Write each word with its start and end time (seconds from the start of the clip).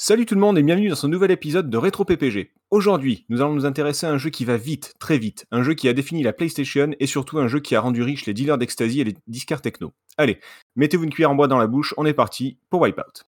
Salut 0.00 0.26
tout 0.26 0.36
le 0.36 0.40
monde 0.40 0.56
et 0.56 0.62
bienvenue 0.62 0.90
dans 0.90 0.94
ce 0.94 1.08
nouvel 1.08 1.32
épisode 1.32 1.70
de 1.70 1.76
Rétro 1.76 2.04
PPG. 2.04 2.52
Aujourd'hui, 2.70 3.26
nous 3.30 3.40
allons 3.40 3.54
nous 3.54 3.66
intéresser 3.66 4.06
à 4.06 4.12
un 4.12 4.16
jeu 4.16 4.30
qui 4.30 4.44
va 4.44 4.56
vite, 4.56 4.94
très 5.00 5.18
vite, 5.18 5.44
un 5.50 5.64
jeu 5.64 5.74
qui 5.74 5.88
a 5.88 5.92
défini 5.92 6.22
la 6.22 6.32
PlayStation 6.32 6.90
et 7.00 7.06
surtout 7.08 7.40
un 7.40 7.48
jeu 7.48 7.58
qui 7.58 7.74
a 7.74 7.80
rendu 7.80 8.04
riche 8.04 8.24
les 8.24 8.32
dealers 8.32 8.58
d'ecstasy 8.58 9.00
et 9.00 9.04
les 9.04 9.16
disquaires 9.26 9.60
techno. 9.60 9.92
Allez, 10.16 10.38
mettez-vous 10.76 11.02
une 11.02 11.10
cuillère 11.10 11.32
en 11.32 11.34
bois 11.34 11.48
dans 11.48 11.58
la 11.58 11.66
bouche, 11.66 11.94
on 11.96 12.06
est 12.06 12.14
parti 12.14 12.60
pour 12.70 12.82
Wipeout. 12.82 13.24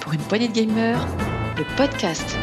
Pour 0.00 0.12
une 0.12 0.22
poignée 0.28 0.46
de 0.46 0.52
gamers, 0.52 1.04
le 1.58 1.76
podcast. 1.76 2.38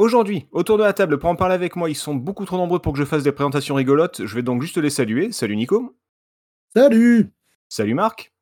Aujourd'hui, 0.00 0.46
autour 0.52 0.78
de 0.78 0.82
la 0.82 0.94
table 0.94 1.18
pour 1.18 1.28
en 1.28 1.36
parler 1.36 1.54
avec 1.54 1.76
moi, 1.76 1.90
ils 1.90 1.94
sont 1.94 2.14
beaucoup 2.14 2.46
trop 2.46 2.56
nombreux 2.56 2.78
pour 2.78 2.94
que 2.94 2.98
je 2.98 3.04
fasse 3.04 3.22
des 3.22 3.32
présentations 3.32 3.74
rigolotes. 3.74 4.24
Je 4.24 4.34
vais 4.34 4.40
donc 4.40 4.62
juste 4.62 4.78
les 4.78 4.88
saluer. 4.88 5.30
Salut 5.30 5.56
Nico. 5.56 5.94
Salut 6.74 7.34
Salut 7.68 7.92
Marc. 7.92 8.32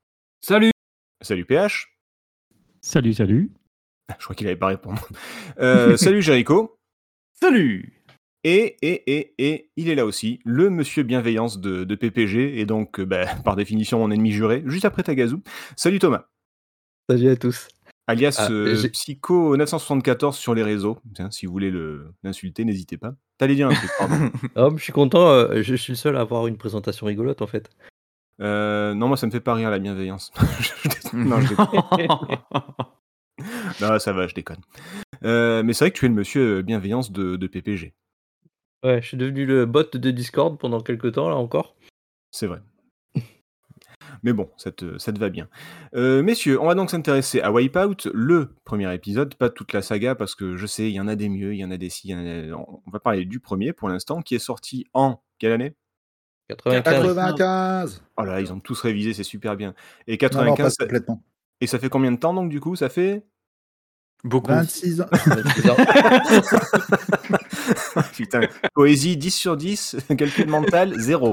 Salut 0.41 0.71
Salut 1.21 1.45
PH. 1.45 1.99
Salut, 2.81 3.13
salut. 3.13 3.51
Je 4.21 4.23
crois 4.23 4.37
qu'il 4.37 4.47
avait 4.47 4.55
pas 4.55 4.69
répondu. 4.69 5.01
Euh, 5.59 5.97
salut 5.97 6.23
Jericho. 6.23 6.79
Salut 7.33 8.05
Et, 8.45 8.77
et, 8.83 9.19
et, 9.19 9.35
et, 9.39 9.73
il 9.75 9.89
est 9.89 9.97
là 9.97 10.07
aussi, 10.07 10.39
le 10.45 10.71
monsieur 10.71 11.03
bienveillance 11.03 11.61
de, 11.61 11.83
de 11.83 11.95
PPG, 11.97 12.61
et 12.61 12.67
donc, 12.67 13.01
euh, 13.01 13.05
bah, 13.05 13.27
par 13.45 13.57
définition, 13.57 13.99
mon 13.99 14.13
ennemi 14.13 14.31
juré, 14.31 14.63
juste 14.67 14.85
après 14.85 15.03
Tagazu. 15.03 15.39
Salut 15.75 15.99
Thomas. 15.99 16.27
Salut 17.11 17.31
à 17.31 17.37
tous. 17.37 17.67
Alias 18.09 18.37
Ah, 18.39 18.51
euh, 18.51 18.75
j'ai- 18.75 18.89
Psycho974 18.89 20.33
sur 20.33 20.55
les 20.55 20.63
réseaux. 20.65 20.99
Tiens, 21.15 21.31
si 21.31 21.47
vous 21.47 21.53
voulez 21.53 21.71
le- 21.71 22.13
l'insulter, 22.25 22.65
n'hésitez 22.65 22.97
pas. 22.97 23.15
T'allais 23.37 23.55
dire 23.55 23.69
un 23.69 23.75
truc, 23.75 23.91
pardon. 23.99 24.31
Oh, 24.57 24.71
je 24.77 24.83
suis 24.83 24.93
content, 24.93 25.29
euh, 25.29 25.63
je 25.63 25.75
suis 25.77 25.93
le 25.93 25.97
seul 25.97 26.17
à 26.17 26.21
avoir 26.21 26.47
une 26.47 26.57
présentation 26.57 27.07
rigolote 27.07 27.43
en 27.43 27.47
fait. 27.47 27.71
Euh, 28.41 28.95
non, 28.95 29.09
moi 29.09 29.17
ça 29.17 29.27
me 29.27 29.31
fait 29.33 29.41
pas 29.41 29.55
rire 29.55 29.71
la 29.71 29.79
bienveillance. 29.79 30.33
non, 31.13 31.41
je 31.41 31.49
déconne. 31.51 32.39
Non, 33.81 33.99
ça 34.01 34.13
va, 34.13 34.27
je 34.27 34.35
déconne. 34.35 34.59
Euh, 35.25 35.63
mais 35.63 35.73
c'est 35.73 35.85
vrai 35.85 35.91
que 35.93 35.99
tu 35.99 36.07
es 36.07 36.09
le 36.09 36.15
monsieur 36.15 36.63
bienveillance 36.63 37.13
de, 37.13 37.37
de 37.37 37.47
PPG. 37.47 37.95
Ouais, 38.85 39.01
je 39.01 39.07
suis 39.07 39.17
devenu 39.17 39.47
le 39.47 39.65
bot 39.65 39.85
de 39.93 40.11
Discord 40.11 40.59
pendant 40.59 40.81
quelques 40.81 41.13
temps 41.13 41.29
là 41.29 41.37
encore. 41.37 41.77
C'est 42.33 42.47
vrai. 42.49 42.61
Mais 44.23 44.33
bon, 44.33 44.51
ça 44.57 44.71
te, 44.73 44.99
ça 44.99 45.13
te 45.13 45.19
va 45.19 45.29
bien. 45.29 45.49
Euh, 45.95 46.23
messieurs, 46.23 46.61
on 46.61 46.67
va 46.67 46.75
donc 46.75 46.91
s'intéresser 46.91 47.41
à 47.41 47.53
Wipeout, 47.53 48.11
le 48.13 48.55
premier 48.65 48.93
épisode, 48.95 49.35
pas 49.35 49.51
toute 49.51 49.73
la 49.73 49.83
saga, 49.83 50.15
parce 50.15 50.35
que 50.35 50.57
je 50.57 50.67
sais, 50.67 50.89
il 50.91 50.95
y 50.95 51.01
en 51.01 51.09
a 51.09 51.17
des 51.17 51.29
mieux, 51.29 51.55
il 51.55 51.59
y 51.59 51.65
en 51.65 51.71
a 51.71 51.77
des 51.77 51.91
si, 51.91 52.09
il 52.09 52.11
y 52.13 52.15
en 52.15 52.19
a... 52.55 52.57
On 52.87 52.91
va 52.91 53.01
parler 53.01 53.25
du 53.25 53.41
premier 53.41 53.73
pour 53.73 53.89
l'instant, 53.89 54.23
qui 54.23 54.35
est 54.35 54.39
sorti 54.41 54.87
en... 54.93 55.23
Quelle 55.39 55.53
année? 55.53 55.75
95. 56.49 56.85
95 57.15 58.03
Oh 58.17 58.23
là, 58.25 58.33
là, 58.33 58.41
ils 58.41 58.53
ont 58.53 58.61
tous 58.61 58.81
révisé, 58.81 59.13
c'est 59.13 59.23
super 59.23 59.57
bien. 59.57 59.75
Et 60.07 60.13
Non, 60.13 60.45
non, 60.45 60.55
95, 60.55 60.65
pas 60.65 60.71
ça- 60.71 60.85
complètement. 60.85 61.23
et 61.61 61.67
ça 61.67 61.79
fait 61.79 61.89
combien 61.91 62.11
de 62.13 62.17
temps 62.19 62.33
donc 62.35 62.49
du 62.51 62.61
coup? 62.61 62.75
Ça 62.77 62.89
fait... 62.89 63.23
Beaucoup. 64.25 64.51
26 64.51 65.03
ans. 65.03 65.07
26 65.13 65.71
ans. 65.71 65.77
Putain, 68.17 68.41
poésie 68.75 69.17
10 69.17 69.31
sur 69.31 69.57
10, 69.57 69.97
calcul 70.17 70.49
mental 70.49 70.95
0. 70.99 71.33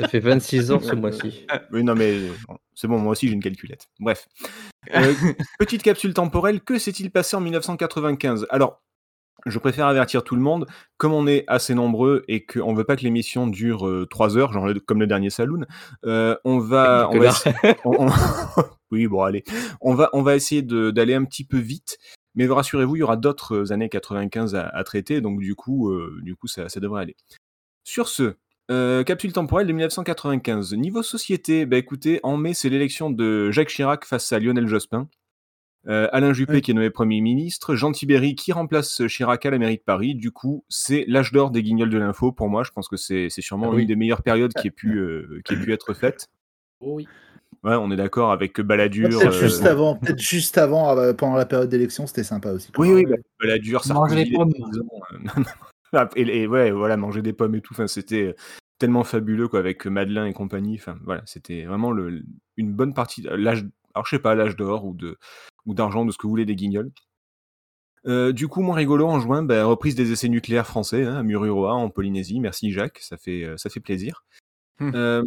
Ça 0.00 0.08
fait 0.08 0.20
26 0.20 0.70
ans 0.72 0.80
ce 0.80 0.94
mois-ci. 0.94 1.46
Oui, 1.72 1.82
non, 1.84 1.94
mais 1.94 2.18
c'est 2.74 2.88
bon, 2.88 2.98
moi 2.98 3.12
aussi 3.12 3.28
j'ai 3.28 3.34
une 3.34 3.42
calculette. 3.42 3.86
Bref. 4.00 4.28
Euh, 4.96 5.14
petite 5.60 5.84
capsule 5.84 6.12
temporelle, 6.12 6.60
que 6.60 6.76
s'est-il 6.76 7.12
passé 7.12 7.36
en 7.36 7.40
1995 7.40 8.48
Alors, 8.50 8.82
je 9.46 9.56
préfère 9.60 9.86
avertir 9.86 10.24
tout 10.24 10.34
le 10.34 10.42
monde, 10.42 10.66
comme 10.96 11.12
on 11.12 11.28
est 11.28 11.44
assez 11.46 11.72
nombreux 11.74 12.24
et 12.26 12.44
qu'on 12.44 12.74
veut 12.74 12.82
pas 12.82 12.96
que 12.96 13.02
l'émission 13.02 13.46
dure 13.46 13.88
3 14.10 14.36
heures, 14.36 14.52
genre 14.52 14.66
le- 14.66 14.80
comme 14.80 14.98
le 14.98 15.06
dernier 15.06 15.30
Saloon, 15.30 15.66
euh, 16.04 16.34
on 16.44 16.58
va. 16.58 17.08
On 17.12 17.12
va 17.12 17.18
Connard. 17.18 17.42
essa- 17.46 17.76
on- 17.84 18.08
on- 18.08 18.10
oui, 18.90 19.06
bon, 19.06 19.22
allez. 19.22 19.44
On 19.80 19.94
va, 19.94 20.10
on 20.14 20.22
va 20.22 20.34
essayer 20.34 20.62
de- 20.62 20.90
d'aller 20.90 21.14
un 21.14 21.24
petit 21.24 21.44
peu 21.44 21.58
vite. 21.58 21.96
Mais 22.34 22.46
rassurez-vous, 22.46 22.96
il 22.96 23.00
y 23.00 23.02
aura 23.02 23.16
d'autres 23.16 23.72
années 23.72 23.88
95 23.88 24.54
à, 24.54 24.66
à 24.68 24.84
traiter, 24.84 25.20
donc 25.20 25.40
du 25.40 25.54
coup, 25.54 25.90
euh, 25.90 26.18
du 26.22 26.34
coup 26.34 26.46
ça, 26.46 26.68
ça 26.68 26.80
devrait 26.80 27.02
aller. 27.02 27.16
Sur 27.84 28.08
ce, 28.08 28.34
euh, 28.70 29.02
capsule 29.04 29.32
temporelle 29.32 29.66
de 29.66 29.72
1995. 29.72 30.72
Niveau 30.74 31.02
société, 31.02 31.66
bah 31.66 31.76
écoutez, 31.76 32.20
en 32.22 32.36
mai, 32.36 32.54
c'est 32.54 32.68
l'élection 32.70 33.10
de 33.10 33.50
Jacques 33.50 33.68
Chirac 33.68 34.04
face 34.04 34.32
à 34.32 34.38
Lionel 34.38 34.66
Jospin. 34.66 35.08
Euh, 35.88 36.08
Alain 36.12 36.32
Juppé 36.32 36.52
Oui. 36.54 36.62
qui 36.62 36.70
est 36.70 36.74
nommé 36.74 36.90
Premier 36.90 37.20
ministre, 37.20 37.74
Jean 37.74 37.90
Tibéry 37.90 38.36
qui 38.36 38.52
remplace 38.52 39.02
Chirac 39.08 39.44
à 39.44 39.50
la 39.50 39.58
mairie 39.58 39.78
de 39.78 39.82
Paris. 39.82 40.14
Du 40.14 40.30
coup, 40.30 40.64
c'est 40.68 41.04
l'âge 41.08 41.32
d'or 41.32 41.50
des 41.50 41.62
guignols 41.64 41.90
de 41.90 41.98
l'info 41.98 42.30
pour 42.30 42.48
moi. 42.48 42.62
Je 42.62 42.70
pense 42.70 42.88
que 42.88 42.96
c'est 42.96 43.28
sûrement 43.30 43.70
Ah 43.72 43.74
oui. 43.74 43.82
une 43.82 43.88
des 43.88 43.96
meilleures 43.96 44.22
périodes 44.22 44.52
qui 44.54 44.68
ait 44.68 44.70
pu, 44.70 44.96
euh, 45.00 45.40
qui 45.44 45.54
ait 45.54 45.56
pu 45.60 45.72
être 45.72 45.92
faite. 45.92 46.28
Oui. 46.80 47.08
Ouais, 47.64 47.74
on 47.76 47.90
est 47.92 47.96
d'accord 47.96 48.32
avec 48.32 48.60
Balladur. 48.60 49.20
Peut-être 49.20 49.34
euh, 49.34 49.40
juste 49.40 49.64
avant, 49.66 49.96
peut-être 49.96 50.18
juste 50.18 50.58
avant, 50.58 50.96
euh, 50.98 51.12
pendant 51.12 51.36
la 51.36 51.46
période 51.46 51.68
d'élection, 51.68 52.06
c'était 52.06 52.24
sympa 52.24 52.50
aussi. 52.52 52.70
Oui, 52.76 52.92
oui, 52.92 53.06
bah, 53.06 53.16
Balladur, 53.40 53.82
Manger 53.86 54.14
Sarkozy, 54.16 54.24
les 54.30 54.36
pommes. 54.36 54.52
euh, 55.36 55.42
Ah, 55.94 56.08
et, 56.16 56.22
et 56.22 56.46
ouais, 56.46 56.70
voilà, 56.70 56.96
manger 56.96 57.20
des 57.20 57.34
pommes 57.34 57.54
et 57.54 57.60
tout. 57.60 57.74
Enfin, 57.74 57.86
c'était 57.86 58.28
euh, 58.28 58.34
tellement 58.78 59.04
fabuleux 59.04 59.46
quoi, 59.46 59.58
avec 59.58 59.84
Madeleine 59.86 60.26
et 60.26 60.32
compagnie. 60.32 60.76
Enfin, 60.80 60.96
voilà, 61.04 61.22
c'était 61.26 61.64
vraiment 61.66 61.90
le, 61.92 62.22
une 62.56 62.72
bonne 62.72 62.94
partie. 62.94 63.20
de- 63.20 63.28
L'âge, 63.28 63.66
alors 63.94 64.06
je 64.06 64.16
sais 64.16 64.22
pas, 64.22 64.34
l'âge 64.34 64.56
d'or 64.56 64.86
ou 64.86 64.94
de 64.94 65.18
ou 65.66 65.74
d'argent, 65.74 66.04
de 66.06 66.10
ce 66.10 66.16
que 66.16 66.22
vous 66.22 66.30
voulez 66.30 66.46
des 66.46 66.56
guignols. 66.56 66.90
Euh, 68.06 68.32
du 68.32 68.48
coup, 68.48 68.62
moins 68.62 68.74
rigolo 68.74 69.06
en 69.06 69.20
juin, 69.20 69.42
bah, 69.44 69.64
reprise 69.66 69.94
des 69.94 70.10
essais 70.12 70.28
nucléaires 70.28 70.66
français 70.66 71.04
hein, 71.04 71.16
à 71.16 71.22
Mururoa 71.22 71.74
en 71.74 71.90
Polynésie. 71.90 72.40
Merci 72.40 72.72
Jacques, 72.72 72.98
ça 73.00 73.16
fait 73.18 73.46
ça 73.58 73.68
fait 73.70 73.80
plaisir. 73.80 74.24
Euh, 74.80 75.22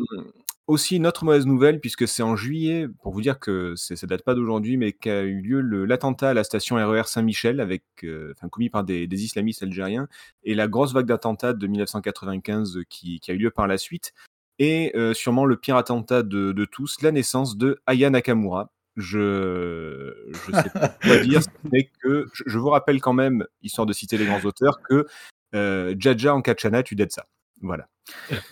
aussi 0.68 0.96
une 0.98 1.08
autre 1.08 1.26
mauvaise 1.26 1.46
nouvelle 1.46 1.80
puisque 1.80 2.08
c'est 2.08 2.24
en 2.24 2.36
juillet, 2.36 2.88
pour 3.02 3.14
vous 3.14 3.22
dire 3.22 3.40
que 3.40 3.76
ça 3.76 4.08
date 4.08 4.24
pas 4.24 4.34
d'aujourd'hui, 4.34 4.78
mais 4.78 4.94
qu'a 4.94 5.22
eu 5.22 5.42
lieu 5.42 5.62
l'attentat 5.62 6.30
à 6.30 6.34
la 6.34 6.44
station 6.44 6.76
RER 6.76 7.04
Saint-Michel 7.06 7.60
avec, 7.60 7.84
euh, 8.04 8.34
enfin 8.36 8.50
commis 8.50 8.70
par 8.70 8.84
des, 8.84 9.08
des 9.08 9.24
islamistes 9.24 9.64
algériens 9.64 10.08
et 10.44 10.56
la 10.56 10.68
grosse 10.68 10.94
vague 10.94 11.06
d'attentats 11.06 11.54
de 11.54 11.68
1995 11.68 12.80
qui, 12.90 13.20
qui 13.20 13.32
a 13.32 13.34
eu 13.34 13.38
lieu 13.38 13.52
par 13.52 13.68
la 13.68 13.78
suite 13.78 14.14
et 14.60 14.92
euh, 14.96 15.14
sûrement 15.14 15.46
le 15.46 15.58
pire 15.58 15.76
attentat 15.76 16.24
de, 16.24 16.52
de 16.52 16.66
tous, 16.66 17.02
la 17.02 17.12
naissance 17.12 17.58
de 17.58 17.82
Aya 17.86 18.10
Nakamura. 18.10 18.72
Je 18.96 20.14
je 20.32 20.52
sais 20.54 20.70
pas 20.70 20.88
quoi 21.04 21.18
dire, 21.18 21.42
mais 21.72 21.90
que 22.02 22.28
je, 22.34 22.44
je 22.46 22.58
vous 22.58 22.70
rappelle 22.70 23.02
quand 23.02 23.14
même, 23.14 23.46
histoire 23.62 23.86
de 23.86 23.92
citer 23.94 24.18
les 24.18 24.26
grands 24.26 24.44
auteurs, 24.46 24.82
que 24.82 25.06
euh, 25.54 25.96
Jaja 26.00 26.34
en 26.34 26.42
Kachana, 26.42 26.82
tu 26.82 26.96
dettes 26.96 27.12
ça. 27.12 27.26
Voilà. 27.62 27.88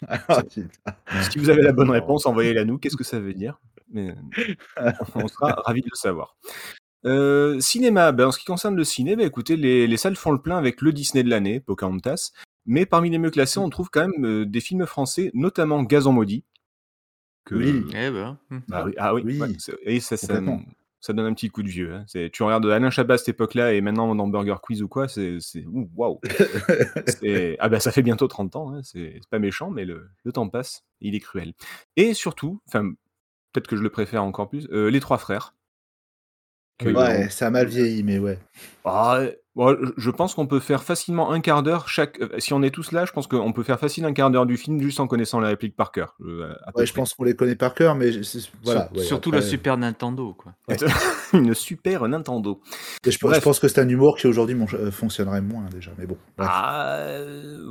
Ah. 0.07 0.43
Si 1.31 1.39
vous 1.39 1.49
avez 1.49 1.61
la 1.61 1.73
bonne 1.73 1.89
réponse, 1.89 2.25
envoyez-la 2.25 2.65
nous. 2.65 2.77
Qu'est-ce 2.77 2.97
que 2.97 3.03
ça 3.03 3.19
veut 3.19 3.33
dire? 3.33 3.59
Mais, 3.91 4.15
On 5.15 5.27
sera 5.27 5.53
ravis 5.65 5.81
de 5.81 5.89
le 5.91 5.97
savoir. 5.97 6.35
Euh, 7.05 7.59
cinéma, 7.59 8.11
ben, 8.11 8.27
en 8.27 8.31
ce 8.31 8.39
qui 8.39 8.45
concerne 8.45 8.75
le 8.75 8.83
ciné, 8.83 9.15
ben, 9.15 9.27
écoutez, 9.27 9.57
les, 9.57 9.87
les 9.87 9.97
salles 9.97 10.15
font 10.15 10.31
le 10.31 10.41
plein 10.41 10.57
avec 10.57 10.81
le 10.81 10.93
Disney 10.93 11.23
de 11.23 11.29
l'année, 11.29 11.59
Pocahontas. 11.59 12.31
Mais 12.65 12.85
parmi 12.85 13.09
les 13.09 13.17
mieux 13.17 13.29
classés, 13.29 13.59
on 13.59 13.69
trouve 13.69 13.89
quand 13.89 14.07
même 14.07 14.25
euh, 14.25 14.45
des 14.45 14.61
films 14.61 14.85
français, 14.85 15.31
notamment 15.33 15.83
Gazon 15.83 16.13
maudit. 16.13 16.45
Que, 17.45 17.55
Oui. 17.55 17.85
Eh 17.89 18.09
ben. 18.09 18.37
bah 18.69 18.83
oui, 18.85 18.93
ah 18.97 19.13
oui, 19.13 19.21
Oui, 19.25 19.39
ouais, 19.39 19.49
et 19.83 19.99
ça. 19.99 20.15
Ça 21.05 21.11
donne 21.13 21.25
un 21.25 21.33
petit 21.33 21.49
coup 21.49 21.63
de 21.63 21.67
vieux. 21.67 21.93
hein. 21.93 22.05
C'est- 22.07 22.29
Tu 22.31 22.43
regardes 22.43 22.65
Alain 22.67 22.89
Chabat 22.89 23.15
à 23.15 23.17
cette 23.17 23.27
époque-là 23.29 23.73
et 23.73 23.81
maintenant 23.81 24.15
dans 24.15 24.27
Burger 24.27 24.55
Quiz 24.63 24.81
ou 24.81 24.87
quoi, 24.87 25.07
c'est 25.09 25.37
c'est- 25.41 25.65
ouh, 25.65 25.89
waouh. 25.95 26.19
Ah 27.59 27.69
bah 27.69 27.79
ça 27.79 27.91
fait 27.91 28.01
bientôt 28.01 28.27
30 28.27 28.55
ans, 28.55 28.73
hein, 28.73 28.81
c'est 28.83 29.13
c'est 29.21 29.29
pas 29.29 29.39
méchant, 29.39 29.69
mais 29.69 29.85
le, 29.85 30.09
le 30.23 30.31
temps 30.31 30.47
passe, 30.49 30.83
il 31.01 31.15
est 31.15 31.19
cruel. 31.19 31.53
Et 31.97 32.13
surtout, 32.13 32.61
enfin 32.67 32.91
peut-être 33.51 33.67
que 33.67 33.75
je 33.75 33.83
le 33.83 33.89
préfère 33.89 34.23
encore 34.23 34.49
plus, 34.49 34.67
euh, 34.71 34.89
les 34.89 34.99
trois 34.99 35.17
frères. 35.17 35.53
Que- 36.79 36.89
Ouais, 36.89 37.29
ça 37.29 37.47
a 37.47 37.49
mal 37.49 37.67
vieilli, 37.67 38.03
mais 38.03 38.17
ouais. 38.17 38.39
Ah, 38.83 39.21
bon, 39.55 39.77
je- 39.95 40.09
pense 40.09 40.33
qu'on 40.33 40.47
peut 40.47 40.59
faire 40.59 40.83
facilement 40.83 41.31
un 41.31 41.39
quart 41.39 41.61
d'heure 41.63 41.87
chaque. 41.87 42.19
euh, 42.19 42.39
Si 42.39 42.51
on 42.51 42.61
est 42.63 42.71
tous 42.71 42.91
là, 42.91 43.05
je 43.05 43.11
pense 43.11 43.27
qu'on 43.27 43.53
peut 43.53 43.61
faire 43.63 43.79
facilement 43.79 44.09
un 44.09 44.13
quart 44.13 44.31
d'heure 44.31 44.45
du 44.47 44.57
film 44.57 44.81
juste 44.81 44.99
en 44.99 45.07
connaissant 45.07 45.39
la 45.39 45.49
réplique 45.49 45.75
par 45.75 45.91
cœur. 45.91 46.15
euh, 46.21 46.53
Ouais, 46.75 46.85
je 46.85 46.93
pense 46.93 47.13
qu'on 47.13 47.23
les 47.25 47.35
connaît 47.35 47.55
par 47.55 47.73
cœur, 47.75 47.95
mais 47.95 48.09
voilà. 48.63 48.87
Sur- 48.89 48.97
ouais, 48.97 49.03
surtout 49.03 49.29
après- 49.29 49.41
la 49.41 49.47
Super 49.47 49.77
Nintendo, 49.77 50.33
quoi. 50.33 50.53
Une 51.33 51.53
super 51.53 52.07
Nintendo. 52.07 52.59
Et 53.05 53.11
je, 53.11 53.19
Bref. 53.21 53.37
je 53.39 53.43
pense 53.43 53.59
que 53.59 53.67
c'est 53.67 53.79
un 53.81 53.87
humour 53.89 54.17
qui 54.17 54.27
aujourd'hui 54.27 54.55
mon- 54.55 54.67
euh, 54.73 54.91
fonctionnerait 54.91 55.41
moins 55.41 55.65
déjà, 55.71 55.91
mais 55.97 56.05
bon. 56.07 56.17
bref. 56.37 56.49
Ah, 56.51 57.07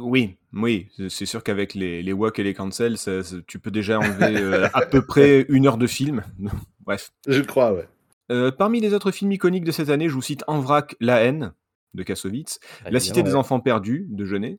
oui, 0.00 0.37
oui, 0.52 0.88
c'est- 0.96 1.08
c'est 1.10 1.26
sûr 1.26 1.43
qu'avec 1.43 1.75
les, 1.75 2.02
les 2.02 2.12
walk 2.12 2.38
et 2.38 2.43
les 2.44 2.54
cancels, 2.54 2.99
ça- 2.99 3.22
ça- 3.22 3.37
tu 3.46 3.58
peux 3.58 3.70
déjà 3.72 3.99
enlever 3.99 4.37
euh, 4.40 4.69
à 4.72 4.87
peu 4.87 5.02
près 5.02 5.44
une 5.49 5.66
heure 5.66 5.78
de 5.78 5.87
film. 5.88 6.22
Bref. 6.87 7.12
Je 7.28 7.40
crois, 7.43 7.72
ouais. 7.72 7.87
Euh, 8.32 8.50
parmi 8.50 8.81
les 8.81 8.94
autres 8.94 9.11
films 9.12 9.32
iconiques 9.32 9.64
de 9.64 9.70
cette 9.73 9.90
année, 9.90 10.08
je 10.08 10.14
vous 10.14 10.23
cite 10.23 10.43
En 10.46 10.58
vrac, 10.61 10.96
La 11.00 11.23
haine 11.23 11.52
de 11.94 12.02
Kassovitz, 12.02 12.58
La 12.90 12.99
cité 13.00 13.23
des 13.23 13.34
enfants 13.34 13.61
perdus 13.61 14.06
de 14.11 14.25
Jeunet. 14.25 14.58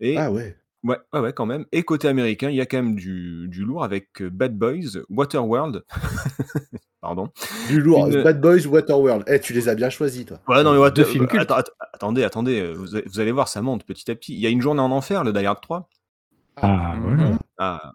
Et 0.00 0.18
Ah 0.18 0.32
ouais. 0.32 0.56
ouais, 0.82 0.98
ouais, 1.12 1.20
ouais, 1.20 1.32
quand 1.32 1.46
même. 1.46 1.64
Et 1.70 1.84
côté 1.84 2.08
américain, 2.08 2.50
il 2.50 2.56
y 2.56 2.60
a 2.60 2.66
quand 2.66 2.78
même 2.78 2.96
du, 2.96 3.46
du 3.48 3.62
lourd 3.64 3.84
avec 3.84 4.20
euh, 4.20 4.28
Bad 4.30 4.58
Boys, 4.58 4.98
Waterworld. 5.08 5.84
pardon. 7.00 7.28
Du 7.68 7.80
lourd. 7.80 8.08
Une- 8.08 8.22
Bad 8.24 8.40
Boys, 8.40 8.66
Waterworld. 8.66 9.24
Eh, 9.28 9.38
tu 9.38 9.52
les 9.52 9.68
as 9.68 9.74
bien 9.76 9.90
choisis, 9.90 10.26
toi. 10.26 10.40
Ouais, 10.48 10.64
non, 10.64 10.72
mais 10.72 10.78
what- 10.78 10.90
Deux 10.90 11.04
films 11.04 11.28
cultes. 11.28 11.42
attends, 11.42 11.58
att- 11.58 11.70
attendez, 11.92 12.24
attendez, 12.24 12.60
euh, 12.60 12.72
vous, 12.72 12.96
allez- 12.96 13.04
vous 13.06 13.20
allez 13.20 13.30
voir, 13.32 13.46
ça 13.48 13.62
monte 13.62 13.84
petit 13.84 14.10
à 14.10 14.14
petit. 14.16 14.34
Il 14.34 14.40
y 14.40 14.46
a 14.46 14.50
une 14.50 14.60
journée 14.60 14.80
en 14.80 14.90
enfer, 14.90 15.22
le 15.22 15.32
Die 15.32 15.46
Hard 15.46 15.60
3. 15.60 15.88
Ah, 16.56 16.94
voilà. 17.00 17.38
Ah. 17.58 17.92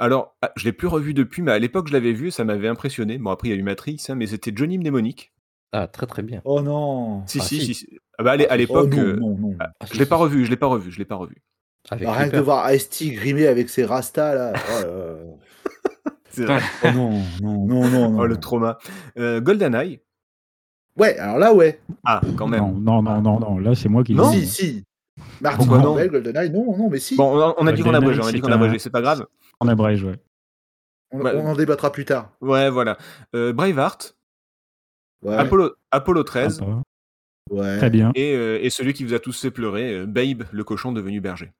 Alors, 0.00 0.34
ah, 0.40 0.50
je 0.56 0.64
l'ai 0.64 0.72
plus 0.72 0.86
revu 0.88 1.12
depuis, 1.12 1.42
mais 1.42 1.52
à 1.52 1.58
l'époque, 1.58 1.88
je 1.88 1.92
l'avais 1.92 2.12
vu, 2.14 2.30
ça 2.30 2.42
m'avait 2.44 2.68
impressionné. 2.68 3.18
Bon, 3.18 3.30
après, 3.30 3.48
il 3.48 3.50
y 3.50 3.54
a 3.54 3.56
eu 3.58 3.62
Matrix, 3.62 4.02
hein, 4.08 4.14
mais 4.14 4.26
c'était 4.26 4.50
Johnny 4.54 4.78
Mnemonic. 4.78 5.32
Ah, 5.72 5.86
très 5.86 6.06
très 6.06 6.22
bien. 6.22 6.40
Oh 6.44 6.62
non. 6.62 7.22
Si, 7.26 7.38
Ah, 7.40 7.44
si, 7.44 7.60
si. 7.60 7.74
si. 7.74 7.98
Ah 8.18 8.22
bah, 8.22 8.32
allez, 8.32 8.46
à 8.46 8.54
Oh 8.54 8.56
l'époque, 8.56 8.90
non, 8.94 8.98
euh, 9.02 9.16
non, 9.16 9.36
non. 9.36 9.56
ah, 9.60 9.70
Ah, 9.78 9.84
je 9.92 9.98
l'ai 9.98 10.06
pas 10.06 10.16
revu, 10.16 10.44
je 10.46 10.50
l'ai 10.50 10.56
pas 10.56 10.66
revu, 10.66 10.90
je 10.90 10.98
l'ai 10.98 11.04
pas 11.04 11.16
revu. 11.16 11.36
Avec 11.90 12.06
Bah, 12.08 12.14
rien 12.14 12.28
que 12.30 12.36
de 12.36 12.40
voir 12.40 12.72
Ice-T 12.72 13.10
grimé 13.10 13.46
avec 13.46 13.68
ses 13.68 13.84
rastas, 13.84 14.34
là. 14.34 14.52
Oh. 14.86 15.38
C'est 16.30 16.44
vrai. 16.46 16.60
Oh 16.84 16.88
non, 16.94 17.10
non, 17.42 17.66
non, 17.66 17.88
non. 17.88 18.10
non. 18.12 18.20
Oh, 18.20 18.26
le 18.26 18.36
trauma. 18.38 18.78
Euh, 19.18 19.40
GoldenEye. 19.40 20.00
Ouais, 20.96 21.16
alors 21.18 21.38
là, 21.38 21.52
ouais. 21.54 21.80
Ah, 22.04 22.20
quand 22.36 22.46
même. 22.48 22.60
Non, 22.80 23.02
non, 23.02 23.20
non, 23.20 23.38
non, 23.40 23.58
là 23.58 23.74
c'est 23.74 23.88
moi 23.88 24.02
qui 24.02 24.14
Non. 24.14 24.30
l'ai 24.30 24.38
Si, 24.38 24.40
dit. 24.40 24.46
si. 24.46 24.84
Martin 25.40 25.66
Campbell, 25.66 26.10
GoldenEye, 26.10 26.50
non, 26.50 26.76
non, 26.76 26.88
mais 26.90 26.98
si. 26.98 27.16
Bon, 27.16 27.54
on 27.58 27.66
a, 27.66 27.72
dit 27.72 27.82
qu'on 27.82 27.90
on 27.90 27.94
a 27.94 28.32
dit 28.32 28.40
qu'on 28.40 28.78
c'est 28.78 28.90
pas 28.90 29.02
grave. 29.02 29.26
On 29.60 29.68
abrège, 29.68 30.02
ouais. 30.04 30.16
on, 31.12 31.18
bah, 31.22 31.32
on 31.34 31.46
en 31.46 31.54
débattra 31.54 31.92
plus 31.92 32.04
tard. 32.04 32.30
Ouais, 32.40 32.70
voilà. 32.70 32.96
Euh, 33.34 33.52
Braveheart, 33.52 34.16
Ouais. 35.22 35.34
Apollo, 35.36 35.74
Apollo 35.90 36.22
13, 36.22 36.56
Sympa. 36.60 36.82
ouais. 37.50 37.76
Très 37.76 37.90
bien. 37.90 38.10
et, 38.14 38.34
euh, 38.34 38.58
et 38.62 38.70
celui 38.70 38.94
qui 38.94 39.04
vous 39.04 39.12
a 39.12 39.18
tous 39.18 39.38
fait 39.38 39.50
pleurer, 39.50 39.92
euh, 39.98 40.06
Babe, 40.06 40.44
le 40.50 40.64
cochon 40.64 40.92
devenu 40.92 41.20
berger. 41.20 41.52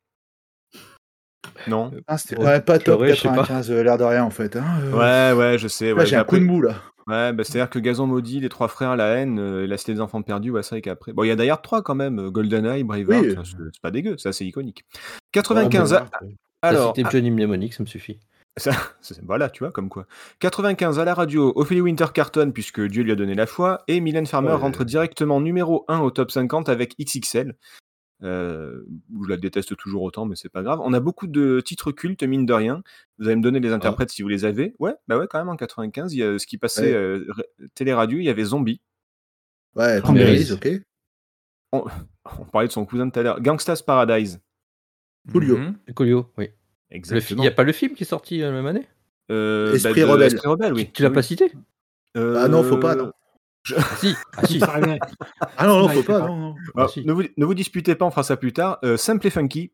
Non? 1.67 1.91
Ah, 2.06 2.17
c'était 2.17 2.38
Ouais, 2.38 2.44
ouais, 2.47 2.61
pas 2.62 2.79
top 2.79 2.99
pleurer, 2.99 3.14
je 3.14 3.20
sais 3.20 3.29
pas. 3.29 3.35
95, 3.35 3.70
euh, 3.70 3.82
l'air 3.82 3.99
de 3.99 4.05
rien, 4.05 4.25
en 4.25 4.31
fait. 4.31 4.56
hein, 4.56 4.64
euh. 4.82 5.32
Ouais, 5.35 5.38
ouais, 5.38 5.58
je 5.58 5.69
sais. 5.69 5.93
Ouais, 5.93 6.06
j'ai 6.06 6.17
un 6.17 6.25
coup 6.25 6.38
de 6.38 6.44
mou, 6.44 6.62
là. 6.62 6.76
Ouais, 7.06 7.32
bah, 7.35 7.44
c'est-à-dire 7.44 7.69
que 7.69 7.79
Gazon 7.79 8.06
maudit, 8.06 8.41
les 8.41 8.49
trois 8.49 8.69
frères, 8.69 8.97
la 8.97 9.08
haine, 9.17 9.38
euh, 9.38 9.67
la 9.67 9.76
cité 9.76 9.93
des 9.93 10.00
enfants 10.00 10.23
perdus, 10.23 10.50
ouais, 10.50 10.62
c'est 10.62 10.76
vrai 10.76 10.81
qu'après. 10.82 11.12
Bon, 11.12 11.23
il 11.25 11.29
y 11.29 11.31
a 11.31 11.37
d'ailleurs 11.37 11.61
trois 11.61 11.82
quand 11.82 11.94
même, 11.94 12.31
GoldenEye, 12.31 12.82
Braveheart, 12.85 13.26
Oui. 13.26 13.37
c'est 13.73 13.81
pas 13.82 13.91
dégueu, 13.91 14.17
c'est 14.17 14.29
assez 14.31 14.47
iconique. 14.47 14.85
95 15.32 15.93
Ouais, 15.93 15.99
Alors, 16.62 16.93
T'as 16.93 17.03
cité 17.05 17.11
Johnny 17.11 17.31
Mnemonic, 17.31 17.73
ça 17.75 17.83
me 17.83 17.87
suffit. 17.89 18.19
Ça, 18.57 18.73
voilà, 19.23 19.49
tu 19.49 19.62
vois, 19.65 19.73
comme 19.73 19.89
quoi. 19.89 20.07
95 20.41 20.99
à 20.99 21.05
la 21.05 21.15
radio, 21.15 21.53
Ophélie 21.57 21.81
Winter 21.81 22.07
carton 22.12 22.51
puisque 22.53 22.81
Dieu 22.81 23.03
lui 23.03 23.12
a 23.12 23.17
donné 23.17 23.35
la 23.35 23.47
foi, 23.47 23.83
et 23.89 24.01
Mylène 24.01 24.27
Farmer 24.27 24.51
Ouais. 24.51 24.57
rentre 24.57 24.85
directement 24.85 25.41
numéro 25.41 25.85
1 25.89 26.01
au 26.01 26.11
top 26.11 26.31
50 26.31 26.69
avec 26.69 26.97
XXL. 26.99 27.57
Euh, 28.23 28.83
je 29.23 29.29
la 29.31 29.39
déteste 29.39 29.75
toujours 29.79 30.03
autant, 30.03 30.27
mais 30.27 30.37
c'est 30.37 30.51
pas 30.51 30.62
grave. 30.62 30.79
On 30.83 30.93
a 30.93 31.01
beaucoup 31.01 31.27
de 31.27 31.61
titres 31.65 31.91
cultes, 31.93 32.23
mine 32.23 32.45
de 32.45 32.53
rien. 32.53 32.83
Vous 33.19 33.27
allez 33.27 33.37
me 33.37 33.43
donner 33.43 33.61
les 33.61 33.73
interprètes 33.73 34.11
si 34.11 34.21
vous 34.23 34.29
les 34.29 34.45
avez. 34.45 34.75
Ouais, 34.79 34.93
bah 35.09 35.17
ouais, 35.17 35.27
quand 35.31 35.39
même, 35.39 35.49
en 35.49 35.57
95, 35.57 36.12
il 36.12 36.19
y 36.19 36.23
a 36.23 36.39
ce 36.39 36.47
qui 36.47 36.59
passait 36.59 36.93
Ouais. 36.93 36.93
euh, 36.93 37.27
télé-radio, 37.75 38.19
il 38.19 38.25
y 38.25 38.29
avait 38.29 38.45
Zombie. 38.45 38.83
Ouais, 39.75 40.01
Cranberries. 40.03 40.45
Cranberries, 40.45 40.53
ok. 40.53 40.83
On 41.73 41.85
parlait 42.53 42.69
de 42.69 42.73
son 42.73 42.85
cousin 42.85 43.09
tout 43.09 43.19
à 43.19 43.23
l'heure. 43.23 43.41
Gangsta's 43.41 43.81
Paradise. 43.81 44.41
Coolio. 45.32 45.58
Coolio, 45.94 46.32
oui. 46.38 46.49
Exactement. 46.90 47.43
Il 47.43 47.43
n'y 47.43 47.49
a 47.49 47.52
pas 47.52 47.62
le 47.62 47.72
film 47.72 47.94
qui 47.94 48.02
est 48.05 48.06
sorti 48.06 48.43
euh, 48.43 48.46
la 48.46 48.52
même 48.52 48.67
année 48.67 48.88
Euh, 49.31 49.75
Esprit 49.75 50.00
de- 50.00 50.06
rebelle. 50.06 50.26
Esprit 50.26 50.49
rebelle, 50.49 50.72
oui. 50.72 50.90
Tu 50.93 51.02
l'as 51.02 51.08
Oui. 51.08 51.14
pas 51.14 51.22
cité 51.22 51.52
Euh, 52.17 52.40
Ah 52.43 52.49
non, 52.49 52.62
faut 52.64 52.78
pas, 52.78 52.94
non. 52.96 53.12
Ah 53.76 53.82
si, 53.96 54.14
ah 54.37 54.46
si. 54.46 54.58
Ah 54.62 54.81
non, 55.67 55.78
non, 55.81 55.87
Ouais, 55.87 55.94
faut 55.94 56.02
pas, 56.02 56.20
non, 56.26 56.37
non. 56.37 56.55
ah, 56.75 56.84
Ah, 56.84 56.88
si. 56.88 57.05
ne, 57.05 57.12
vous, 57.12 57.22
ne 57.37 57.44
vous 57.44 57.55
disputez 57.55 57.94
pas, 57.94 58.05
on 58.06 58.11
fera 58.11 58.22
ça 58.25 58.37
plus 58.37 58.52
tard. 58.52 58.78
Euh, 58.84 58.96
Simple 58.96 59.26
et 59.26 59.31
Funky. 59.31 59.70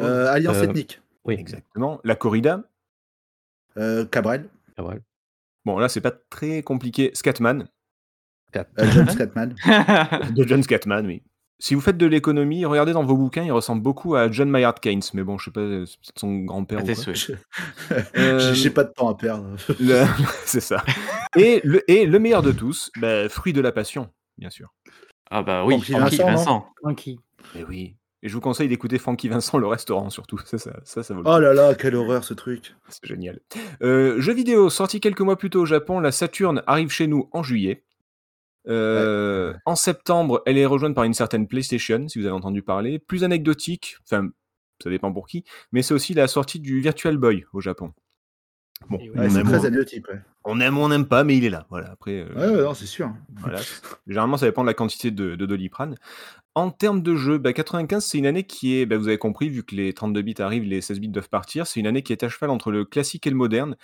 Euh, 0.00 0.26
Alliance 0.32 0.56
Euh, 0.56 0.64
ethnique. 0.64 1.00
Oui, 1.24 1.34
Exactement. 1.38 2.00
La 2.04 2.16
corrida. 2.16 2.64
Euh, 3.76 4.04
Cabrel. 4.06 4.48
Ah, 4.76 4.82
voilà. 4.82 5.00
Bon, 5.64 5.78
là, 5.78 5.88
c'est 5.88 6.00
pas 6.00 6.10
très 6.12 6.62
compliqué. 6.62 7.10
Scatman. 7.14 7.68
Euh, 8.56 8.64
John 8.90 9.08
Scatman. 9.10 9.54
De 10.34 10.44
John 10.46 10.62
Scatman, 10.62 11.06
oui. 11.06 11.22
Si 11.58 11.74
vous 11.74 11.80
faites 11.80 11.96
de 11.96 12.04
l'économie, 12.06 12.64
regardez 12.66 12.92
dans 12.92 13.02
vos 13.02 13.16
bouquins, 13.16 13.42
il 13.42 13.50
ressemble 13.52 13.82
beaucoup 13.82 14.14
à 14.14 14.30
John 14.30 14.50
Maynard 14.50 14.74
Keynes. 14.74 15.00
Mais 15.14 15.22
bon, 15.22 15.38
je 15.38 15.46
sais 15.46 15.50
pas, 15.50 15.60
c'est 15.86 15.96
peut-être 15.98 16.18
son 16.18 16.38
grand-père 16.40 16.82
ou 16.82 16.86
quoi. 16.86 16.94
Euh, 18.16 18.52
J'ai 18.52 18.70
pas 18.70 18.84
de 18.84 18.92
temps 18.92 19.08
à 19.08 19.16
perdre. 19.16 19.56
Le- 19.80 20.04
c'est 20.44 20.60
ça. 20.60 20.84
Et 21.36 21.60
le, 21.64 21.88
et 21.90 22.04
le 22.06 22.18
meilleur 22.18 22.42
de 22.42 22.52
tous, 22.52 22.90
bah, 23.00 23.28
fruit 23.30 23.52
de 23.54 23.60
la 23.62 23.72
passion, 23.72 24.10
bien 24.36 24.50
sûr. 24.50 24.74
Ah 25.30 25.42
bah 25.42 25.64
oui, 25.64 25.74
Francky 25.76 25.92
Francky 25.92 26.16
Vincent, 26.18 26.26
Vincent. 26.30 26.66
Tranquille. 26.82 27.18
Et 27.56 27.64
oui. 27.64 27.96
Et 28.22 28.28
je 28.28 28.34
vous 28.34 28.40
conseille 28.40 28.68
d'écouter 28.68 28.98
Francky 28.98 29.28
Vincent, 29.28 29.56
le 29.58 29.66
restaurant, 29.66 30.10
surtout. 30.10 30.38
Ça, 30.44 30.58
ça, 30.58 30.72
ça, 30.84 31.02
ça 31.02 31.14
vaut 31.14 31.22
le. 31.22 31.28
Oh 31.28 31.38
là 31.38 31.52
là, 31.54 31.74
quelle 31.74 31.94
horreur 31.96 32.24
ce 32.24 32.34
truc. 32.34 32.74
C'est 32.88 33.04
génial. 33.06 33.40
Euh, 33.82 34.20
jeu 34.20 34.32
vidéo, 34.34 34.68
sorti 34.70 35.00
quelques 35.00 35.20
mois 35.20 35.36
plus 35.36 35.50
tôt 35.50 35.62
au 35.62 35.66
Japon, 35.66 36.00
la 36.00 36.12
Saturn 36.12 36.62
arrive 36.66 36.90
chez 36.90 37.06
nous 37.06 37.28
en 37.32 37.42
juillet. 37.42 37.84
Euh, 38.68 39.54
En 39.64 39.76
septembre, 39.76 40.42
elle 40.46 40.58
est 40.58 40.66
rejointe 40.66 40.94
par 40.94 41.04
une 41.04 41.14
certaine 41.14 41.46
PlayStation, 41.46 42.08
si 42.08 42.18
vous 42.18 42.26
avez 42.26 42.34
entendu 42.34 42.62
parler. 42.62 42.98
Plus 42.98 43.24
anecdotique, 43.24 43.96
enfin, 44.04 44.28
ça 44.82 44.90
dépend 44.90 45.12
pour 45.12 45.26
qui, 45.26 45.44
mais 45.72 45.82
c'est 45.82 45.94
aussi 45.94 46.14
la 46.14 46.26
sortie 46.28 46.60
du 46.60 46.80
Virtual 46.80 47.16
Boy 47.16 47.44
au 47.52 47.60
Japon. 47.60 47.92
Bon, 48.90 48.98
on, 49.14 49.18
Ouais, 49.20 49.30
c'est 49.30 49.38
aime, 49.40 49.46
très 49.46 49.58
on, 49.60 49.64
anecdotique, 49.64 50.06
ouais. 50.08 50.20
on 50.44 50.60
aime 50.60 50.76
ou 50.76 50.82
on 50.82 50.88
n'aime 50.90 51.06
pas, 51.06 51.24
mais 51.24 51.36
il 51.36 51.44
est 51.44 51.50
là. 51.50 51.66
Voilà, 51.70 51.90
après, 51.90 52.20
euh, 52.20 52.34
Ouais, 52.34 52.56
ouais, 52.56 52.62
non, 52.62 52.74
c'est 52.74 52.84
sûr. 52.86 53.10
voilà. 53.36 53.58
Généralement, 54.06 54.36
ça 54.36 54.44
dépend 54.46 54.62
de 54.62 54.66
la 54.66 54.74
quantité 54.74 55.10
de, 55.10 55.34
de 55.34 55.46
Doliprane. 55.46 55.96
En 56.54 56.70
termes 56.70 57.02
de 57.02 57.16
jeu, 57.16 57.38
bah, 57.38 57.52
95, 57.54 58.04
c'est 58.04 58.18
une 58.18 58.26
année 58.26 58.44
qui 58.44 58.76
est, 58.78 58.84
bah, 58.86 58.96
vous 58.98 59.08
avez 59.08 59.16
compris, 59.18 59.48
vu 59.48 59.62
que 59.62 59.74
les 59.74 59.92
32 59.94 60.20
bits 60.22 60.34
arrivent, 60.40 60.64
les 60.64 60.80
16 60.82 61.00
bits 61.00 61.08
doivent 61.08 61.28
partir, 61.30 61.66
c'est 61.66 61.80
une 61.80 61.86
année 61.86 62.02
qui 62.02 62.12
est 62.12 62.22
à 62.22 62.28
cheval 62.28 62.50
entre 62.50 62.70
le 62.70 62.84
classique 62.84 63.26
et 63.26 63.30
le 63.30 63.36
moderne. 63.36 63.76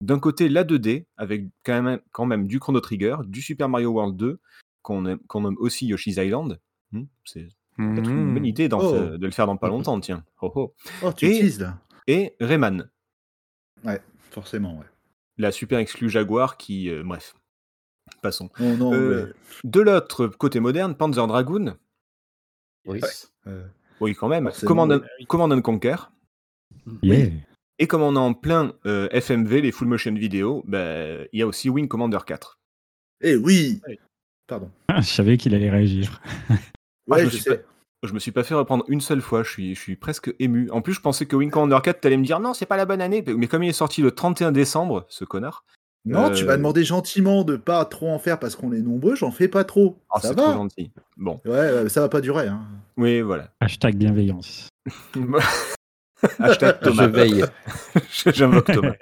D'un 0.00 0.18
côté, 0.20 0.48
la 0.48 0.64
2D, 0.64 1.06
avec 1.16 1.46
quand 1.64 1.82
même, 1.82 2.00
quand 2.12 2.24
même 2.26 2.46
du 2.46 2.60
Chrono 2.60 2.80
Trigger, 2.80 3.16
du 3.26 3.42
Super 3.42 3.68
Mario 3.68 3.90
World 3.90 4.16
2, 4.16 4.38
qu'on 4.82 5.04
aime- 5.06 5.18
qu'on 5.26 5.40
nomme 5.40 5.56
aussi 5.58 5.86
Yoshi's 5.86 6.16
Island. 6.18 6.60
Hmm, 6.92 7.04
c'est 7.24 7.48
peut-être 7.76 8.08
une 8.08 8.32
bonne 8.34 8.38
Mhm. 8.42 8.44
idée 8.44 8.68
Oh. 8.72 8.92
de 9.18 9.24
le 9.26 9.30
faire 9.32 9.46
dans 9.46 9.56
pas 9.56 9.68
longtemps, 9.68 9.98
tiens. 10.00 10.24
Oh, 10.40 10.52
oh. 10.54 10.74
Oh, 11.02 11.12
tu 11.12 11.26
Et- 11.26 11.40
teases, 11.40 11.60
là. 11.60 11.78
Et 12.06 12.34
Rayman, 12.40 12.88
Forcément, 14.30 14.78
ouais. 14.78 14.86
la 15.36 15.50
super 15.52 15.78
exclue 15.78 16.08
Jaguar 16.08 16.56
qui... 16.58 16.88
euh, 16.90 17.02
bref, 17.04 17.34
passons. 18.22 18.50
Non, 18.60 18.92
Euh, 18.94 19.26
ouais. 19.26 19.32
De 19.64 19.80
l'autre 19.80 20.26
côté 20.28 20.60
moderne, 20.60 20.94
Panzer 20.94 21.26
Dragoon, 21.26 21.76
Oui. 22.86 23.00
Euh, 23.46 23.66
oui 24.00 24.14
quand 24.14 24.28
même, 24.28 24.50
Command, 24.64 25.52
and 25.52 25.60
Conquer, 25.62 25.96
Yeah. 27.02 27.30
Et 27.78 27.86
comme 27.86 28.02
on 28.02 28.14
est 28.16 28.18
en 28.18 28.34
plein 28.34 28.72
euh, 28.86 29.08
FMV, 29.12 29.60
les 29.62 29.72
full 29.72 29.88
motion 29.88 30.12
vidéo, 30.14 30.64
bah, 30.66 31.04
il 31.32 31.38
y 31.38 31.42
a 31.42 31.46
aussi 31.46 31.68
Wing 31.70 31.86
Commander 31.88 32.18
4. 32.26 32.58
Eh 33.22 33.36
oui. 33.36 33.80
Pardon. 34.46 34.70
Ah, 34.88 35.00
je 35.00 35.08
savais 35.08 35.36
qu'il 35.36 35.54
allait 35.54 35.70
réagir. 35.70 36.20
Ouais, 37.06 37.20
je 37.20 37.24
me 37.24 37.30
je 37.30 37.34
suis 37.36 37.42
sais. 37.44 37.64
Je 38.04 38.12
me 38.12 38.20
suis 38.20 38.30
pas 38.30 38.44
fait 38.44 38.54
reprendre 38.54 38.84
une 38.86 39.00
seule 39.00 39.20
fois, 39.20 39.42
je 39.42 39.50
suis, 39.50 39.74
je 39.74 39.80
suis 39.80 39.96
presque 39.96 40.32
ému. 40.38 40.70
En 40.70 40.82
plus, 40.82 40.92
je 40.94 41.00
pensais 41.00 41.26
que 41.26 41.34
Wing 41.34 41.50
Commander 41.50 41.78
4, 41.82 42.00
t'allais 42.00 42.16
me 42.16 42.24
dire 42.24 42.38
non, 42.38 42.54
c'est 42.54 42.64
pas 42.66 42.76
la 42.76 42.84
bonne 42.86 43.00
année. 43.00 43.24
Mais 43.36 43.48
comme 43.48 43.64
il 43.64 43.70
est 43.70 43.72
sorti 43.72 44.02
le 44.02 44.12
31 44.12 44.52
décembre, 44.52 45.04
ce 45.08 45.24
connard. 45.24 45.64
Non, 46.04 46.30
tu 46.30 46.44
Euh, 46.44 46.46
m'as 46.46 46.56
demandé 46.56 46.84
gentiment 46.84 47.42
de 47.42 47.56
pas 47.56 47.84
trop 47.84 48.08
en 48.10 48.20
faire 48.20 48.38
parce 48.38 48.54
qu'on 48.54 48.72
est 48.72 48.80
nombreux, 48.82 49.16
j'en 49.16 49.32
fais 49.32 49.48
pas 49.48 49.64
trop. 49.64 49.98
ah, 50.10 50.20
ça 50.20 50.32
trop 50.34 50.46
va 50.46 50.52
gentil. 50.54 50.92
Bon, 51.16 51.40
Ouais, 51.44 51.50
ouais, 51.72 51.88
ça 51.88 52.00
va 52.00 52.08
pas 52.08 52.20
durer. 52.20 52.46
Hein. 52.46 52.60
oui, 52.96 53.20
voilà. 53.20 53.50
Hashtag 53.60 53.96
bienveillance. 53.96 54.68
Hashtag 56.38 56.80
Thomas. 56.80 57.04
Je 57.04 57.08
veille. 57.08 57.44
J'invoque 58.26 58.66
Thomas. 58.66 58.94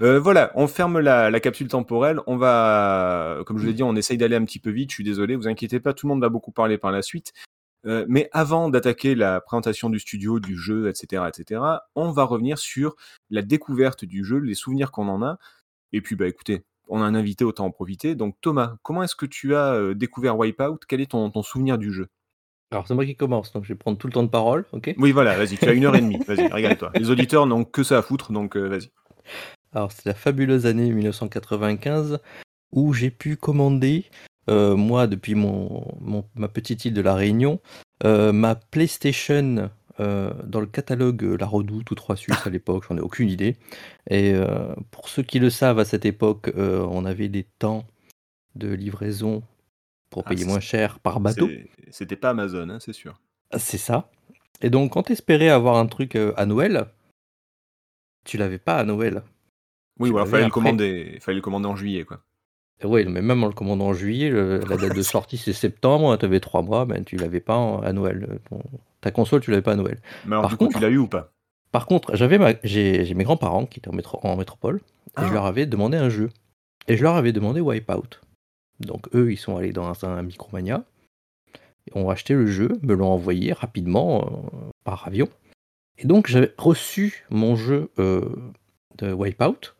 Euh, 0.00 0.18
voilà, 0.18 0.52
on 0.54 0.66
ferme 0.66 1.00
la, 1.00 1.30
la 1.30 1.40
capsule 1.40 1.68
temporelle. 1.68 2.20
On 2.26 2.36
va, 2.36 3.38
comme 3.46 3.58
je 3.58 3.62
vous 3.62 3.68
l'ai 3.68 3.74
dit, 3.74 3.82
on 3.82 3.96
essaye 3.96 4.18
d'aller 4.18 4.36
un 4.36 4.44
petit 4.44 4.58
peu 4.58 4.70
vite. 4.70 4.90
Je 4.90 4.96
suis 4.96 5.04
désolé, 5.04 5.36
vous 5.36 5.48
inquiétez 5.48 5.80
pas, 5.80 5.94
tout 5.94 6.06
le 6.06 6.12
monde 6.12 6.20
va 6.20 6.28
beaucoup 6.28 6.52
parler 6.52 6.78
par 6.78 6.92
la 6.92 7.02
suite. 7.02 7.32
Euh, 7.84 8.04
mais 8.08 8.28
avant 8.32 8.68
d'attaquer 8.68 9.14
la 9.14 9.40
présentation 9.40 9.90
du 9.90 9.98
studio, 9.98 10.38
du 10.38 10.56
jeu, 10.56 10.88
etc., 10.88 11.24
etc., 11.28 11.60
on 11.94 12.10
va 12.12 12.24
revenir 12.24 12.58
sur 12.58 12.94
la 13.30 13.42
découverte 13.42 14.04
du 14.04 14.24
jeu, 14.24 14.38
les 14.38 14.54
souvenirs 14.54 14.92
qu'on 14.92 15.08
en 15.08 15.22
a. 15.22 15.38
Et 15.92 16.00
puis, 16.00 16.14
bah 16.14 16.28
écoutez, 16.28 16.64
on 16.88 17.02
a 17.02 17.04
un 17.04 17.14
invité, 17.14 17.44
autant 17.44 17.66
en 17.66 17.70
profiter. 17.70 18.14
Donc 18.14 18.36
Thomas, 18.40 18.76
comment 18.82 19.02
est-ce 19.02 19.16
que 19.16 19.26
tu 19.26 19.54
as 19.54 19.74
euh, 19.74 19.94
découvert 19.94 20.38
Wipeout? 20.38 20.78
Quel 20.88 21.00
est 21.00 21.10
ton, 21.10 21.30
ton 21.30 21.42
souvenir 21.42 21.78
du 21.78 21.92
jeu? 21.92 22.08
Alors 22.72 22.88
c'est 22.88 22.94
moi 22.94 23.04
qui 23.04 23.14
commence, 23.14 23.52
donc 23.52 23.64
je 23.64 23.68
vais 23.68 23.74
prendre 23.78 23.98
tout 23.98 24.06
le 24.06 24.14
temps 24.14 24.22
de 24.22 24.28
parole, 24.28 24.64
ok? 24.72 24.94
Oui, 24.96 25.12
voilà, 25.12 25.36
vas-y, 25.36 25.58
tu 25.58 25.68
as 25.68 25.72
une 25.74 25.84
heure 25.84 25.94
et 25.94 26.00
demie. 26.00 26.16
Vas-y, 26.26 26.46
régale-toi. 26.46 26.90
Les 26.98 27.10
auditeurs 27.10 27.46
n'ont 27.46 27.64
que 27.64 27.82
ça 27.82 27.98
à 27.98 28.02
foutre, 28.02 28.32
donc 28.32 28.56
euh, 28.56 28.66
vas-y. 28.66 28.90
Alors, 29.74 29.92
c'est 29.92 30.06
la 30.06 30.14
fabuleuse 30.14 30.64
année 30.64 30.90
1995 30.90 32.18
où 32.72 32.94
j'ai 32.94 33.10
pu 33.10 33.36
commander, 33.36 34.06
euh, 34.48 34.74
moi, 34.74 35.06
depuis 35.06 35.34
mon, 35.34 35.84
mon- 36.00 36.24
ma 36.34 36.48
petite 36.48 36.86
île 36.86 36.94
de 36.94 37.02
la 37.02 37.14
Réunion, 37.14 37.60
euh, 38.04 38.32
ma 38.32 38.54
PlayStation 38.54 39.70
euh, 40.00 40.32
dans 40.46 40.60
le 40.60 40.66
catalogue 40.66 41.22
euh, 41.24 41.36
La 41.38 41.46
Redoute 41.46 41.90
ou 41.90 41.94
3 41.94 42.16
Suisses 42.16 42.46
à 42.46 42.50
l'époque, 42.50 42.84
j'en 42.88 42.96
ai 42.96 43.00
aucune 43.02 43.28
idée. 43.28 43.56
Et 44.08 44.32
euh, 44.32 44.74
pour 44.90 45.10
ceux 45.10 45.22
qui 45.22 45.38
le 45.40 45.50
savent, 45.50 45.78
à 45.78 45.84
cette 45.84 46.06
époque, 46.06 46.50
on 46.56 47.04
avait 47.04 47.28
des 47.28 47.46
temps 47.58 47.84
de 48.54 48.68
livraison 48.72 49.42
pour 50.12 50.22
Ah, 50.26 50.28
payer 50.30 50.44
moins 50.44 50.60
cher 50.60 51.00
par 51.00 51.18
bateau. 51.18 51.48
C'était 51.90 52.16
pas 52.16 52.30
Amazon, 52.30 52.68
hein, 52.68 52.78
c'est 52.80 52.92
sûr. 52.92 53.20
C'est 53.58 53.78
ça. 53.78 54.10
Et 54.60 54.70
donc, 54.70 54.92
quand 54.92 55.02
t'espérais 55.04 55.48
avoir 55.48 55.76
un 55.76 55.86
truc 55.86 56.14
euh, 56.14 56.32
à 56.36 56.46
Noël, 56.46 56.86
tu 58.24 58.36
l'avais 58.36 58.58
pas 58.58 58.76
à 58.76 58.84
Noël. 58.84 59.22
Oui, 59.98 60.10
voilà, 60.10 60.24
l'avais 60.24 60.30
fallait 60.30 60.44
le, 60.44 60.50
commander, 60.50 61.18
fallait 61.20 61.36
le 61.36 61.42
commander 61.42 61.66
en 61.66 61.76
juillet, 61.76 62.04
quoi. 62.04 62.20
Oui, 62.84 63.04
mais 63.06 63.22
même 63.22 63.42
en 63.44 63.46
le 63.46 63.52
commandant 63.52 63.86
en 63.88 63.92
juillet, 63.94 64.28
le- 64.30 64.58
la 64.68 64.76
date 64.76 64.96
de 64.96 65.02
sortie 65.02 65.36
c'est 65.36 65.52
septembre, 65.52 66.16
tu 66.16 66.24
avais 66.24 66.40
trois 66.40 66.62
mois, 66.62 66.84
ben, 66.84 67.04
tu 67.04 67.16
l'avais 67.16 67.40
pas 67.40 67.56
en- 67.56 67.80
à 67.80 67.92
Noël. 67.92 68.40
ton- 68.48 68.62
ta 69.00 69.10
console, 69.10 69.40
tu 69.40 69.50
l'avais 69.50 69.62
pas 69.62 69.72
à 69.72 69.76
Noël. 69.76 70.00
Mais 70.24 70.32
alors, 70.32 70.42
Par 70.42 70.50
du 70.50 70.56
coup, 70.56 70.64
contre- 70.66 70.78
tu 70.78 70.82
l'as 70.82 70.90
eu 70.90 70.96
ou 70.98 71.06
pas? 71.08 71.32
Par 71.70 71.86
contre, 71.86 72.16
j'avais 72.16 72.58
j'ai 72.64 73.04
j'ai 73.04 73.14
mes 73.14 73.24
grands-parents 73.24 73.66
qui 73.66 73.78
étaient 73.78 73.88
en, 73.88 73.94
métro- 73.94 74.18
en 74.22 74.36
métropole, 74.36 74.76
et 75.08 75.10
Ah. 75.16 75.26
je 75.28 75.32
leur 75.32 75.46
avais 75.46 75.66
demandé 75.66 75.96
un 75.96 76.08
jeu. 76.08 76.30
Et 76.88 76.96
je 76.96 77.02
leur 77.02 77.14
avais 77.14 77.32
demandé 77.32 77.60
Wipeout. 77.60 78.20
Donc 78.86 79.08
eux, 79.14 79.32
ils 79.32 79.36
sont 79.38 79.56
allés 79.56 79.72
dans 79.72 80.04
un 80.04 80.22
Micromania, 80.22 80.84
ont 81.94 82.10
acheté 82.10 82.34
le 82.34 82.46
jeu, 82.46 82.68
me 82.82 82.94
l'ont 82.94 83.10
envoyé 83.10 83.52
rapidement 83.52 84.24
euh, 84.54 84.70
par 84.84 85.06
avion. 85.06 85.28
Et 85.98 86.06
donc 86.06 86.26
j'avais 86.28 86.52
reçu 86.58 87.24
mon 87.30 87.56
jeu 87.56 87.90
euh, 87.98 88.28
de 88.98 89.12
Wipeout 89.12 89.74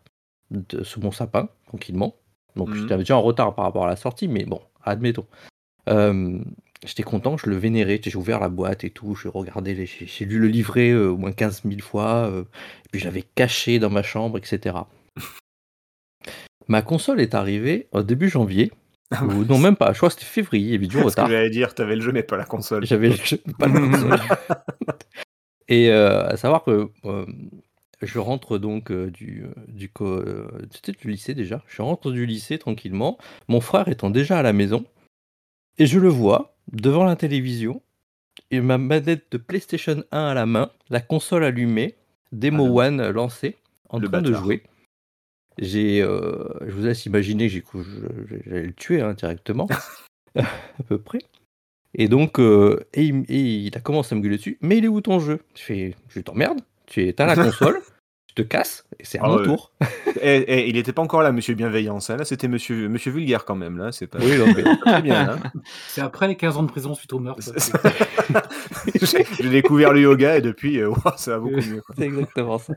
de, 0.51 0.83
sous 0.85 1.01
mon 1.01 1.11
sapin, 1.13 1.49
tranquillement. 1.67 2.15
Donc 2.57 2.69
Mhm. 2.71 2.77
j'étais 2.77 2.97
déjà 2.99 3.17
en 3.17 3.23
retard 3.23 3.55
par 3.55 3.65
rapport 3.65 3.85
à 3.85 3.89
la 3.89 3.97
sortie, 3.97 4.29
mais 4.29 4.45
bon, 4.45 4.61
admettons. 4.83 5.27
Euh, 5.89 6.39
J'étais 6.85 7.05
content, 7.05 7.37
je 7.37 7.49
le 7.49 7.55
vénérais, 7.55 8.01
j'ai 8.03 8.17
ouvert 8.17 8.41
la 8.41 8.49
boîte 8.49 8.83
et 8.83 8.91
tout, 8.91 9.15
je 9.15 9.29
regardais, 9.29 9.73
les- 9.73 9.87
j'ai 9.87 10.05
j'ai 10.05 10.25
lu 10.25 10.41
le 10.41 10.49
livret 10.49 10.93
au 10.93 11.17
moins 11.17 11.31
15 11.31 11.63
000 11.65 11.81
fois, 11.81 12.29
et 12.29 12.89
puis 12.91 13.01
je 13.01 13.05
l'avais 13.05 13.23
caché 13.23 13.79
dans 13.79 13.89
ma 13.89 14.03
chambre, 14.03 14.37
etc. 14.37 14.75
Ma 16.67 16.83
console 16.83 17.21
est 17.21 17.35
arrivée 17.37 17.87
au 17.93 18.03
début 18.03 18.29
janvier, 18.29 18.73
ou 19.21 19.45
non 19.45 19.59
même 19.59 19.77
pas, 19.77 19.93
je 19.93 19.99
crois 19.99 20.09
que 20.09 20.15
c'était 20.15 20.27
février, 20.27 20.67
il 20.69 20.73
y 20.73 20.75
avait 20.77 20.87
du 20.87 20.97
Ce 20.97 21.01
que 21.01 21.07
retard. 21.07 21.29
j'allais 21.29 21.51
dire, 21.51 21.75
t'avais 21.75 21.97
le 21.97 22.01
jeu, 22.03 22.13
mais 22.13 22.23
pas 22.23 22.37
la 22.37 22.45
console. 22.45 22.87
J'avais 22.87 23.11
le 23.11 23.17
jeu, 23.17 23.39
pas 23.59 23.67
la 23.69 23.81
console. 23.81 24.21
Et 25.69 25.91
euh, 25.91 26.27
à 26.29 26.37
savoir 26.37 26.65
que 26.65 26.89
euh, 27.05 27.25
je 28.03 28.19
rentre 28.19 28.59
donc 28.59 28.91
euh, 28.91 29.11
du, 29.11 29.45
euh, 29.45 29.55
du, 29.69 29.91
du 31.01 31.09
lycée 31.11 31.35
déjà. 31.35 31.63
Je 31.69 31.83
rentre 31.83 32.11
du 32.11 32.27
lycée 32.27 32.59
tranquillement. 32.59 33.17
Mon 33.49 33.61
frère 33.61 33.89
étant 33.89 34.11
déjà 34.11 34.39
à 34.39 34.43
la 34.43 34.53
maison. 34.53 34.85
Et 35.79 35.87
je 35.87 35.99
le 35.99 36.09
vois 36.09 36.57
devant 36.73 37.05
la 37.05 37.17
télévision. 37.17 37.81
Et 38.51 38.61
ma 38.61 38.77
manette 38.77 39.27
de 39.31 39.39
PlayStation 39.39 40.03
1 40.11 40.19
à 40.27 40.35
la 40.35 40.47
main. 40.47 40.71
La 40.91 41.01
console 41.01 41.45
allumée. 41.45 41.95
Demo 42.33 42.67
Ah, 42.81 42.87
One 42.87 43.11
lancée. 43.11 43.57
En 43.89 43.99
le 43.99 44.09
train 44.09 44.23
de 44.23 44.33
jouer. 44.35 44.63
J'ai, 45.59 46.03
euh, 46.03 46.49
je 46.67 46.73
vous 46.73 46.85
laisse 46.85 47.07
imaginer 47.07 47.49
que 47.49 47.79
j'allais 48.47 48.67
le 48.67 48.73
tuer 48.73 49.01
hein, 49.01 49.15
directement. 49.15 49.69
à 50.37 50.83
peu 50.89 50.99
près. 50.99 51.19
Et 51.95 52.09
donc, 52.09 52.39
euh, 52.39 52.81
et, 52.95 53.05
il, 53.05 53.25
et 53.29 53.41
il 53.67 53.77
a 53.77 53.81
commencé 53.81 54.15
à 54.15 54.19
me 54.19 54.23
gueuler 54.23 54.39
dessus. 54.39 54.59
Mais 54.63 54.79
il 54.79 54.85
est 54.85 54.89
où 54.89 55.01
ton 55.01 55.21
jeu? 55.21 55.41
Je 55.55 55.63
fais, 55.63 55.95
je 56.09 56.21
t'emmerde. 56.21 56.61
Tu 56.87 57.07
es, 57.07 57.13
t'as 57.13 57.27
la 57.27 57.37
console. 57.45 57.81
Te 58.35 58.43
casse. 58.43 58.85
Et 58.99 59.05
c'est 59.05 59.19
à 59.19 59.23
Ah 59.25 59.29
mon 59.29 59.37
ouais. 59.39 59.45
tour. 59.45 59.73
Eh, 60.25 60.45
eh, 60.47 60.69
il 60.69 60.77
était 60.77 60.93
pas 60.93 61.03
encore 61.03 61.23
là, 61.23 61.33
Monsieur 61.33 61.55
Bienveillance. 61.55 62.09
hein. 62.09 62.17
Là, 62.17 62.25
c'était 62.25 62.47
Monsieur, 62.47 62.89
Monsieur 62.89 63.11
Vulgaire 63.11 63.45
quand 63.45 63.57
même. 63.57 63.77
Là, 63.79 63.91
c'est 63.91 64.07
pas. 64.07 64.19
Oui, 64.21 64.31
très 64.87 65.03
bien. 65.03 65.25
Là. 65.27 65.39
C'est 65.89 66.01
après 66.01 66.29
les 66.29 66.37
15 66.37 66.59
ans 66.59 66.63
de 66.63 66.69
prison 66.71 66.95
suite 66.95 67.13
au 67.13 67.19
meurtre. 67.19 67.43
J'ai 69.41 69.49
découvert 69.51 69.93
le 69.93 70.01
yoga 70.03 70.37
et 70.37 70.41
depuis, 70.41 70.81
euh, 70.81 70.93
ça 71.17 71.33
va 71.33 71.39
beaucoup 71.41 71.57
mieux. 71.57 71.81
quoi. 71.83 71.95
C'est 71.99 72.05
exactement 72.05 72.59
ça. 72.59 72.75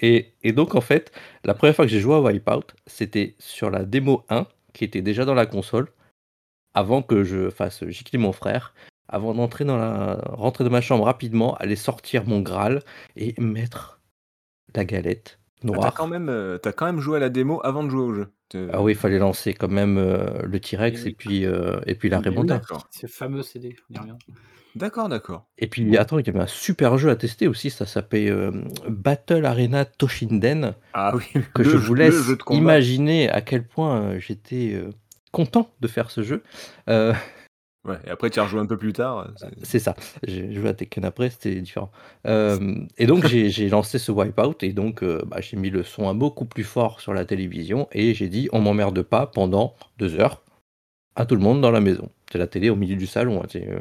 Et, 0.00 0.32
et 0.42 0.52
donc, 0.52 0.74
en 0.74 0.80
fait, 0.80 1.12
la 1.44 1.54
première 1.54 1.74
fois 1.74 1.84
que 1.86 1.90
j'ai 1.90 2.00
joué 2.00 2.14
à 2.16 2.20
Wipeout, 2.20 2.64
c'était 2.86 3.34
sur 3.38 3.70
la 3.70 3.84
démo 3.84 4.24
1, 4.28 4.46
qui 4.72 4.84
était 4.84 5.02
déjà 5.02 5.24
dans 5.24 5.34
la 5.34 5.46
console, 5.46 5.88
avant 6.74 7.02
que 7.02 7.24
je 7.24 7.50
fasse 7.50 7.84
gicler 7.88 8.18
mon 8.18 8.32
frère, 8.32 8.74
avant 9.08 9.34
d'entrer 9.34 9.64
dans 9.64 9.76
la. 9.76 10.18
rentrer 10.26 10.64
dans 10.64 10.70
ma 10.70 10.80
chambre 10.80 11.04
rapidement, 11.04 11.54
aller 11.56 11.76
sortir 11.76 12.24
mon 12.26 12.40
Graal 12.40 12.82
et 13.16 13.34
mettre 13.38 14.00
la 14.74 14.84
galette 14.84 15.38
Ah, 15.40 15.66
T'as 15.66 15.72
noire. 15.72 15.94
quand 15.94 16.06
même, 16.06 16.28
euh, 16.28 16.58
t'as 16.58 16.72
quand 16.72 16.86
même 16.86 17.00
joué 17.00 17.16
à 17.16 17.20
la 17.20 17.28
démo 17.30 17.60
avant 17.64 17.84
de 17.84 17.90
jouer 17.90 18.02
au 18.02 18.14
jeu. 18.14 18.28
Ah 18.72 18.82
oui, 18.82 18.92
il 18.92 18.98
fallait 18.98 19.18
lancer 19.18 19.52
quand 19.54 19.68
même 19.68 19.98
euh, 19.98 20.42
le 20.44 20.60
T-Rex 20.60 21.02
oui. 21.02 21.10
et 21.10 21.14
puis, 21.14 21.44
euh, 21.46 21.80
et 21.86 21.94
puis 21.96 22.08
la 22.08 22.20
remonta. 22.20 22.58
D'accord. 22.58 22.86
Ces 22.90 23.08
fameux 23.08 23.42
CD, 23.42 23.74
on. 23.90 24.16
D'accord, 24.76 25.08
d'accord. 25.08 25.46
Et 25.58 25.66
puis, 25.68 25.96
attends, 25.96 26.18
il 26.18 26.26
y 26.26 26.30
avait 26.30 26.40
un 26.40 26.46
super 26.48 26.98
jeu 26.98 27.08
à 27.08 27.16
tester 27.16 27.46
aussi, 27.48 27.70
ça 27.70 27.86
s'appelait 27.86 28.28
euh, 28.30 28.50
Battle 28.88 29.44
Arena 29.44 29.84
Toshinden. 29.84 30.74
Ah 30.92 31.14
oui. 31.16 31.42
que 31.54 31.62
le 31.62 31.70
je 31.70 31.76
vous 31.76 31.94
laisse 31.94 32.14
imaginer 32.50 33.28
à 33.30 33.40
quel 33.40 33.66
point 33.66 34.18
j'étais 34.18 34.72
euh, 34.74 34.90
content 35.32 35.70
de 35.80 35.86
faire 35.88 36.10
ce 36.10 36.22
jeu. 36.22 36.42
Euh, 37.86 37.90
Ouais. 37.92 37.98
Et 38.06 38.10
après, 38.10 38.30
tu 38.30 38.40
as 38.40 38.44
rejoué 38.44 38.60
un 38.60 38.66
peu 38.66 38.78
plus 38.78 38.92
tard. 38.94 39.30
c'est- 39.36 39.46
c'est 39.62 39.78
ça. 39.78 39.94
J'ai 40.26 40.52
joué 40.54 40.68
à 40.70 40.74
Tekken 40.74 41.04
après, 41.04 41.28
c'était 41.28 41.54
différent. 41.60 41.90
Euh, 42.26 42.76
et 42.96 43.06
donc 43.06 43.26
j'ai 43.26 43.68
lancé 43.68 43.98
ce 43.98 44.10
Wipeout 44.10 44.54
et 44.62 44.72
donc 44.72 45.02
euh, 45.02 45.22
bah, 45.26 45.40
j'ai 45.42 45.56
mis 45.58 45.68
le 45.68 45.82
son 45.82 46.14
beaucoup 46.14 46.46
plus 46.46 46.64
fort 46.64 47.00
sur 47.00 47.12
la 47.12 47.24
télévision 47.26 47.86
et 47.92 48.14
j'ai 48.14 48.28
dit 48.28 48.48
on 48.52 48.60
m'emmerde 48.62 49.02
pas 49.02 49.26
pendant 49.26 49.74
deux 49.98 50.18
heures 50.18 50.42
à 51.14 51.26
tout 51.26 51.34
le 51.34 51.42
monde 51.42 51.60
dans 51.60 51.70
la 51.70 51.80
maison. 51.80 52.08
C'est 52.32 52.38
la 52.38 52.46
télé 52.46 52.70
au 52.70 52.76
milieu 52.76 52.96
du 52.96 53.06
salon. 53.06 53.42
hein, 53.42 53.46
c'est, 53.50 53.68
euh, 53.68 53.78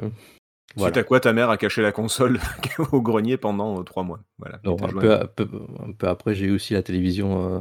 voilà. 0.75 0.93
Suite 0.93 0.98
à 0.98 1.07
quoi, 1.07 1.19
ta 1.22 1.31
mère 1.33 1.50
a 1.50 1.55
caché 1.57 1.81
la 1.81 1.91
console 1.93 2.39
au 2.91 3.01
grenier 3.01 3.38
pendant 3.38 3.79
euh, 3.79 3.83
trois 3.83 4.03
mois. 4.03 4.19
Voilà. 4.38 4.60
Non, 4.65 4.75
un, 4.83 4.88
peu, 5.01 5.13
un 5.13 5.25
peu- 5.27 5.50
un 5.88 5.91
peu 5.93 6.07
après, 6.10 6.36
j'ai 6.36 6.48
eu 6.48 6.51
aussi 6.51 6.74
la 6.74 6.83
télévision, 6.83 7.55
euh, 7.55 7.60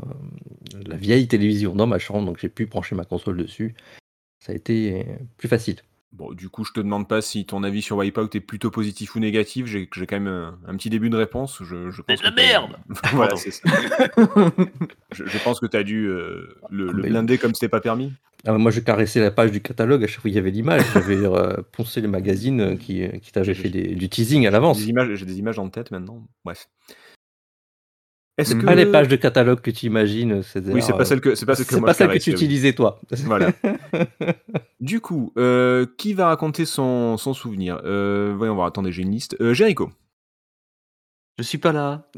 la 0.86 0.96
vieille 0.96 1.28
télévision 1.28 1.74
dans 1.76 1.86
ma 1.86 1.98
chambre, 2.00 2.26
donc 2.26 2.38
j'ai 2.40 2.48
pu 2.48 2.66
brancher 2.66 2.96
ma 2.96 3.04
console 3.04 3.36
dessus. 3.36 3.74
Ça 4.44 4.52
a 4.52 4.54
été 4.56 5.04
euh, 5.08 5.14
plus 5.36 5.48
facile. 5.48 5.76
Bon, 6.12 6.32
du 6.32 6.50
coup, 6.50 6.62
je 6.64 6.72
te 6.72 6.80
demande 6.80 7.08
pas 7.08 7.22
si 7.22 7.46
ton 7.46 7.62
avis 7.62 7.80
sur 7.80 7.96
Wipeout 7.96 8.28
est 8.34 8.40
plutôt 8.40 8.70
positif 8.70 9.16
ou 9.16 9.18
négatif. 9.18 9.64
J'ai 9.66 9.88
j'ai 9.94 10.06
quand 10.06 10.20
même 10.20 10.26
un, 10.28 10.58
un 10.68 10.76
petit 10.76 10.90
début 10.90 11.08
de 11.08 11.16
réponse. 11.16 11.58
Je, 11.62 11.90
je 11.90 12.02
pense 12.02 12.18
de 12.20 12.24
la 12.24 12.30
que 12.30 12.36
t'as- 12.36 12.42
merde 12.42 12.76
Voilà, 13.12 13.30
Pardon. 13.30 13.36
c'est 13.36 13.50
ça. 13.50 13.70
je, 15.12 15.24
je 15.26 15.38
pense 15.42 15.58
que 15.60 15.66
tu 15.66 15.76
as 15.76 15.82
dû 15.82 16.06
euh, 16.08 16.54
le, 16.70 16.88
Ah, 16.88 16.92
le 16.92 17.02
mais- 17.02 17.08
blinder 17.08 17.38
comme 17.38 17.54
c'était 17.54 17.68
pas 17.70 17.80
permis. 17.80 18.12
Ah, 18.44 18.58
moi, 18.58 18.70
je 18.72 18.80
caressais 18.80 19.20
la 19.20 19.30
page 19.30 19.52
du 19.52 19.60
catalogue 19.62 20.02
à 20.02 20.06
chaque 20.06 20.20
fois 20.20 20.28
qu'il 20.28 20.34
y 20.36 20.38
avait 20.38 20.50
l'image. 20.50 20.82
J'avais 20.94 21.14
euh, 21.16 21.56
poncé 21.72 22.00
les 22.00 22.08
magazines 22.08 22.60
euh, 22.60 22.76
qui, 22.76 23.04
qui 23.20 23.30
t'avaient 23.32 23.54
fait 23.54 23.68
des- 23.70 23.94
du 23.94 24.08
teasing 24.08 24.46
à 24.46 24.50
l'avance. 24.50 24.78
Des 24.78 24.88
images, 24.88 25.14
j'ai 25.14 25.26
des 25.26 25.38
images 25.38 25.58
en 25.60 25.68
tête 25.70 25.92
maintenant. 25.92 26.26
Bref. 26.44 26.68
Est-ce 28.38 28.54
que 28.54 28.64
Pas 28.64 28.74
les 28.74 28.86
pages 28.86 29.08
de 29.08 29.16
catalogue 29.16 29.60
que 29.60 29.70
tu 29.70 29.86
imagines. 29.86 30.42
C'est 30.42 30.66
Oui, 30.68 30.80
c'est 30.82 30.92
pas 30.94 31.04
celle 31.04 31.20
que 31.20 31.34
c'est 31.34 31.44
pas 31.44 31.54
celle 31.54 31.66
que 31.66 31.74
c'est 31.74 31.80
moi 31.80 31.88
pas 31.88 31.92
je 31.92 31.98
celle 31.98 32.06
que 32.08 32.12
caressais, 32.14 32.30
tu 32.30 32.36
utilisais 32.36 32.72
toi. 32.72 33.00
Voilà. 33.24 33.52
Du 34.80 35.00
coup, 35.00 35.32
euh, 35.36 35.86
qui 35.98 36.14
va 36.14 36.28
raconter 36.28 36.64
son, 36.64 37.16
son 37.18 37.34
souvenir? 37.34 37.80
Euh, 37.84 38.34
Voyons 38.36 38.54
voir. 38.54 38.66
Attendez, 38.66 38.90
j'ai 38.90 39.02
une 39.02 39.10
liste. 39.10 39.36
Euh, 39.40 39.52
Jericho. 39.52 39.90
Je 41.38 41.44
suis 41.44 41.58
pas 41.58 41.72
là. 41.72 42.08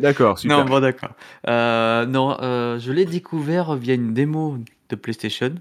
D'accord, 0.00 0.38
super. 0.38 0.58
non, 0.58 0.64
bon, 0.64 0.80
d'accord. 0.80 1.10
Euh, 1.48 2.06
non, 2.06 2.36
euh, 2.40 2.78
je 2.78 2.92
l'ai 2.92 3.04
découvert 3.06 3.74
via 3.76 3.94
une 3.94 4.12
démo 4.14 4.58
de 4.90 4.96
PlayStation, 4.96 5.54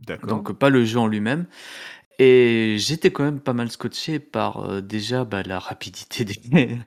D'accord. 0.00 0.28
donc 0.28 0.52
pas 0.52 0.68
le 0.68 0.84
jeu 0.84 0.98
en 0.98 1.06
lui-même. 1.06 1.46
Et 2.18 2.76
j'étais 2.78 3.10
quand 3.12 3.24
même 3.24 3.40
pas 3.40 3.52
mal 3.52 3.70
scotché 3.70 4.18
par 4.18 4.68
euh, 4.68 4.80
déjà 4.80 5.24
bah, 5.24 5.42
la 5.44 5.58
rapidité 5.58 6.24
des- 6.24 6.40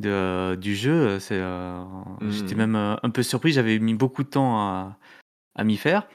de- 0.00 0.54
du 0.56 0.74
jeu. 0.74 1.18
C'est, 1.20 1.38
euh, 1.38 1.82
J'étais 2.30 2.54
Mhm. 2.54 2.58
même 2.58 2.76
euh, 2.76 2.96
un 3.02 3.10
peu 3.10 3.22
surpris, 3.22 3.52
j'avais 3.52 3.78
mis 3.78 3.94
beaucoup 3.94 4.22
de 4.24 4.28
temps 4.28 4.58
à, 4.58 4.96
à 5.54 5.64
m'y 5.64 5.76
faire. 5.76 6.06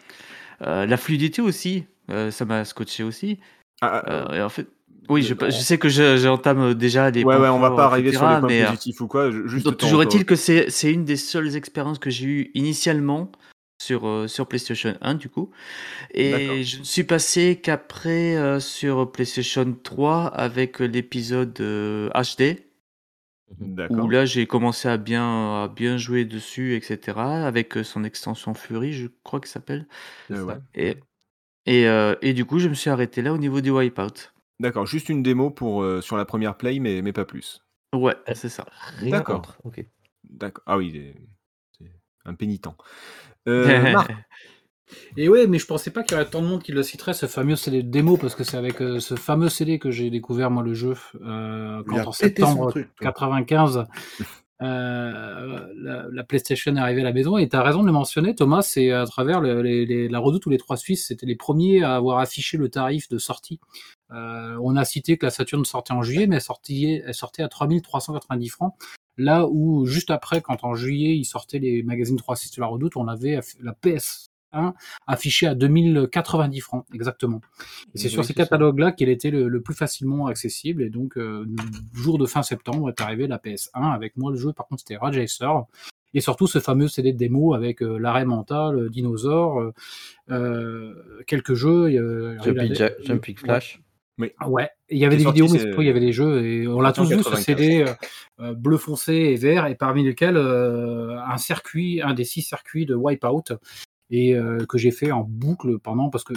Euh, 0.62 0.86
la 0.86 0.98
fluidité 0.98 1.42
aussi, 1.42 1.86
euh, 2.10 2.32
ça 2.32 2.46
m'a 2.46 2.66
scotché 2.66 3.04
aussi. 3.04 3.40
Ah, 3.82 4.02
ah, 4.06 4.12
Euh, 4.12 4.34
et 4.34 4.42
en 4.42 4.50
fait, 4.50 4.68
oui, 5.10 5.22
je, 5.22 5.34
je 5.40 5.50
sais 5.52 5.78
que 5.78 5.90
je- 5.90 6.18
j'entame 6.18 6.74
déjà 6.74 7.12
les 7.12 7.24
ouais, 7.24 7.36
ouais, 7.38 7.50
on 7.50 7.60
va 7.60 7.72
pas 7.72 7.86
arriver 7.86 8.12
sur 8.12 8.28
les 8.28 8.40
points 8.40 8.48
mais, 8.48 8.64
euh, 8.64 8.68
positifs 8.68 9.02
ou 9.02 9.08
quoi. 9.08 9.30
ju- 9.32 9.44
Juste 9.48 9.66
donc, 9.66 9.78
toujours 9.78 10.02
est-il 10.02 10.26
que 10.26 10.36
c'est 10.36 10.92
une 10.92 11.06
des 11.06 11.18
seules 11.18 11.56
expériences 11.56 12.00
que 12.00 12.10
j'ai 12.10 12.26
eues 12.26 12.52
initialement 12.56 13.32
sur, 13.82 14.08
euh, 14.08 14.28
sur 14.28 14.48
PlayStation 14.48 14.96
1 15.02 15.16
du 15.16 15.28
coup. 15.30 15.52
Et 16.14 16.64
je 16.64 16.80
ne 16.80 16.84
suis 16.84 17.04
passé 17.04 17.60
qu'après 17.62 18.36
euh, 18.38 18.60
sur 18.62 19.12
PlayStation 19.12 19.76
3 19.84 20.28
avec 20.28 20.80
l'épisode 20.80 21.56
euh, 21.60 22.10
HD, 22.16 22.65
D'accord. 23.60 24.06
où 24.06 24.10
là 24.10 24.26
j'ai 24.26 24.48
commencé 24.48 24.88
à 24.88 24.98
bien, 24.98 25.64
à 25.64 25.68
bien 25.68 25.98
jouer 25.98 26.26
dessus, 26.26 26.76
etc. 26.76 27.46
Avec 27.46 27.78
euh, 27.78 27.84
son 27.84 28.04
extension 28.04 28.54
Fury, 28.54 28.92
je 28.94 29.08
crois 29.24 29.40
que 29.40 29.48
ça 29.48 29.56
s'appelle. 29.56 29.88
Euh, 30.32 30.44
ouais. 30.44 30.56
Et, 30.74 30.98
et, 31.66 31.88
euh, 31.88 32.16
et 32.22 32.34
du 32.34 32.46
coup 32.46 32.60
je 32.60 32.68
me 32.68 32.74
suis 32.74 32.90
arrêté 32.90 33.22
là 33.22 33.34
au 33.34 33.38
niveau 33.38 33.62
du 33.62 33.70
Wipeout. 33.72 34.34
D'accord, 34.60 34.86
juste 34.86 35.10
une 35.10 35.22
démo 35.22 35.52
pour, 35.52 35.84
euh, 35.84 36.02
sur 36.02 36.18
la 36.18 36.26
première 36.26 36.58
play, 36.58 36.80
mais, 36.80 37.02
mais 37.02 37.14
pas 37.14 37.26
plus. 37.26 37.62
Ouais, 37.94 38.16
c'est 38.34 38.50
ça. 38.50 38.66
Rien 39.00 39.12
D'accord. 39.12 39.42
contre. 39.42 39.58
Ok. 39.64 39.86
D'accord. 40.24 40.64
Ah 40.66 40.78
oui, 40.78 40.90
il 40.94 40.96
est- 40.98 41.16
c'est 41.78 41.92
un 42.26 42.34
pénitent. 42.34 42.68
Euh, 43.48 43.92
Marc, 43.92 44.12
Et 45.18 45.30
ouais, 45.30 45.48
mais 45.48 45.58
je 45.60 45.66
pensais 45.66 45.92
pas 45.92 46.04
qu'il 46.04 46.18
y 46.18 46.20
aurait 46.22 46.30
tant 46.30 46.42
de 46.42 46.48
monde 46.48 46.62
qui 46.64 46.72
le 46.72 46.84
citerait, 46.84 47.14
ce 47.14 47.26
fameux 47.26 47.56
CD 47.56 47.82
de 47.84 47.90
démo, 47.90 48.18
parce 48.18 48.36
que 48.36 48.44
c'est 48.44 48.58
avec 48.58 48.82
euh, 48.82 49.00
ce 49.00 49.16
fameux 49.16 49.50
CD 49.50 49.80
que 49.80 49.90
j'ai 49.92 50.10
découvert, 50.10 50.52
moi, 50.52 50.62
le 50.64 50.74
jeu, 50.74 50.94
euh, 51.24 51.82
quand 51.88 51.96
en 52.08 52.12
septembre 52.12 52.70
truc, 52.72 52.90
toi. 52.96 53.08
95, 53.08 53.86
euh, 54.62 55.68
la, 55.76 56.06
la 56.12 56.24
PlayStation 56.24 56.76
est 56.76 56.80
arrivée 56.80 57.02
à 57.02 57.06
la 57.06 57.14
maison. 57.14 57.38
Et 57.38 57.50
tu 57.50 57.56
as 57.56 57.62
raison 57.64 57.82
de 57.82 57.88
le 57.88 57.92
mentionner, 57.92 58.36
Thomas, 58.36 58.62
c'est 58.62 58.92
à 58.92 59.06
travers 59.06 59.42
le- 59.42 59.62
les- 59.62 59.86
les- 59.86 60.08
la 60.08 60.20
Redoute 60.20 60.46
ou 60.46 60.50
les 60.50 60.58
Trois 60.58 60.78
Suisses, 60.78 61.08
c'était 61.08 61.26
les 61.26 61.36
premiers 61.36 61.84
à 61.84 61.96
avoir 61.96 62.20
affiché 62.20 62.58
le 62.58 62.70
tarif 62.70 63.10
de 63.10 63.18
sortie. 63.18 63.60
Euh, 64.12 64.58
on 64.62 64.76
a 64.76 64.86
cité 64.86 65.18
que 65.18 65.26
la 65.26 65.30
Saturn 65.32 65.66
sortait 65.66 65.94
en 65.94 66.04
juillet, 66.04 66.28
mais 66.28 66.36
elle 66.36 66.42
sortait, 66.42 67.04
elle 67.06 67.14
sortait 67.14 67.44
à 67.44 67.48
3390 67.50 68.50
francs. 68.50 68.74
Là 69.18 69.48
où, 69.50 69.86
juste 69.86 70.12
après, 70.12 70.42
quand 70.42 70.64
en 70.64 70.76
juillet, 70.76 71.16
ils 71.18 71.26
sortaient 71.26 71.60
les 71.60 71.84
magazines 71.84 72.18
3.6 72.18 72.56
de 72.56 72.62
la 72.62 72.68
Redoute, 72.68 72.98
on 72.98 73.08
avait 73.08 73.40
la 73.62 73.74
PS1 74.56 74.74
affichée 75.08 75.48
à 75.48 75.56
2090 75.56 76.60
francs, 76.62 76.86
exactement. 76.94 77.42
Et 77.94 77.98
c'est 77.98 78.06
Oui, 78.08 78.12
sur 78.12 78.26
ces 78.26 78.34
catalogues-là 78.34 78.92
qu'elle 78.92 79.10
était 79.10 79.32
le, 79.32 79.48
le 79.48 79.62
plus 79.62 79.76
facilement 79.76 80.28
accessible. 80.28 80.82
Et 80.82 80.90
donc, 80.90 81.18
euh, 81.18 81.46
le 81.48 82.02
jour 82.02 82.18
de 82.18 82.26
fin 82.26 82.44
septembre 82.44 82.90
est 82.90 83.02
arrivé 83.02 83.28
la 83.28 83.38
PS1 83.38 83.92
avec 83.94 84.18
moi. 84.18 84.32
Le 84.32 84.38
jeu, 84.38 84.54
par 84.54 84.68
contre, 84.68 84.82
c'était 84.82 84.98
Rage 84.98 85.18
Racer. 85.18 85.64
Et 86.14 86.22
surtout 86.22 86.48
ce 86.48 86.60
fameux 86.60 86.88
CD 86.88 87.12
de 87.12 87.18
démo 87.18 87.54
avec 87.56 87.82
euh, 87.84 87.98
l'arrêt 87.98 88.24
mental, 88.26 88.90
dinosaure, 88.90 89.60
euh, 89.60 89.74
euh, 90.32 90.94
quelques 91.28 91.56
jeux. 91.56 91.88
euh, 91.98 92.38
Jumping, 92.42 92.58
avait- 92.60 92.76
Ja- 92.76 92.92
Jumping 93.04 93.38
Flash. 93.38 93.82
Ouais, 94.48 94.70
il 94.90 94.98
y 94.98 95.04
avait 95.04 95.18
des 95.18 95.24
sorti, 95.24 95.42
vidéos, 95.42 95.54
mais 95.62 95.84
il 95.84 95.88
y 95.88 95.90
avait 95.90 96.00
des 96.00 96.14
jeux, 96.14 96.42
et 96.46 96.70
on 96.70 96.80
l'a 96.80 96.94
tous 96.94 97.02
vu 97.02 97.22
ce 97.22 97.30
1995. 97.36 97.44
CD 97.44 98.54
bleu 98.56 98.78
foncé 98.78 99.12
et 99.14 99.36
vert, 99.36 99.66
et 99.68 99.76
parmi 99.76 100.06
lesquels 100.06 100.38
euh, 100.38 101.20
un 101.28 101.36
circuit, 101.36 102.02
un 102.02 102.14
des 102.14 102.24
six 102.24 102.42
circuits 102.42 102.86
de 102.86 102.96
Wipeout, 102.96 103.58
et 104.10 104.36
euh, 104.36 104.66
que 104.68 104.78
j'ai 104.78 104.92
fait 104.92 105.12
en 105.12 105.24
boucle 105.24 105.80
pendant, 105.80 106.10
parce 106.10 106.24
que 106.24 106.34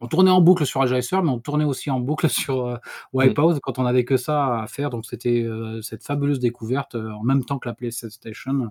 on 0.00 0.06
tournait 0.06 0.30
en 0.30 0.42
boucle 0.42 0.66
sur 0.66 0.86
Racer, 0.86 1.22
mais 1.22 1.30
on 1.30 1.38
tournait 1.38 1.64
aussi 1.64 1.90
en 1.90 1.98
boucle 1.98 2.28
sur 2.28 2.66
euh, 2.66 2.76
Wipeout 3.12 3.58
quand 3.62 3.78
on 3.78 3.86
avait 3.86 4.04
que 4.04 4.16
ça 4.16 4.60
à 4.60 4.66
faire, 4.66 4.90
donc 4.90 5.06
c'était 5.06 5.42
euh, 5.42 5.80
cette 5.82 6.04
fabuleuse 6.04 6.40
découverte 6.40 6.94
euh, 6.94 7.10
en 7.12 7.22
même 7.22 7.44
temps 7.44 7.58
que 7.58 7.68
la 7.68 7.74
PlayStation. 7.74 8.70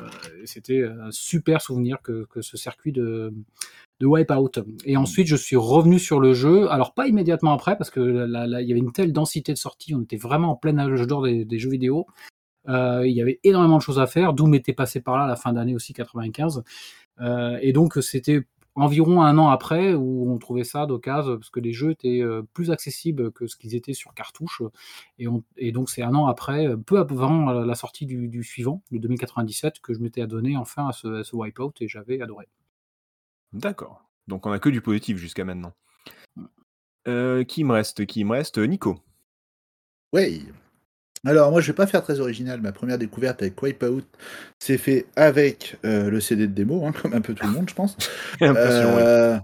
Euh, 0.00 0.08
c'était 0.44 0.84
un 0.84 1.10
super 1.10 1.60
souvenir 1.60 2.00
que, 2.02 2.26
que 2.30 2.40
ce 2.40 2.56
circuit 2.56 2.92
de, 2.92 3.34
de 4.00 4.06
Wipeout. 4.06 4.64
Et 4.84 4.96
ensuite, 4.96 5.26
je 5.26 5.36
suis 5.36 5.56
revenu 5.56 5.98
sur 5.98 6.20
le 6.20 6.34
jeu. 6.34 6.70
Alors, 6.70 6.94
pas 6.94 7.08
immédiatement 7.08 7.52
après, 7.52 7.76
parce 7.76 7.90
que 7.90 8.00
là, 8.00 8.46
là, 8.46 8.62
il 8.62 8.68
y 8.68 8.72
avait 8.72 8.80
une 8.80 8.92
telle 8.92 9.12
densité 9.12 9.52
de 9.52 9.58
sorties. 9.58 9.94
On 9.94 10.02
était 10.02 10.16
vraiment 10.16 10.52
en 10.52 10.56
plein 10.56 10.78
âge 10.78 11.06
d'or 11.06 11.22
des, 11.22 11.44
des 11.44 11.58
jeux 11.58 11.70
vidéo. 11.70 12.06
Euh, 12.68 13.06
il 13.06 13.12
y 13.12 13.22
avait 13.22 13.40
énormément 13.42 13.78
de 13.78 13.82
choses 13.82 13.98
à 13.98 14.06
faire. 14.06 14.32
Doom 14.32 14.54
était 14.54 14.72
passé 14.72 15.00
par 15.00 15.16
là 15.16 15.24
à 15.24 15.26
la 15.26 15.36
fin 15.36 15.52
d'année 15.52 15.74
aussi, 15.74 15.92
95. 15.92 16.62
Euh, 17.20 17.58
et 17.60 17.72
donc, 17.72 17.98
c'était 18.02 18.42
environ 18.74 19.22
un 19.22 19.36
an 19.38 19.48
après 19.48 19.94
où 19.94 20.30
on 20.30 20.38
trouvait 20.38 20.64
ça 20.64 20.86
d'occasion 20.86 21.36
parce 21.36 21.50
que 21.50 21.60
les 21.60 21.72
jeux 21.72 21.90
étaient 21.90 22.22
euh, 22.22 22.42
plus 22.54 22.70
accessibles 22.70 23.32
que 23.32 23.46
ce 23.46 23.56
qu'ils 23.56 23.74
étaient 23.74 23.94
sur 23.94 24.14
cartouche 24.14 24.62
et, 25.18 25.26
on, 25.26 25.42
et 25.56 25.72
donc 25.72 25.90
c'est 25.90 26.02
un 26.02 26.14
an 26.14 26.26
après 26.26 26.68
euh, 26.68 26.76
peu 26.76 26.98
avant 26.98 27.50
la 27.50 27.74
sortie 27.74 28.06
du, 28.06 28.28
du 28.28 28.44
suivant 28.44 28.82
le 28.90 29.00
2097 29.00 29.80
que 29.80 29.92
je 29.92 29.98
m'étais 29.98 30.22
adonné 30.22 30.56
enfin 30.56 30.86
à 30.88 30.92
ce, 30.92 31.08
à 31.20 31.24
ce 31.24 31.34
wipeout 31.34 31.72
et 31.80 31.88
j'avais 31.88 32.22
adoré 32.22 32.48
D'accord. 33.52 34.04
Donc 34.28 34.46
on 34.46 34.52
a 34.52 34.60
que 34.60 34.68
du 34.68 34.80
positif 34.80 35.16
jusqu'à 35.16 35.44
maintenant. 35.44 35.72
Euh, 37.08 37.42
qui 37.44 37.64
me 37.64 37.72
reste 37.72 38.06
Qui 38.06 38.24
me 38.24 38.32
reste? 38.32 38.58
Nico. 38.58 39.00
Oui. 40.12 40.46
Alors 41.26 41.50
moi 41.50 41.60
je 41.60 41.66
vais 41.66 41.74
pas 41.74 41.86
faire 41.86 42.02
très 42.02 42.20
original. 42.20 42.60
Ma 42.60 42.72
première 42.72 42.98
découverte 42.98 43.42
avec 43.42 43.60
Wipeout 43.62 44.04
s'est 44.58 44.78
fait 44.78 45.06
avec 45.16 45.76
euh, 45.84 46.10
le 46.10 46.20
CD 46.20 46.46
de 46.46 46.52
démo, 46.52 46.86
hein, 46.86 46.92
comme 47.02 47.12
un 47.14 47.20
peu 47.20 47.34
tout 47.34 47.46
le 47.46 47.52
monde 47.52 47.68
je 47.68 47.74
pense. 47.74 47.96
Ouais. 48.40 48.52
Euh, 48.56 49.38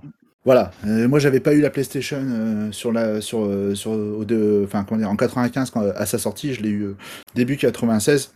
Voilà. 0.44 0.70
Euh, 0.86 1.06
moi 1.08 1.18
j'avais 1.18 1.40
pas 1.40 1.52
eu 1.52 1.60
la 1.60 1.70
PlayStation 1.70 2.18
euh, 2.22 2.72
sur 2.72 2.92
la 2.92 3.20
sur 3.20 3.46
sur 3.74 3.90
au 3.90 4.24
de, 4.24 4.62
enfin 4.64 4.84
comment 4.88 5.00
dire 5.00 5.10
en 5.10 5.16
95 5.16 5.70
quand, 5.70 5.82
à 5.94 6.06
sa 6.06 6.18
sortie. 6.18 6.54
Je 6.54 6.62
l'ai 6.62 6.70
eu 6.70 6.94
début 7.34 7.56
96. 7.56 8.30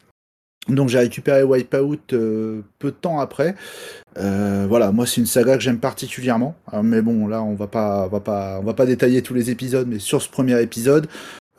Donc 0.68 0.88
j'ai 0.90 0.98
récupéré 0.98 1.42
Wipeout 1.42 2.12
euh, 2.12 2.60
peu 2.78 2.90
de 2.90 2.96
temps 2.96 3.18
après. 3.18 3.54
Euh, 4.18 4.66
voilà, 4.68 4.92
moi 4.92 5.06
c'est 5.06 5.20
une 5.20 5.26
saga 5.26 5.56
que 5.56 5.62
j'aime 5.62 5.78
particulièrement. 5.78 6.54
Alors, 6.70 6.84
mais 6.84 7.00
bon, 7.00 7.26
là 7.26 7.42
on 7.42 7.54
va 7.54 7.66
pas, 7.66 8.04
on 8.06 8.08
va 8.08 8.20
pas, 8.20 8.58
on 8.60 8.64
va 8.64 8.74
pas 8.74 8.86
détailler 8.86 9.22
tous 9.22 9.34
les 9.34 9.50
épisodes, 9.50 9.88
mais 9.88 9.98
sur 9.98 10.20
ce 10.20 10.28
premier 10.28 10.60
épisode, 10.60 11.06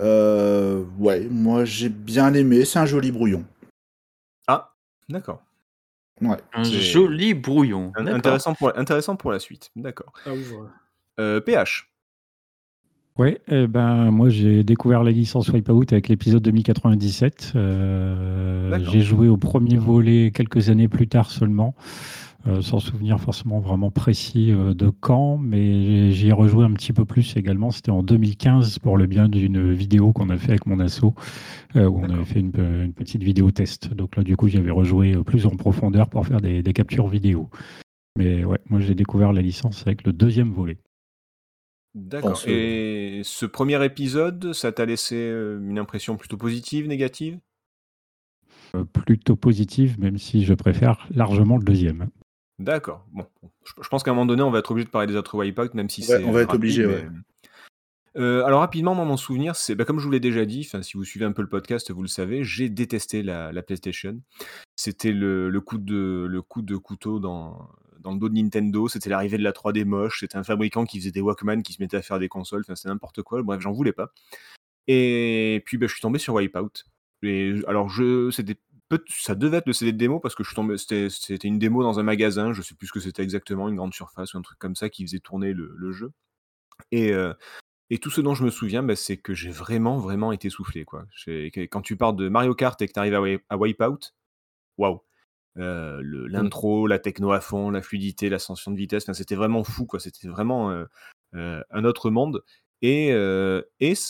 euh, 0.01 0.83
ouais, 0.97 1.27
moi 1.29 1.65
j'ai 1.65 1.89
bien 1.89 2.33
aimé. 2.33 2.65
C'est 2.65 2.79
un 2.79 2.85
joli 2.85 3.11
brouillon. 3.11 3.45
Ah, 4.47 4.73
d'accord. 5.09 5.41
Ouais. 6.21 6.37
Un 6.53 6.63
joli 6.63 7.33
brouillon. 7.33 7.91
Un-. 7.95 8.07
Intéressant 8.07 8.53
pour, 8.53 8.77
intéressant 8.77 9.15
pour 9.15 9.31
la 9.31 9.39
suite. 9.39 9.71
D'accord. 9.75 10.13
ça 10.23 10.33
ouvre 10.33 10.69
Euh, 11.19 11.39
PH. 11.39 11.87
Ouais, 13.17 13.41
eh 13.49 13.67
ben, 13.67 14.09
moi 14.09 14.29
j'ai 14.29 14.63
découvert 14.63 15.03
la 15.03 15.11
licence 15.11 15.49
Wipeout 15.49 15.85
avec 15.91 16.07
l'épisode 16.07 16.41
2097. 16.41 17.51
Euh, 17.55 18.79
j'ai 18.89 19.01
joué 19.01 19.27
au 19.27 19.35
premier 19.37 19.77
volet 19.77 20.31
quelques 20.33 20.69
années 20.69 20.87
plus 20.87 21.07
tard 21.09 21.29
seulement, 21.29 21.75
euh, 22.47 22.61
sans 22.61 22.79
souvenir 22.79 23.19
forcément 23.19 23.59
vraiment 23.59 23.91
précis 23.91 24.51
euh, 24.51 24.73
de 24.73 24.89
quand, 24.89 25.37
mais 25.37 26.11
j'y 26.11 26.29
ai 26.29 26.31
rejoué 26.31 26.65
un 26.65 26.71
petit 26.73 26.93
peu 26.93 27.05
plus 27.05 27.35
également. 27.37 27.71
C'était 27.71 27.91
en 27.91 28.03
2015 28.03 28.79
pour 28.79 28.97
le 28.97 29.05
bien 29.05 29.29
d'une 29.29 29.71
vidéo 29.73 30.11
qu'on 30.13 30.29
a 30.29 30.37
fait 30.37 30.51
avec 30.51 30.65
mon 30.65 30.79
asso, 30.79 31.13
euh, 31.75 31.87
où 31.87 31.99
on 31.99 32.09
avait 32.09 32.25
fait 32.25 32.39
une, 32.39 32.51
pe- 32.51 32.83
une 32.85 32.93
petite 32.93 33.23
vidéo 33.23 33.51
test. 33.51 33.93
Donc 33.93 34.15
là, 34.15 34.23
du 34.23 34.35
coup, 34.35 34.47
j'avais 34.47 34.71
rejoué 34.71 35.15
plus 35.23 35.45
en 35.45 35.51
profondeur 35.51 36.09
pour 36.09 36.25
faire 36.25 36.41
des, 36.41 36.63
des 36.63 36.73
captures 36.73 37.07
vidéo. 37.07 37.49
Mais 38.17 38.43
ouais, 38.43 38.59
moi 38.69 38.79
j'ai 38.79 38.95
découvert 38.95 39.33
la 39.33 39.41
licence 39.41 39.83
avec 39.87 40.05
le 40.05 40.13
deuxième 40.13 40.51
volet. 40.51 40.77
D'accord. 41.93 42.41
Et 42.47 43.21
ce 43.23 43.45
premier 43.45 43.83
épisode, 43.85 44.53
ça 44.53 44.71
t'a 44.71 44.85
laissé 44.85 45.15
une 45.17 45.77
impression 45.77 46.17
plutôt 46.17 46.37
positive, 46.37 46.87
négative? 46.87 47.39
Euh, 48.75 48.85
plutôt 48.85 49.35
positive, 49.35 49.99
même 49.99 50.17
si 50.17 50.43
je 50.45 50.53
préfère 50.53 51.07
largement 51.13 51.57
le 51.57 51.63
deuxième. 51.63 52.09
D'accord. 52.63 53.05
Bon, 53.11 53.25
je, 53.65 53.73
je 53.81 53.87
pense 53.89 54.03
qu'à 54.03 54.11
un 54.11 54.13
moment 54.13 54.25
donné, 54.25 54.41
on 54.43 54.51
va 54.51 54.59
être 54.59 54.71
obligé 54.71 54.85
de 54.85 54.91
parler 54.91 55.07
des 55.07 55.15
autres 55.15 55.35
Wipeout, 55.37 55.73
même 55.73 55.89
si 55.89 56.01
Ouais, 56.01 56.07
c'est. 56.07 56.23
on 56.23 56.31
va 56.31 56.41
être 56.41 56.47
rapide, 56.49 56.55
obligé, 56.61 56.85
mais- 56.87 56.93
ouais. 56.95 57.07
Euh, 58.17 58.43
alors 58.43 58.59
rapidement, 58.59 58.93
moi, 58.93 59.05
mon 59.05 59.15
souvenir, 59.15 59.55
c'est 59.55 59.73
bah, 59.73 59.85
comme 59.85 59.99
je 59.99 60.03
vous 60.05 60.11
l'ai 60.11 60.19
déjà 60.19 60.45
dit. 60.45 60.65
Si 60.81 60.97
vous 60.97 61.05
suivez 61.05 61.23
un 61.25 61.31
peu 61.31 61.41
le 61.41 61.47
podcast, 61.47 61.91
vous 61.91 62.01
le 62.01 62.09
savez, 62.09 62.43
j'ai 62.43 62.67
détesté 62.67 63.23
la, 63.23 63.53
la 63.53 63.61
PlayStation. 63.63 64.19
C'était 64.75 65.13
le, 65.13 65.49
le 65.49 65.61
coup 65.61 65.77
de 65.77 66.27
le 66.29 66.41
coup 66.41 66.61
de 66.61 66.75
couteau 66.75 67.19
dans 67.21 67.69
dans 68.01 68.11
le 68.11 68.17
dos 68.19 68.27
de 68.27 68.33
Nintendo. 68.33 68.89
C'était 68.89 69.09
l'arrivée 69.09 69.37
de 69.37 69.43
la 69.43 69.53
3D 69.53 69.85
moche. 69.85 70.19
C'était 70.19 70.35
un 70.37 70.43
fabricant 70.43 70.83
qui 70.83 70.99
faisait 70.99 71.11
des 71.11 71.21
Walkman, 71.21 71.61
qui 71.61 71.71
se 71.71 71.81
mettait 71.81 71.95
à 71.97 72.01
faire 72.01 72.19
des 72.19 72.27
consoles. 72.27 72.65
C'était 72.75 72.89
n'importe 72.89 73.21
quoi. 73.21 73.41
Bref, 73.43 73.61
j'en 73.61 73.71
voulais 73.71 73.93
pas. 73.93 74.11
Et 74.87 75.61
puis, 75.65 75.77
bah, 75.77 75.87
je 75.87 75.93
suis 75.93 76.01
tombé 76.01 76.19
sur 76.19 76.33
Wipeout. 76.33 76.83
Et 77.23 77.53
alors, 77.67 77.87
je, 77.87 78.29
c'était 78.31 78.57
ça 79.09 79.35
devait 79.35 79.57
être 79.57 79.67
le 79.67 79.73
CD 79.73 79.91
de 79.93 79.97
démo 79.97 80.19
parce 80.19 80.35
que 80.35 80.43
je 80.43 80.49
suis 80.49 80.55
tombé, 80.55 80.77
c'était, 80.77 81.07
une 81.47 81.59
démo 81.59 81.83
dans 81.83 81.99
un 81.99 82.03
magasin, 82.03 82.53
je 82.53 82.61
sais 82.61 82.75
plus 82.75 82.87
ce 82.87 82.93
que 82.93 82.99
c'était 82.99 83.23
exactement, 83.23 83.69
une 83.69 83.75
grande 83.75 83.93
surface 83.93 84.33
ou 84.33 84.37
un 84.37 84.41
truc 84.41 84.59
comme 84.59 84.75
ça 84.75 84.89
qui 84.89 85.05
faisait 85.05 85.19
tourner 85.19 85.53
le, 85.53 85.73
le 85.75 85.91
jeu. 85.91 86.11
Et, 86.91 87.13
euh, 87.13 87.33
et 87.89 87.99
tout 87.99 88.09
ce 88.09 88.21
dont 88.21 88.35
je 88.35 88.43
me 88.43 88.49
souviens, 88.49 88.83
bah, 88.83 88.95
c'est 88.95 89.17
que 89.17 89.33
j'ai 89.33 89.51
vraiment, 89.51 89.97
vraiment 89.97 90.31
été 90.31 90.49
soufflé. 90.49 90.85
Quoi. 90.85 91.05
Quand 91.71 91.81
tu 91.81 91.97
parles 91.97 92.15
de 92.15 92.29
Mario 92.29 92.55
Kart 92.55 92.81
et 92.81 92.87
que 92.87 92.93
tu 92.93 92.99
arrives 92.99 93.15
à, 93.15 93.21
Wi- 93.21 93.41
à 93.49 93.57
Wipeout, 93.57 93.99
waouh! 94.77 95.01
Euh, 95.57 95.99
le- 96.01 96.27
L'intro, 96.27 96.87
la 96.87 96.97
techno 96.99 97.33
à 97.33 97.41
fond, 97.41 97.69
la 97.69 97.81
fluidité, 97.81 98.29
l'ascension 98.29 98.71
de 98.71 98.77
vitesse, 98.77 99.11
c'était 99.11 99.35
vraiment 99.35 99.65
fou, 99.65 99.85
quoi. 99.85 99.99
C'était 99.99 100.29
vraiment 100.29 100.71
euh, 100.71 100.85
euh, 101.35 101.61
un 101.71 101.83
autre 101.83 102.09
monde. 102.09 102.43
Et, 102.81 103.11
euh, 103.11 103.61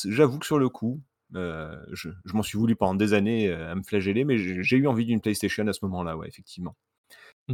j'avoue 0.06 0.40
que 0.40 0.46
sur 0.46 0.60
le 0.60 0.70
coup, 0.70 1.02
euh, 1.36 1.76
je, 1.92 2.10
je 2.26 2.34
m'en 2.34 2.44
suis 2.44 2.58
voulu 2.58 2.76
pendant 2.76 2.96
des 2.96 3.14
années 3.14 3.50
euh, 3.50 3.72
à 3.72 3.76
me 3.76 3.84
flageller, 3.84 4.26
mais 4.26 4.38
j'ai 4.38 4.78
eu 4.78 4.88
envie 4.88 5.06
d'une 5.06 5.22
PlayStation 5.22 5.66
à 5.68 5.74
ce 5.74 5.80
moment-là, 5.86 6.18
ouais, 6.18 6.28
effectivement. 6.28 6.76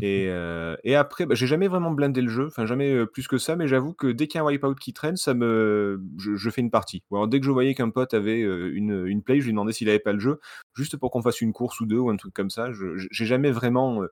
Et, 0.01 0.27
euh, 0.29 0.75
et 0.83 0.95
après, 0.95 1.25
bah, 1.25 1.33
j'ai 1.33 1.47
jamais 1.47 1.67
vraiment 1.67 1.89
blindé 1.91 2.21
le 2.21 2.29
jeu, 2.29 2.45
enfin 2.47 2.67
jamais 2.67 2.91
euh, 2.93 3.07
plus 3.07 3.27
que 3.27 3.39
ça, 3.39 3.55
mais 3.55 3.67
j'avoue 3.67 3.93
que 3.93 4.05
dès 4.07 4.27
qu'il 4.27 4.37
y 4.37 4.41
a 4.41 4.43
un 4.43 4.47
wipeout 4.47 4.75
qui 4.75 4.93
traîne, 4.93 5.17
ça 5.17 5.33
me, 5.33 5.99
je, 6.19 6.35
je 6.35 6.49
fais 6.51 6.61
une 6.61 6.69
partie. 6.69 7.03
Ou 7.09 7.15
alors 7.15 7.27
dès 7.27 7.39
que 7.39 7.45
je 7.47 7.51
voyais 7.51 7.73
qu'un 7.73 7.89
pote 7.89 8.13
avait 8.13 8.43
euh, 8.43 8.71
une, 8.75 9.07
une 9.07 9.23
play, 9.23 9.39
je 9.39 9.45
lui 9.45 9.53
demandais 9.53 9.73
s'il 9.73 9.89
avait 9.89 9.97
pas 9.99 10.13
le 10.13 10.19
jeu, 10.19 10.39
juste 10.75 10.97
pour 10.97 11.09
qu'on 11.09 11.23
fasse 11.23 11.41
une 11.41 11.51
course 11.51 11.79
ou 11.81 11.87
deux 11.87 11.97
ou 11.97 12.11
un 12.11 12.17
truc 12.17 12.33
comme 12.35 12.51
ça. 12.51 12.71
Je- 12.71 12.95
J'ai 13.11 13.25
jamais 13.25 13.49
vraiment 13.51 14.03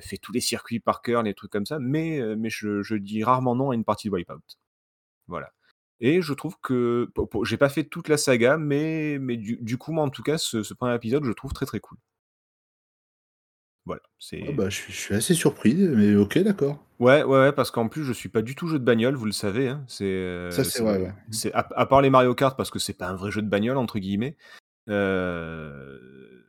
fait 0.00 0.16
tous 0.18 0.32
les 0.32 0.40
circuits 0.40 0.80
par 0.80 1.02
cœur, 1.02 1.22
les 1.22 1.34
trucs 1.34 1.50
comme 1.50 1.66
ça, 1.66 1.78
mais, 1.80 2.20
mais 2.36 2.50
je, 2.50 2.82
je 2.82 2.94
dis 2.96 3.22
rarement 3.24 3.54
non 3.56 3.70
à 3.70 3.74
une 3.74 3.84
partie 3.84 4.08
de 4.08 4.14
wipeout. 4.14 4.40
Voilà. 5.28 5.50
Et 6.00 6.20
je 6.22 6.32
trouve 6.34 6.56
que 6.62 7.08
j'ai 7.44 7.56
pas 7.56 7.68
fait 7.68 7.84
toute 7.84 8.08
la 8.08 8.16
saga, 8.16 8.56
mais, 8.58 9.18
mais 9.20 9.36
du, 9.36 9.58
du 9.60 9.78
coup, 9.78 9.92
moi 9.92 10.04
en 10.04 10.10
tout 10.10 10.22
cas, 10.22 10.38
ce, 10.38 10.62
ce 10.62 10.74
premier 10.74 10.94
épisode, 10.94 11.22
je 11.24 11.28
le 11.28 11.34
trouve 11.34 11.52
très 11.52 11.66
très 11.66 11.80
cool. 11.80 11.98
Voilà. 13.86 14.02
C'est. 14.18 14.42
Ah 14.48 14.52
bah, 14.52 14.70
je, 14.70 14.76
suis, 14.76 14.92
je 14.92 14.98
suis 14.98 15.14
assez 15.14 15.34
surpris, 15.34 15.74
mais 15.74 16.16
ok, 16.16 16.38
d'accord. 16.38 16.78
Ouais, 17.00 17.22
ouais, 17.22 17.38
ouais, 17.38 17.52
parce 17.52 17.70
qu'en 17.70 17.88
plus, 17.88 18.02
je 18.04 18.12
suis 18.12 18.28
pas 18.30 18.40
du 18.40 18.54
tout 18.54 18.66
jeu 18.66 18.78
de 18.78 18.84
bagnole, 18.84 19.14
vous 19.14 19.26
le 19.26 19.32
savez. 19.32 19.68
hein, 19.68 19.84
C'est, 19.88 20.04
euh, 20.04 20.50
Ça, 20.50 20.64
c'est 20.64 20.82
vrai, 20.82 20.98
ouais. 21.02 21.12
c'est 21.30 21.52
à, 21.52 21.66
à 21.76 21.86
part 21.86 22.00
les 22.00 22.08
Mario 22.10 22.34
Kart, 22.34 22.56
parce 22.56 22.70
que 22.70 22.78
c'est 22.78 22.94
pas 22.96 23.08
un 23.08 23.14
vrai 23.16 23.30
jeu 23.30 23.42
de 23.42 23.48
bagnole 23.48 23.76
entre 23.76 23.98
guillemets. 23.98 24.36
Euh, 24.88 25.98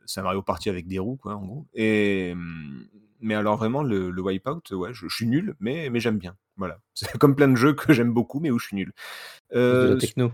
c'est 0.06 0.20
un 0.20 0.22
Mario 0.22 0.42
Party 0.42 0.70
avec 0.70 0.86
des 0.86 0.98
roues, 0.98 1.16
quoi, 1.16 1.34
en 1.36 1.44
gros. 1.44 1.66
Et 1.74 2.30
hum, 2.32 2.86
mais 3.26 3.34
alors 3.34 3.56
vraiment 3.58 3.82
le, 3.82 4.10
le 4.10 4.22
Wipeout, 4.22 4.62
ouais, 4.72 4.94
je, 4.94 5.08
je 5.08 5.14
suis 5.14 5.26
nul, 5.26 5.54
mais 5.60 5.90
mais 5.90 6.00
j'aime 6.00 6.18
bien. 6.18 6.36
Voilà, 6.56 6.78
c'est 6.94 7.18
comme 7.18 7.34
plein 7.36 7.48
de 7.48 7.56
jeux 7.56 7.74
que 7.74 7.92
j'aime 7.92 8.12
beaucoup, 8.12 8.40
mais 8.40 8.50
où 8.50 8.58
je 8.58 8.66
suis 8.66 8.76
nul. 8.76 8.92
de 9.52 9.58
Euh, 9.58 9.90
la 9.90 9.96
techno. 9.96 10.32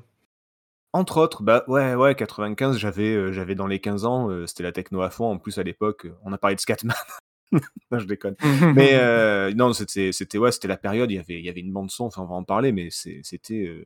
entre 0.93 1.19
autres, 1.19 1.43
bah 1.43 1.65
ouais, 1.69 1.95
ouais, 1.95 2.15
95, 2.15 2.77
j'avais, 2.79 3.15
euh, 3.15 3.33
j'avais 3.33 3.55
dans 3.55 3.67
les 3.67 3.81
15 3.81 4.05
ans, 4.05 4.29
euh, 4.31 4.47
c'était 4.47 4.63
la 4.63 4.73
techno 4.73 5.01
à 5.03 5.11
fond. 5.11 5.25
En 5.31 5.39
plus, 5.39 5.59
à 5.59 5.63
l'époque, 5.63 6.07
on 6.23 6.33
a 6.33 6.39
parlé 6.39 6.55
de 6.57 6.61
Scatman. 6.61 6.95
non, 7.91 7.99
je 7.99 8.07
déconne. 8.07 8.37
Mais 8.75 8.91
euh, 9.01 9.53
non, 9.55 9.73
c'était, 9.73 10.13
c'était, 10.13 10.39
ouais, 10.39 10.53
c'était 10.53 10.69
la 10.69 10.77
période. 10.77 11.11
Il 11.11 11.15
y 11.15 11.19
avait, 11.19 11.39
il 11.39 11.45
y 11.45 11.49
avait 11.49 11.61
une 11.61 11.73
bande 11.73 11.91
son. 11.91 12.05
Enfin, 12.05 12.23
on 12.23 12.27
va 12.27 12.35
en 12.35 12.45
parler, 12.45 12.73
mais 12.73 12.89
c'est- 12.91 13.21
c'était. 13.25 13.67
euh, 13.67 13.85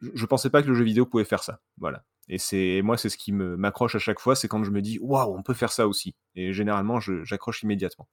je, 0.00 0.10
je 0.14 0.26
pensais 0.26 0.50
pas 0.50 0.62
que 0.62 0.68
le 0.68 0.74
jeu 0.74 0.84
vidéo 0.84 1.06
pouvait 1.06 1.24
faire 1.24 1.42
ça. 1.42 1.60
Voilà. 1.78 2.04
Et 2.28 2.38
c'est 2.38 2.80
moi, 2.82 2.96
c'est 2.98 3.08
ce 3.08 3.16
qui 3.16 3.32
me 3.32 3.56
m'accroche 3.56 3.94
à 3.94 3.98
chaque 3.98 4.20
fois, 4.20 4.36
c'est 4.36 4.48
quand 4.48 4.62
je 4.64 4.70
me 4.70 4.82
dis 4.82 4.98
waouh, 5.00 5.34
on 5.36 5.42
peut 5.42 5.54
faire 5.54 5.72
ça 5.72 5.88
aussi. 5.88 6.14
Et 6.34 6.52
généralement, 6.52 7.00
j'accroche 7.00 7.62
immédiatement. 7.62 8.08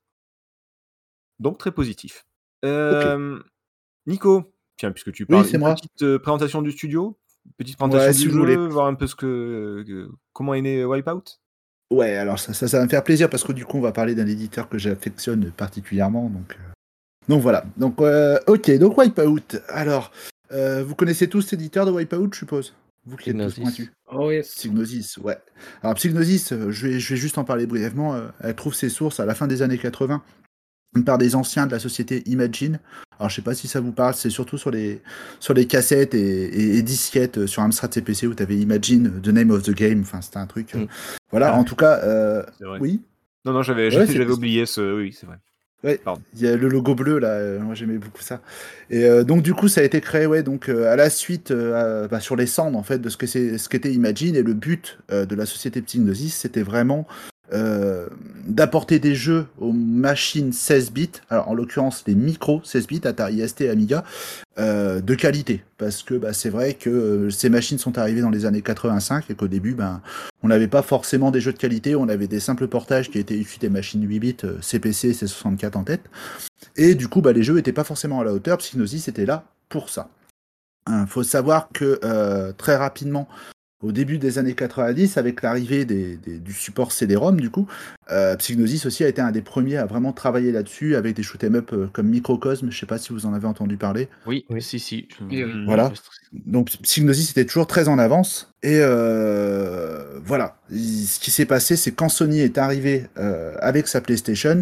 Donc 1.40 1.58
très 1.58 1.72
positif. 1.72 2.26
Euh, 2.64 3.40
Nico, 4.08 4.54
tiens, 4.78 4.92
puisque 4.92 5.12
tu 5.12 5.26
parles, 5.26 5.46
c'est 5.46 5.54
une 5.54 5.60
moi. 5.60 5.76
petite 5.76 6.02
euh, 6.04 6.18
présentation 6.20 6.62
du 6.62 6.72
studio, 6.72 7.18
petite 7.58 7.76
présentation 7.78 8.08
Ouais, 8.08 8.14
du 8.14 8.20
si 8.20 8.28
vous 8.28 8.34
jeu, 8.34 8.40
voulez. 8.40 8.56
voir 8.70 8.88
un 8.88 8.96
peu 8.96 9.08
ce 9.08 9.16
que, 9.16 9.84
que- 9.86 10.10
comment 10.34 10.54
est 10.54 10.62
né 10.62 10.86
Wipeout? 10.86 11.24
Ouais, 11.92 12.16
alors 12.16 12.40
ça, 12.40 12.54
ça, 12.54 12.68
ça 12.68 12.78
va 12.80 12.86
me 12.86 12.90
faire 12.90 13.04
plaisir 13.04 13.30
parce 13.30 13.44
que 13.44 13.52
du 13.52 13.66
coup, 13.66 13.78
on 13.78 13.82
va 13.82 13.92
parler 13.92 14.16
d'un 14.16 14.26
éditeur 14.28 14.70
que 14.70 14.78
j'affectionne 14.78 15.52
particulièrement. 15.52 16.30
Donc, 16.30 16.54
euh, 16.54 16.72
donc 17.28 17.42
voilà. 17.42 17.66
Donc, 17.78 18.00
euh, 18.02 18.40
ok, 18.48 18.72
donc 18.80 18.98
Wipeout. 18.98 19.58
Alors, 19.68 20.12
euh, 20.52 20.84
vous 20.84 20.96
connaissez 20.96 21.28
tous 21.30 21.42
cet 21.42 21.54
éditeur 21.60 21.86
de 21.86 21.92
Wipeout, 21.92 22.30
je 22.34 22.40
suppose? 22.40 22.74
Vous 23.06 23.18
qui 23.18 23.30
êtes 23.30 23.38
pointus. 23.56 23.92
Oh 24.12 24.32
yes. 24.32 24.50
Psygnosis, 24.56 25.18
ouais. 25.18 25.38
Alors 25.84 25.96
Psygnosis, 25.96 26.52
euh, 26.54 26.72
je 26.72 26.88
vais, 26.88 27.00
je 27.00 27.14
vais 27.14 27.20
juste 27.20 27.38
en 27.38 27.44
parler 27.44 27.66
brièvement. 27.68 28.16
euh, 28.16 28.28
Elle 28.42 28.56
trouve 28.56 28.74
ses 28.74 28.90
sources 28.90 29.20
à 29.20 29.26
la 29.26 29.36
fin 29.36 29.48
des 29.48 29.62
années 29.62 29.78
80 29.78 30.24
par 31.06 31.18
des 31.18 31.36
anciens 31.36 31.68
de 31.68 31.72
la 31.72 31.80
société 31.80 32.24
Imagine. 32.26 32.80
Alors 33.20 33.30
je 33.30 33.36
sais 33.36 33.42
pas 33.42 33.54
si 33.54 33.68
ça 33.68 33.80
vous 33.82 33.92
parle, 33.92 34.14
c'est 34.16 34.30
surtout 34.30 34.58
sur 34.58 34.72
les, 34.72 35.02
sur 35.40 35.54
les 35.54 35.68
cassettes 35.68 36.14
et, 36.16 36.46
et- 36.46 36.78
et 36.78 36.82
disquettes 36.84 37.38
euh, 37.40 37.48
sur 37.48 37.62
Amstrad 37.62 37.94
CPC 37.94 38.28
où 38.28 38.34
tu 38.34 38.42
avais 38.44 38.56
Imagine, 38.58 39.22
The 39.22 39.28
Name 39.28 39.52
of 39.52 39.64
the 39.64 39.72
Game, 39.72 40.02
enfin 40.02 40.22
c'était 40.22 40.38
un 40.38 40.48
truc. 40.48 40.74
Mm. 40.74 40.86
Voilà, 41.32 41.50
Ah 41.54 41.58
en 41.58 41.64
tout 41.66 41.76
cas, 41.76 42.00
euh, 42.04 42.44
C'est 42.58 42.66
vrai. 42.66 42.80
oui. 42.82 43.02
Non, 43.44 43.52
non, 43.54 43.62
j'avais 43.62 43.96
Ouais, 43.96 44.26
oublié 44.32 44.66
ce. 44.66 44.96
Oui, 44.98 45.14
c'est 45.14 45.26
vrai. 45.28 45.38
Ouais, 45.86 46.00
il 46.36 46.42
y 46.42 46.48
a 46.48 46.56
le 46.58 46.68
logo 46.68 46.96
bleu 46.96 47.20
là, 47.20 47.28
euh, 47.28 47.60
moi 47.60 47.76
j'aimais 47.76 48.00
beaucoup 48.00 48.24
ça. 48.24 48.42
Et 48.90 49.06
euh, 49.06 49.24
donc 49.24 49.44
du 49.44 49.54
coup 49.54 49.68
ça 49.68 49.82
a 49.82 49.84
été 49.84 50.02
créé 50.02 50.26
ouais 50.26 50.42
donc 50.42 50.68
euh, 50.68 50.92
à 50.92 50.96
la 50.96 51.12
suite 51.12 51.52
euh, 51.52 52.08
bah, 52.08 52.20
sur 52.20 52.36
les 52.36 52.48
cendres 52.48 52.76
en 52.76 52.82
fait 52.82 52.98
de 52.98 53.08
ce 53.08 53.18
que 53.18 53.28
c'est 53.28 53.60
ce 53.60 53.70
qu'était 53.70 53.94
Imagine 53.94 54.36
et 54.36 54.42
le 54.42 54.56
but 54.56 54.98
euh, 55.12 55.28
de 55.28 55.36
la 55.36 55.46
société 55.46 55.84
Psygnosis 55.84 56.34
c'était 56.34 56.64
vraiment 56.64 57.06
euh, 57.54 58.08
d'apporter 58.48 58.98
des 58.98 59.14
jeux 59.14 59.46
aux 59.60 59.72
machines 59.72 60.52
16 60.52 60.92
bits, 60.92 61.12
alors 61.30 61.48
en 61.48 61.54
l'occurrence 61.54 62.04
les 62.08 62.16
micros 62.16 62.62
16 62.64 62.88
bits 62.88 63.02
Atari 63.04 63.48
ST 63.48 63.64
Amiga 63.64 64.04
euh, 64.58 65.00
de 65.00 65.14
qualité 65.14 65.64
parce 65.78 66.02
que 66.02 66.16
bah, 66.16 66.34
c'est 66.34 66.50
vrai 66.50 66.74
que 66.74 66.90
euh, 66.90 67.30
ces 67.30 67.50
machines 67.50 67.78
sont 67.78 68.00
arrivées 68.00 68.22
dans 68.22 68.32
les 68.32 68.46
années 68.46 68.62
85 68.62 69.30
et 69.30 69.36
qu'au 69.36 69.48
début 69.48 69.76
ben 69.76 70.02
on 70.42 70.48
n'avait 70.48 70.68
pas 70.68 70.82
forcément 70.82 71.30
des 71.30 71.40
jeux 71.40 71.54
de 71.54 71.58
qualité, 71.58 71.96
on 71.96 72.10
avait 72.10 72.28
des 72.28 72.40
simples 72.40 72.68
portages 72.68 73.12
qui 73.12 73.20
étaient 73.20 73.38
issus 73.38 73.60
des 73.60 73.70
machines 73.70 74.08
8 74.08 74.20
bits 74.20 74.38
CPC, 74.62 75.12
C64 75.12 75.78
en 75.78 75.84
tête. 75.84 76.02
Et 76.76 76.96
du 76.96 77.08
coup, 77.08 77.22
bah, 77.22 77.32
les 77.32 77.44
jeux 77.44 77.56
n'étaient 77.56 77.74
pas 77.74 77.84
forcément 77.84 78.22
à 78.22 78.24
la 78.24 78.34
hauteur. 78.34 78.58
Psygnosis 78.58 79.08
était 79.08 79.26
là 79.26 79.44
pour 79.70 79.90
ça. 79.90 80.10
Il 80.88 81.06
faut 81.08 81.24
savoir 81.24 81.70
que 81.74 82.52
très 82.58 82.76
rapidement, 82.76 83.28
au 83.84 83.92
début 83.92 84.18
des 84.18 84.38
années 84.40 84.54
90, 84.56 85.18
avec 85.18 85.42
l'arrivée 85.42 85.86
des- 85.86 86.18
des- 86.18 86.40
du 86.40 86.54
support 86.54 86.92
CD-ROM, 86.92 87.40
du 87.40 87.50
coup, 87.50 87.68
euh, 88.12 88.36
Psygnosis 88.38 88.86
aussi 88.86 89.04
a 89.04 89.08
été 89.08 89.22
un 89.22 89.32
des 89.32 89.42
premiers 89.42 89.78
à 89.78 89.86
vraiment 89.86 90.14
travailler 90.14 90.52
là-dessus 90.52 90.96
avec 90.96 91.16
des 91.16 91.24
shoot'em 91.24 91.56
up 91.56 91.72
euh, 91.74 91.88
comme 91.92 92.08
Microcosm. 92.08 92.72
Je 92.72 92.80
sais 92.80 92.86
pas 92.86 92.98
si 92.98 93.12
vous 93.14 93.26
en 93.26 93.34
avez 93.34 93.48
entendu 93.48 93.78
parler. 93.78 94.08
Oui, 94.26 94.46
Oui. 94.50 94.62
si, 94.62 94.80
si. 94.80 95.08
je- 95.30 95.36
je- 95.36 95.66
Voilà. 95.66 95.92
Donc 96.34 96.70
Psygnosis 96.84 97.32
était 97.32 97.46
toujours 97.46 97.68
très 97.68 97.88
en 97.88 98.00
avance. 98.00 98.52
Et 98.64 98.80
euh, 98.82 100.20
voilà, 100.24 100.58
Il- 100.72 101.06
ce 101.06 101.20
qui 101.20 101.30
s'est 101.32 101.46
passé, 101.46 101.76
c'est 101.76 101.92
quand 101.92 102.10
Sony 102.10 102.40
est 102.40 102.58
arrivé 102.58 103.06
euh, 103.18 103.56
avec 103.60 103.88
sa 103.88 104.02
PlayStation, 104.02 104.62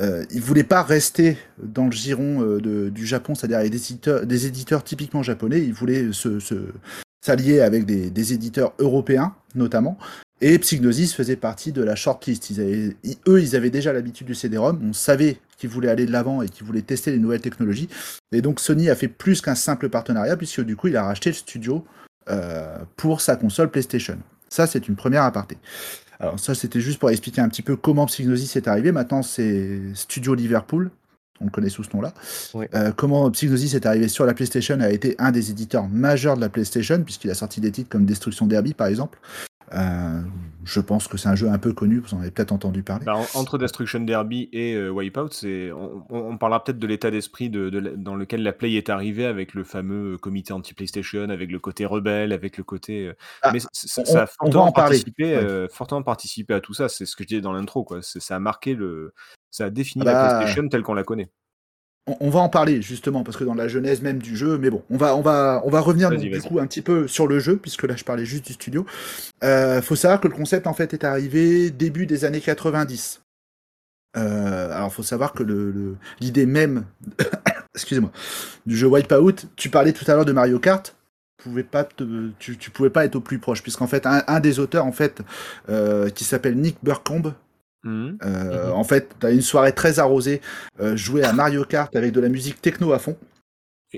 euh, 0.00 0.24
il 0.30 0.40
voulait 0.40 0.64
pas 0.64 0.82
rester 0.82 1.36
dans 1.62 1.86
le 1.86 1.92
giron 1.92 2.42
euh, 2.42 2.60
de- 2.60 2.88
du 2.90 3.06
Japon, 3.06 3.34
c'est-à-dire 3.34 3.58
avec 3.58 3.70
des 3.72 3.78
éditeurs, 3.78 4.26
des 4.26 4.46
éditeurs 4.46 4.84
typiquement 4.84 5.22
japonais. 5.22 5.60
Il 5.60 5.72
voulait 5.72 6.12
se, 6.12 6.38
se- 6.40 6.72
s'allier 7.20 7.60
avec 7.60 7.84
des, 7.84 8.32
éditeurs 8.32 8.72
européens, 8.78 9.34
notamment. 9.54 9.98
Et 10.40 10.58
Psygnosis 10.58 11.14
faisait 11.14 11.36
partie 11.36 11.70
de 11.70 11.82
la 11.82 11.94
shortlist. 11.94 12.50
Eux, 13.28 13.42
ils 13.42 13.56
avaient 13.56 13.70
déjà 13.70 13.92
l'habitude 13.92 14.26
du 14.26 14.34
CD-ROM. 14.34 14.80
On 14.82 14.92
savait 14.94 15.36
qu'ils 15.58 15.68
voulaient 15.68 15.90
aller 15.90 16.06
de 16.06 16.12
l'avant 16.12 16.40
et 16.40 16.48
qu'ils 16.48 16.66
voulaient 16.66 16.80
tester 16.80 17.10
les 17.10 17.18
nouvelles 17.18 17.42
technologies. 17.42 17.88
Et 18.32 18.40
donc 18.40 18.58
Sony 18.58 18.88
a 18.88 18.94
fait 18.94 19.08
plus 19.08 19.42
qu'un 19.42 19.54
simple 19.54 19.90
partenariat, 19.90 20.36
puisque 20.36 20.62
du 20.62 20.76
coup, 20.76 20.88
il 20.88 20.96
a 20.96 21.04
racheté 21.04 21.30
le 21.30 21.34
studio 21.34 21.84
euh, 22.30 22.78
pour 22.96 23.20
sa 23.20 23.36
console 23.36 23.70
PlayStation. 23.70 24.18
Ça, 24.48 24.66
c'est 24.66 24.88
une 24.88 24.96
première 24.96 25.24
aparté. 25.24 25.58
Alors 26.18 26.38
ça, 26.38 26.54
c'était 26.54 26.80
juste 26.80 26.98
pour 26.98 27.10
expliquer 27.10 27.42
un 27.42 27.48
petit 27.48 27.62
peu 27.62 27.76
comment 27.76 28.06
Psygnosis 28.06 28.56
est 28.56 28.68
arrivé. 28.68 28.92
Maintenant, 28.92 29.22
c'est 29.22 29.80
Studio 29.94 30.34
Liverpool. 30.34 30.90
On 31.40 31.46
le 31.46 31.50
connaît 31.50 31.70
sous 31.70 31.82
ce 31.84 31.90
nom-là. 31.94 32.12
Euh, 32.74 32.92
comment 32.94 33.30
Psygnosis 33.30 33.74
est 33.74 33.86
arrivé 33.86 34.08
sur 34.08 34.26
la 34.26 34.34
PlayStation 34.34 34.78
a 34.80 34.90
été 34.90 35.14
un 35.18 35.30
des 35.32 35.50
éditeurs 35.50 35.88
majeurs 35.88 36.36
de 36.36 36.40
la 36.42 36.48
PlayStation, 36.50 37.02
puisqu'il 37.02 37.30
a 37.30 37.34
sorti 37.34 37.60
des 37.60 37.72
titres 37.72 37.88
comme 37.88 38.04
Destruction 38.04 38.46
Derby, 38.46 38.74
par 38.74 38.88
exemple. 38.88 39.18
Euh, 39.72 40.20
je 40.64 40.80
pense 40.80 41.06
que 41.06 41.16
c'est 41.16 41.28
un 41.28 41.36
jeu 41.36 41.48
un 41.48 41.58
peu 41.58 41.72
connu, 41.72 42.00
vous 42.00 42.12
en 42.14 42.20
avez 42.20 42.32
peut-être 42.32 42.50
entendu 42.50 42.82
parler. 42.82 43.04
Bah, 43.06 43.14
en- 43.16 43.38
entre 43.38 43.56
Destruction 43.56 44.00
Derby 44.00 44.48
et 44.52 44.74
euh, 44.74 44.90
Wipeout, 44.90 45.28
c'est, 45.30 45.70
on, 45.70 46.04
on- 46.10 46.18
on 46.32 46.38
parlera 46.38 46.64
peut-être 46.64 46.80
de 46.80 46.86
l'état 46.88 47.12
d'esprit 47.12 47.50
de, 47.50 47.70
de 47.70 47.78
la- 47.78 47.90
dans 47.96 48.16
lequel 48.16 48.42
la 48.42 48.52
Play 48.52 48.72
est 48.72 48.90
arrivée 48.90 49.26
avec 49.26 49.54
le 49.54 49.62
fameux 49.62 50.18
comité 50.18 50.52
anti-PlayStation, 50.52 51.30
avec 51.30 51.52
le 51.52 51.58
côté 51.60 51.86
rebelle, 51.86 52.32
avec 52.32 52.58
le 52.58 52.64
côté. 52.64 53.06
euh, 53.06 53.12
Ah, 53.42 53.52
mais 53.52 53.60
on- 53.64 53.68
ça 53.72 54.02
a 54.02 54.04
on 54.10 54.14
va 54.14 54.26
fortement 54.26 54.64
en 54.64 54.72
parler. 54.72 54.96
participé, 54.96 55.24
Ouais. 55.36 55.36
euh, 55.36 55.68
fortement 55.72 56.02
participé 56.02 56.52
à 56.52 56.60
tout 56.60 56.74
ça. 56.74 56.88
C'est 56.88 57.06
ce 57.06 57.14
que 57.14 57.22
je 57.22 57.28
disais 57.28 57.40
dans 57.40 57.52
l'intro, 57.52 57.86
Ça 58.02 58.34
a 58.36 58.40
marqué 58.40 58.74
le, 58.74 59.14
ça 59.50 59.66
a 59.66 59.70
défini 59.70 60.02
Ah 60.06 60.12
la 60.12 60.12
bah, 60.14 60.38
PlayStation 60.38 60.68
telle 60.68 60.82
qu'on 60.82 60.94
la 60.94 61.04
connaît. 61.04 61.28
On, 62.06 62.16
on 62.20 62.30
va 62.30 62.40
en 62.40 62.48
parler 62.48 62.80
justement 62.82 63.22
parce 63.24 63.36
que 63.36 63.44
dans 63.44 63.54
la 63.54 63.68
genèse 63.68 64.00
même 64.02 64.18
du 64.18 64.36
jeu, 64.36 64.56
mais 64.58 64.70
bon, 64.70 64.82
on 64.90 64.96
va 64.96 65.14
on 65.16 65.20
va 65.20 65.60
on 65.64 65.70
va 65.70 65.80
revenir 65.80 66.10
donc, 66.10 66.20
du 66.20 66.40
coup 66.42 66.58
un 66.58 66.66
petit 66.66 66.82
peu 66.82 67.06
sur 67.06 67.26
le 67.26 67.38
jeu 67.38 67.56
puisque 67.56 67.82
là 67.84 67.94
je 67.96 68.04
parlais 68.04 68.24
juste 68.24 68.46
du 68.46 68.54
studio. 68.54 68.86
Euh, 69.44 69.82
faut 69.82 69.96
savoir 69.96 70.20
que 70.20 70.28
le 70.28 70.34
concept 70.34 70.66
en 70.66 70.72
fait 70.74 70.94
est 70.94 71.04
arrivé 71.04 71.70
début 71.70 72.06
des 72.06 72.24
années 72.24 72.40
90. 72.40 73.20
Euh, 74.16 74.72
alors 74.72 74.92
faut 74.92 75.02
savoir 75.04 75.32
que 75.32 75.42
le 75.42 75.70
le- 75.70 75.96
l'idée 76.20 76.46
même, 76.46 76.84
excusez-moi, 77.74 78.10
du 78.66 78.76
jeu 78.76 78.88
Wipeout, 78.88 79.46
tu 79.56 79.70
parlais 79.70 79.92
tout 79.92 80.04
à 80.10 80.14
l'heure 80.14 80.24
de 80.24 80.32
Mario 80.32 80.58
Kart. 80.58 80.96
Pouvais 81.42 81.62
pas 81.62 81.84
te- 81.84 82.30
tu, 82.38 82.58
tu 82.58 82.70
pouvais 82.70 82.90
pas 82.90 83.04
être 83.04 83.16
au 83.16 83.20
plus 83.20 83.38
proche 83.38 83.62
puisqu'en 83.62 83.86
fait 83.86 84.06
un, 84.06 84.22
un 84.26 84.40
des 84.40 84.58
auteurs 84.58 84.84
en 84.84 84.92
fait 84.92 85.22
euh, 85.68 86.10
qui 86.10 86.24
s'appelle 86.24 86.56
Nick 86.56 86.76
Burcombe 86.82 87.34
Mhm. 87.84 88.18
euh, 88.24 88.66
Mhm. 88.68 88.72
En 88.72 88.84
fait, 88.84 89.14
t'as 89.20 89.32
une 89.32 89.40
soirée 89.42 89.72
très 89.74 89.98
arrosée, 89.98 90.40
euh, 90.80 90.96
jouer 90.96 91.22
à 91.24 91.32
Mario 91.32 91.64
Kart 91.64 91.94
avec 91.96 92.12
de 92.12 92.20
la 92.20 92.28
musique 92.28 92.60
techno 92.60 92.92
à 92.92 92.98
fond. 92.98 93.16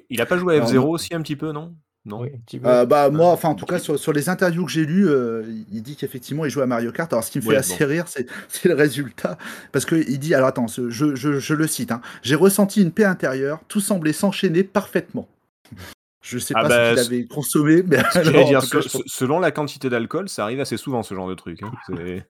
Il 0.09 0.21
a 0.21 0.27
pas 0.27 0.38
joué 0.38 0.55
à 0.55 0.57
Alors, 0.59 0.71
F0 0.71 0.75
non. 0.77 0.88
aussi 0.90 1.14
un 1.14 1.21
petit 1.23 1.37
peu, 1.37 1.53
non? 1.53 1.75
Non. 2.05 2.23
Oui, 2.23 2.31
un 2.35 2.38
petit 2.45 2.59
peu. 2.59 2.66
Euh, 2.68 2.85
bah 2.85 3.11
moi, 3.11 3.29
enfin 3.29 3.49
en 3.51 3.55
tout 3.55 3.66
cas 3.66 3.79
sur, 3.79 3.97
sur 3.99 4.12
les 4.12 4.29
interviews 4.29 4.64
que 4.64 4.73
j'ai 4.73 4.85
lues, 4.85 5.09
euh, 5.09 5.45
il 5.71 5.83
dit 5.83 5.95
qu'effectivement 5.95 6.45
il 6.45 6.51
joue 6.51 6.61
à 6.61 6.66
Mario 6.66 6.90
Kart. 6.90 7.12
Alors 7.12 7.23
ce 7.23 7.31
qui 7.31 7.38
me 7.38 7.42
fait 7.42 7.51
Ouais, 7.51 7.57
assez 7.57 7.85
rire, 7.85 8.07
c'est 8.09 8.27
le 8.64 8.75
résultat, 8.75 9.38
parce 9.71 9.85
que 9.85 9.95
il 9.95 10.18
dit 10.18 10.35
alors 10.35 10.49
attends, 10.49 10.66
ce- 10.66 10.90
je, 10.90 11.14
je, 11.14 11.38
je 11.38 11.55
le 11.55 11.66
cite, 11.68 11.92
hein, 11.92 12.01
j'ai 12.23 12.35
ressenti 12.35 12.83
une 12.83 12.90
paix 12.90 13.05
intérieure, 13.05 13.61
tout 13.68 13.79
semblait 13.81 14.12
s'enchaîner 14.12 14.64
parfaitement. 14.64 15.29
Je 16.25 16.38
sais 16.38 16.55
Ah 16.57 16.62
pas 16.62 16.68
bah, 16.68 16.97
ce 16.97 17.03
qu'il 17.09 17.14
avait 17.16 17.27
consommé, 17.27 17.83
mais 17.83 17.97
alors, 18.14 18.47
dire, 18.47 18.61
cas, 18.71 18.79
selon 19.07 19.40
la 19.40 19.51
quantité 19.51 19.90
d'alcool, 19.90 20.29
ça 20.29 20.45
arrive 20.45 20.61
assez 20.61 20.77
souvent 20.77 21.03
ce 21.03 21.14
genre 21.16 21.29
de 21.29 21.35
truc. 21.35 21.61
hein. 21.64 21.73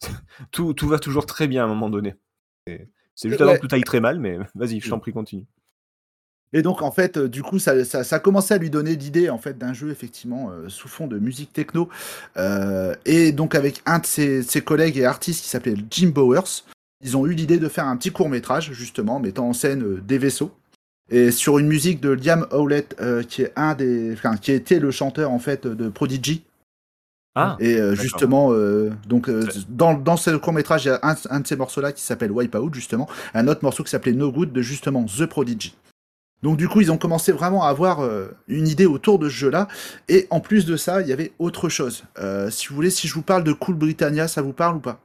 Tout, 0.50 0.74
tout 0.74 0.88
va 0.88 0.98
toujours 0.98 1.26
très 1.26 1.46
bien 1.48 1.62
à 1.62 1.64
un 1.64 1.68
moment 1.68 1.88
donné. 1.90 2.14
C'est 2.66 3.28
juste 3.28 3.40
Ouais. 3.40 3.48
avant 3.48 3.56
que 3.58 3.66
tout 3.66 3.74
aille 3.74 3.82
très 3.84 4.00
mal, 4.00 4.18
mais 4.20 4.38
vas-y, 4.54 4.80
je 4.80 4.90
t'en 4.90 4.98
prie, 4.98 5.12
continue. 5.12 5.46
Et 6.52 6.62
donc 6.62 6.80
en 6.82 6.90
fait, 6.92 7.16
euh, 7.16 7.28
du 7.28 7.42
coup, 7.42 7.58
ça, 7.58 7.84
ça, 7.84 8.04
ça 8.04 8.16
a 8.16 8.18
commencé 8.18 8.54
à 8.54 8.58
lui 8.58 8.70
donner 8.70 8.94
l'idée 8.94 9.30
en 9.30 9.38
fait 9.38 9.58
d'un 9.58 9.72
jeu 9.72 9.90
effectivement 9.90 10.50
euh, 10.50 10.68
sous 10.68 10.88
fond 10.88 11.06
de 11.06 11.18
musique 11.18 11.52
techno. 11.52 11.88
Euh, 12.36 12.94
et 13.04 13.32
donc 13.32 13.54
avec 13.54 13.82
un 13.84 13.98
de 13.98 14.06
ses, 14.06 14.42
ses 14.42 14.62
collègues 14.62 14.96
et 14.96 15.04
artistes 15.04 15.42
qui 15.42 15.48
s'appelait 15.48 15.74
Jim 15.90 16.10
Bowers, 16.14 16.62
ils 17.02 17.16
ont 17.16 17.26
eu 17.26 17.34
l'idée 17.34 17.58
de 17.58 17.68
faire 17.68 17.86
un 17.86 17.96
petit 17.96 18.10
court 18.12 18.28
métrage 18.28 18.72
justement 18.72 19.18
mettant 19.18 19.48
en 19.48 19.52
scène 19.52 19.82
euh, 19.82 20.00
des 20.00 20.18
vaisseaux. 20.18 20.52
Et 21.10 21.30
sur 21.30 21.58
une 21.58 21.66
musique 21.68 22.00
de 22.00 22.10
Liam 22.10 22.46
Howlett, 22.50 22.96
euh, 23.00 23.22
qui 23.22 23.42
est 23.42 23.52
un 23.56 23.74
des, 23.74 24.12
enfin, 24.12 24.36
qui 24.36 24.50
était 24.52 24.80
le 24.80 24.90
chanteur 24.90 25.30
en 25.30 25.38
fait 25.38 25.66
de 25.66 25.88
Prodigy. 25.88 26.42
Ah, 27.38 27.56
Et 27.60 27.76
euh, 27.78 27.94
justement, 27.94 28.48
euh, 28.52 28.90
donc 29.06 29.28
euh, 29.28 29.46
dans, 29.68 29.94
dans 29.94 30.16
ce 30.16 30.30
court 30.36 30.52
métrage, 30.54 30.86
il 30.86 30.88
y 30.88 30.90
a 30.90 30.98
un, 31.02 31.14
un 31.30 31.40
de 31.40 31.46
ces 31.46 31.54
morceaux-là 31.56 31.92
qui 31.92 32.02
s'appelle 32.02 32.32
Wipeout, 32.32 32.72
justement, 32.72 33.08
un 33.34 33.46
autre 33.46 33.60
morceau 33.62 33.84
qui 33.84 33.90
s'appelait 33.90 34.12
No 34.12 34.32
Good 34.32 34.52
de 34.52 34.62
justement 34.62 35.04
The 35.04 35.26
Prodigy. 35.26 35.76
Donc 36.42 36.56
du 36.56 36.68
coup, 36.68 36.80
ils 36.80 36.90
ont 36.92 36.98
commencé 36.98 37.32
vraiment 37.32 37.64
à 37.64 37.68
avoir 37.68 38.00
euh, 38.00 38.28
une 38.48 38.68
idée 38.68 38.86
autour 38.86 39.18
de 39.18 39.28
ce 39.28 39.34
jeu-là. 39.34 39.68
Et 40.08 40.26
en 40.30 40.40
plus 40.40 40.64
de 40.66 40.76
ça, 40.76 41.00
il 41.02 41.08
y 41.08 41.12
avait 41.12 41.32
autre 41.38 41.68
chose. 41.68 42.04
Euh, 42.18 42.50
si 42.50 42.68
vous 42.68 42.74
voulez, 42.74 42.90
si 42.90 43.06
je 43.08 43.14
vous 43.14 43.22
parle 43.22 43.44
de 43.44 43.52
Cool 43.52 43.74
Britannia, 43.74 44.28
ça 44.28 44.42
vous 44.42 44.52
parle 44.52 44.76
ou 44.76 44.80
pas? 44.80 45.00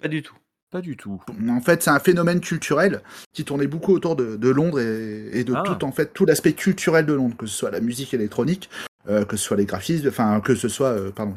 Pas 0.00 0.08
du 0.08 0.22
tout. 0.22 0.34
pas 0.70 0.80
du 0.82 0.96
tout. 0.96 1.20
En 1.48 1.60
fait, 1.62 1.82
c'est 1.82 1.90
un 1.90 1.98
phénomène 1.98 2.40
culturel 2.40 3.00
qui 3.32 3.44
tournait 3.44 3.66
beaucoup 3.66 3.92
autour 3.94 4.14
de, 4.16 4.36
de 4.36 4.48
Londres 4.50 4.78
et, 4.80 5.30
et 5.32 5.42
de 5.44 5.54
Ah. 5.56 5.62
tout 5.64 5.82
en 5.84 5.92
fait 5.92 6.12
tout 6.12 6.26
l'aspect 6.26 6.52
culturel 6.52 7.06
de 7.06 7.14
Londres, 7.14 7.34
que 7.38 7.46
ce 7.46 7.56
soit 7.56 7.70
la 7.70 7.80
musique 7.80 8.12
électronique, 8.12 8.68
euh, 9.08 9.24
que 9.24 9.36
ce 9.36 9.44
soit 9.44 9.56
les 9.56 9.64
graphistes, 9.64 10.06
enfin 10.06 10.40
que 10.40 10.54
ce 10.54 10.68
soit 10.68 10.88
euh, 10.88 11.10
pardon, 11.10 11.34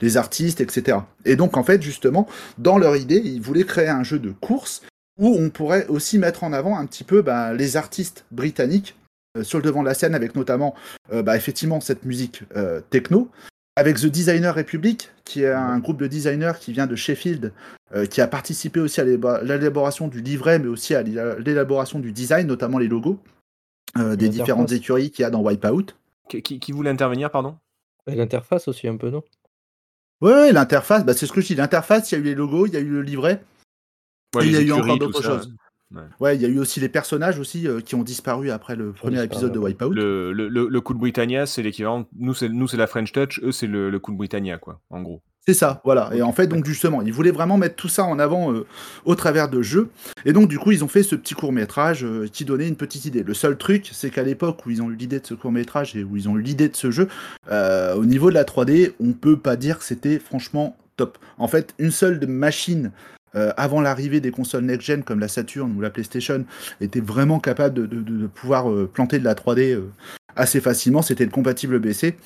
les 0.00 0.16
artistes, 0.16 0.60
etc. 0.60 0.98
Et 1.24 1.36
donc 1.36 1.56
en 1.56 1.64
fait 1.64 1.80
justement, 1.82 2.26
dans 2.58 2.78
leur 2.78 2.96
idée, 2.96 3.20
ils 3.24 3.40
voulaient 3.40 3.64
créer 3.64 3.88
un 3.88 4.02
jeu 4.02 4.18
de 4.18 4.30
course 4.30 4.82
où 5.18 5.28
on 5.38 5.50
pourrait 5.50 5.86
aussi 5.88 6.18
mettre 6.18 6.44
en 6.44 6.52
avant 6.52 6.78
un 6.78 6.86
petit 6.86 7.04
peu 7.04 7.22
bah, 7.22 7.52
les 7.54 7.76
artistes 7.76 8.24
britanniques 8.30 8.96
euh, 9.36 9.44
sur 9.44 9.58
le 9.58 9.64
devant 9.64 9.82
de 9.82 9.88
la 9.88 9.94
scène, 9.94 10.14
avec 10.14 10.34
notamment 10.34 10.74
bah, 11.12 11.36
effectivement 11.36 11.80
cette 11.80 12.04
musique 12.04 12.42
techno. 12.90 13.28
avec 13.76 13.96
The 13.96 14.06
Designer 14.06 14.54
Republic, 14.54 15.10
qui 15.24 15.42
est 15.44 15.50
un 15.50 15.78
groupe 15.78 15.98
de 15.98 16.06
designers 16.06 16.52
qui 16.60 16.72
vient 16.72 16.86
de 16.86 16.94
Sheffield, 16.96 17.52
euh, 17.94 18.04
qui 18.04 18.20
a 18.20 18.26
participé 18.26 18.80
aussi 18.80 19.00
à 19.00 19.04
l'élaboration 19.04 20.08
du 20.08 20.20
livret, 20.20 20.58
mais 20.58 20.68
aussi 20.68 20.94
à 20.94 21.02
l'éla- 21.02 21.38
l'élaboration 21.38 21.98
du 21.98 22.12
design, 22.12 22.46
notamment 22.46 22.78
les 22.78 22.88
logos 22.88 23.18
euh, 23.98 24.16
des 24.16 24.26
différentes 24.28 24.72
écuries 24.72 25.10
qu'il 25.10 25.22
y 25.22 25.26
a 25.26 25.30
dans 25.30 25.40
Wipeout. 25.42 25.86
Qui, 26.32 26.42
qui- 26.42 26.60
qui 26.60 26.72
voulait 26.72 26.88
intervenir, 26.90 27.30
pardon? 27.30 27.58
Et 28.06 28.14
l'interface 28.14 28.68
aussi 28.68 28.88
un 28.88 28.96
peu, 28.96 29.10
non? 29.10 29.22
Ouais, 30.22 30.32
ouais, 30.32 30.52
l'interface, 30.52 31.04
bah, 31.04 31.12
c'est 31.12 31.26
ce 31.26 31.32
que 31.32 31.40
je 31.42 31.48
dis. 31.48 31.54
L'interface, 31.54 32.10
il 32.10 32.14
y 32.14 32.18
a 32.18 32.20
eu 32.20 32.24
les 32.24 32.34
logos, 32.34 32.66
il 32.66 32.72
y 32.72 32.76
a 32.76 32.80
eu 32.80 32.88
le 32.88 33.02
livret, 33.02 33.44
Ouais, 34.34 34.44
et 34.44 34.46
il 34.46 34.52
y 34.52 34.56
a 34.56 34.60
eu 34.60 34.64
écuries, 34.64 34.80
encore 34.82 34.98
d'autres 34.98 35.22
choses. 35.22 35.54
Ouais, 36.20 36.36
il 36.36 36.40
y 36.40 36.46
a 36.46 36.48
eu 36.48 36.58
aussi 36.58 36.80
les 36.80 36.88
personnages 36.88 37.38
aussi 37.38 37.68
euh, 37.68 37.82
qui 37.82 37.94
ont 37.96 38.02
disparu 38.02 38.50
après 38.50 38.76
le 38.76 38.92
premier 38.94 39.22
épisode 39.22 39.52
de. 39.52 39.58
Wipeout. 39.58 39.90
Le, 39.92 40.32
le, 40.32 40.48
le, 40.48 40.68
le 40.68 40.80
Cool 40.80 40.96
Britannia, 40.96 41.44
c'est 41.44 41.62
l'équivalent. 41.62 42.06
Nous, 42.16 42.32
c'est 42.32 42.48
nous, 42.48 42.66
c'est 42.66 42.78
la 42.78 42.86
French 42.86 43.12
Touch. 43.12 43.40
Eux, 43.42 43.52
c'est 43.52 43.66
le, 43.66 43.90
le 43.90 43.98
Cool 43.98 44.16
Britannia, 44.16 44.56
quoi, 44.56 44.80
en 44.88 45.02
gros. 45.02 45.20
C'est 45.46 45.54
ça, 45.54 45.80
voilà. 45.84 46.10
Et 46.14 46.22
en 46.22 46.30
fait, 46.32 46.46
donc 46.46 46.64
justement, 46.64 47.02
ils 47.02 47.12
voulaient 47.12 47.32
vraiment 47.32 47.58
mettre 47.58 47.74
tout 47.74 47.88
ça 47.88 48.04
en 48.04 48.20
avant 48.20 48.52
euh, 48.52 48.64
au 49.04 49.16
travers 49.16 49.48
de 49.48 49.60
jeux. 49.60 49.88
Et 50.24 50.32
donc, 50.32 50.48
du 50.48 50.56
coup, 50.56 50.70
ils 50.70 50.84
ont 50.84 50.88
fait 50.88 51.02
ce 51.02 51.16
petit 51.16 51.34
court 51.34 51.52
métrage 51.52 52.06
qui 52.32 52.44
donnait 52.44 52.68
une 52.68 52.76
petite 52.76 53.06
idée. 53.06 53.24
Le 53.24 53.34
seul 53.34 53.58
truc, 53.58 53.88
c'est 53.92 54.10
qu'à 54.10 54.22
l'époque 54.22 54.64
où 54.66 54.70
ils 54.70 54.80
ont 54.82 54.88
eu 54.90 54.94
l'idée 54.94 55.18
de 55.18 55.26
ce 55.26 55.34
court 55.34 55.50
métrage 55.50 55.96
et 55.96 56.04
où 56.04 56.16
ils 56.16 56.28
ont 56.28 56.36
eu 56.36 56.42
l'idée 56.42 56.68
de 56.68 56.76
ce 56.76 56.92
jeu, 56.92 57.08
euh, 57.50 57.94
au 57.96 58.04
niveau 58.04 58.30
de 58.30 58.34
la 58.34 58.44
3D, 58.44 58.92
on 59.00 59.12
peut 59.14 59.36
pas 59.36 59.56
dire 59.56 59.78
que 59.80 59.84
c'était 59.84 60.20
franchement 60.20 60.76
top. 60.96 61.18
En 61.38 61.48
fait, 61.48 61.74
une 61.80 61.90
seule 61.90 62.24
machine. 62.28 62.92
euh, 63.34 63.50
avant 63.56 63.80
l'arrivée 63.80 64.20
des 64.20 64.30
consoles 64.30 64.62
next-gen 64.64 65.02
comme 65.02 65.18
la 65.18 65.26
Saturn 65.26 65.74
ou 65.74 65.80
la 65.80 65.88
PlayStation, 65.88 66.44
était 66.82 67.00
vraiment 67.00 67.40
capable 67.40 67.74
de, 67.74 67.86
de- 67.86 68.02
de- 68.02 68.18
de 68.18 68.26
pouvoir 68.26 68.70
euh, 68.70 68.86
planter 68.92 69.18
de 69.18 69.24
la 69.24 69.34
3D 69.34 69.72
euh, 69.72 69.88
assez 70.36 70.60
facilement. 70.60 71.02
C'était 71.02 71.24
le 71.24 71.30
compatible 71.30 71.78
BC. 71.78 72.16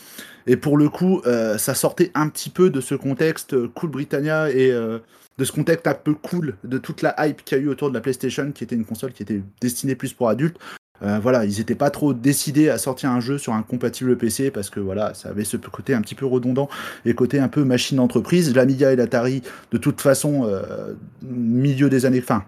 Et 0.47 0.57
pour 0.57 0.77
le 0.77 0.88
coup, 0.88 1.23
euh, 1.27 1.59
ça 1.59 1.75
sortait 1.75 2.11
un 2.14 2.29
petit 2.29 2.51
peu 2.51 2.71
de 2.71 2.81
ce 2.81 2.95
contexte 2.95 3.66
cool 3.69 3.90
Britannia 3.90 4.51
et 4.51 4.71
euh, 4.71 4.99
de 5.38 5.45
ce 5.45 5.53
contexte 5.53 5.87
un 5.87 5.95
peu 5.95 6.14
cool 6.14 6.57
de 6.64 6.79
toute 6.79 7.03
la 7.03 7.14
hype 7.19 7.45
qu'il 7.45 7.59
y 7.59 7.61
a 7.61 7.64
eu 7.64 7.69
autour 7.69 7.88
de 7.88 7.95
la 7.95 8.01
PlayStation, 8.01 8.53
qui 8.53 8.64
était 8.64 8.77
une 8.77 8.85
console 8.85 9.12
qui 9.12 9.23
était 9.23 9.42
destinée 9.61 9.97
plus 9.97 10.12
pour 10.12 10.29
adultes. 10.29 10.59
Euh, 11.03 11.19
voilà, 11.21 11.45
ils 11.45 11.59
n'étaient 11.59 11.75
pas 11.75 11.90
trop 11.90 12.14
décidés 12.14 12.71
à 12.71 12.79
sortir 12.79 13.11
un 13.11 13.21
jeu 13.21 13.37
sur 13.37 13.53
un 13.53 13.62
compatible 13.62 14.16
PC 14.16 14.51
parce 14.51 14.71
que 14.71 14.81
voilà, 14.81 15.12
ça 15.12 15.29
avait 15.29 15.45
ce 15.45 15.59
côté 15.59 15.92
un 15.92 16.01
petit 16.01 16.14
peu 16.14 16.25
redondant 16.25 16.71
et 17.05 17.12
côté 17.12 17.38
un 17.38 17.49
peu 17.49 17.64
machine 17.64 17.99
d'entreprise. 17.99 18.55
L'Amiga 18.55 18.92
et 18.92 18.97
l'Atari, 18.97 19.42
de 19.73 19.79
toute 19.79 20.01
façon, 20.01 20.51
milieu 21.23 21.90
des 21.90 22.07
années, 22.07 22.23
fin, 22.23 22.45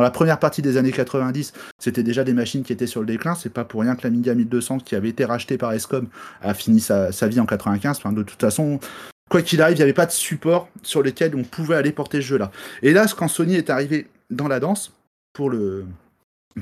dans 0.00 0.04
la 0.04 0.10
première 0.10 0.38
partie 0.38 0.62
des 0.62 0.78
années 0.78 0.92
90, 0.92 1.52
c'était 1.78 2.02
déjà 2.02 2.24
des 2.24 2.32
machines 2.32 2.62
qui 2.62 2.72
étaient 2.72 2.86
sur 2.86 3.00
le 3.00 3.06
déclin. 3.06 3.34
C'est 3.34 3.52
pas 3.52 3.66
pour 3.66 3.82
rien 3.82 3.94
que 3.96 4.00
l'Amiga 4.02 4.34
1200, 4.34 4.78
qui 4.78 4.94
avait 4.94 5.10
été 5.10 5.26
racheté 5.26 5.58
par 5.58 5.74
Escom, 5.74 6.08
a 6.40 6.54
fini 6.54 6.80
sa, 6.80 7.12
sa 7.12 7.28
vie 7.28 7.38
en 7.38 7.44
95. 7.44 7.98
Enfin, 7.98 8.10
de 8.10 8.22
toute 8.22 8.40
façon, 8.40 8.80
quoi 9.28 9.42
qu'il 9.42 9.60
arrive, 9.60 9.76
il 9.76 9.80
n'y 9.80 9.82
avait 9.82 9.92
pas 9.92 10.06
de 10.06 10.10
support 10.10 10.70
sur 10.82 11.02
lequel 11.02 11.36
on 11.36 11.44
pouvait 11.44 11.74
aller 11.74 11.92
porter 11.92 12.22
ce 12.22 12.28
jeu-là. 12.28 12.50
Et 12.80 12.94
là, 12.94 13.04
quand 13.14 13.28
Sony 13.28 13.56
est 13.56 13.68
arrivé 13.68 14.08
dans 14.30 14.48
la 14.48 14.58
danse 14.58 14.94
pour 15.34 15.50
le 15.50 15.84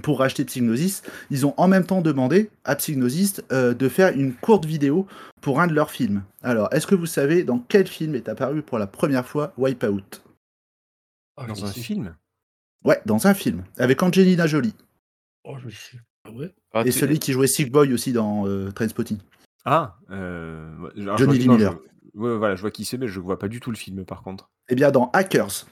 pour 0.03 0.19
racheter 0.19 0.45
Psygnosis, 0.45 1.05
ils 1.31 1.47
ont 1.47 1.55
en 1.59 1.69
même 1.69 1.87
temps 1.87 2.01
demandé 2.01 2.51
à 2.65 2.75
Psygnosis 2.75 3.41
euh, 3.53 3.73
de 3.73 3.89
faire 3.89 4.13
une 4.17 4.35
courte 4.35 4.65
vidéo 4.65 5.07
pour 5.41 5.61
un 5.61 5.69
de 5.69 5.75
leurs 5.75 5.93
films. 5.93 6.25
Alors, 6.43 6.75
est-ce 6.75 6.89
que 6.89 6.97
vous 6.97 7.07
savez 7.07 7.45
dans 7.45 7.61
quel 7.69 7.87
film 7.87 8.17
est 8.17 8.29
apparu 8.29 8.63
pour 8.63 8.81
la 8.81 8.89
première 8.89 9.25
fois 9.25 9.53
Wipeout? 9.57 10.25
Dans 11.47 11.65
un 11.65 11.71
film? 11.71 12.17
Ouais, 12.85 13.01
dans 13.07 13.27
un 13.27 13.35
film, 13.35 13.65
avec 13.79 14.03
Angelina 14.03 14.47
Jolie. 14.47 14.75
Oh, 15.45 15.57
je 15.59 15.69
sais. 15.71 15.99
Ah 16.25 16.31
ouais? 16.31 16.55
Ah, 16.73 16.83
Et 16.85 16.91
celui 16.91 17.19
qui 17.19 17.33
jouait 17.33 17.47
Sick 17.47 17.71
Boy 17.73 17.93
aussi 17.93 18.13
dans 18.13 18.47
euh, 18.47 18.71
Trainspotting. 18.71 19.19
Ah 19.65 19.97
euh, 20.11 20.91
alors, 20.97 21.19
Johnny 21.19 21.39
Lee 21.39 21.49
Miller. 21.49 21.79
je- 22.15 22.19
ouais, 22.21 22.37
voilà, 22.37 22.55
je 22.55 22.61
vois 22.61 22.71
qui 22.71 22.85
c'est, 22.85 22.99
mais 22.99 23.09
je 23.09 23.19
vois 23.21 23.39
pas 23.39 23.49
du 23.49 23.61
tout 23.61 23.71
le 23.71 23.77
film, 23.77 24.05
par 24.05 24.23
contre. 24.23 24.51
Eh 24.69 24.75
bien, 24.75 24.91
dans 24.91 25.11
Hackers, 25.13 25.67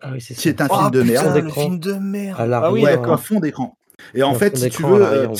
Ah 0.00 0.12
oui, 0.12 0.20
c'est 0.20 0.34
qui 0.34 0.42
ça. 0.42 0.48
est 0.50 0.60
un 0.60 0.68
Oh, 0.70 0.76
film 0.78 0.90
de 0.90 1.00
putain, 1.02 1.12
merde. 1.34 1.44
le 1.44 1.50
film 1.50 1.78
de 1.80 1.92
merde 1.94 2.40
À 2.40 2.58
Ah 2.66 2.72
oui, 2.72 2.82
ouais, 2.82 2.90
d'accord. 2.96 3.14
en 3.14 3.16
fond 3.18 3.40
d'écran. 3.40 3.76
Et 4.12 4.22
en 4.22 4.32
Un 4.34 4.38
fait, 4.38 4.56
si 4.56 4.68
tu 4.70 4.82
veux, 4.82 5.02
euh, 5.02 5.28
on 5.28 5.34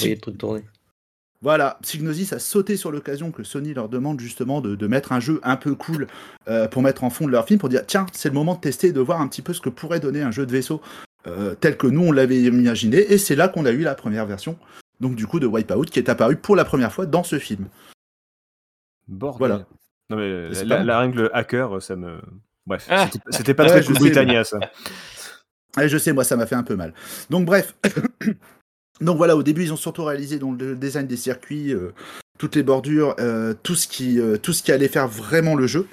voilà, 1.45 1.79
Psygnosis 1.83 2.33
a 2.33 2.39
sauté 2.39 2.79
sur 2.79 2.91
l'occasion 2.91 3.31
que 3.31 3.45
Sony 3.45 3.75
leur 3.75 3.91
demande 3.91 4.19
justement 4.19 4.63
de, 4.63 4.77
de 4.77 4.87
mettre 4.87 5.13
un 5.13 5.21
jeu 5.21 5.41
un 5.43 5.57
peu 5.57 5.75
cool 5.75 6.07
euh, 6.49 6.67
pour 6.69 6.81
mettre 6.81 7.05
en 7.05 7.11
fond 7.11 7.27
de 7.27 7.33
leur 7.33 7.47
film, 7.47 7.61
pour 7.61 7.69
dire 7.69 7.85
tiens, 7.87 8.07
c'est 8.15 8.31
le 8.31 8.35
moment 8.35 8.55
de 8.55 8.61
tester 8.61 8.87
et 8.89 8.93
de 8.93 9.01
voir 9.01 9.21
un 9.21 9.29
petit 9.29 9.43
peu 9.43 9.53
ce 9.53 9.61
que 9.61 9.69
pourrait 9.69 10.01
donner 10.01 10.23
un 10.23 10.31
jeu 10.31 10.47
de 10.47 10.51
vaisseau 10.53 10.81
euh, 11.27 11.55
tel 11.55 11.77
que 11.77 11.87
nous 11.87 12.01
on 12.01 12.13
l'avait 12.13 12.41
imaginé. 12.41 12.97
Et 13.13 13.19
c'est 13.19 13.37
là 13.37 13.49
qu'on 13.49 13.67
a 13.67 13.73
eu 13.73 13.83
la 13.83 13.95
première 13.95 14.25
version, 14.25 14.59
donc 15.01 15.17
du 15.17 15.27
coup 15.27 15.39
de 15.39 15.47
Wipeout, 15.47 15.85
qui 15.85 15.99
est 15.99 16.09
apparu 16.09 16.37
pour 16.37 16.57
la 16.57 16.65
première 16.65 16.93
fois 16.95 17.05
dans 17.05 17.23
ce 17.25 17.39
film. 17.39 17.67
Bordel. 19.07 19.39
Voilà. 19.39 19.67
Non, 20.09 20.17
mais 20.17 20.65
la, 20.65 20.99
règle 20.99 21.31
hacker, 21.35 21.83
ça 21.83 21.95
me. 21.95 22.21
Bref, 22.67 22.87
Ah. 22.89 23.11
c'était- 23.29 23.53
pas 23.53 23.65
Ouais, 23.65 23.69
très 23.69 23.83
je 23.83 23.89
Cool 23.89 23.97
sais, 23.97 24.01
Britannia, 24.01 24.45
ça. 24.45 24.59
Ouais, 25.77 25.91
je 25.91 25.99
sais, 25.99 26.15
moi, 26.15 26.25
ça 26.25 26.37
m'a 26.37 26.47
fait 26.47 26.55
un 26.55 26.63
peu 26.63 26.77
mal. 26.77 26.95
Donc, 27.29 27.45
bref. 27.45 27.75
Donc, 29.01 29.17
voilà, 29.17 29.37
au 29.37 29.43
début, 29.43 29.63
ils 29.65 29.73
ont 29.73 29.77
surtout 29.77 30.05
réalisé 30.05 30.39
donc, 30.39 30.61
le 30.61 30.77
design 30.77 31.07
des 31.07 31.17
circuits, 31.17 31.73
euh, 31.73 31.93
toutes 32.39 32.57
les 32.57 32.63
bordures, 32.63 33.15
euh, 33.21 33.55
tout, 33.63 33.75
ce 33.75 33.87
qui, 33.89 34.19
euh, 34.21 34.37
tout 34.37 34.53
ce 34.53 34.63
qui 34.63 34.73
allait 34.73 34.89
faire 34.89 35.09
vraiment 35.09 35.55
le 35.55 35.67
jeu, 35.67 35.87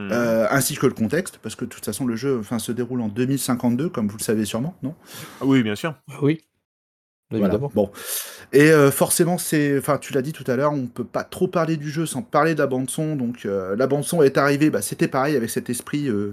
Hmm. 0.00 0.12
euh, 0.12 0.46
ainsi 0.50 0.76
que 0.76 0.86
le 0.86 0.92
contexte, 0.92 1.40
parce 1.42 1.56
que 1.56 1.64
de 1.64 1.70
toute 1.70 1.84
façon, 1.84 2.06
le 2.06 2.14
jeu 2.14 2.38
enfin, 2.38 2.60
se 2.60 2.70
déroule 2.70 3.00
en 3.00 3.08
2052, 3.08 3.88
comme 3.88 4.06
vous 4.06 4.16
le 4.16 4.22
savez 4.22 4.44
sûrement, 4.44 4.76
non? 4.84 4.94
Ah 5.40 5.44
oui, 5.44 5.64
bien 5.64 5.74
sûr. 5.74 5.96
Ah 6.08 6.18
Oui. 6.22 6.40
Voilà. 7.30 7.46
Évidemment. 7.46 7.72
Bon. 7.74 7.90
Et 8.52 8.70
euh, 8.70 8.92
forcément, 8.92 9.38
c'est, 9.38 9.76
enfin, 9.76 9.98
tu 9.98 10.12
l'as 10.12 10.22
dit 10.22 10.32
tout 10.32 10.44
à 10.46 10.54
l'heure, 10.54 10.72
on 10.72 10.86
peut 10.86 11.02
pas 11.02 11.24
trop 11.24 11.48
parler 11.48 11.76
du 11.76 11.90
jeu 11.90 12.06
sans 12.06 12.22
parler 12.22 12.54
de 12.54 12.60
la 12.60 12.68
bande 12.68 12.88
son. 12.88 13.16
Donc, 13.16 13.44
euh, 13.44 13.74
la 13.74 13.88
bande 13.88 14.04
son 14.04 14.22
est 14.22 14.38
arrivée. 14.38 14.70
Bah, 14.70 14.82
c'était 14.82 15.08
pareil 15.08 15.34
avec 15.34 15.50
cet 15.50 15.68
esprit. 15.68 16.08
euh, 16.08 16.32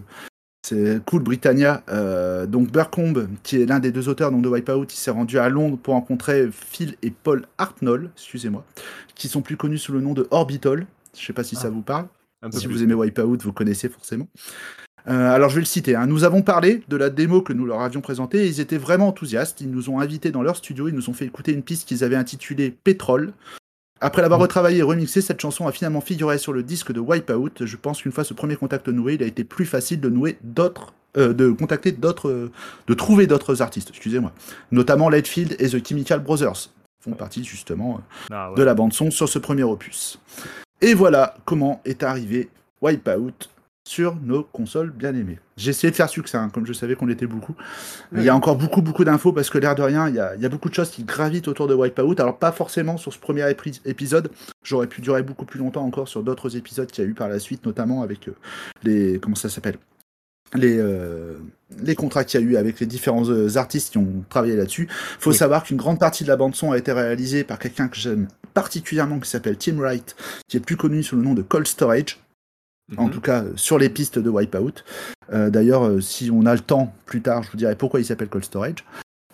c'est 0.65 0.99
cool 1.05 1.21
Britannia. 1.21 1.83
Euh, 1.89 2.47
donc 2.47 2.71
Burcombe, 2.71 3.27
qui 3.43 3.61
est 3.61 3.67
l'un 3.67 3.79
des 3.79 3.91
deux 3.91 4.09
auteurs 4.09 4.31
donc, 4.31 4.41
de 4.41 4.49
Wipeout, 4.49 4.85
il 4.85 4.97
s'est 4.97 5.11
rendu 5.11 5.37
à 5.37 5.47
Londres 5.47 5.77
pour 5.81 5.93
rencontrer 5.93 6.49
Phil 6.51 6.95
et 7.03 7.11
Paul 7.11 7.45
Hartnell, 7.59 8.09
excusez-moi, 8.15 8.65
qui 9.13 9.27
sont 9.27 9.41
plus 9.41 9.57
connus 9.57 9.77
sous 9.77 9.93
le 9.93 10.01
nom 10.01 10.13
de 10.13 10.27
Orbital. 10.31 10.87
Je 11.15 11.23
sais 11.23 11.33
pas 11.33 11.43
si 11.43 11.55
ça 11.55 11.69
vous 11.69 11.83
parle. 11.83 12.07
Si 12.51 12.65
plus. 12.65 12.77
vous 12.77 12.83
aimez 12.83 12.95
Wipeout, 12.95 13.37
vous 13.43 13.53
connaissez 13.53 13.89
forcément. 13.89 14.27
Euh, 15.07 15.29
alors 15.31 15.49
je 15.49 15.55
vais 15.55 15.61
le 15.61 15.65
citer. 15.65 15.95
hein. 15.95 16.07
Nous 16.07 16.23
avons 16.23 16.41
parlé 16.41 16.81
de 16.87 16.97
la 16.97 17.11
démo 17.11 17.41
que 17.41 17.53
nous 17.53 17.65
leur 17.65 17.81
avions 17.81 18.01
présentée 18.01 18.45
et 18.45 18.47
ils 18.47 18.59
étaient 18.59 18.79
vraiment 18.79 19.09
enthousiastes. 19.09 19.61
Ils 19.61 19.69
nous 19.69 19.91
ont 19.91 19.99
invités 19.99 20.31
dans 20.31 20.41
leur 20.41 20.55
studio, 20.55 20.87
ils 20.87 20.95
nous 20.95 21.11
ont 21.11 21.13
fait 21.13 21.25
écouter 21.25 21.51
une 21.51 21.61
piste 21.61 21.87
qu'ils 21.87 22.03
avaient 22.03 22.15
intitulée 22.15 22.71
Pétrole. 22.71 23.33
Après 24.01 24.21
l'avoir 24.21 24.39
retravaillée 24.41 24.79
et 24.79 24.83
remixée, 24.83 25.21
cette 25.21 25.41
chanson 25.41 25.67
a 25.67 25.71
finalement 25.71 26.01
figuré 26.01 26.37
sur 26.37 26.51
le 26.53 26.63
disque 26.63 26.91
de 26.91 26.99
Wipeout. 26.99 27.65
Je 27.65 27.77
pense 27.77 28.01
qu'une 28.01 28.11
fois 28.11 28.23
ce 28.25 28.33
premier 28.33 28.55
contact 28.57 28.87
noué, 28.89 29.13
il 29.13 29.23
a 29.23 29.25
été 29.25 29.43
plus 29.43 29.65
facile 29.65 30.01
de 30.01 30.09
nouer 30.09 30.37
d'autres, 30.43 30.93
euh, 31.17 31.33
de 31.33 31.49
contacter 31.51 31.93
d'autres, 31.93 32.29
euh, 32.29 32.51
de 32.87 32.93
trouver 32.93 33.25
d'autres 33.25 33.61
artistes, 33.61 33.89
excusez-moi. 33.89 34.33
Notamment 34.71 35.09
Lightfield 35.09 35.55
et 35.59 35.69
The 35.69 35.85
Chemical 35.87 36.19
Brothers 36.19 36.69
font 36.99 37.11
partie 37.13 37.43
justement 37.45 37.95
euh, 37.95 38.33
Ah, 38.35 38.49
ouais. 38.51 38.57
de 38.57 38.63
la 38.63 38.73
bande 38.73 38.91
son 38.91 39.11
sur 39.11 39.29
ce 39.29 39.39
premier 39.39 39.63
opus. 39.63 40.19
Et 40.81 40.93
voilà 40.93 41.35
comment 41.45 41.81
est 41.85 42.03
arrivé 42.03 42.49
Wipeout 42.81 43.49
sur 43.87 44.15
nos 44.15 44.43
consoles 44.43 44.89
bien 44.91 45.13
aimées. 45.13 45.39
J'ai 45.57 45.69
essayé 45.69 45.91
de 45.91 45.95
faire 45.95 46.09
succès, 46.09 46.37
hein, 46.37 46.49
comme 46.51 46.65
je 46.65 46.73
savais 46.73 46.95
qu'on 46.95 47.07
était 47.07 47.27
beaucoup. 47.27 47.55
Il 48.13 48.23
y 48.23 48.29
a 48.29 48.35
encore 48.35 48.55
beaucoup, 48.57 48.81
beaucoup 48.81 49.03
d'infos 49.05 49.31
parce 49.31 49.49
que 49.49 49.57
l'air 49.59 49.75
de 49.75 49.83
rien, 49.83 50.09
il 50.09 50.15
y, 50.15 50.19
a, 50.19 50.35
il 50.35 50.41
y 50.41 50.45
a 50.45 50.49
beaucoup 50.49 50.69
de 50.69 50.73
choses 50.73 50.89
qui 50.89 51.03
gravitent 51.03 51.47
autour 51.47 51.67
de 51.67 51.75
Wipeout. 51.75 52.15
Alors, 52.19 52.37
pas 52.39 52.51
forcément 52.51 52.97
sur 52.97 53.13
ce 53.13 53.19
premier 53.19 53.45
épisode. 53.85 54.31
J'aurais 54.63 54.87
pu 54.87 55.01
durer 55.01 55.21
beaucoup 55.21 55.45
plus 55.45 55.59
longtemps 55.59 55.85
encore 55.85 56.07
sur 56.07 56.23
d'autres 56.23 56.57
épisodes 56.57 56.89
qu'il 56.91 57.03
y 57.03 57.07
a 57.07 57.09
eu 57.09 57.13
par 57.13 57.29
la 57.29 57.39
suite, 57.39 57.65
notamment 57.65 58.01
avec 58.01 58.27
euh, 58.27 58.35
les. 58.83 59.19
Comment 59.19 59.35
ça 59.35 59.49
s'appelle? 59.49 59.77
Les, 60.53 60.77
euh, 60.77 61.33
les 61.81 61.95
contrats 61.95 62.23
qu'il 62.23 62.39
y 62.39 62.43
a 62.43 62.45
eu 62.45 62.55
avec 62.55 62.79
les 62.79 62.85
différents 62.85 63.29
euh, 63.29 63.57
artistes 63.57 63.91
qui 63.91 63.97
ont 63.97 64.23
travaillé 64.29 64.55
là-dessus. 64.55 64.87
Faut 65.19 65.31
Oui. 65.31 65.35
savoir 65.35 65.63
qu'une 65.63 65.77
grande 65.77 65.99
partie 65.99 66.23
de 66.23 66.29
la 66.29 66.37
bande 66.37 66.55
son 66.55 66.71
a 66.71 66.77
été 66.77 66.91
réalisée 66.91 67.43
par 67.43 67.59
quelqu'un 67.59 67.87
que 67.87 67.97
j'aime 67.97 68.27
particulièrement 68.53 69.19
qui 69.19 69.29
s'appelle 69.29 69.57
Tim 69.57 69.75
Wright, 69.77 70.15
qui 70.47 70.57
est 70.57 70.61
plus 70.61 70.77
connu 70.77 71.03
sous 71.03 71.15
le 71.17 71.23
nom 71.23 71.33
de 71.33 71.41
Cold 71.41 71.67
Storage 71.67 72.19
en 72.97 73.05
Mhm. 73.05 73.11
tout 73.11 73.21
cas 73.21 73.43
euh, 73.43 73.51
sur 73.55 73.77
les 73.77 73.89
pistes 73.89 74.19
de 74.19 74.29
Wipeout. 74.29 74.83
Euh, 75.33 75.49
D'ailleurs, 75.49 75.85
euh, 75.87 76.01
si 76.01 76.29
on 76.31 76.45
a 76.45 76.53
le 76.53 76.59
temps 76.61 76.93
plus 77.05 77.21
tard, 77.21 77.43
je 77.43 77.51
vous 77.51 77.57
dirai 77.57 77.75
pourquoi 77.75 77.99
il 77.99 78.05
s'appelle 78.05 78.29
Cold 78.29 78.45
Storage. 78.45 78.83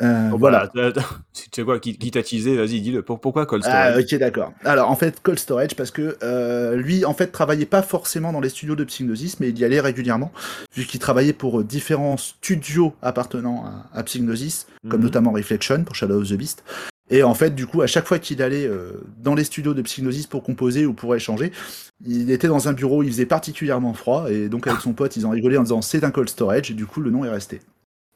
Euh, 0.02 0.32
Oh, 0.34 0.38
voilà. 0.38 0.68
bah, 0.74 0.92
tu 1.34 1.44
sais 1.54 1.64
quoi, 1.64 1.80
qui, 1.80 1.96
qui 1.96 2.10
t'a 2.10 2.24
teasé, 2.24 2.56
vas-y, 2.58 2.82
dis-le. 2.82 3.04
Pour- 3.04 3.20
Pourquoi 3.20 3.46
Cold 3.46 3.62
Ah, 3.68 3.92
Storage? 3.92 4.04
ok, 4.14 4.20
d'accord. 4.20 4.54
Alors, 4.66 4.90
en 4.90 4.96
fait, 4.96 5.20
Cold 5.22 5.38
Storage, 5.38 5.76
parce 5.76 5.92
que 5.92 6.18
euh, 6.24 6.76
lui, 6.76 7.06
en 7.06 7.14
fait, 7.14 7.28
travaillait 7.28 7.68
pas 7.68 7.84
forcément 7.84 8.34
dans 8.34 8.40
les 8.40 8.50
studios 8.50 8.76
de 8.76 8.84
Psygnosis, 8.84 9.40
mais 9.40 9.50
il 9.50 9.60
y 9.60 9.66
allait 9.66 9.80
régulièrement, 9.82 10.32
vu 10.76 10.86
qu'il 10.86 11.00
travaillait 11.00 11.34
pour 11.34 11.64
différents 11.64 12.18
studios 12.18 12.96
appartenant 13.04 13.64
à, 13.94 14.00
à 14.00 14.04
Psygnosis, 14.04 14.66
comme 14.90 15.02
Mhm. 15.02 15.06
notamment 15.06 15.32
Reflection 15.34 15.84
pour 15.84 15.94
Shadow 15.96 16.22
of 16.22 16.30
the 16.30 16.34
Beast. 16.34 16.64
Et 17.12 17.24
en 17.24 17.34
fait, 17.34 17.54
du 17.54 17.68
coup, 17.68 17.82
à 17.82 17.88
chaque 17.88 18.08
fois 18.08 18.20
qu'il 18.20 18.42
allait 18.42 18.66
euh, 18.66 18.94
dans 19.18 19.36
les 19.36 19.44
studios 19.44 19.74
de 19.74 19.82
Psygnosis 19.82 20.28
pour 20.28 20.44
composer 20.44 20.86
ou 20.86 20.94
pour 20.94 21.14
échanger, 21.16 21.52
il 22.06 22.32
était 22.32 22.48
dans 22.48 22.68
un 22.68 22.74
bureau, 22.74 23.04
il 23.04 23.10
faisait 23.12 23.26
particulièrement 23.26 23.94
froid, 23.94 24.32
et 24.32 24.48
donc 24.50 24.66
avec 24.68 24.80
son 24.82 24.94
pote, 24.94 25.16
ils 25.18 25.28
ont 25.28 25.30
rigolé 25.32 25.58
en 25.58 25.64
disant 25.64 25.82
c'est 25.82 26.04
un 26.04 26.12
cold 26.12 26.30
storage, 26.30 26.72
et 26.72 26.74
du 26.74 26.86
coup, 26.86 27.02
le 27.02 27.12
nom 27.12 27.26
est 27.26 27.30
resté. 27.30 27.60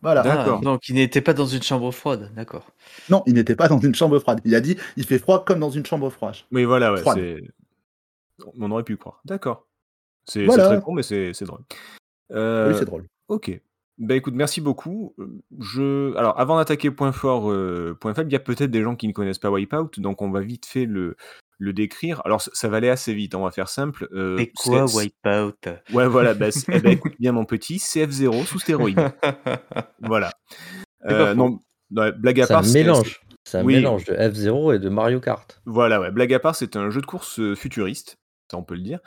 Voilà. 0.02 0.22
Ah, 0.26 0.36
D'accord. 0.38 0.62
donc 0.62 0.88
il 0.88 0.96
n'était 0.96 1.22
pas 1.22 1.34
dans 1.34 1.46
une 1.46 1.64
chambre 1.64 1.92
froide, 1.92 2.32
d'accord. 2.36 2.68
Non, 3.10 3.24
il 3.26 3.34
n'était 3.34 3.56
pas 3.56 3.68
dans 3.68 3.80
une 3.80 3.96
chambre 3.96 4.20
froide. 4.20 4.40
Il 4.46 4.54
a 4.56 4.62
dit 4.62 4.78
il 4.98 5.06
fait 5.06 5.20
froid 5.20 5.44
comme 5.44 5.60
dans 5.60 5.72
une 5.72 5.86
chambre 5.86 6.10
froide. 6.10 6.36
Oui, 6.52 6.64
voilà, 6.64 6.94
ouais, 6.94 7.00
Froide. 7.02 7.18
c'est. 7.18 7.42
On 8.60 8.70
aurait 8.72 8.84
pu 8.84 8.98
croire. 8.98 9.20
D'accord. 9.26 9.66
C'est 10.26 10.46
Voilà. 10.46 10.68
très 10.68 10.82
con, 10.82 10.94
mais 10.94 11.04
c'est 11.04 11.34
c'est 11.34 11.46
drôle. 11.46 11.62
Oui, 12.30 12.36
Euh, 12.38 12.74
c'est 12.78 12.86
drôle. 12.86 13.06
ok. 13.30 13.60
Bah 13.98 14.16
écoute, 14.16 14.34
merci 14.36 14.60
beaucoup. 14.62 15.14
Euh, 15.20 15.28
Je... 15.60 16.16
Alors, 16.18 16.38
avant 16.40 16.58
d'attaquer 16.58 16.92
point 16.92 17.12
fort, 17.14 17.50
euh, 17.52 17.98
point 18.00 18.14
faible, 18.14 18.30
il 18.30 18.34
y 18.34 18.36
a 18.36 18.40
peut-être 18.40 18.72
des 18.72 18.84
gens 18.84 18.96
qui 18.96 19.08
ne 19.08 19.14
connaissent 19.14 19.40
pas 19.40 19.50
Wipeout, 19.50 19.92
donc 19.98 20.22
on 20.22 20.30
va 20.32 20.42
vite 20.42 20.66
fait 20.66 20.86
le, 20.86 21.16
le 21.60 21.72
décrire. 21.72 22.22
Alors, 22.26 22.42
ça, 22.42 22.52
ça 22.54 22.68
va 22.68 22.78
aller 22.78 22.90
assez 22.90 23.14
vite, 23.14 23.36
on 23.36 23.44
va 23.44 23.52
faire 23.52 23.70
simple. 23.70 24.10
Euh, 24.14 24.36
Mais 24.38 24.52
quoi, 24.56 24.86
c'est- 24.88 24.98
Wipeout? 24.98 25.56
Ouais, 25.94 26.08
voilà. 26.08 26.34
Bah, 26.34 26.52
c'est- 26.52 26.66
eh 26.76 26.80
ben, 26.80 26.92
écoute 26.92 27.14
bien, 27.20 27.32
mon 27.32 27.46
petit, 27.46 27.80
c'est 27.80 28.06
F0 28.06 28.44
sous 28.46 28.60
stéroïdes. 28.60 29.00
Voilà. 30.02 30.32
C'est 31.08 31.14
Euh, 31.14 31.34
non, 31.34 31.60
ouais, 31.96 32.12
blague 32.12 32.42
à 32.42 32.48
C'est 32.48 32.54
un 32.54 32.56
part, 32.58 32.66
c'est- 32.66 32.74
mélange. 32.74 33.22
C'est 33.48 33.60
un 33.60 33.64
Oui. 33.64 33.76
mélange 33.76 34.06
de 34.06 34.14
F0 34.16 34.74
et 34.76 34.80
de 34.80 34.90
Mario 34.90 35.20
Kart. 35.20 35.62
Voilà, 35.68 36.02
ouais. 36.02 36.10
Blague 36.12 36.34
à 36.34 36.40
part, 36.40 36.56
c'est 36.56 36.76
un 36.76 36.90
jeu 36.90 37.00
de 37.00 37.06
course 37.06 37.40
futuriste, 37.56 38.18
on 38.54 38.64
peut 38.64 38.76
le 38.76 38.82
dire. 38.82 39.00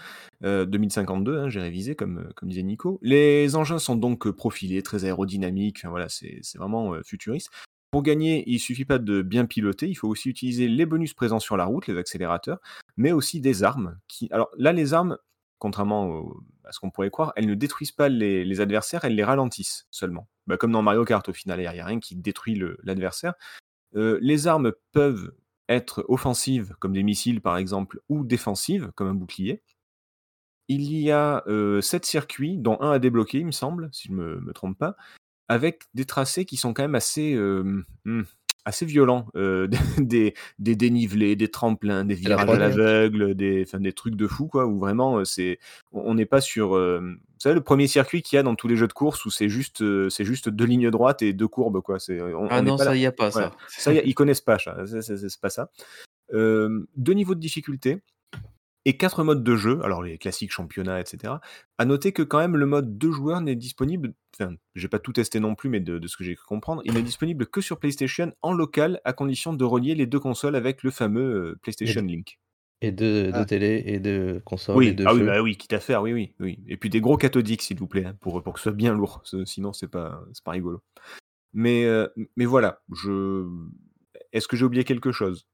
Euh, 0.44 0.64
2052, 0.64 1.38
hein, 1.38 1.48
j'ai 1.48 1.60
révisé, 1.60 1.94
comme, 1.94 2.18
euh, 2.18 2.32
comme 2.34 2.48
disait 2.48 2.62
Nico. 2.62 2.98
Les 3.02 3.56
engins 3.56 3.78
sont 3.78 3.96
donc 3.96 4.26
euh, 4.26 4.32
profilés, 4.32 4.82
très 4.82 5.04
aérodynamiques, 5.04 5.84
voilà, 5.84 6.08
c'est 6.08 6.40
vraiment 6.56 6.94
euh, 6.94 7.02
futuriste. 7.02 7.50
Pour 7.90 8.02
gagner, 8.02 8.44
il 8.46 8.58
suffit 8.58 8.84
pas 8.84 8.98
de 8.98 9.22
bien 9.22 9.46
piloter, 9.46 9.88
il 9.88 9.94
faut 9.94 10.08
aussi 10.08 10.28
utiliser 10.28 10.68
les 10.68 10.84
bonus 10.84 11.14
présents 11.14 11.40
sur 11.40 11.56
la 11.56 11.64
route, 11.64 11.86
les 11.86 11.96
accélérateurs, 11.96 12.58
mais 12.96 13.12
aussi 13.12 13.40
des 13.40 13.62
armes. 13.62 13.98
Alors 14.30 14.50
là, 14.58 14.72
les 14.72 14.92
armes, 14.92 15.16
contrairement 15.58 16.26
à 16.64 16.72
ce 16.72 16.80
qu'on 16.80 16.90
pourrait 16.90 17.08
croire, 17.08 17.32
elles 17.34 17.46
ne 17.46 17.54
détruisent 17.54 17.92
pas 17.92 18.10
les, 18.10 18.60
adversaires, 18.60 19.04
elles 19.06 19.14
les 19.14 19.24
ralentissent 19.24 19.86
seulement. 19.90 20.28
Bah, 20.46 20.58
comme 20.58 20.72
dans 20.72 20.82
Mario 20.82 21.06
Kart, 21.06 21.26
au 21.30 21.32
final, 21.32 21.60
il 21.60 21.62
n'y 21.62 21.80
a 21.80 21.84
rien 21.86 21.98
qui 21.98 22.14
détruit 22.14 22.60
l'adversaire. 22.82 23.32
Euh, 23.96 24.18
les 24.20 24.46
armes 24.46 24.72
peuvent 24.92 25.32
être 25.68 26.04
offensives, 26.08 26.74
comme 26.78 26.92
des 26.92 27.02
missiles 27.02 27.40
par 27.40 27.56
exemple, 27.56 28.00
ou 28.08 28.24
défensives, 28.24 28.90
comme 28.94 29.08
un 29.08 29.14
bouclier. 29.14 29.62
Il 30.68 30.92
y 30.92 31.10
a 31.10 31.42
euh, 31.46 31.80
sept 31.80 32.04
circuits, 32.04 32.58
dont 32.58 32.78
un 32.80 32.90
à 32.92 32.98
débloquer, 32.98 33.38
il 33.38 33.46
me 33.46 33.52
semble, 33.52 33.88
si 33.92 34.08
je 34.08 34.12
ne 34.12 34.18
me, 34.18 34.40
me 34.40 34.52
trompe 34.52 34.78
pas, 34.78 34.96
avec 35.48 35.84
des 35.94 36.04
tracés 36.04 36.44
qui 36.44 36.56
sont 36.56 36.74
quand 36.74 36.82
même 36.82 36.94
assez, 36.94 37.34
euh, 37.34 37.82
hmm, 38.04 38.22
assez 38.66 38.84
violents. 38.84 39.28
euh, 39.34 39.66
des, 39.98 40.34
des 40.58 40.76
dénivelés, 40.76 41.36
des 41.36 41.48
tremplins, 41.50 42.04
des 42.04 42.14
virages 42.14 42.48
à 42.50 42.58
l'aveugle, 42.58 43.34
des, 43.34 43.64
des 43.64 43.92
trucs 43.92 44.14
de 44.14 44.26
fou, 44.26 44.46
quoi, 44.46 44.66
où 44.66 44.78
vraiment, 44.78 45.18
euh, 45.18 45.24
c'est, 45.24 45.58
on 45.92 46.14
n'est 46.14 46.26
pas 46.26 46.40
sur... 46.40 46.78
vous 47.38 47.42
savez, 47.42 47.54
le 47.54 47.62
premier 47.62 47.86
circuit 47.86 48.22
qu'il 48.22 48.36
y 48.36 48.38
a 48.38 48.42
dans 48.42 48.54
tous 48.56 48.66
les 48.68 48.76
jeux 48.76 48.88
de 48.88 48.92
course, 48.92 49.24
où 49.24 49.30
c'est 49.30 49.48
juste, 49.48 49.80
euh, 49.82 50.08
c'est 50.10 50.24
juste 50.24 50.48
deux 50.48 50.64
lignes 50.64 50.90
droites 50.90 51.22
et 51.22 51.32
deux 51.32 51.48
courbes, 51.48 51.80
quoi. 51.80 51.98
C'est, 52.00 52.18
Ah 52.20 52.24
on 52.36 52.62
non, 52.62 52.76
pas 52.76 52.84
ça 52.84 52.96
y 52.96 53.06
a 53.06 53.12
pas, 53.12 53.30
Voilà. 53.30 53.50
ça. 53.68 53.82
Ça, 53.82 53.92
y 53.94 53.98
a- 53.98 54.04
ils 54.04 54.14
connaissent 54.14 54.40
pas, 54.40 54.58
ça. 54.58 54.76
C'est 55.00 55.40
pas 55.40 55.50
ça. 55.50 55.70
Euh, 56.34 56.86
deux 56.96 57.12
niveaux 57.14 57.34
de 57.34 57.40
difficulté 57.40 58.02
et 58.84 58.96
quatre 58.96 59.22
modes 59.24 59.42
de 59.44 59.56
jeu, 59.56 59.80
alors 59.82 60.02
les 60.02 60.18
classiques 60.18 60.52
championnats, 60.52 61.00
etc. 61.00 61.34
À 61.78 61.84
noter 61.84 62.12
que 62.12 62.22
quand 62.22 62.38
même 62.38 62.56
le 62.56 62.66
mode 62.66 62.96
deux 62.98 63.10
joueurs 63.12 63.40
n'est 63.40 63.54
disponible, 63.56 64.14
enfin, 64.38 64.54
j'ai 64.74 64.88
pas 64.88 64.98
tout 64.98 65.12
testé 65.12 65.40
non 65.40 65.54
plus, 65.54 65.68
mais 65.68 65.80
de, 65.80 65.98
de 65.98 66.06
ce 66.08 66.16
que 66.16 66.24
j'ai 66.24 66.34
cru 66.34 66.46
comprendre, 66.46 66.82
il 66.84 66.94
n'est 66.94 67.02
disponible 67.02 67.46
que 67.46 67.60
sur 67.60 67.78
PlayStation 67.78 68.32
en 68.42 68.52
local, 68.52 69.00
à 69.04 69.12
condition 69.12 69.52
de 69.52 69.64
relier 69.64 69.94
les 69.94 70.06
deux 70.06 70.20
consoles 70.20 70.56
avec 70.56 70.82
le 70.82 70.90
fameux 70.90 71.22
euh, 71.52 71.58
PlayStation 71.62 72.02
Link. 72.02 72.38
Et 72.80 72.92
de, 72.92 73.26
de 73.26 73.30
Ah. 73.34 73.44
télé 73.44 73.82
et 73.86 73.98
de 73.98 74.40
console 74.44 74.76
et 74.76 74.78
Oui, 74.90 74.94
de 74.94 75.04
ah 75.06 75.12
oui, 75.12 75.22
bah 75.24 75.42
oui, 75.42 75.56
quitte 75.56 75.72
à 75.72 75.80
faire, 75.80 76.00
oui, 76.02 76.12
oui, 76.12 76.32
oui. 76.38 76.60
Et 76.68 76.76
puis 76.76 76.90
des 76.90 77.00
gros 77.00 77.16
cathodiques, 77.16 77.62
s'il 77.62 77.76
vous 77.78 77.88
plaît, 77.88 78.04
hein, 78.04 78.16
pour, 78.20 78.40
pour 78.42 78.52
que 78.52 78.60
ce 78.60 78.64
soit 78.64 78.72
bien 78.72 78.94
lourd. 78.94 79.20
ce- 79.24 79.44
Sinon, 79.44 79.72
c'est 79.72 79.88
pas, 79.88 80.22
c'est 80.32 80.44
pas 80.44 80.52
rigolo. 80.52 80.80
Mais, 81.52 81.84
euh, 81.86 82.06
mais 82.36 82.44
voilà, 82.44 82.80
je. 82.94 83.48
Est-ce 84.32 84.46
que 84.46 84.56
j'ai 84.56 84.64
oublié 84.64 84.84
quelque 84.84 85.10
chose? 85.10 85.48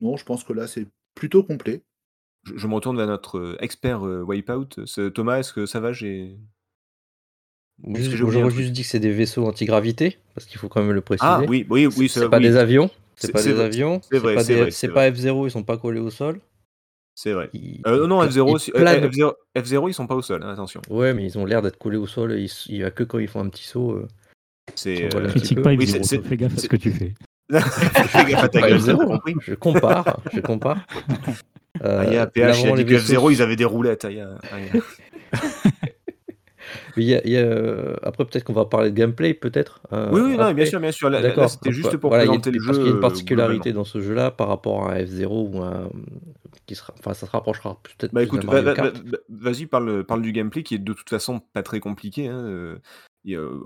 Non, 0.00 0.16
je 0.18 0.24
pense 0.24 0.44
que 0.44 0.52
là, 0.52 0.66
c'est 0.66 0.86
plutôt 1.14 1.42
complet. 1.42 1.82
je, 2.42 2.58
je 2.58 2.66
me 2.66 2.74
retourne 2.74 2.96
vers 2.98 3.06
notre 3.06 3.38
euh, 3.38 3.56
expert 3.60 4.04
euh, 4.06 4.22
Wipeout. 4.22 4.84
Thomas, 5.14 5.38
est-ce 5.38 5.52
que 5.54 5.64
ça 5.64 5.80
va? 5.80 5.92
J'ai. 5.92 6.36
J'aurais 7.88 8.50
juste 8.50 8.72
dit 8.72 8.82
que 8.82 8.88
c'est 8.88 9.00
des 9.00 9.12
vaisseaux 9.12 9.46
anti-gravité, 9.46 10.18
parce 10.34 10.46
qu'il 10.46 10.58
faut 10.58 10.68
quand 10.68 10.82
même 10.82 10.92
le 10.92 11.00
préciser. 11.00 11.26
Ah 11.28 11.42
oui, 11.48 11.66
oui, 11.70 11.86
oui, 11.86 12.08
C'est 12.08 12.28
pas 12.28 12.36
oui, 12.38 12.44
des 12.44 12.56
avions. 12.56 12.90
C'est- 13.26 13.32
pas 13.32 13.42
des 13.42 13.52
vrai, 13.52 13.64
avions. 13.66 14.00
c'est 14.10 14.18
vrai, 14.18 14.34
pas 14.34 14.44
c'est 14.44 14.86
des- 14.88 14.92
pas 14.92 15.10
F0, 15.10 15.46
ils 15.46 15.50
sont 15.50 15.62
pas 15.62 15.76
collés 15.78 16.00
au 16.00 16.10
sol. 16.10 16.40
c'est 17.14 17.32
vrai. 17.32 17.48
Ils- 17.52 17.80
Euh, 17.86 18.06
non, 18.06 18.22
ils- 18.24 18.28
F0, 18.30 18.48
ils 18.48 18.54
aussi- 18.54 18.72
euh, 18.74 18.80
planent. 18.80 19.04
F0, 19.08 19.32
F0, 19.56 19.88
ils 19.88 19.94
sont 19.94 20.06
pas 20.06 20.14
au 20.16 20.22
sol, 20.22 20.42
hein, 20.42 20.48
attention. 20.50 20.80
Ouais, 20.90 21.14
mais 21.14 21.24
ils 21.24 21.38
ont 21.38 21.44
l'air 21.44 21.62
d'être 21.62 21.78
collés 21.78 21.96
au 21.96 22.06
sol. 22.06 22.32
et 22.32 22.46
il 22.68 22.76
y 22.76 22.84
a 22.84 22.90
que 22.90 23.04
quand 23.04 23.18
ils 23.18 23.28
font 23.28 23.40
un 23.40 23.48
petit 23.48 23.64
saut. 23.66 23.92
euh, 23.92 24.08
C'est. 24.74 25.14
Euh, 25.14 25.28
Critique 25.28 25.58
peu. 25.58 25.62
pas 25.62 25.70
Oui, 25.74 25.84
F0, 25.86 26.02
c'est- 26.04 26.16
toi, 26.18 26.28
fais 26.28 26.36
gaffe 26.38 26.54
à 26.54 26.60
ce 26.60 26.68
que 26.68 26.76
tu 26.76 26.90
fais. 26.90 27.14
Fais 27.50 28.24
gaffe 28.30 28.44
à 28.44 28.48
ta 28.48 28.60
gueule, 28.62 28.78
F0, 28.80 29.06
compris 29.06 29.34
Je 29.42 29.54
compare, 29.54 30.20
je 30.32 30.40
compare. 30.40 30.78
Euh, 30.78 31.04
Ah, 31.82 32.04
il 32.06 32.12
y 32.14 32.16
a 32.16 32.20
là, 32.20 32.26
PH, 32.26 32.62
il 32.62 32.68
a 32.68 32.76
dit 32.76 32.84
que 32.86 32.90
vaisseaux- 32.94 33.12
F0, 33.28 33.32
ils 33.32 33.42
avaient 33.42 33.56
des 33.56 33.64
roulettes. 33.66 34.06
il 37.00 37.04
y 37.04 37.14
a- 37.14 37.20
Mais 37.24 37.30
il 37.30 37.32
y 37.32 37.36
a- 37.36 37.40
il 37.40 37.44
y 37.44 37.48
a, 37.48 37.50
euh, 37.50 37.96
Après, 38.02 38.24
peut-être 38.24 38.44
qu'on 38.44 38.52
va 38.52 38.64
parler 38.64 38.90
de 38.90 38.96
gameplay, 38.96 39.34
peut-être. 39.34 39.80
euh, 39.92 40.10
Oui, 40.12 40.20
oui, 40.22 40.36
non, 40.36 40.52
bien 40.52 40.66
sûr, 40.66 40.80
bien 40.80 40.92
sûr. 40.92 41.10
Là, 41.10 41.20
là, 41.20 41.28
D'accord. 41.28 41.50
c'était 41.50 41.70
Donc, 41.70 41.74
juste 41.74 41.96
pour 41.96 42.10
voilà, 42.10 42.24
présenter 42.24 42.50
le 42.50 42.60
jeu. 42.60 42.66
Parce 42.66 42.78
qu'il 42.78 42.86
y 42.86 42.88
a 42.88 42.92
une 42.92 42.96
euh, 42.98 43.00
particularité 43.00 43.72
dans 43.72 43.84
ce 43.84 44.00
jeu-là 44.00 44.30
par 44.30 44.48
rapport 44.48 44.88
à 44.90 44.98
F0 45.00 45.50
ou 45.52 45.62
à. 45.62 45.88
Qui 46.66 46.74
sera... 46.74 46.94
Enfin, 46.98 47.12
ça 47.14 47.26
se 47.26 47.30
rapprochera 47.30 47.78
peut-être 47.82 48.14
Bah 48.14 48.20
plus 48.20 48.26
écoute, 48.38 48.44
va- 48.46 48.62
va- 48.62 48.90
vas-y, 49.28 49.66
parle, 49.66 50.04
parle 50.04 50.22
du 50.22 50.32
gameplay 50.32 50.62
qui 50.62 50.74
est 50.76 50.78
de 50.78 50.92
toute 50.94 51.10
façon 51.10 51.40
pas 51.52 51.62
très 51.62 51.78
compliqué. 51.80 52.28
hein, 52.28 52.38
euh, 52.46 52.78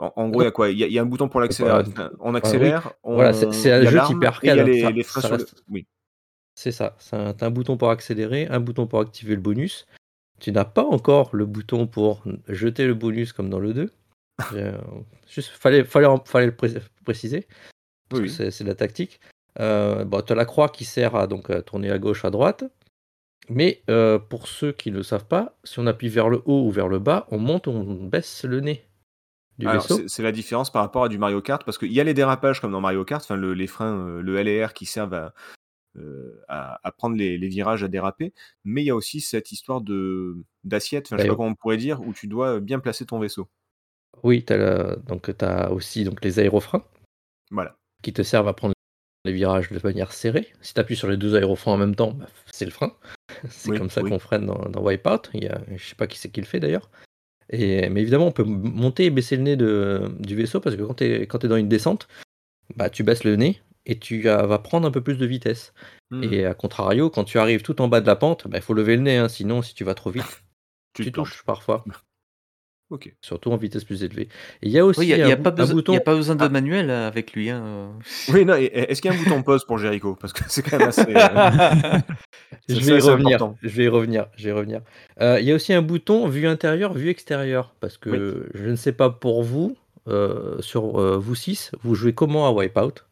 en, 0.00 0.12
en 0.16 0.28
gros, 0.28 0.42
il 0.42 0.44
y 0.44 0.48
a 0.48 0.50
quoi? 0.50 0.70
Il 0.70 0.78
y, 0.78 0.84
a- 0.84 0.86
il 0.88 0.92
y 0.92 0.98
a 0.98 1.02
un 1.02 1.06
bouton 1.06 1.28
pour 1.28 1.40
l'accélérer. 1.40 1.84
On 2.20 2.34
accélère. 2.34 2.92
on- 3.04 3.14
Voilà, 3.14 3.32
c'est- 3.32 3.52
c'est 3.52 3.72
un 3.72 3.84
jeu 3.84 3.98
type 4.06 4.24
arcade, 4.24 4.44
et 4.44 4.54
Il 4.54 4.56
y 4.56 4.60
a 4.60 4.64
les, 4.64 4.80
ça- 4.80 4.90
les 4.90 5.02
freins 5.02 5.20
ça 5.20 5.28
sur 5.28 5.36
le- 5.36 5.42
reste- 5.44 5.62
Oui. 5.70 5.86
C'est 6.54 6.72
ça. 6.72 6.96
C'est 6.98 7.14
un, 7.16 7.34
un 7.40 7.50
bouton 7.50 7.76
pour 7.76 7.90
accélérer, 7.90 8.48
un 8.50 8.58
bouton 8.58 8.86
pour 8.88 8.98
activer 9.00 9.36
le 9.36 9.40
bonus. 9.40 9.86
Tu 10.40 10.52
n'as 10.52 10.64
pas 10.64 10.84
encore 10.84 11.30
le 11.34 11.46
bouton 11.46 11.86
pour 11.86 12.22
jeter 12.48 12.86
le 12.86 12.94
bonus 12.94 13.32
comme 13.32 13.50
dans 13.50 13.58
le 13.58 13.74
2. 13.74 13.90
J'ai- 14.52 14.72
Juste, 15.28 15.50
fallait, 15.50 15.84
fallait, 15.84 16.08
fallait 16.24 16.46
le 16.46 16.56
pré- 16.56 16.74
préciser. 17.04 17.46
Oui, 18.12 18.30
c'est 18.30 18.62
de 18.64 18.68
la 18.68 18.74
tactique. 18.74 19.20
Euh, 19.60 20.04
bon, 20.04 20.22
tu 20.22 20.32
as 20.32 20.36
la 20.36 20.44
croix 20.44 20.68
qui 20.68 20.84
sert 20.84 21.14
à, 21.16 21.26
donc, 21.26 21.50
à 21.50 21.60
tourner 21.62 21.90
à 21.90 21.98
gauche, 21.98 22.24
à 22.24 22.30
droite. 22.30 22.64
Mais 23.50 23.82
euh, 23.90 24.18
pour 24.18 24.46
ceux 24.46 24.72
qui 24.72 24.90
ne 24.90 24.96
le 24.98 25.02
savent 25.02 25.26
pas, 25.26 25.56
si 25.64 25.78
on 25.78 25.86
appuie 25.86 26.08
vers 26.08 26.28
le 26.28 26.42
haut 26.44 26.66
ou 26.66 26.70
vers 26.70 26.88
le 26.88 26.98
bas, 26.98 27.26
on 27.30 27.38
monte 27.38 27.66
ou 27.66 27.70
on 27.70 28.04
baisse 28.04 28.44
le 28.44 28.60
nez 28.60 28.84
c'est 30.08 30.22
la 30.22 30.32
différence 30.32 30.70
par 30.70 30.82
rapport 30.82 31.04
à 31.04 31.08
du 31.08 31.18
Mario 31.18 31.40
Kart, 31.42 31.64
parce 31.64 31.78
qu'il 31.78 31.92
y 31.92 32.00
a 32.00 32.04
les 32.04 32.14
dérapages 32.14 32.60
comme 32.60 32.72
dans 32.72 32.80
Mario 32.80 33.04
Kart, 33.04 33.22
enfin 33.24 33.36
le- 33.36 33.54
les 33.54 33.66
freins, 33.66 33.98
euh, 34.06 34.22
le 34.22 34.36
L 34.38 34.48
et 34.48 34.64
R 34.64 34.72
qui 34.72 34.86
servent 34.86 35.14
à, 35.14 35.24
euh, 35.24 35.30
à, 36.48 36.80
à 36.86 36.92
prendre 36.92 37.16
les, 37.16 37.38
les 37.38 37.48
virages, 37.48 37.82
à 37.84 37.88
déraper, 37.88 38.32
mais 38.64 38.82
il 38.82 38.86
y 38.86 38.90
a 38.90 38.94
aussi 38.96 39.20
cette 39.20 39.52
histoire 39.52 39.80
de 39.80 40.36
d'assiette, 40.64 41.06
enfin, 41.06 41.16
je 41.16 41.22
sais 41.22 41.28
pas 41.28 41.36
comment 41.36 41.48
on 41.48 41.54
pourrait 41.54 41.76
dire, 41.76 42.00
où 42.02 42.12
tu 42.12 42.26
dois 42.26 42.60
bien 42.60 42.78
placer 42.78 43.06
ton 43.06 43.18
vaisseau. 43.18 43.48
Oui, 44.22 44.44
tu 44.44 44.52
as 44.52 45.70
aussi 45.72 46.04
donc, 46.04 46.24
les 46.24 46.38
aérofreins 46.40 46.84
Voilà. 47.50 47.76
qui 48.02 48.12
te 48.12 48.22
servent 48.22 48.48
à 48.48 48.52
prendre 48.54 48.74
les 49.24 49.32
virages 49.32 49.70
de 49.70 49.80
manière 49.82 50.12
serrée. 50.12 50.48
Si 50.60 50.74
tu 50.74 50.80
appuies 50.80 50.96
sur 50.96 51.08
les 51.08 51.16
deux 51.16 51.34
aérofreins 51.36 51.72
en 51.74 51.76
même 51.78 51.94
temps, 51.94 52.12
bah, 52.12 52.26
c'est 52.52 52.64
le 52.64 52.70
frein. 52.70 52.94
c'est 53.48 53.70
Oui, 53.70 53.78
comme 53.78 53.90
ça 53.90 54.02
oui. 54.02 54.10
qu'on 54.10 54.18
freine 54.18 54.46
dans, 54.46 54.68
dans 54.68 54.82
Wipeout. 54.82 55.30
Il 55.34 55.44
y 55.44 55.48
a, 55.48 55.60
je 55.76 55.84
sais 55.84 55.94
pas 55.94 56.06
qui 56.06 56.18
c'est 56.18 56.30
qui 56.30 56.40
le 56.40 56.46
fait 56.46 56.60
d'ailleurs. 56.60 56.90
Et, 57.50 57.88
mais 57.88 58.02
évidemment, 58.02 58.26
on 58.26 58.32
peut 58.32 58.44
monter 58.44 59.06
et 59.06 59.10
baisser 59.10 59.36
le 59.36 59.42
nez 59.42 59.56
de, 59.56 60.10
du 60.18 60.34
vaisseau 60.36 60.60
parce 60.60 60.76
que 60.76 60.82
quand 60.82 60.94
tu 60.94 61.04
es, 61.04 61.48
dans 61.48 61.56
une 61.56 61.68
descente, 61.68 62.08
bah, 62.76 62.90
tu 62.90 63.02
baisses 63.04 63.24
le 63.24 63.36
nez 63.36 63.60
et 63.88 63.98
tu 63.98 64.22
vas 64.22 64.58
prendre 64.60 64.86
un 64.86 64.92
peu 64.92 65.00
plus 65.00 65.16
de 65.18 65.26
vitesse. 65.26 65.72
Hmm. 66.10 66.22
Et 66.22 66.44
à 66.46 66.54
contrario, 66.54 67.10
quand 67.10 67.24
tu 67.24 67.38
arrives 67.38 67.62
tout 67.62 67.82
en 67.82 67.88
bas 67.88 68.00
de 68.00 68.06
la 68.06 68.14
pente, 68.16 68.46
il 68.54 68.60
faut 68.62 68.74
lever 68.74 68.94
le 68.96 69.02
nez. 69.02 69.16
hein, 69.16 69.28
sinon, 69.28 69.60
si 69.62 69.74
tu 69.74 69.82
vas 69.84 69.94
trop 69.94 70.10
vite, 70.10 70.42
tu 70.94 71.10
touches 71.10 71.42
parfois. 71.44 71.84
Ok. 72.90 73.14
Surtout 73.20 73.50
en 73.52 73.58
vitesse 73.58 73.84
plus 73.84 74.02
élevée. 74.02 74.30
Il 74.62 74.70
y 74.70 74.78
a 74.78 74.86
aussi 74.86 75.00
Oui, 75.00 75.08
il 75.08 75.14
n'y 75.16 75.20
a, 75.20 75.26
un, 75.26 75.28
y 75.28 75.32
a 75.32 75.36
bou- 75.36 75.42
pas 75.42 75.50
un 75.50 75.52
besoin- 75.52 75.74
bouton. 75.74 75.92
y 75.92 75.96
a 75.98 76.00
pas 76.00 76.14
besoin 76.14 76.36
de 76.36 76.42
Ah. 76.44 76.48
manuel 76.48 76.88
euh, 76.88 77.06
avec 77.06 77.34
lui. 77.34 77.50
Hein. 77.50 77.62
euh. 77.62 77.88
Oui, 78.32 78.46
non, 78.46 78.54
est-ce 78.54 79.02
qu'il 79.02 79.10
y 79.10 79.14
a 79.14 79.18
un 79.18 79.22
bouton 79.22 79.42
pause 79.42 79.66
pour 79.66 79.76
Jericho? 79.76 80.14
Parce 80.18 80.32
que 80.32 80.40
c'est 80.48 80.62
quand 80.62 80.78
même 80.78 80.88
assez. 80.88 81.02
euh, 81.02 81.04
Je 82.70 82.74
vais 82.80 82.96
assez 82.96 83.10
revenir. 83.10 83.52
Je 83.62 83.68
vais 83.68 83.84
y 83.84 83.88
revenir. 83.88 84.28
Je 84.38 84.44
vais 84.44 84.48
y 84.48 84.52
revenir. 84.52 84.80
Euh, 85.20 85.38
Il 85.38 85.46
y 85.46 85.52
a 85.52 85.54
aussi 85.54 85.74
un 85.74 85.82
bouton 85.82 86.28
vue 86.28 86.46
intérieure, 86.46 86.94
vue 86.94 87.10
extérieure. 87.10 87.74
Parce 87.80 87.98
que 87.98 88.48
je 88.54 88.64
ne 88.70 88.76
sais 88.76 88.92
pas 88.92 89.10
pour 89.10 89.42
vous, 89.42 89.76
euh, 90.08 90.56
sur 90.60 90.98
euh, 90.98 91.18
vous 91.18 91.34
6, 91.34 91.72
vous 91.82 91.94
jouez 91.94 92.14
comment 92.14 92.46
à 92.48 92.52
Wipeout? 92.52 93.04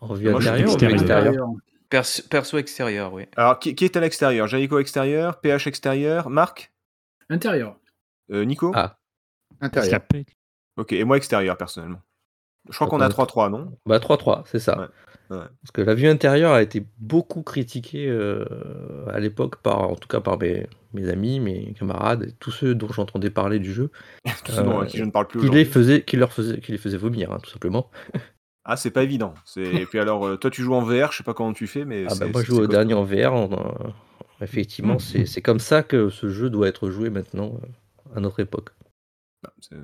En 0.00 0.14
vue 0.14 0.30
Moi, 0.30 0.40
intérieure 0.40 0.74
ou 0.74 0.78
vue 0.78 0.92
extérieure 0.92 1.48
Perso, 1.88 2.22
perso 2.28 2.58
extérieur, 2.58 3.12
oui. 3.12 3.26
Alors, 3.36 3.60
qui, 3.60 3.74
qui 3.76 3.84
est 3.84 3.96
à 3.96 4.00
l'extérieur? 4.00 4.48
Jericho 4.48 4.78
extérieur, 4.78 5.40
PH 5.40 5.68
extérieur, 5.68 6.30
Marc? 6.30 6.72
Intérieur. 7.30 7.78
Euh, 8.32 8.44
Nico? 8.44 8.72
Ah. 8.74 8.98
Intérieur. 9.60 10.00
Ok, 10.76 10.92
et 10.92 11.04
moi 11.04 11.16
extérieur 11.16 11.56
personnellement. 11.56 12.02
Je 12.68 12.74
crois 12.74 12.88
qu'on 12.88 13.00
a 13.00 13.06
on 13.06 13.10
a 13.10 13.24
3-3, 13.24 13.50
non? 13.50 13.72
Bah 13.86 13.98
3-3, 13.98 14.42
c'est 14.46 14.58
ça. 14.58 14.76
Ouais, 14.78 15.36
ouais. 15.36 15.44
Parce 15.62 15.70
que 15.72 15.80
la 15.80 15.94
vue 15.94 16.08
intérieure 16.08 16.52
a 16.52 16.62
été 16.62 16.84
beaucoup 16.98 17.42
critiquée 17.42 18.08
euh, 18.08 18.44
à 19.08 19.20
l'époque, 19.20 19.56
par, 19.62 19.88
en 19.88 19.94
tout 19.94 20.08
cas 20.08 20.20
par 20.20 20.38
mes, 20.38 20.66
mes 20.92 21.08
amis, 21.08 21.38
mes 21.38 21.72
camarades, 21.78 22.34
tous 22.40 22.50
ceux 22.50 22.74
dont 22.74 22.88
j'entendais 22.88 23.30
parler 23.30 23.60
du 23.60 23.72
jeu, 23.72 23.90
Tout 24.44 24.52
ce 24.52 24.60
dont 24.60 24.82
Euh, 24.82 24.86
qui 24.86 24.98
je 24.98 25.04
ne 25.04 25.10
parle 25.12 25.28
plus 25.28 25.38
qui 25.38 25.44
les, 25.46 25.50
aujourd'hui. 25.50 25.72
faisait, 25.72 26.02
qui, 26.02 26.16
leur 26.16 26.32
faisait, 26.32 26.60
qui 26.60 26.72
les 26.72 26.78
faisait 26.78 26.98
vomir, 26.98 27.30
hein, 27.32 27.38
tout 27.40 27.50
simplement. 27.50 27.88
Ah, 28.68 28.76
c'est 28.76 28.90
pas 28.90 29.04
évident. 29.04 29.32
C'est- 29.44 29.62
Et 29.62 29.86
puis 29.86 30.00
alors, 30.00 30.26
euh, 30.26 30.36
toi 30.36 30.50
tu 30.50 30.62
joues 30.62 30.74
en 30.74 30.82
VR, 30.82 31.12
je 31.12 31.18
sais 31.18 31.22
pas 31.24 31.34
comment 31.34 31.52
tu 31.52 31.66
fais, 31.68 31.84
mais 31.84 32.04
Ah 32.06 32.10
c'est 32.10 32.18
bah, 32.20 32.26
moi 32.32 32.42
je 32.42 32.48
joue 32.48 32.58
au 32.58 32.66
dernier 32.66 32.94
en 32.94 33.04
VR, 33.04 33.32
en, 33.32 33.48
Effectivement, 34.40 34.98
c'est 34.98 35.24
c'est 35.24 35.40
comme 35.40 35.60
ça 35.60 35.82
que 35.82 36.10
ce 36.10 36.28
jeu 36.28 36.50
doit 36.50 36.68
être 36.68 36.90
joué 36.90 37.08
maintenant, 37.08 37.58
euh, 37.62 38.16
à 38.16 38.20
notre 38.20 38.40
époque. 38.40 38.70
Bah, 39.42 39.52
c'est- 39.60 39.76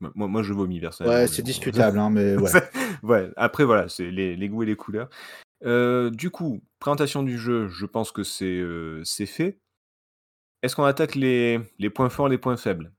Moi, 0.00 0.26
moi, 0.28 0.42
je 0.42 0.52
vomis 0.52 0.80
personnellement. 0.80 1.20
Ouais, 1.20 1.28
c'est 1.28 1.42
discutable, 1.42 1.98
hein, 1.98 2.10
mais 2.10 2.36
ouais. 2.36 2.50
ouais, 3.02 3.30
après, 3.36 3.64
voilà, 3.64 3.88
c'est 3.88 4.10
les, 4.10 4.34
les 4.34 4.48
goûts 4.48 4.62
et 4.62 4.66
les 4.66 4.76
couleurs. 4.76 5.08
Euh, 5.64 6.10
du 6.10 6.30
coup, 6.30 6.60
présentation 6.80 7.22
du 7.22 7.38
jeu, 7.38 7.68
je 7.68 7.86
pense 7.86 8.10
que 8.12 8.24
c'est 8.24 8.58
euh, 8.58 9.02
c'est 9.04 9.26
fait. 9.26 9.58
Est-ce 10.62 10.74
qu'on 10.74 10.84
attaque 10.84 11.14
les, 11.14 11.60
les 11.78 11.90
points 11.90 12.08
forts, 12.08 12.28
les 12.28 12.38
points 12.38 12.56
faibles? 12.56 12.92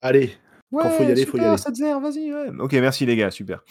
Allez, 0.00 0.36
quand 0.80 0.90
faut 0.90 1.02
y 1.02 1.06
aller, 1.06 1.26
faut 1.26 1.38
y 1.38 1.40
aller. 1.40 1.56
7-0, 1.56 2.00
vas-y, 2.02 2.32
ouais. 2.32 2.50
Ok, 2.58 2.72
merci 2.72 3.06
les 3.06 3.16
gars, 3.16 3.30
super. 3.30 3.64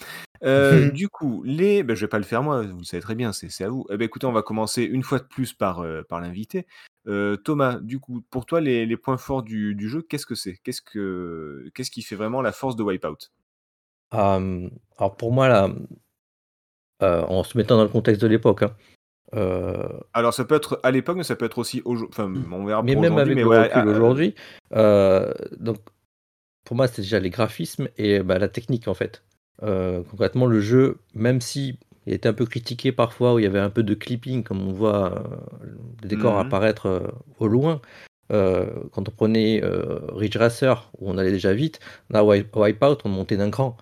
Euh, 0.44 0.90
du 0.90 1.08
coup, 1.08 1.42
les, 1.44 1.82
ben, 1.82 1.94
je 1.94 2.04
vais 2.04 2.08
pas 2.08 2.18
le 2.18 2.24
faire 2.24 2.42
moi, 2.42 2.62
vous 2.62 2.78
le 2.78 2.84
savez 2.84 3.02
très 3.02 3.14
bien, 3.14 3.32
c'est 3.32 3.48
c'est 3.48 3.64
à 3.64 3.68
vous. 3.68 3.86
Eh 3.90 3.96
ben, 3.96 4.04
écoutez, 4.04 4.26
on 4.26 4.32
va 4.32 4.42
commencer 4.42 4.82
une 4.82 5.02
fois 5.02 5.18
de 5.18 5.24
plus 5.24 5.52
par, 5.52 5.80
euh, 5.80 6.02
par 6.02 6.20
l'invité. 6.20 6.66
Euh, 7.06 7.36
Thomas, 7.36 7.78
du 7.80 7.98
coup, 7.98 8.22
pour 8.30 8.46
toi, 8.46 8.60
les, 8.60 8.86
les 8.86 8.96
points 8.96 9.16
forts 9.16 9.42
du, 9.42 9.74
du 9.74 9.88
jeu, 9.88 10.02
qu'est-ce 10.02 10.26
que 10.26 10.34
c'est? 10.34 10.56
Qu'est-ce 10.64 10.82
que 10.82 11.70
qu'est-ce 11.74 11.90
qui 11.90 12.02
fait 12.02 12.16
vraiment 12.16 12.42
la 12.42 12.52
force 12.52 12.76
de 12.76 12.82
Wipeout? 12.82 13.30
Euh, 14.14 14.68
alors 14.98 15.16
pour 15.16 15.32
moi, 15.32 15.48
là, 15.48 15.70
euh, 17.02 17.22
en 17.22 17.42
se 17.42 17.56
mettant 17.56 17.76
dans 17.76 17.82
le 17.82 17.88
contexte 17.88 18.22
de 18.22 18.28
l'époque, 18.28 18.62
hein, 18.62 18.74
euh, 19.34 19.88
Alors, 20.12 20.34
ça 20.34 20.44
peut 20.44 20.54
être 20.54 20.80
à 20.82 20.90
l'époque, 20.90 21.16
mais 21.16 21.22
ça 21.22 21.36
peut 21.36 21.46
être 21.46 21.58
aussi 21.58 21.82
aujourd'hui. 21.84 22.12
Enfin, 22.12 22.32
on 22.50 22.64
verra 22.64 22.82
mais 22.82 22.94
pour 22.94 23.02
même 23.02 23.14
aujourd'hui, 23.14 23.32
avec 23.32 23.36
mais 23.36 23.42
le 23.42 23.48
ouais, 23.48 23.68
recul 23.68 23.88
euh, 23.88 23.94
aujourd'hui, 23.94 24.34
euh, 24.74 25.32
donc 25.58 25.78
pour 26.64 26.76
moi, 26.76 26.86
c'est 26.88 27.02
déjà 27.02 27.18
les 27.20 27.30
graphismes 27.30 27.88
et 27.98 28.20
bah, 28.20 28.38
la 28.38 28.48
technique 28.48 28.88
en 28.88 28.94
fait. 28.94 29.22
Euh, 29.62 30.02
concrètement, 30.10 30.46
le 30.46 30.60
jeu, 30.60 30.98
même 31.14 31.40
si 31.40 31.78
il 32.06 32.14
était 32.14 32.28
un 32.28 32.32
peu 32.32 32.46
critiqué 32.46 32.90
parfois, 32.92 33.34
où 33.34 33.38
il 33.38 33.42
y 33.42 33.46
avait 33.46 33.60
un 33.60 33.70
peu 33.70 33.82
de 33.82 33.94
clipping, 33.94 34.42
comme 34.42 34.66
on 34.66 34.72
voit 34.72 35.18
euh, 35.18 35.66
le 36.02 36.08
décor 36.08 36.34
Mhm. 36.34 36.40
apparaître 36.40 36.86
euh, 36.86 37.06
au 37.38 37.46
loin, 37.46 37.80
euh, 38.32 38.66
quand 38.92 39.08
on 39.08 39.12
prenait 39.12 39.60
Ridge 39.62 40.36
Racer, 40.36 40.90
où 40.98 41.10
on 41.10 41.18
allait 41.18 41.30
déjà 41.30 41.52
vite, 41.52 41.80
là, 42.10 42.24
Wipe- 42.24 42.56
Wipeout, 42.56 42.98
on 43.04 43.08
montait 43.08 43.36
d'un 43.36 43.50
cran. 43.50 43.76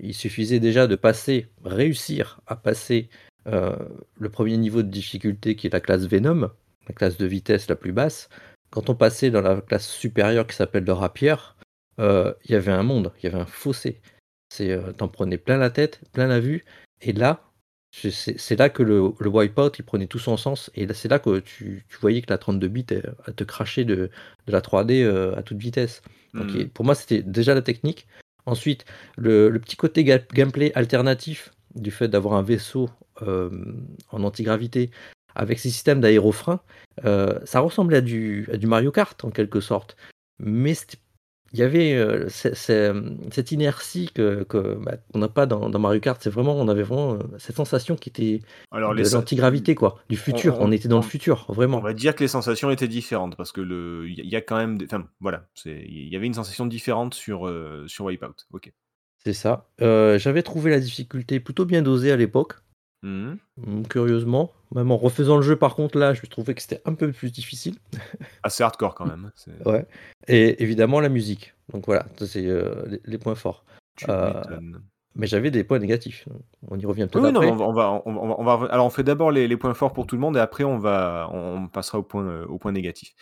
Il 0.00 0.14
suffisait 0.14 0.60
déjà 0.60 0.86
de 0.86 0.94
passer, 0.96 1.48
réussir 1.64 2.40
à 2.46 2.54
passer 2.56 3.08
le 3.46 4.28
premier 4.30 4.56
niveau 4.56 4.82
de 4.82 4.88
difficulté 4.88 5.56
qui 5.56 5.66
est 5.66 5.72
la 5.72 5.80
classe 5.80 6.06
Venom, 6.06 6.50
la 6.88 6.94
classe 6.94 7.18
de 7.18 7.26
vitesse 7.26 7.68
la 7.68 7.76
plus 7.76 7.92
basse. 7.92 8.28
Quand 8.70 8.88
on 8.90 8.94
passait 8.94 9.30
dans 9.30 9.42
la 9.42 9.60
classe 9.60 9.88
supérieure 9.88 10.46
qui 10.46 10.56
s'appelle 10.56 10.84
le 10.84 10.92
Rapier, 10.92 11.34
il 11.98 12.50
y 12.50 12.54
avait 12.54 12.72
un 12.72 12.82
monde, 12.82 13.12
il 13.22 13.24
y 13.24 13.26
avait 13.28 13.40
un 13.40 13.46
fossé. 13.46 14.00
C'est, 14.48 14.70
euh, 14.70 14.92
t'en 14.92 15.08
prenais 15.08 15.38
plein 15.38 15.56
la 15.56 15.70
tête, 15.70 16.00
plein 16.12 16.26
la 16.26 16.40
vue, 16.40 16.64
et 17.00 17.12
là, 17.12 17.42
c'est- 17.92 18.56
là 18.58 18.68
que 18.68 18.82
le, 18.82 19.12
le 19.20 19.28
wipeout 19.28 19.70
il 19.78 19.84
prenait 19.84 20.06
tout 20.06 20.18
son 20.18 20.36
sens, 20.36 20.70
et 20.74 20.86
là, 20.86 20.94
c'est 20.94 21.08
là 21.08 21.18
que 21.18 21.38
tu, 21.40 21.84
tu 21.88 21.96
voyais 22.00 22.22
que 22.22 22.30
la 22.30 22.38
32 22.38 22.68
bits 22.68 22.86
elle, 22.90 23.14
elle 23.26 23.34
te 23.34 23.44
crachait 23.44 23.84
de, 23.84 24.10
de 24.46 24.52
la 24.52 24.60
3D 24.60 25.02
euh, 25.02 25.34
à 25.36 25.42
toute 25.42 25.58
vitesse. 25.58 26.02
Donc, 26.34 26.48
il- 26.54 26.68
pour 26.68 26.84
moi, 26.84 26.94
c'était 26.94 27.22
déjà 27.22 27.54
la 27.54 27.62
technique. 27.62 28.06
Ensuite, 28.46 28.84
le, 29.16 29.48
le 29.48 29.58
petit 29.60 29.76
côté 29.76 30.04
ga- 30.04 30.18
gameplay 30.32 30.72
alternatif 30.74 31.50
du 31.74 31.90
fait 31.90 32.08
d'avoir 32.08 32.34
un 32.34 32.42
vaisseau 32.42 32.90
euh, 33.22 33.50
en 34.10 34.22
antigravité 34.24 34.90
avec 35.36 35.58
ces 35.58 35.70
systèmes 35.70 36.00
d'aérofrein, 36.00 36.60
euh, 37.04 37.38
ça 37.44 37.60
ressemblait 37.60 37.96
à 37.98 38.00
du, 38.00 38.48
à 38.52 38.56
du 38.56 38.66
Mario 38.66 38.92
Kart 38.92 39.24
en 39.24 39.30
quelque 39.30 39.60
sorte. 39.60 39.96
Mais 40.38 40.74
c'était- 40.74 40.98
il 41.54 41.60
y 41.60 41.62
avait 41.62 41.94
euh, 41.94 42.28
c'est- 42.28 42.54
cette 43.30 43.52
inertie 43.52 44.10
que, 44.12 44.44
bah, 44.84 44.96
qu'on 45.12 45.20
n'a 45.20 45.28
pas 45.28 45.46
dans, 45.46 45.70
dans 45.70 45.78
Mario 45.78 46.00
Kart. 46.00 46.20
C'est 46.22 46.28
vraiment, 46.30 46.54
on 46.56 46.68
avait 46.68 46.82
vraiment 46.82 47.14
euh, 47.14 47.18
cette 47.38 47.56
sensation 47.56 47.94
qui 47.96 48.08
était 48.10 48.40
Alors, 48.72 48.94
de 48.94 49.02
l'antigravité, 49.02 49.74
quoi, 49.74 50.00
du 50.10 50.16
futur. 50.16 50.58
on- 50.60 50.66
On, 50.66 50.72
était 50.72 50.88
dans 50.88 50.96
on- 50.98 51.00
le 51.00 51.06
futur, 51.06 51.46
on 51.48 51.52
vraiment. 51.52 51.80
va 51.80 51.92
dire 51.94 52.14
que 52.14 52.22
les 52.24 52.28
sensations 52.28 52.70
étaient 52.70 52.88
différentes 52.88 53.36
parce 53.36 53.52
que 53.52 53.60
le, 53.60 54.08
il 54.08 54.18
y, 54.18 54.28
y 54.28 54.36
a 54.36 54.40
quand 54.40 54.56
même, 54.56 54.76
des- 54.78 54.86
enfin, 54.86 55.06
voilà, 55.20 55.46
c'est, 55.54 55.84
il 55.88 56.08
y 56.08 56.16
avait 56.16 56.26
une 56.26 56.34
sensation 56.34 56.66
différente 56.66 57.14
sur 57.14 57.46
euh, 57.46 57.84
sur 57.86 58.04
Wipeout. 58.06 58.34
Ok. 58.52 58.72
C'est 59.24 59.32
ça. 59.32 59.70
Euh, 59.80 60.18
J'avais 60.18 60.42
trouvé 60.42 60.70
la 60.70 60.80
difficulté 60.80 61.40
plutôt 61.40 61.64
bien 61.64 61.80
dosée 61.80 62.12
à 62.12 62.16
l'époque. 62.16 62.56
Mhm. 63.04 63.86
Curieusement, 63.88 64.50
même 64.74 64.90
en 64.90 64.96
refaisant 64.96 65.36
le 65.36 65.42
jeu, 65.42 65.56
par 65.56 65.74
contre, 65.74 65.98
là, 65.98 66.14
je 66.14 66.24
trouvais 66.26 66.54
que 66.54 66.62
c'était 66.62 66.80
un 66.86 66.94
peu 66.94 67.12
plus 67.12 67.30
difficile. 67.30 67.76
Assez 68.42 68.62
hardcore 68.62 68.94
quand 68.94 69.06
même. 69.06 69.30
hein, 69.46 69.52
Ouais. 69.66 69.86
Et 70.26 70.62
évidemment, 70.62 71.00
la 71.00 71.10
musique. 71.10 71.54
Donc 71.72 71.84
voilà, 71.86 72.06
ça, 72.18 72.26
c'est 72.26 72.46
euh, 72.46 72.84
les, 72.86 73.00
les 73.04 73.18
points 73.18 73.34
forts. 73.34 73.64
Tu 73.96 74.06
Euh. 74.08 74.32
Mais 75.16 75.28
j'avais 75.28 75.52
des 75.52 75.62
points 75.62 75.78
négatifs. 75.78 76.26
On 76.68 76.76
y 76.76 76.84
revient 76.86 77.06
peut-être 77.06 77.24
oui, 77.26 77.32
non, 77.32 77.42
on 77.42 77.54
va, 77.54 77.64
on 77.66 77.72
va, 77.72 78.02
on 78.04 78.26
va, 78.26 78.34
on 78.40 78.44
va- 78.44 78.66
alors 78.72 78.84
on 78.86 78.90
fait 78.90 79.04
d'abord 79.04 79.30
les, 79.30 79.46
les 79.46 79.56
points 79.56 79.74
forts 79.74 79.92
pour 79.92 80.08
tout 80.08 80.16
le 80.16 80.20
monde 80.20 80.36
et 80.36 80.40
après 80.40 80.64
on 80.64 80.76
va, 80.78 81.28
on 81.32 81.68
passera 81.68 82.00
au 82.00 82.02
point, 82.02 82.24
euh, 82.24 82.44
au 82.46 82.58
point 82.58 82.72
négatif. 82.72 83.14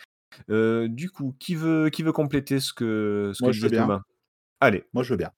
Euh, 0.49 0.87
du 0.87 1.11
coup, 1.11 1.35
qui 1.39 1.53
veut, 1.53 1.89
qui 1.91 2.01
veut 2.01 2.11
compléter 2.11 2.59
ce 2.59 2.73
que, 2.73 3.31
ce 3.35 3.43
Moi, 3.43 3.51
que 3.51 3.57
je 3.57 3.61
veux 3.61 3.69
bien. 3.69 4.01
Allez, 4.59 4.85
Moi, 4.93 5.03
je 5.03 5.11
veux 5.11 5.17
bien. 5.17 5.29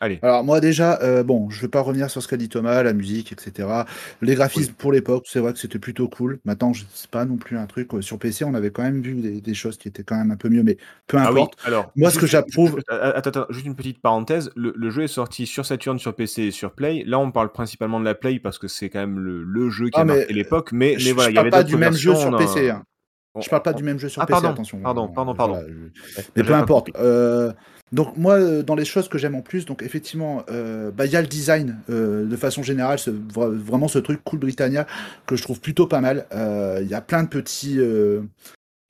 Allez. 0.00 0.18
Alors 0.22 0.44
moi 0.44 0.60
déjà, 0.60 0.98
euh, 1.02 1.22
bon, 1.22 1.50
je 1.50 1.60
vais 1.60 1.68
pas 1.68 1.80
revenir 1.80 2.10
sur 2.10 2.22
ce 2.22 2.28
qu'a 2.28 2.36
dit 2.36 2.48
Thomas, 2.48 2.82
la 2.82 2.92
musique, 2.92 3.32
etc. 3.32 3.68
Les 4.22 4.34
graphismes 4.34 4.72
pour 4.74 4.92
l'époque, 4.92 5.24
c'est 5.28 5.40
vrai 5.40 5.52
que 5.52 5.58
c'était 5.58 5.78
plutôt 5.78 6.08
cool. 6.08 6.38
Maintenant, 6.44 6.72
je- 6.72 6.84
c'est 6.92 7.10
pas 7.10 7.24
non 7.24 7.36
plus 7.36 7.56
un 7.58 7.66
truc 7.66 7.92
euh, 7.94 8.00
sur 8.02 8.18
PC, 8.18 8.44
on 8.44 8.54
avait 8.54 8.70
quand 8.70 8.82
même 8.82 9.00
vu 9.00 9.14
des, 9.14 9.40
des 9.40 9.54
choses 9.54 9.76
qui 9.78 9.88
étaient 9.88 10.02
quand 10.02 10.16
même 10.16 10.30
un 10.30 10.36
peu 10.36 10.48
mieux, 10.48 10.62
mais 10.62 10.76
peu 11.06 11.16
Ah 11.18 11.32
oui, 11.32 11.40
importe. 11.40 11.58
alors. 11.64 11.90
Moi, 11.96 12.10
ce 12.10 12.18
que 12.18 12.26
j'approuve- 12.26 12.76
juste- 12.76 12.90
Attends, 12.90 13.30
attends, 13.30 13.46
juste 13.50 13.66
une 13.66 13.74
petite 13.76 14.00
parenthèse. 14.00 14.50
Le, 14.56 14.72
le 14.76 14.90
jeu 14.90 15.02
est 15.02 15.08
sorti 15.08 15.46
sur 15.46 15.66
Saturn, 15.66 15.98
sur 15.98 16.14
PC 16.14 16.42
et 16.44 16.50
sur 16.50 16.72
Play. 16.72 17.04
Là, 17.06 17.18
on 17.18 17.30
parle 17.30 17.50
principalement 17.52 18.00
de 18.00 18.04
la 18.04 18.14
Play 18.14 18.38
parce 18.38 18.58
que 18.58 18.68
c'est 18.68 18.88
quand 18.90 19.00
même 19.00 19.18
le, 19.18 19.42
le 19.44 19.70
jeu 19.70 19.86
qui 19.86 19.92
Ah, 19.94 20.00
a 20.02 20.04
marqué 20.04 20.32
l'époque. 20.32 20.72
Mais, 20.72 20.96
mais 21.04 21.12
voilà, 21.12 21.30
il 21.30 21.32
y 21.32 21.34
parle 21.36 21.46
avait 21.48 21.50
pas 21.50 21.62
du 21.64 21.76
même 21.76 21.92
jeu 21.92 22.14
sur 22.14 22.36
PC. 22.36 22.70
hein. 22.70 22.82
Je 23.40 23.48
parle 23.48 23.62
pas 23.62 23.72
du 23.72 23.84
même 23.84 23.98
jeu 24.00 24.08
sur 24.08 24.20
Ah, 24.20 24.26
PC, 24.26 24.32
pardon, 24.32 24.48
attention. 24.54 24.80
pardon, 24.80 25.04
Euh, 25.04 25.14
pardon, 25.14 25.34
pardon. 25.34 25.62
Mais 26.34 26.42
peu 26.42 26.54
importe. 26.54 26.88
Euh, 26.96 27.52
donc 27.92 28.16
moi, 28.16 28.34
euh, 28.34 28.62
dans 28.62 28.74
les 28.74 28.84
choses 28.84 29.08
que 29.08 29.18
j'aime 29.18 29.34
en 29.34 29.42
plus, 29.42 29.64
donc 29.64 29.82
effectivement, 29.82 30.44
euh, 30.50 30.90
bah, 30.90 31.06
il 31.06 31.12
y 31.12 31.16
a 31.16 31.20
le 31.22 31.26
design 31.28 31.76
euh, 31.90 32.24
de 32.26 32.36
façon 32.36 32.62
générale, 32.62 32.98
ce- 32.98 33.10
vra- 33.10 33.54
vraiment 33.56 33.88
ce 33.88 33.98
truc 33.98 34.20
cool 34.24 34.38
Britannia 34.40 34.86
que 35.26 35.36
je 35.36 35.42
trouve 35.42 35.60
plutôt 35.60 35.86
pas 35.86 36.00
mal. 36.00 36.26
Il 36.80 36.88
y 36.88 36.94
a 36.94 37.00
plein 37.00 37.22
de 37.22 37.28
petits. 37.28 37.78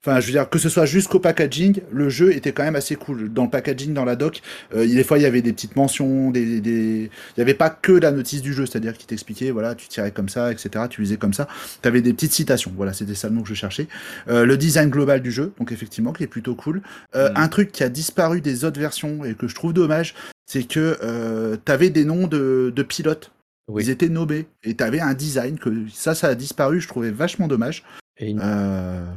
Enfin, 0.05 0.21
je 0.21 0.27
veux 0.27 0.31
dire, 0.31 0.49
que 0.49 0.57
ce 0.59 0.69
soit 0.69 0.85
jusqu'au 0.85 1.19
packaging, 1.19 1.81
le 1.91 2.07
jeu 2.09 2.31
était 2.33 2.53
quand 2.53 2.63
même 2.63 2.77
assez 2.77 2.95
cool. 2.95 3.27
Dans 3.33 3.43
le 3.43 3.49
packaging, 3.49 3.93
dans 3.93 4.05
la 4.05 4.15
doc, 4.15 4.41
euh, 4.73 4.85
il- 4.85 4.95
des 4.95 5.03
fois, 5.03 5.17
il 5.17 5.23
y 5.23 5.25
avait 5.25 5.41
des 5.41 5.51
petites 5.51 5.75
mentions, 5.75 6.31
des, 6.31 6.61
des... 6.61 7.09
il 7.11 7.33
n'y 7.37 7.41
avait 7.41 7.53
pas 7.53 7.69
que 7.69 7.91
la 7.91 8.11
notice 8.11 8.41
du 8.41 8.53
jeu, 8.53 8.65
c'est-à-dire 8.65 8.97
qu'il 8.97 9.07
t'expliquait, 9.07 9.51
voilà, 9.51 9.75
tu 9.75 9.89
tirais 9.89 10.11
comme 10.11 10.29
ça, 10.29 10.53
etc., 10.53 10.85
tu 10.89 11.01
lisais 11.01 11.17
comme 11.17 11.33
ça. 11.33 11.49
Tu 11.81 11.87
avais 11.89 12.01
des 12.01 12.13
petites 12.13 12.31
citations, 12.31 12.71
voilà, 12.77 12.93
c'était 12.93 13.13
ça 13.13 13.27
le 13.27 13.33
mot 13.35 13.41
que 13.41 13.49
je 13.49 13.55
cherchais. 13.55 13.87
Euh, 14.29 14.45
le 14.45 14.55
design 14.55 14.89
global 14.89 15.21
du 15.21 15.31
jeu, 15.33 15.51
donc 15.59 15.73
effectivement, 15.73 16.13
qui 16.13 16.23
est 16.23 16.27
plutôt 16.27 16.55
cool. 16.55 16.81
Euh, 17.15 17.29
Mm. 17.31 17.33
Un 17.35 17.47
truc 17.49 17.71
qui 17.73 17.83
a 17.83 17.89
disparu 17.89 18.39
des 18.39 18.63
autres 18.63 18.79
versions 18.79 19.25
et 19.25 19.33
que 19.33 19.47
je 19.49 19.55
trouve 19.55 19.73
dommage, 19.73 20.15
c'est 20.45 20.63
que 20.63 21.57
tu 21.65 21.71
avais 21.71 21.89
des 21.89 22.05
noms 22.05 22.25
de, 22.27 22.71
de 22.73 22.83
pilotes. 22.83 23.31
Oui. 23.67 23.83
Ils 23.83 23.89
étaient 23.89 24.07
nommés. 24.09 24.47
Et 24.63 24.75
tu 24.75 24.83
avais 24.83 24.99
un 25.01 25.13
design 25.13 25.59
que 25.59 25.69
ça, 25.93 26.15
ça 26.15 26.27
a 26.29 26.35
disparu, 26.35 26.79
je 26.79 26.87
trouvais 26.87 27.11
vachement 27.11 27.47
dommage. 27.47 27.83
Et 28.17 28.29
une 28.29 28.41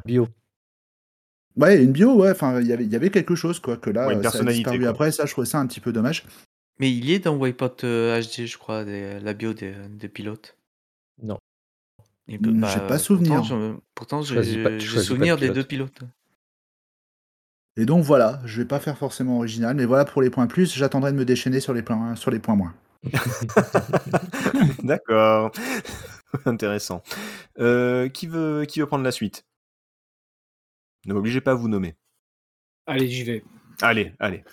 bio. 0.04 0.28
Ouais, 1.56 1.82
une 1.82 1.92
bio, 1.92 2.14
ouais, 2.14 2.30
enfin, 2.30 2.60
il 2.60 2.66
y 2.66 2.72
avait- 2.72 2.84
il 2.84 2.92
y 2.92 2.96
avait 2.96 3.10
quelque 3.10 3.34
chose, 3.34 3.58
quoi, 3.60 3.76
que 3.76 3.90
là, 3.90 4.06
Ouais, 4.06 4.14
une 4.14 4.18
euh, 4.20 4.22
ça 4.22 4.28
a 4.28 4.32
personnalité, 4.32 4.58
disparu 4.62 4.78
quoi. 4.80 4.88
après, 4.88 5.12
ça, 5.12 5.26
je 5.26 5.32
trouvais 5.32 5.46
ça 5.46 5.58
un 5.58 5.66
petit 5.66 5.80
peu 5.80 5.92
dommage. 5.92 6.24
Mais 6.78 6.90
il 6.90 7.04
y 7.04 7.12
est 7.12 7.18
dans 7.20 7.36
Wipeout 7.36 7.84
euh, 7.84 8.20
HD, 8.20 8.46
je 8.46 8.56
crois, 8.58 8.84
des- 8.84 9.20
la 9.20 9.34
bio 9.34 9.52
des, 9.52 9.74
des 9.90 10.08
pilotes. 10.08 10.56
Non. 11.22 11.38
J'ai 12.28 12.38
pas 12.38 12.80
pourtant, 12.80 12.98
souvenir. 12.98 13.42
Pourtant, 13.94 14.22
j'ai 14.22 14.80
souvenir 14.80 15.36
des 15.36 15.50
deux 15.50 15.64
pilotes. 15.64 16.00
Et 17.76 17.84
donc, 17.86 18.04
voilà, 18.04 18.40
je 18.44 18.60
vais 18.60 18.68
pas 18.68 18.80
faire 18.80 18.96
forcément 18.98 19.36
original, 19.38 19.74
mais 19.76 19.84
voilà, 19.86 20.04
pour 20.04 20.22
les 20.22 20.30
points 20.30 20.46
plus, 20.46 20.74
j'attendrai 20.74 21.12
de 21.12 21.16
me 21.16 21.24
déchaîner 21.24 21.58
sur 21.60 21.72
les 21.74 21.82
points, 21.82 22.16
sur 22.16 22.30
les 22.30 22.38
points 22.38 22.54
moins. 22.56 22.74
D'accord. 24.82 25.52
Intéressant. 26.46 27.02
Euh, 27.58 28.08
qui, 28.08 28.26
veut, 28.26 28.64
qui 28.66 28.80
veut 28.80 28.86
prendre 28.86 29.04
la 29.04 29.12
suite? 29.12 29.44
Ne 31.06 31.14
m'obligez 31.14 31.40
pas 31.40 31.52
à 31.52 31.54
vous 31.54 31.68
nommer. 31.68 31.96
Allez, 32.86 33.08
j'y 33.08 33.24
vais. 33.24 33.44
Allez, 33.80 34.12
allez. 34.18 34.44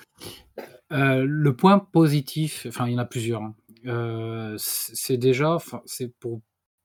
Euh, 0.91 1.24
le 1.28 1.56
point 1.56 1.80
positif, 1.80 2.66
enfin 2.68 2.88
il 2.88 2.93
y 2.93 2.95
en 2.95 3.00
a 3.00 3.06
plusieurs. 3.06 3.41
hein. 3.41 3.56
Euh, 3.86 4.56
c'est 4.58 5.18
déjà, 5.18 5.58
c'est 5.86 6.14
pour 6.20 6.41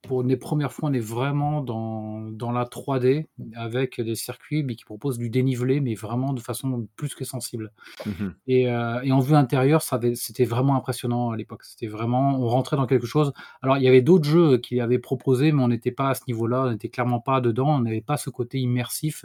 pour 0.07 0.23
les 0.23 0.37
premières 0.37 0.73
fois, 0.73 0.91
on 0.91 0.93
est 0.93 1.01
vraiment 1.01 1.63
dans, 1.63 2.21
dans 2.31 2.53
la 2.53 2.65
3D 2.65 3.27
avec 3.55 4.01
des 4.01 4.15
circuits 4.15 4.63
mais 4.63 4.75
qui 4.75 4.85
proposent 4.85 5.19
du 5.19 5.31
dénivelé, 5.31 5.81
mais 5.81 5.95
vraiment 5.95 6.33
de 6.33 6.41
façon 6.41 6.87
plus 6.97 7.15
que 7.15 7.25
sensible. 7.25 7.73
Mhm. 8.07 8.35
Et, 8.47 8.71
euh, 8.71 9.01
et 9.03 9.13
en 9.13 9.21
vue 9.21 9.35
intérieure, 9.35 9.83
c'était 9.83 10.45
vraiment 10.45 10.77
impressionnant 10.77 11.31
à 11.31 11.37
l'époque. 11.37 11.65
C'était 11.65 11.87
vraiment, 11.87 12.39
on 12.39 12.47
rentrait 12.49 12.77
dans 12.77 12.87
quelque 12.87 13.07
chose. 13.07 13.33
Alors, 13.63 13.79
il 13.79 13.83
y 13.83 13.89
avait 13.89 14.03
d'autres 14.03 14.29
jeux 14.29 14.59
qui 14.59 14.81
avaient 14.81 14.99
proposé, 14.99 15.53
mais 15.53 15.63
on 15.63 15.69
n'était 15.69 15.91
pas 15.91 16.11
à 16.11 16.15
ce 16.15 16.23
niveau-là, 16.29 16.65
on 16.67 16.71
n'était 16.71 16.91
clairement 16.91 17.21
pas 17.21 17.41
dedans, 17.41 17.77
on 17.77 17.81
n'avait 17.81 18.03
pas 18.03 18.17
ce 18.17 18.31
côté 18.31 18.59
immersif. 18.59 19.25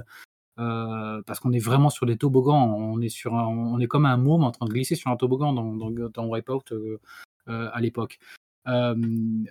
Euh, 0.59 1.21
parce 1.25 1.39
qu'on 1.39 1.51
est 1.51 1.59
vraiment 1.63 1.89
sur 1.89 2.05
des 2.05 2.17
toboggans, 2.17 2.75
on 2.77 2.99
est, 3.01 3.09
sur 3.09 3.35
un- 3.35 3.47
on 3.47 3.79
est 3.79 3.87
comme 3.87 4.05
un 4.05 4.17
môme 4.17 4.43
en 4.43 4.51
train 4.51 4.65
de 4.65 4.71
glisser 4.71 4.95
sur 4.95 5.09
un 5.11 5.15
toboggan 5.15 5.53
dans, 5.53 5.73
dans, 6.09 6.25
Wipeout 6.27 6.63
euh, 6.71 6.99
euh, 7.47 7.69
à 7.73 7.79
l'époque. 7.81 8.19
Euh, 8.67 8.95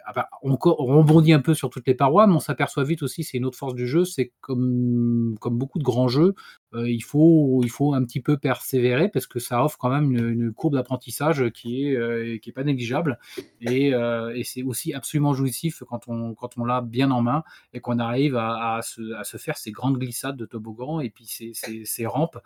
ah 0.04 0.12
bah, 0.14 0.28
on, 0.42 0.56
rebondit 0.56 1.32
un 1.32 1.40
peu 1.40 1.54
sur 1.54 1.70
toutes 1.70 1.86
les 1.86 1.94
parois, 1.94 2.26
mais 2.26 2.34
on 2.34 2.40
s'aperçoit 2.40 2.84
vite 2.84 3.02
aussi, 3.02 3.24
c'est 3.24 3.38
une 3.38 3.46
autre 3.46 3.59
force 3.59 3.74
du 3.74 3.86
jeu, 3.86 4.04
c'est 4.04 4.32
comme, 4.40 5.36
comme 5.40 5.56
beaucoup 5.59 5.78
de 5.78 5.84
grands 5.84 6.09
jeux, 6.09 6.34
euh, 6.74 6.88
il, 6.88 7.02
faut, 7.02 7.62
il 7.64 7.70
faut 7.70 7.94
un 7.94 8.04
petit 8.04 8.20
peu 8.20 8.36
persévérer 8.36 9.09
parce 9.09 9.26
que 9.26 9.38
ça 9.38 9.64
offre 9.64 9.78
quand 9.78 9.88
même 9.88 10.12
une, 10.14 10.52
courbe 10.52 10.74
d'apprentissage 10.74 11.40
euh, 11.40 11.50
qui 11.50 11.88
est 11.88 12.52
pas 12.54 12.64
négligeable 12.64 13.18
et, 13.61 13.88
et 13.88 14.44
c'est 14.44 14.62
aussi 14.62 14.92
absolument 14.92 15.32
jouissif 15.32 15.82
quand 15.88 16.09
on, 16.09 16.34
quand 16.34 16.59
on 16.59 16.64
l'a 16.64 16.80
bien 16.80 17.11
en 17.11 17.22
main 17.22 17.42
et 17.72 17.80
qu'on 17.80 17.98
arrive 17.98 18.36
à, 18.36 18.80
se, 18.82 19.14
à 19.14 19.24
se 19.24 19.36
faire 19.36 19.56
ces 19.56 19.72
grandes 19.72 19.98
glissades 19.98 20.36
de 20.36 20.44
toboggan 20.44 21.00
et 21.00 21.11
puis 21.11 21.26
ces, 21.26 21.52
ces, 21.54 22.06
rampes 22.06 22.38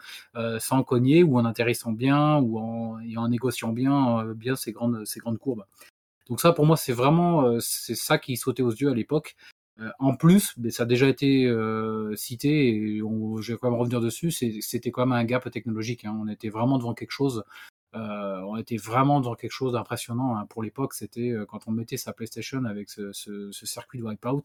sans 0.58 0.82
cogner 0.84 1.22
ou 1.22 1.38
en 1.38 1.44
atterrissant 1.44 1.92
bien 1.92 2.38
ou 2.38 2.58
en, 2.58 3.00
et 3.00 3.16
en 3.16 3.28
négociant 3.28 3.72
bien, 3.72 4.24
bien 4.34 4.56
ces, 4.56 4.72
grandes, 4.72 5.04
ces 5.04 5.20
grandes 5.20 5.38
courbes. 5.38 5.64
Donc 6.28 6.40
ça, 6.40 6.52
pour 6.52 6.66
moi, 6.66 6.76
c'est 6.76 6.92
vraiment 6.92 7.44
euh, 7.44 7.58
c'est 7.60 7.94
ça 7.94 8.18
qui 8.18 8.36
sautait 8.36 8.62
aux 8.62 8.70
yeux 8.70 8.90
à 8.90 8.94
l'époque. 8.94 9.36
Euh, 9.80 9.90
en 9.98 10.14
plus, 10.16 10.54
mais 10.58 10.70
ça 10.70 10.84
a 10.84 10.86
déjà 10.86 11.08
été 11.08 11.46
euh, 11.46 12.14
cité, 12.14 12.68
et 12.68 12.98
je 12.98 13.52
vais 13.52 13.58
quand 13.58 13.70
même 13.70 13.80
revenir 13.80 14.00
dessus, 14.00 14.30
c'était 14.30 14.90
quand 14.90 15.06
même 15.06 15.18
un 15.18 15.24
gap 15.24 15.50
technologique. 15.50 16.04
hein. 16.04 16.18
On 16.22 16.28
était 16.28 16.50
vraiment 16.50 16.78
devant 16.78 16.94
quelque 16.94 17.10
chose. 17.10 17.44
on 17.94 18.56
était 18.56 18.76
vraiment 18.76 19.20
devant 19.20 19.34
quelque 19.34 19.52
chose 19.52 19.72
d'impressionnant 19.72 20.36
hein. 20.36 20.46
pour 20.46 20.62
l'époque. 20.62 20.94
C'était 20.94 21.34
quand 21.48 21.60
on 21.66 21.72
mettait 21.72 21.96
sa 21.96 22.12
PlayStation 22.12 22.64
avec 22.64 22.90
ce, 22.90 23.12
circuit 23.52 23.98
de 23.98 24.04
Wipeout. 24.04 24.42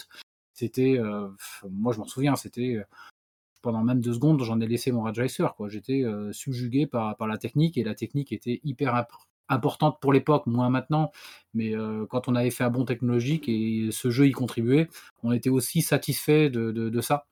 C'était, 0.54 1.00
moi 1.70 1.94
je 1.94 2.00
m'en 2.00 2.08
souviens, 2.08 2.36
c'était 2.36 2.82
pendant 3.62 3.84
même 3.84 4.02
deux 4.02 4.14
secondes, 4.14 4.42
j'en 4.44 4.60
ai 4.62 4.68
laissé 4.68 4.92
mon 4.92 5.04
Racer. 5.04 5.54
J'étais 5.68 6.04
subjugué 6.32 6.88
par, 6.88 7.16
la 7.28 7.38
technique 7.38 7.78
et 7.78 7.84
la 7.84 7.96
technique 7.96 8.32
était 8.32 8.62
hyper 8.64 8.96
importante 9.50 10.00
pour 10.02 10.14
l'époque, 10.14 10.46
moins 10.48 10.70
maintenant. 10.70 11.12
Mais 11.54 11.76
euh, 11.76 12.06
quand 12.10 12.28
on 12.28 12.36
avait 12.36 12.52
fait 12.52 12.64
un 12.64 12.70
bon 12.70 12.86
technologique 12.86 13.48
et 13.48 13.90
ce 13.92 14.10
jeu 14.10 14.28
y 14.28 14.32
contribuait, 14.32 14.90
on 15.24 15.32
était 15.32 15.50
aussi 15.50 15.82
satisfait 15.82 16.50
de, 16.50 16.72
de, 16.72 17.02
ça, 17.02 17.28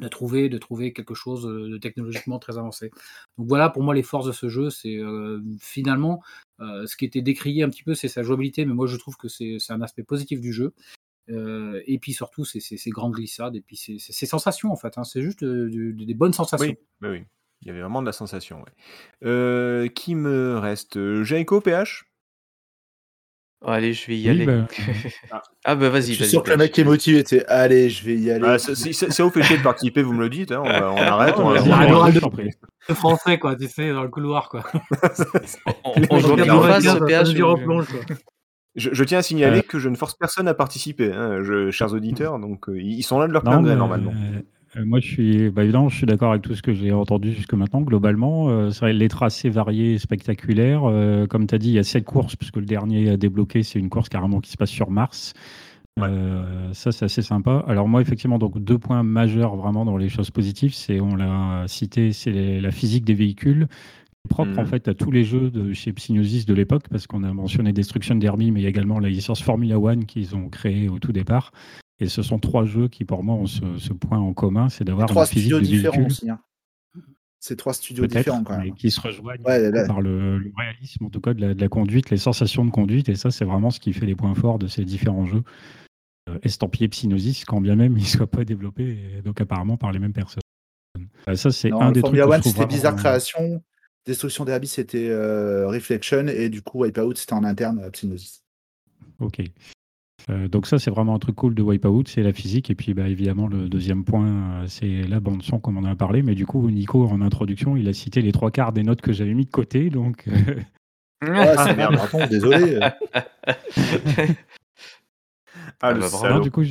de 0.00 0.08
trouver, 0.08 0.48
de 0.48 0.58
trouver 0.58 0.92
quelque 0.92 1.14
chose 1.14 1.44
de 1.44 1.78
technologiquement 1.78 2.38
très 2.38 2.58
avancé. 2.58 2.90
Donc 3.38 3.48
voilà, 3.48 3.70
pour 3.70 3.82
moi, 3.82 3.94
les 3.94 4.02
forces 4.02 4.26
de 4.26 4.32
ce 4.32 4.48
jeu, 4.48 4.70
c'est 4.70 4.96
euh, 4.96 5.40
finalement 5.60 6.22
euh, 6.60 6.86
ce 6.86 6.96
qui 6.96 7.04
était 7.04 7.22
décrié 7.22 7.62
un 7.62 7.70
petit 7.70 7.82
peu, 7.82 7.94
c'est 7.94 8.08
sa 8.08 8.22
jouabilité, 8.22 8.64
mais 8.64 8.74
moi 8.74 8.86
je 8.86 8.96
trouve 8.96 9.16
que 9.16 9.28
c'est 9.28 9.58
un 9.70 9.82
aspect 9.82 10.02
positif 10.04 10.40
du 10.40 10.52
jeu. 10.52 10.72
Euh, 11.30 11.82
et 11.86 11.98
puis 11.98 12.12
surtout, 12.12 12.44
c'est 12.44 12.60
ces 12.60 12.90
grandes 12.90 13.14
glissades 13.14 13.56
et 13.56 13.62
puis 13.62 13.76
ces 13.76 14.26
sensations 14.26 14.70
en 14.70 14.76
fait. 14.76 14.98
hein. 14.98 15.04
c'est 15.04 15.22
juste 15.22 15.42
euh, 15.42 15.94
des 15.94 16.14
bonnes 16.14 16.34
sensations. 16.34 16.68
Oui, 16.68 16.76
bah 17.00 17.10
oui. 17.10 17.22
Il 17.64 17.68
y 17.68 17.70
avait 17.70 17.80
vraiment 17.80 18.02
de 18.02 18.06
la 18.06 18.12
sensation. 18.12 18.58
ouais. 18.58 18.72
Euh, 19.28 19.88
qui 19.88 20.14
me 20.14 20.58
reste? 20.58 20.96
Euh, 20.98 21.24
Jaiko, 21.24 21.60
PH 21.60 22.04
Oh, 23.66 23.70
allez, 23.70 23.94
je 23.94 24.06
vais 24.08 24.18
y 24.18 24.24
Oui, 24.24 24.28
aller. 24.28 24.44
bah, 24.44 24.66
ah 25.64 25.74
bah 25.74 25.88
vas-y, 25.88 26.08
Je 26.08 26.12
suis 26.12 26.16
vas-y. 26.24 26.28
sûr 26.28 26.42
que 26.42 26.50
le 26.50 26.58
mec 26.58 26.78
est 26.78 26.84
motivé, 26.84 27.24
allez, 27.48 27.88
je 27.88 28.04
vais 28.04 28.14
y 28.16 28.30
aller. 28.30 28.44
ah, 28.46 28.58
ça- 28.58 28.74
Si 28.74 28.92
ça 28.92 29.24
vous 29.24 29.30
fait 29.30 29.42
chier 29.42 29.56
de 29.56 29.62
participer, 29.62 30.02
vous 30.02 30.12
me 30.12 30.20
le 30.20 30.28
dites. 30.28 30.52
hein, 30.52 30.60
on, 30.62 30.68
on 30.68 30.68
arrête. 30.98 31.34
on, 31.38 31.46
on- 31.46 32.04
on- 32.04 32.10
de- 32.10 32.94
français 32.94 33.38
quoi, 33.38 33.56
tu 33.56 33.66
sais, 33.66 33.90
dans 33.90 34.02
le 34.02 34.10
couloir 34.10 34.50
quoi. 34.50 34.64
On, 35.84 35.94
on 36.10 36.18
joue 36.18 36.32
Regarde, 36.34 37.06
bien. 37.06 37.84
Je, 38.76 38.90
je 38.92 39.04
tiens 39.04 39.18
à 39.18 39.22
signaler 39.22 39.60
Euh. 39.60 39.62
que 39.62 39.78
je 39.78 39.88
ne 39.88 39.94
force 39.96 40.14
personne 40.14 40.46
à 40.48 40.52
participer, 40.52 41.10
hein, 41.12 41.42
je- 41.42 41.70
chers 41.70 41.94
auditeurs. 41.94 42.38
Donc, 42.38 42.68
euh, 42.68 42.78
ils 42.78 43.02
sont 43.02 43.18
là 43.18 43.28
de 43.28 43.32
leur 43.32 43.42
plein 43.44 43.62
gré, 43.62 43.76
normalement. 43.76 44.12
Euh, 44.76 44.84
moi, 44.84 45.00
je 45.00 45.06
suis, 45.06 45.50
bah, 45.50 45.62
évidemment, 45.62 45.88
je 45.88 45.96
suis 45.96 46.06
d'accord 46.06 46.30
avec 46.30 46.42
tout 46.42 46.54
ce 46.54 46.62
que 46.62 46.72
j'ai 46.72 46.92
entendu 46.92 47.32
jusque 47.32 47.54
maintenant. 47.54 47.80
Globalement, 47.82 48.48
euh, 48.48 48.70
c'est 48.70 48.80
vrai, 48.80 48.92
les 48.92 49.08
tracés 49.08 49.50
variés, 49.50 49.98
spectaculaires. 49.98 50.82
Euh, 50.84 51.26
comme 51.26 51.46
tu 51.46 51.54
as 51.54 51.58
dit, 51.58 51.68
il 51.68 51.74
y 51.74 51.78
a 51.78 51.84
sept 51.84 52.04
courses, 52.04 52.36
puisque 52.36 52.56
le 52.56 52.66
dernier 52.66 53.10
à 53.10 53.16
débloquer, 53.16 53.62
c'est 53.62 53.78
une 53.78 53.88
course 53.88 54.08
carrément 54.08 54.40
qui 54.40 54.50
se 54.50 54.56
passe 54.56 54.70
sur 54.70 54.90
Mars. 54.90 55.34
Euh, 56.00 56.72
ça, 56.72 56.90
c'est 56.90 57.04
assez 57.04 57.22
sympa. 57.22 57.64
Alors 57.68 57.88
moi, 57.88 58.00
effectivement, 58.00 58.38
donc 58.38 58.58
deux 58.58 58.78
points 58.78 59.04
majeurs 59.04 59.54
vraiment 59.54 59.84
dans 59.84 59.96
les 59.96 60.08
choses 60.08 60.30
positives, 60.30 60.74
c'est 60.74 61.00
on 61.00 61.14
l'a 61.14 61.64
cité, 61.68 62.12
c'est 62.12 62.60
la 62.60 62.70
physique 62.72 63.04
des 63.04 63.14
véhicules 63.14 63.68
propre 64.28 64.58
en 64.58 64.64
fait 64.64 64.88
à 64.88 64.94
tous 64.94 65.10
les 65.10 65.22
jeux 65.22 65.50
de 65.50 65.74
chez 65.74 65.92
Psygnosis 65.92 66.46
de 66.46 66.54
l'époque 66.54 66.84
parce 66.90 67.06
qu'on 67.06 67.24
a 67.24 67.32
mentionné 67.34 67.74
Destruction 67.74 68.14
Derby 68.14 68.50
mais 68.52 68.60
il 68.60 68.62
y 68.62 68.66
a 68.66 68.70
également 68.70 68.98
la 68.98 69.10
licence 69.10 69.42
Formula 69.42 69.78
One 69.78 70.06
qu'ils 70.06 70.34
ont 70.34 70.48
créée 70.48 70.88
au 70.88 70.98
tout 70.98 71.12
départ 71.12 71.52
et 72.00 72.08
ce 72.08 72.22
sont 72.22 72.38
trois 72.38 72.64
jeux 72.64 72.88
qui 72.88 73.04
pour 73.04 73.22
moi 73.22 73.34
ont 73.36 73.46
ce, 73.46 73.78
ce 73.78 73.92
point 73.92 74.18
en 74.18 74.32
commun 74.34 74.68
c'est 74.68 74.84
d'avoir 74.84 75.08
trois 75.08 75.26
studios 75.26 75.60
différents 75.60 76.04
aussi. 76.06 76.28
hein. 76.30 76.40
C'est 77.40 77.56
trois 77.56 77.74
studios 77.74 78.06
différents 78.06 78.42
quand 78.42 78.58
même. 78.58 78.74
qui 78.74 78.90
se 78.90 79.00
rejoignent 79.00 79.42
Ouais, 79.44 79.70
là. 79.70 79.86
par 79.86 80.00
le, 80.00 80.38
le 80.38 80.52
réalisme 80.56 81.04
en 81.04 81.10
tout 81.10 81.20
cas 81.20 81.34
de 81.34 81.40
la, 81.40 81.54
de 81.54 81.60
la 81.60 81.68
conduite 81.68 82.10
les 82.10 82.16
sensations 82.16 82.64
de 82.64 82.70
conduite 82.70 83.08
et 83.08 83.14
ça 83.16 83.30
c'est 83.30 83.44
vraiment 83.44 83.70
ce 83.70 83.80
qui 83.80 83.92
fait 83.92 84.06
les 84.06 84.16
points 84.16 84.34
forts 84.34 84.58
de 84.58 84.66
ces 84.66 84.84
différents 84.84 85.26
jeux 85.26 85.42
euh, 86.30 86.38
estampillés 86.42 86.88
Psygnosis 86.88 87.44
quand 87.44 87.60
bien 87.60 87.76
même 87.76 87.96
ils 87.98 88.02
ne 88.02 88.06
soient 88.08 88.26
pas 88.26 88.44
développés 88.44 88.98
et 89.18 89.22
donc 89.22 89.40
apparemment 89.40 89.76
par 89.76 89.92
les 89.92 89.98
mêmes 89.98 90.14
personnes 90.14 90.40
Euh, 91.28 91.36
ça 91.36 91.50
c'est 91.50 91.70
un 91.72 91.92
des 91.92 92.00
trucs 92.00 92.16
Formula 92.16 92.24
je 92.24 92.30
One, 92.30 92.42
c'était 92.42 92.66
Bizarre 92.66 92.96
Création. 92.96 93.62
Destruction 94.06 94.44
Derby, 94.44 94.66
c'était 94.68 95.08
euh, 95.08 95.66
Reflection. 95.66 96.26
Et 96.28 96.50
du 96.50 96.60
coup, 96.60 96.82
Wipeout, 96.84 97.14
c'était 97.16 97.32
en 97.32 97.42
interne 97.42 97.80
à 97.80 97.90
Psygnosis. 97.90 98.42
Ok. 99.18 99.40
Euh, 100.30 100.48
donc 100.48 100.66
ça, 100.66 100.78
c'est 100.78 100.90
vraiment 100.90 101.14
un 101.14 101.18
truc 101.18 101.36
cool 101.36 101.54
de 101.54 101.62
Wipeout, 101.62 102.04
c'est 102.06 102.22
la 102.22 102.32
physique. 102.32 102.70
Et 102.70 102.74
puis, 102.74 102.94
bah, 102.94 103.08
évidemment, 103.08 103.46
le 103.46 103.68
deuxième 103.68 104.04
point, 104.04 104.26
euh, 104.26 104.64
c'est 104.66 105.02
la 105.02 105.20
bande 105.20 105.42
son, 105.42 105.58
comme 105.58 105.76
on 105.76 105.82
en 105.82 105.90
a 105.90 105.96
parlé. 105.96 106.22
Mais 106.22 106.34
du 106.34 106.46
coup, 106.46 106.70
Nico, 106.70 107.06
en 107.06 107.20
introduction, 107.20 107.76
il 107.76 107.88
a 107.88 107.92
cité 107.92 108.22
les 108.22 108.32
trois 108.32 108.50
quarts 108.50 108.72
des 108.72 108.82
notes 108.82 109.02
que 109.02 109.12
j'avais 109.12 109.34
mis 109.34 109.44
de 109.44 109.50
côté. 109.50 109.90
Donc, 109.90 110.24
Ouais, 111.22 111.54
c'est 111.56 111.76
merde, 111.76 111.98
désolé. 112.30 112.80
Ah, 115.80 115.92
le 115.92 116.00
bah, 116.00 116.30
non, 116.30 116.40
du 116.40 116.50
coup, 116.50 116.62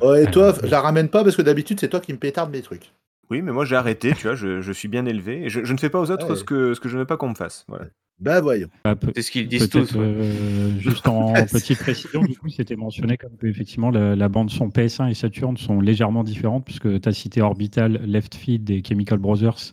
Ouais, 0.00 0.24
et 0.24 0.26
toi, 0.30 0.54
je 0.62 0.68
la 0.68 0.80
ramène 0.80 1.08
pas 1.08 1.24
parce 1.24 1.36
que 1.36 1.42
d'habitude, 1.42 1.80
c'est 1.80 1.88
toi 1.88 2.00
qui 2.00 2.12
me 2.12 2.18
pétarde 2.18 2.50
mes 2.50 2.62
trucs. 2.62 2.92
Oui, 3.32 3.42
mais 3.42 3.50
moi 3.52 3.64
j'ai 3.64 3.76
arrêté, 3.76 4.12
tu 4.12 4.26
vois, 4.26 4.34
je, 4.36 4.60
je 4.60 4.72
suis 4.72 4.88
bien 4.88 5.06
élevé. 5.06 5.44
Et 5.44 5.48
je, 5.48 5.64
je 5.64 5.72
ne 5.72 5.78
fais 5.78 5.88
pas 5.90 5.98
aux 6.00 6.10
autres 6.10 6.28
Ouais. 6.30 6.36
ce, 6.36 6.44
que, 6.44 6.74
ce 6.74 6.80
que 6.80 6.88
je 6.88 6.94
ne 6.96 7.00
veux 7.00 7.06
pas 7.06 7.16
qu'on 7.16 7.30
me 7.30 7.34
fasse. 7.34 7.64
Voilà. 7.66 7.86
Bah 8.20 8.40
voyons. 8.40 8.68
bah, 8.84 8.94
C'est 9.16 9.22
ce 9.22 9.30
qu'ils 9.32 9.48
disent 9.48 9.68
tous. 9.70 9.96
euh, 9.96 10.78
juste 10.78 11.08
en 11.08 11.32
petite 11.46 11.78
précision, 11.78 12.22
du 12.22 12.36
coup, 12.36 12.48
c'était 12.50 12.76
mentionné 12.76 13.16
comme 13.16 13.36
que, 13.36 13.46
effectivement, 13.46 13.90
la, 13.90 14.14
la 14.14 14.28
bande 14.28 14.50
son 14.50 14.68
PS1 14.68 15.10
et 15.10 15.14
Saturn 15.14 15.56
sont 15.56 15.80
légèrement 15.80 16.22
différentes, 16.22 16.64
puisque 16.64 17.00
tu 17.00 17.08
as 17.08 17.12
cité 17.12 17.40
Orbital, 17.42 18.00
Left 18.04 18.34
Feed 18.36 18.68
et 18.70 18.82
Chemical 18.86 19.18
Brothers, 19.18 19.72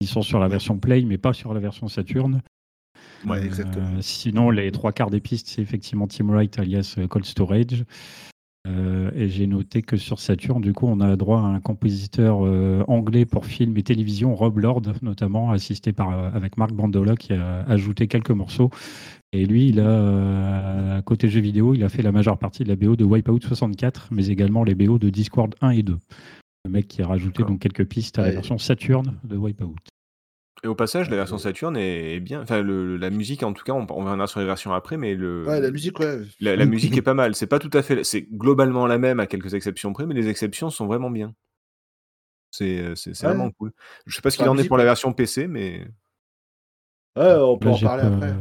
qui 0.00 0.06
sont 0.06 0.22
sur 0.22 0.38
la 0.38 0.48
version 0.48 0.78
Play, 0.78 1.02
mais 1.02 1.18
pas 1.18 1.32
sur 1.34 1.52
la 1.52 1.60
version 1.60 1.88
Saturn. 1.88 2.40
Ouais, 3.26 3.38
Euh, 3.38 3.42
exactement. 3.42 4.00
sinon, 4.00 4.50
les 4.50 4.70
trois 4.72 4.92
quarts 4.92 5.10
des 5.10 5.20
pistes, 5.20 5.48
c'est 5.48 5.60
effectivement 5.60 6.06
Team 6.06 6.30
Wright 6.30 6.58
alias 6.58 6.94
euh, 6.96 7.06
Cold 7.06 7.26
Storage. 7.26 7.84
Euh, 8.68 9.10
et 9.14 9.28
j'ai 9.28 9.46
noté 9.46 9.82
que 9.82 9.96
sur 9.96 10.20
Saturn, 10.20 10.60
du 10.60 10.74
coup, 10.74 10.86
on 10.86 11.00
a 11.00 11.16
droit 11.16 11.40
à 11.40 11.44
un 11.44 11.60
compositeur 11.60 12.44
euh, 12.44 12.84
anglais 12.88 13.24
pour 13.24 13.46
film 13.46 13.76
et 13.78 13.82
télévision, 13.82 14.34
Rob 14.34 14.58
Lord, 14.58 14.82
notamment, 15.02 15.50
assisté 15.50 15.92
par, 15.92 16.10
euh, 16.10 16.30
avec 16.34 16.58
Marc 16.58 16.72
Bandola, 16.72 17.16
qui 17.16 17.32
a 17.32 17.62
ajouté 17.62 18.06
quelques 18.06 18.30
morceaux. 18.30 18.70
Et 19.32 19.46
lui, 19.46 19.68
il 19.68 19.80
a, 19.80 21.00
côté 21.02 21.28
jeux 21.28 21.40
vidéo, 21.40 21.74
il 21.74 21.84
a 21.84 21.88
fait 21.88 22.02
la 22.02 22.12
majeure 22.12 22.38
partie 22.38 22.64
de 22.64 22.68
la 22.68 22.76
BO 22.76 22.96
de 22.96 23.04
Wipeout 23.04 23.40
64, 23.40 24.08
mais 24.10 24.26
également 24.26 24.64
les 24.64 24.74
BO 24.74 24.98
de 24.98 25.08
Discord 25.08 25.54
1 25.60 25.70
et 25.70 25.82
2. 25.82 25.96
Le 26.64 26.70
mec 26.70 26.88
qui 26.88 27.00
a 27.00 27.06
rajouté 27.06 27.44
donc 27.44 27.60
quelques 27.60 27.86
pistes 27.86 28.18
à 28.18 28.22
la 28.22 28.32
version 28.32 28.58
Saturn 28.58 29.14
de 29.24 29.36
Wipeout. 29.36 29.76
Et 30.62 30.66
au 30.68 30.74
passage, 30.74 31.08
la 31.08 31.16
version 31.16 31.38
Saturn 31.38 31.76
est, 31.76 32.16
est 32.16 32.20
bien. 32.20 32.42
Enfin, 32.42 32.60
le- 32.62 32.96
la 32.98 33.08
musique, 33.10 33.42
en 33.42 33.52
tout 33.54 33.64
cas, 33.64 33.72
on, 33.72 33.86
on 33.90 33.94
reviendra 34.04 34.26
sur 34.26 34.40
les 34.40 34.46
versions 34.46 34.72
après, 34.74 34.96
mais 34.98 35.14
le, 35.14 35.44
Ouais, 35.46 35.60
la 35.60 35.70
musique, 35.70 35.98
ouais. 36.00 36.18
la, 36.40 36.54
la 36.56 36.66
musique 36.66 36.96
est 36.96 37.02
pas 37.02 37.14
mal. 37.14 37.34
C'est 37.34 37.46
pas 37.46 37.58
tout 37.58 37.70
à 37.72 37.82
fait. 37.82 38.04
C'est 38.04 38.22
globalement 38.30 38.86
la 38.86 38.98
même 38.98 39.20
à 39.20 39.26
quelques 39.26 39.54
exceptions 39.54 39.92
près, 39.94 40.04
mais 40.06 40.14
les 40.14 40.28
exceptions 40.28 40.68
sont 40.70 40.86
vraiment 40.86 41.10
bien. 41.10 41.34
C'est 42.50 42.80
euh, 42.80 42.94
c'est- 42.94 43.14
c'est 43.14 43.26
Ouais. 43.26 43.32
vraiment 43.34 43.50
cool. 43.52 43.72
Je 44.06 44.14
sais 44.16 44.22
pas 44.22 44.30
ce 44.30 44.36
qu'il 44.36 44.48
en 44.48 44.58
est 44.58 44.66
pour 44.68 44.76
la 44.76 44.84
version 44.84 45.12
PC, 45.12 45.46
mais 45.46 45.86
Ouais, 47.16 47.34
on 47.40 47.58
peut 47.58 47.68
Là, 47.68 47.74
en 47.74 47.80
parler 47.80 48.02
pas- 48.02 48.26
après. 48.26 48.34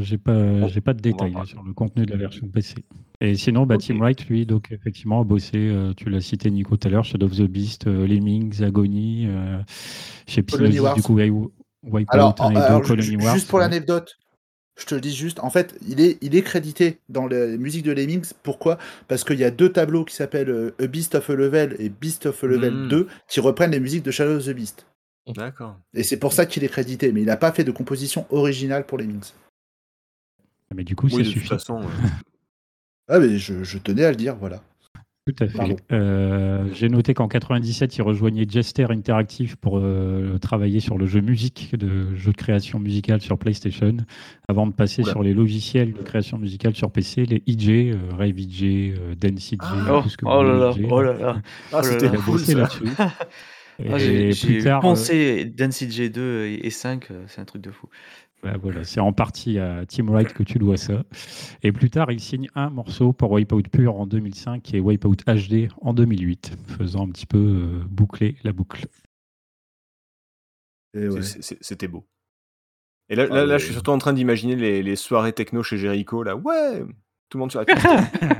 J'ai 0.00 0.18
pas, 0.18 0.68
j'ai 0.68 0.80
pas 0.80 0.92
de 0.94 1.00
détails 1.00 1.32
là, 1.32 1.44
sur 1.44 1.62
le 1.62 1.72
contenu 1.72 2.06
de 2.06 2.10
la 2.10 2.16
version 2.16 2.46
PC. 2.48 2.74
Et 3.20 3.34
sinon, 3.36 3.66
bah, 3.66 3.76
Ok. 3.76 3.82
Tim 3.86 3.98
Wright, 3.98 4.26
lui, 4.28 4.46
donc 4.46 4.70
effectivement, 4.72 5.20
a 5.20 5.24
bossé, 5.24 5.52
euh, 5.56 5.92
tu 5.96 6.10
l'as 6.10 6.20
cité 6.20 6.50
Nico 6.50 6.76
tout 6.76 6.88
à 6.88 6.90
l'heure, 6.90 7.04
Shadow 7.04 7.26
of 7.26 7.36
the 7.36 7.42
Beast, 7.42 7.86
euh, 7.86 8.06
Lemmings, 8.06 8.62
Agony, 8.62 9.26
euh, 9.28 9.58
chez 10.26 10.42
Psygnosis, 10.42 10.94
du 10.94 11.02
coup, 11.02 11.14
Wi- 11.16 11.30
Wipeout 11.82 12.06
Alors, 12.14 12.34
1 12.40 12.50
et 12.50 12.54
2, 12.54 12.60
alors, 12.60 12.82
Colony 12.82 13.16
Wars. 13.16 13.34
juste 13.34 13.48
pour 13.48 13.58
ouais. 13.58 13.64
l'anecdote, 13.64 14.16
je 14.76 14.86
te 14.86 14.94
le 14.94 15.00
dis 15.00 15.14
juste, 15.14 15.38
en 15.40 15.50
fait, 15.50 15.76
il 15.88 16.00
est, 16.00 16.18
il 16.20 16.34
est 16.34 16.42
crédité 16.42 16.98
dans 17.08 17.26
les 17.28 17.56
musiques 17.58 17.84
de 17.84 17.92
Lemmings. 17.92 18.32
Pourquoi? 18.42 18.76
Parce 19.06 19.22
qu'il 19.22 19.38
y 19.38 19.44
a 19.44 19.50
deux 19.52 19.68
tableaux 19.70 20.04
qui 20.04 20.16
s'appellent 20.16 20.50
euh, 20.50 20.74
A 20.82 20.86
Beast 20.88 21.14
of 21.14 21.30
a 21.30 21.34
Level 21.36 21.76
et 21.78 21.88
Beast 21.88 22.26
of 22.26 22.42
a 22.42 22.46
Level 22.48 22.74
Mm. 22.74 22.88
2 22.88 23.06
qui 23.28 23.40
reprennent 23.40 23.70
les 23.70 23.80
musiques 23.80 24.02
de 24.04 24.10
Shadow 24.10 24.36
of 24.38 24.44
the 24.46 24.50
Beast. 24.50 24.86
d'accord. 25.28 25.76
Et 25.94 26.02
c'est 26.02 26.18
pour 26.18 26.32
ça 26.32 26.44
qu'il 26.46 26.64
est 26.64 26.68
crédité, 26.68 27.12
mais 27.12 27.20
il 27.22 27.26
n'a 27.26 27.36
pas 27.36 27.52
fait 27.52 27.64
de 27.64 27.70
composition 27.70 28.26
originale 28.30 28.84
pour 28.84 28.98
Lemmings. 28.98 29.30
Mais 30.74 30.84
du 30.84 30.96
coup, 30.96 31.06
Oui, 31.06 31.24
ça 31.24 31.30
de 31.30 31.34
toute 31.34 31.48
façon. 31.48 31.80
ouais. 31.80 31.86
Ah, 33.08 33.18
mais 33.18 33.36
je, 33.38 33.62
je 33.64 33.76
tenais 33.78 34.04
à 34.04 34.10
le 34.10 34.16
dire, 34.16 34.34
voilà. 34.36 34.62
Tout 35.26 35.34
à 35.44 35.46
fait. 35.48 35.76
Euh, 35.92 36.68
J'ai 36.74 36.88
noté 36.90 37.14
qu'en 37.14 37.28
97, 37.28 37.96
il 37.96 38.02
rejoignait 38.02 38.46
Jester 38.48 38.86
Interactive 38.90 39.56
pour 39.58 39.78
euh, 39.78 40.36
travailler 40.38 40.80
sur 40.80 40.98
le 40.98 41.06
jeu 41.06 41.20
musique, 41.20 41.74
de 41.76 42.14
jeu 42.14 42.32
de 42.32 42.36
création 42.36 42.78
musicale 42.78 43.20
sur 43.22 43.38
PlayStation, 43.38 43.96
avant 44.48 44.66
de 44.66 44.72
passer 44.72 45.02
Oula. 45.02 45.12
sur 45.12 45.22
les 45.22 45.32
logiciels 45.34 45.92
de 45.92 46.02
création 46.02 46.38
musicale 46.38 46.74
sur 46.74 46.90
PC, 46.90 47.24
les 47.26 47.42
EJ, 47.46 47.92
euh, 47.94 47.96
Rave 48.18 48.38
EJ, 48.38 48.62
euh, 48.98 49.14
Dance 49.14 49.52
EJ, 49.52 49.58
Ah. 49.60 49.86
Oh, 49.90 50.02
tout 50.02 50.08
ce 50.10 50.16
que 50.16 50.24
vous 50.26 50.30
oh 50.30 50.42
là 50.42 50.54
là, 50.58 50.74
oh 50.90 51.02
là 51.02 51.12
là. 51.14 51.36
Ah, 51.38 51.42
Oh 51.72 51.76
là 51.76 51.82
c'était 51.82 52.16
cool 52.16 52.40
là-dessus. 52.56 52.84
Ah, 53.90 53.98
j'ai 53.98 54.28
Et 54.28 54.32
j'ai 54.32 54.46
plus 54.54 54.62
tard, 54.62 54.78
euh, 54.78 54.82
pensé 54.82 55.44
Density 55.46 56.02
J2 56.08 56.18
et, 56.46 56.66
et 56.66 56.70
5, 56.70 57.10
euh, 57.10 57.24
c'est 57.26 57.40
un 57.40 57.44
truc 57.44 57.60
de 57.60 57.72
fou. 57.72 57.88
Bah 58.44 58.58
voilà, 58.60 58.84
c'est 58.84 59.00
en 59.00 59.14
partie 59.14 59.58
à 59.58 59.86
Team 59.86 60.10
Wright 60.10 60.34
que 60.34 60.42
tu 60.42 60.58
dois 60.58 60.76
ça. 60.76 61.02
Et 61.62 61.72
plus 61.72 61.88
tard, 61.88 62.12
il 62.12 62.20
signe 62.20 62.48
un 62.54 62.68
morceau 62.68 63.14
pour 63.14 63.32
Wipeout 63.32 63.62
Pure 63.72 63.96
en 63.96 64.06
2005 64.06 64.74
et 64.74 64.80
Wipeout 64.80 65.16
HD 65.26 65.68
en 65.80 65.94
2008, 65.94 66.52
faisant 66.76 67.06
un 67.06 67.10
petit 67.10 67.24
peu 67.24 67.38
euh, 67.38 67.82
boucler 67.88 68.36
la 68.44 68.52
boucle. 68.52 68.86
Ouais. 70.94 71.22
C'était 71.40 71.88
beau. 71.88 72.06
Et 73.08 73.16
là, 73.16 73.26
Ah 73.30 73.46
là, 73.46 73.56
je 73.58 73.64
suis 73.64 73.72
surtout 73.72 73.90
en 73.92 73.98
train 73.98 74.12
d'imaginer 74.12 74.56
les, 74.56 74.82
les 74.82 74.96
soirées 74.96 75.32
techno 75.32 75.62
chez 75.62 75.78
Jericho, 75.78 76.22
là. 76.22 76.36
Ouais 76.36 76.80
Tout 77.30 77.38
le 77.38 77.40
monde 77.40 77.50
sur 77.50 77.60
la 77.60 77.66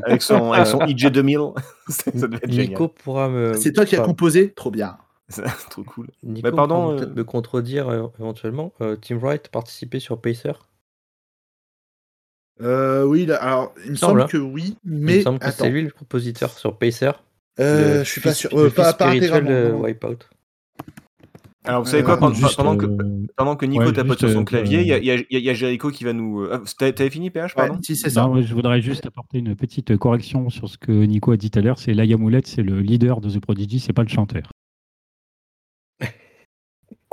avec 0.04 0.20
son, 0.22 0.52
avec 0.52 0.66
son 0.66 0.80
IJ 0.86 1.06
2000. 1.12 1.38
ça 1.88 2.12
ça 2.12 2.28
devait 2.28 2.36
être 2.36 2.48
Nico 2.48 2.84
génial. 2.84 2.88
pourra 3.02 3.28
me. 3.30 3.54
C'est 3.54 3.72
toi 3.72 3.86
qui 3.86 3.96
as 3.96 4.00
composé? 4.00 4.52
Trop 4.52 4.70
bien. 4.70 4.98
C'est 5.28 5.42
trop 5.70 5.84
cool. 5.84 6.08
Nico 6.22 6.50
Bah, 6.50 6.56
pardon, 6.56 6.92
euh, 6.92 6.96
peut-être 6.96 7.14
me 7.16 7.24
contredire 7.24 7.88
euh, 7.88 8.06
éventuellement. 8.18 8.72
Euh, 8.80 8.96
Team 8.96 9.18
Wright 9.18 9.48
participait 9.48 10.00
sur 10.00 10.20
Pacer 10.20 10.52
Euh, 12.60 13.04
oui, 13.04 13.26
là, 13.26 13.36
alors, 13.36 13.74
il 13.84 13.92
me 13.92 13.96
semble, 13.96 14.10
semble 14.10 14.22
hein. 14.22 14.26
que 14.28 14.36
oui, 14.36 14.76
Il 14.84 14.92
me 14.92 14.98
mais 15.00 15.22
semble 15.22 15.38
que 15.38 15.46
attends. 15.46 15.64
c'est 15.64 15.70
lui 15.70 15.82
le 15.82 15.90
compositeur 15.90 16.50
sur 16.58 16.78
Pacer. 16.78 17.10
Euh, 17.60 18.04
je 18.04 18.10
suis 18.10 18.20
pas 18.20 18.34
sûr. 18.34 18.50
le 18.52 18.62
Euh, 18.64 18.70
fils 18.70 18.76
pas, 18.76 18.92
pas. 18.92 19.14
Wipeout. 19.14 20.18
Alors, 21.66 21.82
vous 21.82 21.88
savez 21.90 22.02
quoi, 22.02 22.18
pendant, 22.18 22.34
Juste, 22.34 22.56
pendant 22.56 22.76
que, 22.76 22.86
pendant 23.36 23.56
que 23.56 23.64
Nico 23.64 23.84
ouais, 23.84 23.92
tapote 23.92 24.18
sur 24.18 24.28
son 24.30 24.42
euh, 24.42 24.44
clavier, 24.44 24.82
il 24.82 24.86
y, 24.86 24.92
a, 24.92 24.96
euh, 24.96 24.98
y 24.98 25.10
a- 25.10 25.24
il 25.30 25.38
y 25.40 25.48
a 25.48 25.54
Jericho 25.54 25.90
qui 25.90 26.04
va 26.04 26.12
nous. 26.12 26.46
ah, 26.52 26.60
t'avais 26.78 27.08
fini, 27.08 27.30
PH, 27.30 27.56
Ouais, 27.56 27.66
pardon? 27.68 27.80
si, 27.82 27.96
c'est 27.96 28.10
ça. 28.10 28.22
Non, 28.26 28.34
ouais, 28.34 28.42
je 28.42 28.52
voudrais 28.54 28.82
juste 28.82 29.06
apporter 29.06 29.38
une 29.38 29.56
petite 29.56 29.96
correction 29.96 30.50
sur 30.50 30.68
ce 30.68 30.76
que 30.76 30.92
Nico 30.92 31.32
a 31.32 31.38
dit 31.38 31.50
tout 31.50 31.58
à 31.58 31.62
l'heure. 31.62 31.78
C'est 31.78 31.94
Laia 31.94 32.18
Moulette, 32.18 32.46
c'est 32.46 32.62
le 32.62 32.80
leader 32.80 33.20
de 33.22 33.30
The 33.30 33.40
Prodigy, 33.40 33.80
c'est 33.80 33.94
pas 33.94 34.02
le 34.02 34.08
chanteur. 34.08 34.50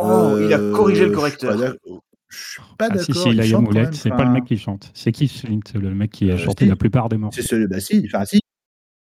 Oh, 0.03 0.37
il 0.39 0.53
a 0.53 0.57
Euh, 0.59 0.71
corrigé 0.73 1.05
le 1.05 1.07
je 1.07 1.09
suis 1.09 1.11
pas 1.11 1.15
correcteur. 1.15 1.57
d'accord. 1.57 2.03
Je 2.27 2.37
suis 2.37 2.61
pas 2.77 2.85
Ah, 2.85 2.89
d'accord. 2.89 3.03
si, 3.05 3.13
si, 3.13 3.29
il 3.29 3.57
Moulette, 3.57 3.83
même, 3.83 3.93
c'est 3.93 4.09
pas 4.09 4.23
le 4.23 4.31
mec 4.31 4.45
qui 4.45 4.57
chante. 4.57 4.89
C'est 4.93 5.11
Keith 5.11 5.31
Flint, 5.31 5.59
le 5.75 5.93
mec 5.93 6.11
qui 6.11 6.31
a 6.31 6.35
Euh, 6.35 6.37
chanté 6.37 6.65
si. 6.65 6.69
la 6.69 6.75
plupart 6.75 7.09
des 7.09 7.17
morceaux? 7.17 7.41
C'est 7.41 7.47
celui. 7.47 7.67
Bah 7.67 7.79
si. 7.79 8.03
Enfin 8.13 8.25
si. 8.25 8.39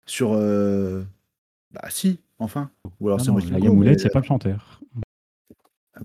Sur. 0.06 0.32
euh, 0.32 1.04
Bah 1.70 1.82
si. 1.90 2.20
Enfin. 2.38 2.70
Ou 3.00 3.08
alors 3.08 3.18
Non, 3.18 3.24
c'est 3.24 3.30
moi 3.30 3.40
qui 3.42 3.48
c'est 3.98 4.08
pas 4.12 4.20
le 4.20 4.24
chanteur. 4.24 4.80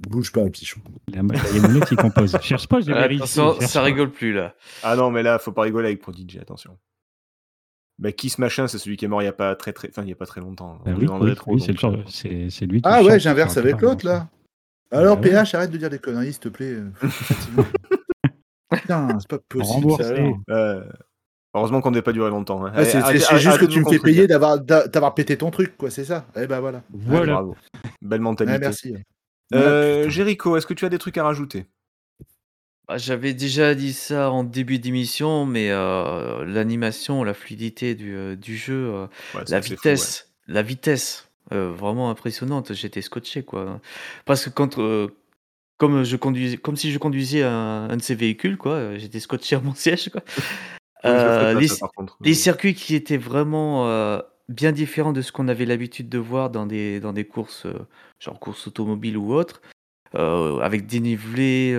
Bouge 0.10 0.32
pas, 0.32 0.50
pichon. 0.50 0.82
La- 1.08 1.22
Laia 1.22 1.68
Moulette, 1.68 1.92
il 1.92 1.98
compose. 1.98 2.36
Cherche 2.42 2.68
pas, 2.68 2.82
j'ai. 2.82 2.94
Attention, 2.94 3.54
cherche 3.60 3.66
ça 3.72 3.80
pas. 3.80 3.86
rigole 3.86 4.10
plus 4.12 4.34
là. 4.34 4.56
Ah 4.82 4.96
non, 4.96 5.12
mais 5.12 5.22
là, 5.24 5.38
faut 5.40 5.52
pas 5.52 5.62
rigoler 5.62 5.88
avec 5.88 6.02
Prodigy, 6.02 6.40
attention. 6.40 6.78
Bah, 8.00 8.12
Kiss 8.12 8.40
Machin, 8.40 8.68
c'est 8.68 8.80
celui 8.80 8.98
qui 8.98 9.06
est 9.06 9.08
mort 9.08 9.22
il 9.22 9.26
y 9.26 9.28
a 9.28 9.34
pas 9.34 9.56
très 9.56 9.72
très, 9.72 9.88
enfin, 9.90 10.02
il 10.02 10.10
y 10.10 10.12
a 10.12 10.16
pas 10.16 10.26
très 10.26 10.42
longtemps. 10.42 10.80
Bah 10.84 10.92
On 10.94 11.00
oui, 11.00 11.06
oui, 11.48 11.62
c'est 12.50 12.66
lui 12.66 12.82
qui 12.82 12.90
Ah 12.90 13.04
ouais, 13.04 13.20
j'inverse 13.20 13.56
avec 13.58 13.80
l'autre 13.82 14.06
là. 14.06 14.28
Alors 14.94 15.18
Bah 15.18 15.24
ouais. 15.24 15.30
PH, 15.32 15.56
arrête 15.56 15.72
de 15.72 15.78
dire 15.78 15.90
des 15.90 16.00
conneries, 16.00 16.34
s'il 16.34 16.40
te 16.42 16.50
plaît. 16.50 16.78
Putain, 18.72 19.20
c'est 19.20 19.28
pas 19.28 19.40
possible. 19.50 19.92
ça, 20.00 20.14
euh, 20.50 20.84
heureusement 21.54 21.82
qu'on 21.82 21.92
n'est 21.92 22.02
pas 22.02 22.12
duré 22.12 22.30
longtemps. 22.30 22.66
hein. 22.66 22.74
Ouais, 22.76 22.86
c'est 22.86 23.38
juste 23.40 23.58
que 23.60 23.66
tu 23.66 23.80
me 23.84 23.90
fais 23.90 24.00
payer 24.00 24.28
d'avoir 24.28 24.60
d'a- 24.60 24.88
d'avoir 24.88 25.14
pété 25.14 25.38
ton 25.38 25.52
truc, 25.52 25.78
quoi, 25.78 25.90
c'est 25.92 26.06
ça. 26.06 26.26
Eh 26.36 26.48
ben 26.48 26.60
voilà. 26.60 26.78
Ouais, 26.94 27.00
Voilà. 27.06 27.34
bravo. 27.34 27.56
Belle 28.02 28.20
Ouais, 28.20 28.24
mentalité. 28.24 28.60
merci. 28.60 28.96
Euh. 29.54 30.10
Jericho, 30.10 30.58
est-ce 30.58 30.66
que 30.66 30.74
tu 30.74 30.86
as 30.86 30.90
des 30.90 30.98
trucs 30.98 31.18
à 31.18 31.24
rajouter? 31.24 31.66
Bah, 32.88 32.98
J'avais 32.98 33.34
déjà 33.34 33.76
dit 33.76 33.94
ça 33.94 34.32
en 34.32 34.44
début 34.44 34.80
d'émission, 34.80 35.46
mais 35.46 35.70
euh, 35.72 36.44
l'animation, 36.46 37.24
la 37.24 37.34
fluidité 37.36 37.94
du, 37.96 38.16
euh, 38.16 38.36
du 38.36 38.58
jeu, 38.58 38.92
euh, 38.94 39.08
Ouais, 39.36 39.44
la 39.50 39.62
fou, 39.62 39.70
vitesse, 39.70 40.34
la 40.48 40.64
vitesse, 40.64 41.30
euh, 41.52 41.72
vraiment 41.72 42.10
impressionnante. 42.10 42.74
J'étais 42.74 43.02
scotché 43.02 43.44
quoi. 43.44 43.82
Parce 44.26 44.46
que 44.46 44.50
quand, 44.50 44.80
euh, 44.80 45.08
comme 45.78 46.04
je 46.04 46.16
conduisais, 46.16 46.58
comme 46.58 46.78
si 46.78 46.92
je 46.92 46.98
conduisais 46.98 47.44
un, 47.44 47.90
un 47.90 47.98
de 47.98 48.02
ces 48.02 48.16
véhicules 48.16 48.58
quoi, 48.58 48.74
euh, 48.74 48.98
j'étais 48.98 49.20
scotché 49.20 49.56
à 49.58 49.60
mon 49.60 49.76
siège 49.76 50.10
quoi. 50.10 50.22
Oui, 51.06 51.12
pas, 51.12 51.54
les, 51.54 51.68
ça, 51.68 51.80
par 51.82 51.92
contre. 51.92 52.18
les 52.22 52.34
circuits 52.34 52.74
qui 52.76 52.96
étaient 52.96 53.18
vraiment 53.18 54.22
bien 54.48 54.72
différents 54.72 55.12
de 55.12 55.22
ce 55.22 55.34
qu'on 55.34 55.50
avait 55.50 55.66
l'habitude 55.66 56.08
de 56.08 56.18
voir 56.18 56.50
dans 56.50 56.66
des, 56.66 57.02
dans 57.02 57.12
des 57.12 57.26
courses, 57.26 57.68
genre 58.20 58.40
courses 58.40 58.68
automobiles 58.68 59.18
ou 59.18 59.34
autres, 59.34 59.62
avec 60.14 60.86
dénivelé, 60.86 61.78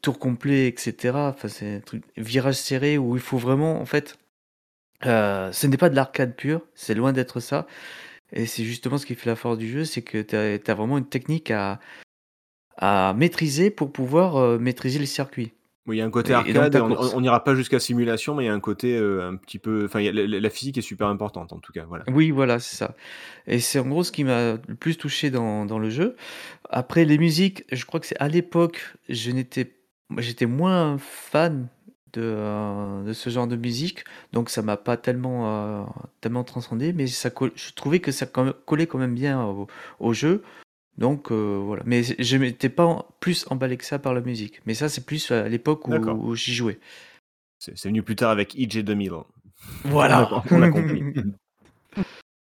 tour, 0.00 0.18
complet, 0.20 0.68
etc. 0.68 1.16
Enfin, 1.16 1.48
c'est 1.48 1.74
un 1.74 1.80
truc, 1.80 2.04
virage 2.16 2.54
serré 2.54 2.98
où 2.98 3.16
il 3.16 3.22
faut 3.22 3.38
vraiment, 3.38 3.80
en 3.80 3.86
fait, 3.86 4.16
euh, 5.06 5.50
ce 5.52 5.66
n'est 5.66 5.76
pas 5.76 5.88
de 5.90 5.96
l'arcade 5.96 6.34
pure, 6.36 6.62
c'est 6.74 6.94
loin 6.94 7.12
d'être 7.12 7.40
ça. 7.40 7.66
Et 8.32 8.46
c'est 8.46 8.64
justement 8.64 8.96
ce 8.98 9.04
qui 9.06 9.14
fait 9.14 9.28
la 9.28 9.36
force 9.36 9.58
du 9.58 9.68
jeu, 9.68 9.84
c'est 9.84 10.02
que 10.02 10.22
tu 10.22 10.34
as, 10.36 10.74
vraiment 10.74 10.96
une 10.98 11.08
technique 11.08 11.50
à, 11.50 11.80
à 12.76 13.14
maîtriser 13.16 13.70
pour 13.70 13.92
pouvoir 13.92 14.36
euh, 14.36 14.58
maîtriser 14.58 14.98
le 14.98 15.06
circuit. 15.06 15.52
Oui, 15.86 15.96
il 15.96 15.98
y 15.98 16.02
a 16.02 16.06
un 16.06 16.10
côté 16.10 16.30
Et- 16.30 16.50
et 16.50 16.52
donc 16.52 16.62
arcade, 16.62 16.72
ta 16.72 16.84
on- 16.84 16.94
course. 16.94 17.12
on 17.14 17.20
n'ira 17.20 17.42
pas 17.42 17.56
jusqu'à 17.56 17.80
simulation, 17.80 18.36
mais 18.36 18.44
il 18.44 18.46
y 18.46 18.50
a 18.50 18.54
un 18.54 18.60
côté 18.60 18.96
euh, 18.96 19.28
un 19.28 19.34
petit 19.36 19.58
peu. 19.58 19.84
Enfin, 19.84 19.98
il 20.00 20.06
y 20.06 20.08
a- 20.08 20.12
la, 20.12 20.26
la- 20.28 20.38
la 20.40 20.50
physique 20.50 20.78
est 20.78 20.82
super 20.82 21.08
importante 21.08 21.52
en 21.52 21.58
tout 21.58 21.72
cas. 21.72 21.84
Voilà. 21.88 22.04
Oui, 22.08 22.30
voilà, 22.30 22.60
c'est 22.60 22.76
ça. 22.76 22.94
Et 23.48 23.58
c'est 23.58 23.80
en 23.80 23.86
gros 23.88 24.04
ce 24.04 24.12
qui 24.12 24.22
m'a 24.22 24.52
le 24.68 24.76
plus 24.76 24.96
touché 24.96 25.30
dans, 25.30 25.66
dans 25.66 25.80
le 25.80 25.90
jeu. 25.90 26.16
Après, 26.70 27.04
les 27.04 27.18
musiques, 27.18 27.64
je 27.72 27.84
crois 27.84 27.98
que 28.00 28.06
c'est 28.06 28.18
à 28.20 28.28
l'époque, 28.28 28.94
je 29.08 29.32
n'étais, 29.32 29.74
j'étais 30.18 30.46
moins 30.46 30.96
fan 30.98 31.66
de, 32.12 32.22
euh, 32.22 33.02
de 33.04 33.12
ce 33.12 33.30
genre 33.30 33.46
de 33.46 33.56
musique, 33.56 34.04
donc 34.32 34.50
ça 34.50 34.62
m'a 34.62 34.76
pas 34.76 34.96
tellement, 34.96 35.48
euh, 35.48 35.84
tellement 36.20 36.44
transcendé, 36.44 36.92
mais 36.92 37.06
ça, 37.06 37.30
je 37.54 37.72
trouvais 37.72 38.00
que 38.00 38.12
ça 38.12 38.26
collait 38.26 38.86
quand 38.86 38.98
même 38.98 39.14
bien 39.14 39.44
au, 39.44 39.66
au 40.00 40.12
jeu. 40.12 40.42
Donc 40.98 41.32
euh, 41.32 41.58
voilà. 41.64 41.82
Mais 41.86 42.02
je 42.02 42.36
m'étais 42.36 42.68
pas 42.68 43.08
plus 43.20 43.46
emballé 43.50 43.76
que 43.76 43.84
ça 43.84 43.98
par 43.98 44.14
la 44.14 44.20
musique. 44.20 44.60
Mais 44.66 44.74
ça, 44.74 44.88
c'est 44.88 45.04
plus 45.06 45.30
à 45.30 45.48
l'époque 45.48 45.88
où, 45.88 46.34
j'y 46.34 46.54
jouais. 46.54 46.78
C'est 47.58 47.84
venu 47.84 48.02
plus 48.02 48.16
tard 48.16 48.30
avec 48.30 48.54
IJ 48.54 48.78
2000. 48.78 49.12
Voilà. 49.84 50.22
D'accord, 50.22 50.44
on 50.50 50.62
a 50.62 50.68
compris. 50.68 51.02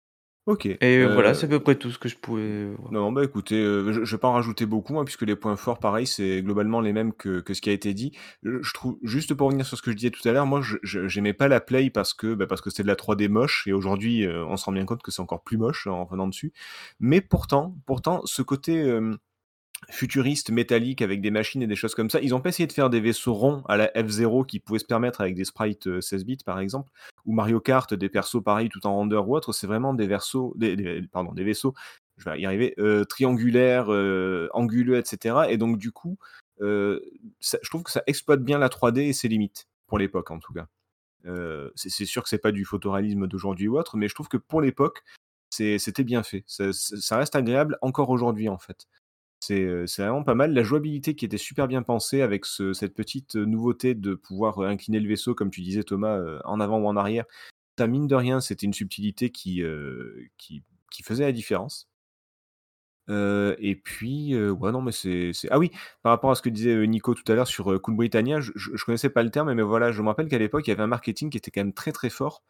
Ok. 0.48 0.66
Et 0.66 0.80
euh, 0.82 1.14
voilà, 1.14 1.36
c'est 1.36 1.46
à 1.46 1.50
peu 1.50 1.60
près 1.60 1.76
tout 1.76 1.92
ce 1.92 2.00
que 2.00 2.10
je 2.10 2.18
pouvais. 2.18 2.66
voir. 2.74 2.92
Non, 2.92 3.12
bah 3.12 3.24
écoutez, 3.24 3.62
euh, 3.62 3.94
je 3.94 4.00
ne 4.00 4.06
vais 4.06 4.18
pas 4.18 4.28
en 4.28 4.34
rajouter 4.34 4.66
beaucoup, 4.66 4.98
hein, 4.98 5.06
puisque 5.06 5.22
les 5.22 5.36
points 5.36 5.56
forts, 5.56 5.78
pareil, 5.78 6.08
c'est 6.08 6.42
globalement 6.42 6.82
les 6.82 6.94
mêmes 6.94 7.14
que, 7.14 7.42
que 7.42 7.54
ce 7.54 7.62
qui 7.62 7.70
a 7.70 7.74
été 7.74 7.94
dit. 7.94 8.12
Je, 8.42 8.74
trouve, 8.74 8.98
juste 9.04 9.36
pour 9.36 9.48
revenir 9.48 9.68
sur 9.68 9.78
ce 9.78 9.84
que 9.84 9.92
je 9.92 9.96
disais 9.96 10.10
tout 10.10 10.28
à 10.28 10.32
l'heure, 10.32 10.48
moi, 10.48 10.62
j'aimais 10.84 11.34
pas 11.34 11.48
la 11.48 11.62
Play 11.62 11.92
parce 11.92 12.16
que 12.16 12.34
bah, 12.34 12.48
parce 12.48 12.62
que 12.62 12.72
c'était 12.72 12.84
de 12.84 12.88
la 12.88 12.96
3D 12.96 13.28
moche, 13.28 13.68
et 13.68 13.74
aujourd'hui, 13.74 14.26
euh, 14.26 14.44
on 14.48 14.58
se 14.58 14.66
rend 14.66 14.72
bien 14.72 14.86
compte 14.86 15.04
que 15.04 15.12
c'est 15.12 15.22
encore 15.22 15.44
plus 15.44 15.58
moche 15.58 15.86
en 15.86 16.06
venant 16.06 16.28
dessus. 16.28 16.54
Mais 17.00 17.22
pourtant, 17.22 17.76
pourtant, 17.86 18.22
ce 18.26 18.42
côté 18.42 18.82
euh, 18.82 19.16
futuriste, 19.90 20.52
métallique, 20.52 21.02
avec 21.02 21.22
des 21.22 21.32
machines 21.32 21.62
et 21.62 21.68
des 21.68 21.76
choses 21.76 21.96
comme 21.96 22.10
ça, 22.10 22.22
ils 22.22 22.36
ont 22.36 22.42
pas 22.42 22.50
essayé 22.50 22.68
de 22.68 22.74
faire 22.74 22.90
des 22.90 23.00
vaisseaux 23.00 23.34
ronds 23.34 23.64
à 23.68 23.78
la 23.78 23.88
F0 23.88 24.46
qui 24.46 24.60
pouvaient 24.60 24.80
se 24.80 24.86
permettre 24.86 25.22
avec 25.22 25.36
des 25.36 25.46
sprites 25.46 25.88
euh, 25.88 26.02
16 26.02 26.26
bits, 26.26 26.38
par 26.46 26.60
exemple, 26.60 26.92
ou 27.26 27.34
Mario 27.34 27.60
Kart, 27.60 27.94
des 27.94 28.10
persos 28.10 28.44
pareils 28.44 28.70
tout 28.70 28.86
en 28.86 28.96
render 28.96 29.18
ou 29.18 29.36
autre, 29.36 29.54
c'est 29.54 29.68
vraiment 29.68 29.94
des 29.94 30.08
versos, 30.08 30.54
des, 30.56 31.02
pardon, 31.12 31.34
des 31.34 31.44
vaisseaux 31.44 31.74
je 32.22 32.30
vais 32.30 32.40
y 32.40 32.46
arriver, 32.46 32.74
euh, 32.78 33.04
triangulaire, 33.04 33.92
euh, 33.92 34.48
anguleux, 34.54 34.98
etc. 34.98 35.48
Et 35.50 35.58
donc, 35.58 35.78
du 35.78 35.92
coup, 35.92 36.18
euh, 36.62 37.00
je 37.40 37.70
trouve 37.70 37.84
que 37.84 37.92
ça 37.92 38.04
exploite 38.08 38.44
bien 38.44 38.60
la 38.60 38.70
3D 38.70 39.00
et 39.00 39.14
ses 39.14 39.28
limites, 39.28 39.68
pour 39.88 39.98
l'époque 39.98 40.32
en 40.32 40.40
tout 40.40 40.54
cas. 40.54 40.68
Euh, 41.26 41.70
c'est 41.76 42.06
sûr 42.06 42.24
que 42.24 42.30
c'est 42.30 42.40
pas 42.40 42.52
du 42.52 42.66
photoréalisme 42.66 43.28
d'aujourd'hui 43.28 43.68
ou 43.68 43.78
autre, 43.78 43.98
mais 43.98 44.08
je 44.08 44.16
trouve 44.16 44.28
que 44.28 44.38
pour 44.38 44.62
l'époque, 44.62 45.04
c'était 45.50 46.04
bien 46.04 46.24
fait. 46.24 46.44
Ça 46.48 47.18
reste 47.18 47.36
agréable 47.36 47.78
encore 47.82 48.10
aujourd'hui 48.10 48.50
en 48.50 48.58
fait. 48.58 48.88
C'est 49.42 49.66
vraiment 49.98 50.24
pas 50.24 50.36
mal. 50.36 50.54
La 50.54 50.64
jouabilité 50.64 51.16
qui 51.16 51.26
était 51.26 51.38
super 51.38 51.68
bien 51.68 51.82
pensée 51.82 52.22
avec 52.22 52.46
ce- 52.46 52.74
cette 52.74 52.94
petite 52.94 53.36
nouveauté 53.36 53.96
de 53.96 54.14
pouvoir 54.14 54.60
incliner 54.62 55.00
le 55.00 55.10
vaisseau, 55.10 55.34
comme 55.34 55.50
tu 55.50 55.62
disais 55.62 55.84
Thomas, 55.84 56.22
en 56.46 56.60
avant 56.60 56.80
ou 56.80 56.88
en 56.88 56.96
arrière. 56.96 57.26
Ça, 57.78 57.88
mine 57.88 58.08
de 58.08 58.16
rien, 58.16 58.40
c'était 58.40 58.68
une 58.68 58.74
subtilité 58.74 59.32
qui, 59.32 59.64
faisait 61.04 61.24
la 61.24 61.32
différence. 61.32 61.90
Et 63.10 63.76
puis, 63.84 64.38
ouais, 64.38 64.72
non, 64.72 64.82
mais 64.82 64.92
c'est, 64.92 65.32
Ah 65.50 65.58
oui, 65.60 65.72
par 66.04 66.12
rapport 66.12 66.32
à 66.32 66.36
ce 66.36 66.42
que 66.42 66.50
disait 66.50 66.86
Nico 66.88 67.14
tout 67.16 67.30
à 67.32 67.36
l'heure 67.36 67.48
sur 67.48 67.82
Cool 67.82 67.96
Britannia, 67.96 68.40
je, 68.40 68.52
je, 68.56 68.86
connaissais 68.86 69.10
pas 69.10 69.24
le 69.24 69.32
terme, 69.32 69.54
mais 69.54 69.64
voilà, 69.64 69.92
je 69.92 70.02
me 70.02 70.08
rappelle 70.08 70.28
qu'à 70.28 70.38
l'époque, 70.38 70.68
il 70.68 70.70
y 70.70 70.74
avait 70.74 70.84
un 70.84 70.88
marketing 70.88 71.30
qui 71.32 71.38
était 71.38 71.52
quand 71.52 71.62
même 71.62 71.74
très 71.74 71.92
très 71.92 72.10
fort. 72.10 72.44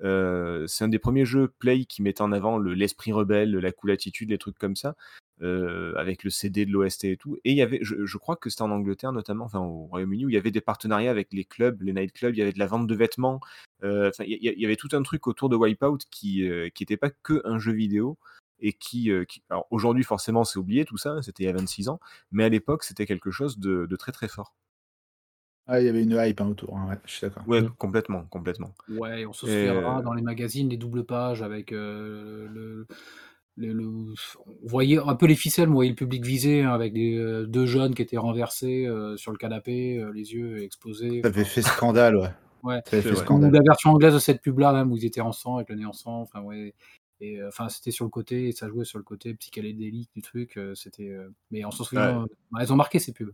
C'est 0.00 0.84
un 0.84 0.88
des 0.88 0.98
premiers 1.00 1.24
jeux 1.24 1.48
Play 1.58 1.86
qui 1.86 2.02
mettait 2.02 2.22
en 2.22 2.32
avant 2.32 2.58
le- 2.58 2.74
l'esprit 2.74 3.12
rebelle, 3.12 3.50
la 3.56 3.72
cool 3.72 3.90
attitude, 3.90 4.30
les 4.30 4.38
trucs 4.38 4.58
comme 4.58 4.76
ça. 4.76 4.94
Euh, 5.42 5.94
avec 5.96 6.24
le 6.24 6.30
CD 6.30 6.64
de 6.66 6.72
l'OST 6.72 7.04
et 7.04 7.16
tout. 7.16 7.36
Et 7.44 7.52
il 7.52 7.56
y 7.56 7.62
avait, 7.62 7.78
je, 7.82 8.04
je 8.06 8.18
crois 8.18 8.36
que 8.36 8.48
c'était 8.50 8.62
en 8.62 8.70
Angleterre 8.70 9.12
notamment, 9.12 9.44
enfin 9.44 9.60
au 9.60 9.86
Royaume-Uni, 9.86 10.24
où 10.26 10.28
il 10.30 10.34
y 10.34 10.38
avait 10.38 10.50
des 10.50 10.60
partenariats 10.60 11.10
avec 11.10 11.32
les 11.32 11.44
clubs, 11.44 11.82
les 11.82 11.92
nightclubs, 11.92 12.34
il 12.34 12.38
y 12.38 12.42
avait 12.42 12.52
de 12.52 12.58
la 12.58 12.66
vente 12.66 12.86
de 12.86 12.94
vêtements. 12.94 13.40
euh, 13.84 14.08
Enfin, 14.08 14.24
il 14.26 14.32
y, 14.34 14.48
il 14.48 14.60
y 14.60 14.64
avait 14.66 14.76
tout 14.76 14.88
un 14.92 15.02
truc 15.02 15.26
autour 15.26 15.48
de 15.48 15.56
Wipeout 15.56 15.98
qui 16.10 16.48
euh, 16.48 16.68
qui 16.70 16.82
était 16.84 16.96
pas 16.96 17.10
que 17.10 17.42
un 17.44 17.58
jeu 17.58 17.72
vidéo 17.72 18.18
et 18.60 18.72
qui, 18.72 19.10
euh, 19.10 19.24
qui 19.24 19.42
alors 19.50 19.66
aujourd'hui 19.70 20.04
forcément 20.04 20.44
c'est 20.44 20.58
oublié 20.58 20.84
tout 20.86 20.96
ça, 20.96 21.10
hein, 21.12 21.22
c'était 21.22 21.42
il 21.44 21.46
y 21.46 21.50
a 21.50 21.52
26 21.52 21.88
ans, 21.90 22.00
mais 22.32 22.44
à 22.44 22.48
l'époque 22.48 22.84
c'était 22.84 23.04
quelque 23.06 23.30
chose 23.30 23.58
de, 23.58 23.86
de 23.86 23.96
très 23.96 24.12
très 24.12 24.28
fort. 24.28 24.54
Ah, 25.68 25.80
il 25.80 25.86
y 25.86 25.88
avait 25.88 26.02
une 26.04 26.12
hype 26.12 26.40
hein, 26.40 26.48
autour, 26.48 26.76
hein, 26.78 26.88
ouais, 26.90 26.98
je 27.04 27.10
suis 27.12 27.20
d'accord. 27.26 27.42
Ouais, 27.48 27.60
Mm. 27.60 27.70
complètement, 27.76 28.24
complètement. 28.26 28.72
Ouais, 28.88 29.26
on 29.26 29.32
se 29.32 29.46
souviendra 29.46 29.98
euh, 29.98 30.02
dans 30.02 30.12
les 30.12 30.22
magazines 30.22 30.68
des 30.68 30.76
doubles 30.76 31.04
pages 31.04 31.42
avec 31.42 31.72
euh, 31.72 32.46
le, 32.48 32.86
le, 33.56 33.72
le- 33.72 33.84
On 33.86 34.66
voyait 34.68 34.98
un 34.98 35.14
peu 35.14 35.26
les 35.26 35.34
ficelles, 35.34 35.68
on 35.68 35.74
voyait 35.74 35.90
le 35.90 35.96
public 35.96 36.24
visé 36.24 36.62
hein, 36.62 36.72
avec 36.72 36.92
des, 36.92 37.16
euh, 37.16 37.46
deux 37.46 37.66
jeunes 37.66 37.94
qui 37.94 38.02
étaient 38.02 38.16
renversés 38.18 38.86
euh, 38.86 39.16
sur 39.16 39.32
le 39.32 39.38
canapé, 39.38 39.98
euh, 39.98 40.12
les 40.12 40.32
yeux 40.34 40.62
exposés. 40.62 41.20
Ça 41.22 41.28
avait 41.28 41.44
fait 41.44 41.62
scandale, 41.62 42.16
ouais. 42.16 42.28
ouais. 42.64 42.80
Ça 42.86 42.96
avait 42.96 43.02
fait 43.08 43.16
scandale. 43.16 43.52
la 43.52 43.60
version 43.62 43.90
anglaise 43.90 44.14
de 44.14 44.18
cette 44.18 44.42
pub-là, 44.42 44.72
même, 44.72 44.92
où 44.92 44.96
ils 44.96 45.04
étaient 45.06 45.20
en 45.22 45.32
sang, 45.32 45.56
avec 45.56 45.70
le 45.70 45.76
nez 45.76 45.86
en 45.86 45.92
sang. 45.92 46.20
Enfin, 46.20 46.42
ouais. 46.42 46.74
Et 47.20 47.40
euh, 47.40 47.48
enfin, 47.48 47.70
c'était 47.70 47.90
sur 47.92 48.04
le 48.04 48.10
côté, 48.10 48.48
et 48.48 48.52
ça 48.52 48.68
jouait 48.68 48.84
sur 48.84 48.98
le 48.98 49.04
côté 49.04 49.32
psychédélique 49.34 50.10
du 50.14 50.20
truc. 50.20 50.58
euh, 50.58 50.74
c'était. 50.74 51.08
euh, 51.08 51.28
Mais 51.50 51.64
on 51.64 51.70
s'en 51.70 51.84
souvient. 51.84 52.20
Ouais. 52.22 52.60
elles 52.60 52.72
ont 52.72 52.76
marqué 52.76 52.98
ces 52.98 53.12
pubs. 53.12 53.32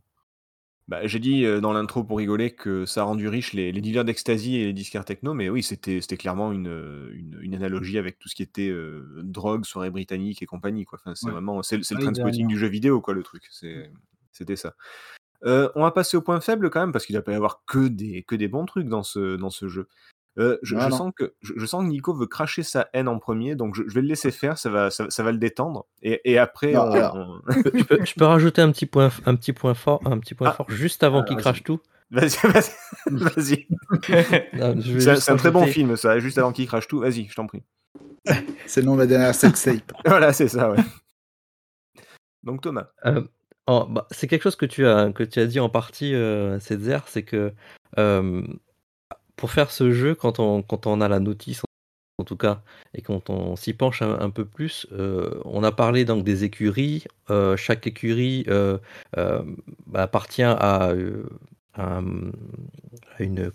Bah, 0.92 1.06
j'ai 1.06 1.20
dit 1.20 1.46
euh, 1.46 1.58
dans 1.62 1.72
l'intro 1.72 2.04
pour 2.04 2.18
rigoler 2.18 2.50
que 2.50 2.84
ça 2.84 3.00
a 3.00 3.04
rendu 3.04 3.26
riche 3.26 3.54
les, 3.54 3.72
les 3.72 3.80
dealers 3.80 4.04
d'ecstasy 4.04 4.56
et 4.56 4.66
les 4.66 4.72
disquaires 4.74 5.06
techno, 5.06 5.32
mais 5.32 5.48
oui, 5.48 5.62
c'était 5.62 6.02
c'était 6.02 6.18
clairement 6.18 6.52
une, 6.52 6.68
euh, 6.68 7.08
une, 7.14 7.38
une 7.40 7.54
analogie 7.54 7.96
avec 7.96 8.18
tout 8.18 8.28
ce 8.28 8.34
qui 8.34 8.42
était 8.42 8.68
euh, 8.68 9.22
drogue, 9.22 9.64
soirée 9.64 9.88
britannique 9.88 10.42
et 10.42 10.46
compagnie. 10.46 10.84
Quoi. 10.84 10.98
Enfin, 11.02 11.14
c'est 11.14 11.28
Ouais. 11.28 11.32
vraiment 11.32 11.62
c'est 11.62 11.78
le 11.78 11.82
c'est 11.82 11.94
le 11.94 12.00
Ouais, 12.00 12.04
transpotting 12.12 12.32
derrière. 12.42 12.48
du 12.48 12.58
jeu 12.58 12.66
vidéo, 12.66 13.00
quoi, 13.00 13.14
le 13.14 13.22
truc. 13.22 13.44
C'est- 13.50 13.90
C'était 14.32 14.56
ça. 14.56 14.74
Euh, 15.46 15.70
on 15.76 15.82
va 15.82 15.92
passer 15.92 16.18
au 16.18 16.20
point 16.22 16.40
faible 16.42 16.68
quand 16.68 16.80
même, 16.80 16.92
parce 16.92 17.06
qu'il 17.06 17.14
ne 17.14 17.20
va 17.20 17.22
pas 17.22 17.32
y 17.32 17.36
avoir 17.36 17.64
que 17.64 17.88
des, 17.88 18.22
que 18.22 18.34
des 18.36 18.48
bons 18.48 18.66
trucs 18.66 18.88
dans 18.88 19.02
ce, 19.02 19.36
dans 19.36 19.48
ce 19.50 19.68
jeu. 19.68 19.88
Euh, 20.38 20.56
je, 20.62 20.76
Ah 20.76 20.88
je 20.88 20.94
sens 20.94 21.12
que, 21.14 21.34
je, 21.42 21.52
je 21.56 21.66
sens 21.66 21.84
que 21.84 21.88
Nico 21.88 22.14
veut 22.14 22.26
cracher 22.26 22.62
sa 22.62 22.88
haine 22.94 23.06
en 23.08 23.18
premier, 23.18 23.54
donc 23.54 23.74
je, 23.74 23.82
je 23.86 23.94
vais 23.94 24.00
le 24.00 24.08
laisser 24.08 24.30
faire, 24.30 24.56
ça 24.56 24.70
va, 24.70 24.90
ça, 24.90 25.10
ça 25.10 25.22
va 25.22 25.30
le 25.30 25.36
détendre. 25.38 25.84
Et, 26.02 26.20
et 26.24 26.38
après, 26.38 26.72
Non, 26.72 26.84
on- 26.84 26.92
alors. 26.92 27.14
on- 27.16 27.40
Je 28.04 28.14
peux, 28.14 28.24
rajouter 28.24 28.62
un 28.62 28.72
petit 28.72 28.86
point, 28.86 29.10
un 29.26 29.34
petit 29.36 29.52
point 29.52 29.74
fort, 29.74 30.00
un 30.06 30.18
petit 30.18 30.34
point 30.34 30.48
Ah. 30.50 30.54
fort 30.54 30.70
juste 30.70 31.02
avant 31.02 31.18
Alors, 31.18 31.26
qu'il 31.28 31.36
crache 31.36 31.62
tout. 31.62 31.80
Vas-y, 32.10 32.36
vas-y. 33.10 33.66
vais 33.92 35.16
C'est 35.16 35.30
un, 35.30 35.36
très 35.36 35.50
bon 35.50 35.66
film, 35.66 35.96
ça, 35.96 36.18
juste 36.18 36.38
avant 36.38 36.52
qu'il 36.52 36.66
crache 36.66 36.88
tout. 36.88 37.00
Vas-y, 37.00 37.26
je 37.28 37.34
t'en 37.34 37.46
prie. 37.46 37.62
C'est 38.66 38.80
le 38.80 38.86
nom 38.86 38.92
de 38.92 38.98
ma 38.98 39.06
dernière 39.06 39.34
sextape. 39.34 39.92
Voilà, 40.06 40.32
c'est 40.32 40.48
ça, 40.48 40.70
ouais. 40.70 40.78
Donc 42.42 42.60
Thomas. 42.62 42.88
Euh, 43.06 43.22
oh, 43.66 43.86
bah, 43.88 44.06
c'est 44.10 44.26
quelque 44.26 44.42
chose 44.42 44.56
que 44.56 44.66
tu 44.66 44.86
as, 44.86 45.12
que 45.12 45.22
tu 45.24 45.38
as 45.40 45.46
dit 45.46 45.60
en 45.60 45.68
partie, 45.68 46.14
euh, 46.14 46.58
Cedzer, 46.60 46.98
c'est 47.06 47.22
que 47.22 47.52
euh, 47.98 48.42
pour 49.42 49.50
faire 49.50 49.72
ce 49.72 49.90
jeu, 49.90 50.14
quand 50.14 50.38
on, 50.38 50.62
quand 50.62 50.86
on 50.86 51.00
a 51.00 51.08
la 51.08 51.18
notice, 51.18 51.62
en 52.18 52.22
tout 52.22 52.36
cas, 52.36 52.62
et 52.94 53.02
quand 53.02 53.28
on 53.28 53.56
s'y 53.56 53.72
penche 53.72 54.00
un, 54.00 54.30
peu 54.30 54.44
plus, 54.44 54.86
euh, 54.92 55.40
on 55.44 55.64
a 55.64 55.72
parlé 55.72 56.04
donc 56.04 56.22
des 56.22 56.44
écuries. 56.44 57.02
euh, 57.28 57.56
chaque 57.56 57.88
écurie 57.88 58.44
euh, 58.46 58.78
appartient 59.92 60.44
à, 60.44 60.92
à 61.74 62.00
une. 63.18 63.50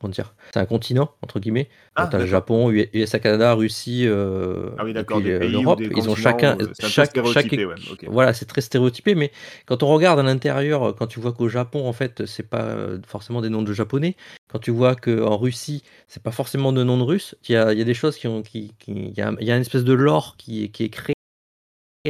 Comment 0.00 0.10
dire 0.12 0.34
C'est 0.52 0.60
un 0.60 0.66
continent, 0.66 1.10
entre 1.22 1.40
guillemets. 1.40 1.68
Ah, 1.94 2.08
as 2.12 2.18
le. 2.18 2.26
Japon, 2.26 2.70
USA, 2.70 3.18
Canada, 3.18 3.54
Russie, 3.54 4.06
euh, 4.06 4.70
Ah 4.78 4.84
oui, 4.84 4.92
euh, 5.26 5.38
l'Europe. 5.48 5.80
Ils 5.96 6.08
ont 6.10 6.14
chacun. 6.22 6.56
chaque, 6.88 7.14
chaque, 7.32 7.44
ouais. 7.66 7.74
Voilà, 8.08 8.32
c'est 8.34 8.44
très 8.44 8.60
stéréotypé, 8.60 9.14
mais 9.14 9.32
quand 9.64 9.82
on 9.82 9.88
regarde 9.88 10.18
à 10.20 10.22
l'intérieur, 10.22 10.94
quand 10.96 11.06
tu 11.06 11.18
vois 11.20 11.32
qu'au 11.32 11.48
Japon, 11.48 11.86
en 11.88 11.92
fait, 11.92 12.26
c'est 12.26 12.48
pas 12.48 12.62
euh, 12.62 12.98
forcément 13.06 13.40
des 13.40 13.48
noms 13.48 13.62
de 13.62 13.72
japonais, 13.72 14.16
quand 14.48 14.58
tu 14.58 14.70
vois 14.70 14.94
qu'en 14.96 15.36
Russie, 15.38 15.82
c'est 16.08 16.22
pas 16.22 16.30
forcément 16.30 16.72
de 16.72 16.84
noms 16.84 16.98
de 16.98 17.02
russes, 17.02 17.34
il 17.48 17.52
y 17.52 17.56
a, 17.56 17.72
il 17.72 17.78
y 17.78 17.82
a 17.82 17.84
des 17.84 17.94
choses 17.94 18.16
qui 18.16 18.28
ont. 18.28 18.42
Qui, 18.42 18.74
il, 18.86 19.16
y 19.16 19.20
a, 19.22 19.32
il 19.40 19.46
y 19.46 19.50
a 19.50 19.56
une 19.56 19.62
espèce 19.62 19.84
de 19.84 19.92
lore 19.94 20.36
qui, 20.36 20.64
est- 20.64 20.68
qui 20.68 20.84
est 20.84 20.88
créé 20.90 21.15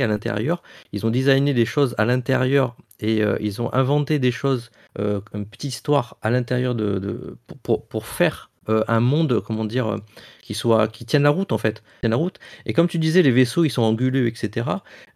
à 0.03 0.07
l'intérieur. 0.07 0.63
Ils 0.93 1.07
ont 1.07 1.11
designé 1.11 1.55
des 1.55 1.67
choses 1.67 1.95
à 1.99 2.05
l'intérieur 2.05 2.77
et 3.01 3.23
euh, 3.23 3.37
ils 3.41 3.61
ont 3.61 3.73
inventé 3.73 4.19
des 4.19 4.33
choses, 4.33 4.71
euh, 4.99 5.21
une 5.35 5.47
petite 5.47 5.75
histoire 5.75 6.17
à 6.23 6.31
l'intérieur 6.31 6.75
de, 6.75 7.37
pour, 7.63 8.07
faire 8.07 8.51
euh, 8.69 8.83
un 8.89 9.01
monde, 9.01 9.41
comment 9.41 9.65
dire, 9.65 9.97
qui 10.43 10.55
soit 10.55 10.89
qui 10.89 11.05
tienne 11.05 11.23
la 11.23 11.31
route 11.31 11.53
en 11.53 11.59
fait, 11.59 11.83
tienne 12.01 12.13
la 12.13 12.17
route. 12.17 12.39
Et 12.65 12.73
comme 12.73 12.89
tu 12.89 12.99
disais, 12.99 13.23
les 13.23 13.31
vaisseaux 13.31 13.65
ils 13.65 13.71
sont 13.71 13.83
anguleux, 13.83 14.27
etc. 14.27 14.67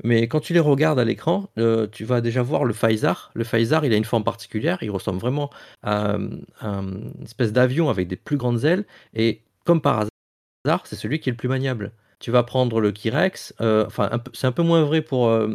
Mais 0.05 0.28
quand 0.28 0.41
tu 0.41 0.53
les 0.53 0.61
regardes 0.61 0.99
à 0.99 1.05
l'écran, 1.05 1.49
tu 1.93 2.05
vas 2.05 2.20
déjà 2.20 2.43
voir 2.43 2.64
le 2.64 2.74
Phaisar. 2.74 3.31
Le 3.35 3.45
Phaisar, 3.45 3.85
il 3.85 3.93
a 3.93 3.97
une 3.97 4.05
forme 4.05 4.24
particulière. 4.24 4.78
Il 4.83 4.91
ressemble 4.91 5.20
vraiment 5.20 5.51
à, 5.83 6.16
à 6.61 6.66
une 6.66 7.12
espèce 7.24 7.53
d'avion 7.53 7.89
avec 7.89 8.09
des 8.09 8.16
plus 8.16 8.37
grandes 8.37 8.64
ailes. 8.64 8.85
Et 9.14 9.41
comme 9.64 9.81
par 9.81 10.01
hasard, 10.66 10.87
c'est 10.87 10.97
celui 10.97 11.20
qui 11.20 11.31
est 11.31 11.33
le 11.33 11.37
plus 11.37 11.49
maniable. 11.49 11.93
Tu 12.21 12.31
vas 12.31 12.43
prendre 12.43 12.81
le 12.81 12.93
Kirex, 12.93 13.55
euh, 13.62 13.87
enfin 13.87 14.11
c'est 14.35 14.47
un 14.47 14.53
peu 14.53 14.62
moins 14.62 14.85
vrai 14.85 15.01
pour 15.01 15.29
euh, 15.29 15.49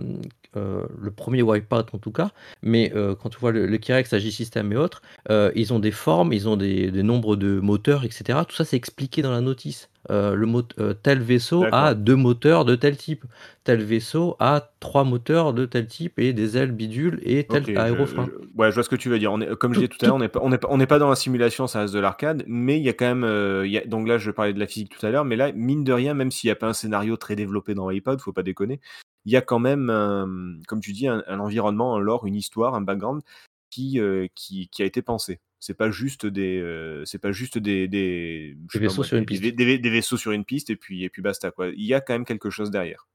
le 0.56 1.12
premier 1.12 1.41
Wipeout 1.41 1.86
en 1.93 1.97
tout 1.97 2.12
cas, 2.12 2.32
mais 2.62 2.91
euh, 2.95 3.16
quand 3.16 3.30
tu 3.30 3.39
vois 3.39 3.51
le, 3.51 3.66
le 3.66 3.78
Kirex, 3.78 4.12
Agisystem 4.14 4.72
et 4.72 4.78
autres, 4.78 5.01
euh, 5.30 5.51
ils 5.56 5.74
ont 5.74 5.80
des 5.80 5.91
formes, 5.91 6.34
ils 6.34 6.47
ont 6.47 6.58
des, 6.58 6.91
des 6.91 7.03
nombres 7.03 7.36
de 7.36 7.60
moteurs, 7.60 8.03
etc. 8.03 8.39
Tout 8.47 8.56
ça 8.56 8.66
c'est 8.66 8.78
expliqué 8.78 9.22
dans 9.22 9.32
la 9.32 9.41
notice. 9.41 9.89
Euh, 10.12 10.36
le 10.36 10.45
mot, 10.45 10.62
euh, 10.80 10.93
tel 10.93 11.20
vaisseau 11.20 11.64
a 11.72 11.95
deux 11.95 12.16
moteurs 12.16 12.64
de 12.64 12.76
tel 12.76 12.95
type, 12.95 13.26
tel 13.64 13.82
vaisseau 13.82 14.36
a 14.39 14.70
trois 14.80 15.03
moteurs 15.03 15.51
de 15.51 15.66
tel 15.66 15.88
type 15.88 16.20
et 16.20 16.32
des 16.32 16.58
ailes 16.58 16.72
bidules 16.72 17.20
et 17.24 17.43
tel 17.45 17.64
Ok, 17.64 17.72
je- 17.74 17.80
aérofrein. 17.80 18.30
je- 18.32 18.60
ouais, 18.60 18.70
je 18.70 18.76
vois 18.76 18.84
ce 18.84 18.89
que 18.89 18.95
tu 18.95 19.10
veux 19.10 19.18
dire. 19.18 19.32
On 19.34 19.41
est, 19.41 19.56
comme 19.56 19.74
je 19.74 19.80
disais 19.80 19.88
tout 19.88 19.97
à 20.03 20.08
l'heure, 20.08 20.16
on 20.16 20.20
n'est 20.20 20.30
pas, 20.30 20.39
on 20.43 20.51
on 20.70 20.97
dans 20.99 21.10
la 21.10 21.16
simulation, 21.16 21.66
ça 21.66 21.80
reste 21.82 21.93
de 21.95 21.99
l'arcade, 21.99 22.43
mais 22.45 22.78
il 22.78 22.84
y 22.84 22.89
a 22.89 22.93
quand 22.93 23.06
même, 23.08 23.24
euh, 23.24 23.66
il 23.66 23.72
y 23.72 23.80
a- 23.80 23.86
donc 23.86 24.08
là, 24.08 24.20
je 24.20 24.30
parlais 24.30 24.53
de 24.53 24.60
la 24.60 24.68
physique 24.68 24.95
tout 24.95 25.03
à 25.03 25.10
l'heure, 25.10 25.26
mais 25.26 25.36
là, 25.36 25.51
mine 25.53 25.84
de 25.84 25.91
rien, 25.91 26.14
même 26.14 26.30
s'il 26.30 26.49
n'y 26.49 26.51
a 26.51 26.56
pas 26.56 26.68
un 26.68 26.74
scénario 26.74 27.18
très 27.18 27.36
développé 27.36 27.74
dans 27.74 27.89
iPod, 27.89 28.22
faut 28.22 28.32
pas 28.32 28.43
déconner, 28.43 28.80
il 29.26 29.32
y 29.32 29.36
a 29.36 29.41
quand 29.41 29.59
même, 29.59 29.89
un- 29.89 30.59
comme 30.67 30.80
tu 30.82 30.93
dis, 30.93 31.07
un, 31.07 31.23
un 31.28 31.39
environnement, 31.39 31.95
un 31.95 31.99
lore, 31.99 32.26
une 32.28 32.36
histoire, 32.36 32.76
un 32.76 32.82
background 32.82 33.21
qui, 33.69 33.99
euh, 33.99 34.28
qui, 34.36 34.69
qui 34.69 34.82
a 34.84 34.86
été 34.86 35.01
pensé. 35.01 35.39
C'est 35.59 35.73
pas 35.73 35.89
juste 35.89 36.26
des, 36.28 36.59
euh, 36.59 37.03
c'est 37.05 37.17
pas 37.17 37.32
juste 37.32 37.57
des, 37.57 37.88
des, 37.88 38.55
pas 38.71 38.80
vaisseaux 38.80 39.03
sur 39.03 39.17
une 39.17 39.26
piste. 39.26 39.41
des- 39.41 39.51
des- 39.51 39.80
des 39.80 39.89
vaisseaux 39.89 40.17
sur 40.17 40.32
une 40.32 40.45
piste 40.45 40.69
et 40.69 40.76
puis, 40.76 41.03
et 41.03 41.09
puis 41.09 41.21
basta 41.21 41.51
quoi. 41.51 41.69
Il 41.69 41.86
y 41.86 41.93
a 41.93 42.01
quand 42.01 42.13
même 42.13 42.26
quelque 42.26 42.49
chose 42.51 42.69
derrière. 42.71 43.07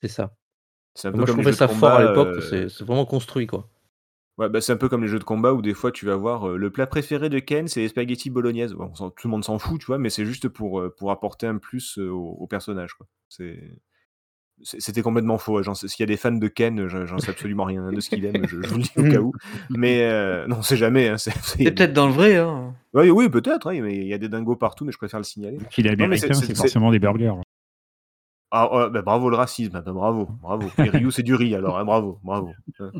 C'est 0.00 0.08
ça. 0.08 0.36
C'est 0.94 1.08
un 1.08 1.12
peu 1.12 1.18
Moi 1.18 1.26
je 1.26 1.32
comme 1.32 1.40
trouvais 1.42 1.52
ça 1.56 1.68
fort 1.68 1.96
à 1.96 2.02
l'époque, 2.02 2.38
euh, 2.38 2.68
c'est 2.68 2.84
vraiment 2.84 3.06
construit 3.06 3.46
quoi. 3.46 3.68
Ouais, 4.36 4.48
bah, 4.48 4.60
c'est 4.60 4.72
un 4.72 4.76
peu 4.76 4.88
comme 4.88 5.02
les 5.02 5.08
jeux 5.08 5.20
de 5.20 5.24
combat 5.24 5.52
où 5.52 5.62
des 5.62 5.74
fois 5.74 5.92
tu 5.92 6.06
vas 6.06 6.16
voir 6.16 6.48
euh, 6.48 6.56
le 6.56 6.70
plat 6.70 6.88
préféré 6.88 7.28
de 7.28 7.38
Ken, 7.38 7.68
c'est 7.68 7.80
les 7.80 7.88
spaghettis 7.88 8.30
bolognaises. 8.30 8.72
Bon, 8.72 8.88
tout 8.88 9.28
le 9.28 9.30
monde 9.30 9.44
s'en 9.44 9.60
fout, 9.60 9.78
tu 9.80 9.86
vois, 9.86 9.98
mais 9.98 10.10
c'est 10.10 10.24
juste 10.24 10.48
pour, 10.48 10.80
euh, 10.80 10.92
pour 10.96 11.12
apporter 11.12 11.46
un 11.46 11.58
plus 11.58 11.98
euh, 11.98 12.08
au, 12.10 12.30
au 12.32 12.46
personnage. 12.48 12.94
quoi. 12.94 13.06
C'est- 13.28 13.78
C'était 14.62 15.02
complètement 15.02 15.36
faux. 15.36 15.58
hein. 15.58 15.74
S'il 15.74 16.00
y 16.00 16.02
a 16.04 16.06
des 16.06 16.16
fans 16.16 16.30
de 16.32 16.48
Ken, 16.48 16.86
j'en 16.86 17.18
sais 17.18 17.30
absolument 17.30 17.64
rien 17.64 17.90
de 17.92 18.00
ce 18.00 18.08
qu'il 18.08 18.24
aime, 18.24 18.46
je, 18.46 18.62
je 18.62 18.68
vous 18.68 18.76
le 18.78 18.82
dis 18.82 18.92
au 18.96 19.02
cas 19.02 19.18
où. 19.20 19.32
Mais 19.70 20.02
euh, 20.04 20.46
non, 20.46 20.62
c'est 20.62 20.76
jamais. 20.76 21.08
Hein, 21.08 21.18
c'est- 21.18 21.32
peut-être 21.64 21.92
dans 21.92 22.06
le 22.06 22.12
vrai, 22.12 22.36
hein. 22.36 22.74
des- 22.94 23.00
Ouais, 23.00 23.10
oui, 23.10 23.28
peut-être, 23.28 23.72
mais 23.72 23.96
il 23.96 24.06
y 24.06 24.14
a 24.14 24.18
des 24.18 24.28
dingos 24.28 24.54
partout, 24.56 24.84
mais 24.84 24.92
je 24.92 24.96
préfère 24.98 25.18
le 25.18 25.24
signaler. 25.24 25.58
Qu'il 25.70 25.86
est 25.88 25.96
Non, 25.96 26.06
mais 26.06 26.16
c'est- 26.16 26.26
américain, 26.26 26.46
c'est- 26.46 26.54
forcément 26.54 26.92
des 26.92 27.00
burgers. 27.00 27.34
Ah, 28.52 28.72
ouais, 28.72 28.90
bah, 28.90 29.02
bravo 29.02 29.28
le 29.30 29.36
racisme, 29.36 29.72
ah, 29.74 29.80
bah, 29.80 29.92
bravo, 29.92 30.28
bravo. 30.40 30.70
Et 30.78 30.88
Ryu, 30.88 31.10
c'est 31.10 31.24
du 31.24 31.34
riz 31.34 31.56
alors, 31.56 31.76
hein, 31.76 31.84
bravo, 31.84 32.20
bravo. 32.22 32.52
Hein. 32.78 32.92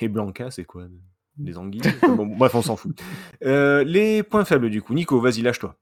Et 0.00 0.08
Blanca, 0.08 0.50
c'est 0.50 0.64
quoi? 0.64 0.86
Les 1.38 1.56
anguilles? 1.56 1.80
Bon, 2.02 2.26
Bref, 2.26 2.54
on 2.56 2.62
s'en 2.62 2.76
fout. 2.76 3.00
Euh, 3.44 3.84
les 3.84 4.22
points 4.24 4.44
faibles 4.44 4.68
du 4.68 4.82
coup. 4.82 4.94
Nico, 4.94 5.20
vas-y, 5.20 5.42
lâche-toi. 5.42 5.76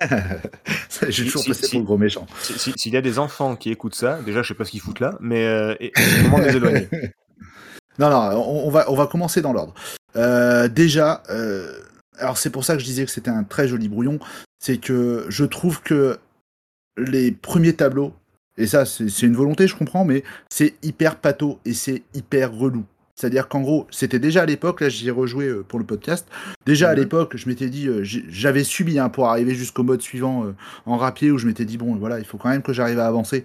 J'ai 1.08 1.24
toujours 1.24 1.42
Si- 1.42 1.48
passé 1.48 1.66
si- 1.66 1.70
pour 1.72 1.80
le 1.80 1.86
gros 1.86 1.98
méchant. 1.98 2.26
Si- 2.42 2.58
si- 2.58 2.72
S'il 2.76 2.92
y 2.92 2.96
a 2.96 3.02
des 3.02 3.18
enfants 3.18 3.56
qui 3.56 3.70
écoutent 3.70 3.94
ça, 3.94 4.20
déjà, 4.22 4.42
je 4.42 4.48
sais 4.48 4.54
pas 4.54 4.64
ce 4.64 4.70
qu'ils 4.70 4.80
foutent 4.80 5.00
là, 5.00 5.16
mais 5.20 5.46
euh, 5.46 5.74
et- 5.80 5.92
c'est 5.96 6.16
le 6.18 6.22
moment 6.24 6.38
de 6.38 6.44
les 6.44 6.56
éloigner. 6.56 6.88
Non, 7.98 8.10
non, 8.10 8.18
on, 8.38 8.66
on 8.66 8.70
va, 8.70 8.90
on 8.90 8.94
va 8.94 9.06
commencer 9.06 9.40
dans 9.40 9.54
l'ordre. 9.54 9.72
Euh, 10.16 10.68
déjà, 10.68 11.22
euh, 11.30 11.72
alors 12.18 12.36
c'est 12.36 12.50
pour 12.50 12.62
ça 12.62 12.74
que 12.74 12.80
je 12.80 12.84
disais 12.84 13.06
que 13.06 13.10
c'était 13.10 13.30
un 13.30 13.42
très 13.42 13.68
joli 13.68 13.88
brouillon, 13.88 14.18
c'est 14.58 14.76
que 14.76 15.24
je 15.30 15.46
trouve 15.46 15.80
que 15.80 16.18
les 16.98 17.32
premiers 17.32 17.72
tableaux, 17.74 18.12
et 18.58 18.66
ça 18.66 18.84
c'est 18.84 19.08
c'est 19.08 19.24
une 19.24 19.34
volonté, 19.34 19.66
je 19.66 19.74
comprends, 19.74 20.04
mais 20.04 20.24
c'est 20.50 20.74
hyper 20.82 21.16
pato 21.16 21.58
et 21.64 21.72
c'est 21.72 22.02
hyper 22.12 22.52
relou. 22.52 22.84
C'est-à-dire 23.18 23.48
qu'en 23.48 23.62
gros, 23.62 23.86
c'était 23.90 24.18
déjà 24.18 24.42
à 24.42 24.46
l'époque, 24.46 24.82
là 24.82 24.88
j'y 24.90 25.08
ai 25.08 25.10
rejoué 25.10 25.46
euh, 25.46 25.64
pour 25.66 25.78
le 25.78 25.86
podcast, 25.86 26.28
déjà 26.66 26.90
à 26.90 26.94
l'époque, 26.94 27.36
je 27.36 27.48
m'étais 27.48 27.70
dit, 27.70 27.88
euh, 27.88 28.02
j'avais 28.04 28.62
subi 28.62 28.98
hein, 28.98 29.08
pour 29.08 29.28
arriver 29.28 29.54
jusqu'au 29.54 29.82
mode 29.84 30.02
suivant 30.02 30.44
euh, 30.44 30.54
en 30.84 30.98
rapier, 30.98 31.30
où 31.30 31.38
je 31.38 31.46
m'étais 31.46 31.64
dit, 31.64 31.78
bon 31.78 31.96
voilà, 31.96 32.18
il 32.18 32.26
faut 32.26 32.36
quand 32.36 32.50
même 32.50 32.62
que 32.62 32.74
j'arrive 32.74 32.98
à 32.98 33.06
avancer. 33.06 33.44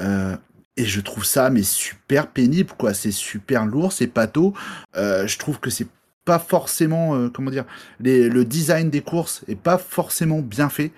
Euh, 0.00 0.36
et 0.76 0.84
je 0.84 1.00
trouve 1.00 1.24
ça 1.24 1.50
mais 1.50 1.62
super 1.62 2.26
pénible, 2.26 2.72
quoi. 2.76 2.94
C'est 2.94 3.12
super 3.12 3.64
lourd, 3.66 3.92
c'est 3.92 4.06
pato. 4.08 4.54
Euh, 4.96 5.26
je 5.26 5.38
trouve 5.38 5.60
que 5.60 5.70
c'est 5.70 5.86
pas 6.24 6.38
forcément, 6.38 7.28
comment 7.30 7.50
dire, 7.50 7.64
les- 8.00 8.28
le 8.28 8.44
design 8.44 8.90
des 8.90 9.00
courses 9.02 9.44
est 9.48 9.54
pas 9.56 9.76
forcément 9.78 10.40
bien 10.40 10.68
fait. 10.68 10.90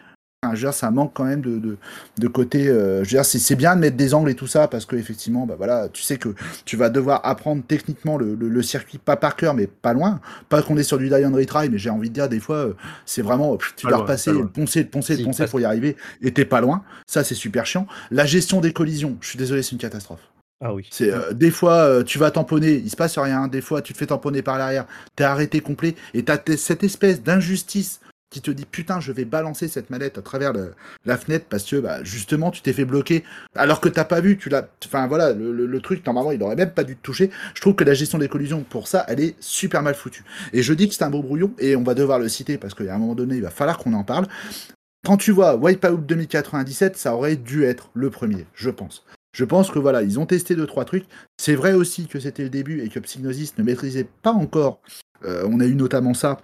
Enfin, 0.45 0.55
je 0.55 0.61
veux 0.61 0.66
dire, 0.70 0.74
ça 0.74 0.90
manque 0.90 1.12
quand 1.14 1.24
même 1.24 1.40
de, 1.40 1.59
de, 1.59 1.76
de 2.18 2.28
côté. 2.28 2.68
euh, 2.68 3.05
je 3.05 3.11
veux 3.16 3.22
dire, 3.22 3.24
c'est 3.24 3.55
bien 3.57 3.74
de 3.76 3.80
mettre 3.80 3.97
des 3.97 4.14
angles 4.14 4.30
et 4.30 4.34
tout 4.34 4.47
ça 4.47 4.68
parce 4.68 4.86
que 4.86 4.97
effectivement, 4.97 5.47
bah 5.47 5.55
voilà, 5.57 5.88
tu 5.88 6.03
sais 6.03 6.16
que 6.18 6.34
tu 6.64 6.76
vas 6.76 6.90
devoir 6.90 7.20
apprendre 7.24 7.62
techniquement 7.66 8.16
le, 8.16 8.34
le, 8.34 8.49
le 8.49 8.62
circuit 8.62 8.99
pas 8.99 9.16
par 9.16 9.36
cœur, 9.36 9.55
mais 9.55 9.66
pas 9.66 9.92
loin. 9.92 10.20
Pas 10.49 10.62
qu'on 10.62 10.76
est 10.76 10.82
sur 10.82 10.99
du 10.99 11.09
die 11.09 11.24
and 11.24 11.34
retry, 11.34 11.68
mais 11.70 11.78
j'ai 11.78 11.90
envie 11.90 12.09
de 12.11 12.14
dire 12.14 12.28
des 12.28 12.40
fois, 12.40 12.57
euh, 12.57 12.74
c'est 13.07 13.22
vraiment 13.22 13.57
tu 13.76 13.86
Pas 13.86 13.90
dois 13.90 13.99
loin, 13.99 14.07
repasser, 14.07 14.32
poncer, 14.53 14.84
poncer, 14.84 15.22
poncer 15.22 15.47
pour 15.47 15.61
y 15.61 15.64
arriver, 15.64 15.97
et 16.22 16.32
t'es 16.32 16.45
pas 16.45 16.61
loin. 16.61 16.82
Ça, 17.07 17.24
c'est 17.24 17.34
super 17.34 17.66
chiant. 17.66 17.86
La 18.11 18.26
gestion 18.26 18.61
des 18.61 18.72
collisions, 18.72 19.16
je 19.20 19.28
suis 19.28 19.38
désolé, 19.38 19.62
c'est 19.62 19.72
une 19.72 19.78
catastrophe. 19.78 20.20
Ah 20.64 20.72
oui. 20.72 20.86
C'est 20.90 21.12
euh, 21.12 21.32
des 21.32 21.51
fois 21.51 21.74
euh, 21.74 22.03
tu 22.05 22.18
vas 22.18 22.30
tamponner, 22.30 22.74
il 22.74 22.88
se 22.90 22.97
passe 22.97 23.18
rien. 23.18 23.49
Des 23.49 23.61
fois 23.61 23.82
tu 23.82 23.92
te 23.92 23.99
fais 23.99 24.07
tamponner 24.07 24.40
par 24.40 24.57
l'arrière, 24.57 24.86
t'es 25.16 25.24
arrêté 25.24 25.61
complet 25.61 25.95
et 26.14 26.22
t'as 26.24 26.38
cette 26.57 26.84
espèce 26.84 27.22
d'injustice 27.22 28.01
qui 28.35 28.41
te 28.41 28.51
dit 28.51 28.64
putain 28.64 28.99
je 28.99 29.12
vais 29.12 29.24
balancer 29.24 29.68
cette 29.68 29.91
manette 29.91 30.18
à 30.18 30.22
travers 30.22 30.53
la 31.05 31.16
fenêtre 31.16 31.47
parce 31.49 31.62
que 31.62 31.76
bah, 31.76 32.03
justement 32.03 32.51
tu 32.51 32.62
t'es 32.62 32.72
fait 32.72 32.85
bloquer 32.85 33.22
alors 33.55 33.80
que 33.80 33.89
t'as 33.89 34.05
pas 34.05 34.20
vu, 34.20 34.37
tu 34.37 34.49
l'as. 34.49 34.68
Enfin 34.85 35.07
voilà 35.07 35.32
le 35.32 35.80
truc 35.80 36.05
normalement 36.05 36.32
il 36.32 36.43
aurait 36.43 36.57
même 36.57 36.72
pas 36.72 36.82
dû 36.82 36.97
te 36.97 37.03
toucher. 37.03 37.30
Je 37.55 37.61
trouve 37.61 37.76
que 37.76 37.85
la 37.85 37.95
gestion 37.95 38.18
des 38.18 38.26
collisions 38.26 38.64
pour 38.68 38.89
ça 38.89 39.05
elle 39.07 39.20
est 39.20 39.37
super 39.39 39.82
mal 39.82 39.95
foutue. 39.95 40.24
Et 40.53 40.62
je 40.62 40.74
dis 40.74 40.89
que 40.89 40.95
c'est 40.97 41.05
un 41.05 41.11
beau 41.11 41.22
brouillon 41.22 41.53
et 41.61 41.76
on 41.76 41.85
va 41.85 41.95
devoir 41.95 42.18
le 42.18 42.28
citer 42.28 42.59
parce 42.59 42.74
qu'à 42.74 42.93
un 42.93 42.99
moment 42.99 43.14
donné 43.14 43.37
il 43.37 43.43
va 43.43 43.51
falloir 43.51 43.78
qu'on 43.78 43.93
en 43.93 44.03
parle. 44.03 44.26
Quand 45.07 45.16
tu 45.16 45.30
vois 45.30 45.55
Wipeout 45.55 45.99
2097, 45.99 46.97
ça 46.97 47.14
aurait 47.14 47.37
dû 47.37 47.62
être 47.62 47.91
le 47.95 48.11
premier, 48.11 48.47
je 48.55 48.70
pense. 48.70 49.05
Je 49.32 49.45
pense 49.45 49.70
que 49.70 49.78
voilà, 49.78 50.03
ils 50.03 50.18
ont 50.18 50.26
testé 50.26 50.57
deux 50.57 50.66
trois 50.66 50.85
trucs. 50.85 51.05
C'est 51.37 51.55
vrai 51.55 51.74
aussi 51.74 52.09
que 52.09 52.18
c'était 52.18 52.43
le 52.43 52.51
début 52.51 52.82
et 52.82 52.89
que 52.89 52.99
Psygnosis 52.99 53.59
ne 53.59 53.62
maîtrisait 53.62 54.09
pas 54.22 54.32
encore. 54.32 54.80
Euh, 55.24 55.47
on 55.49 55.61
a 55.61 55.66
eu 55.66 55.74
notamment 55.74 56.14
ça. 56.14 56.39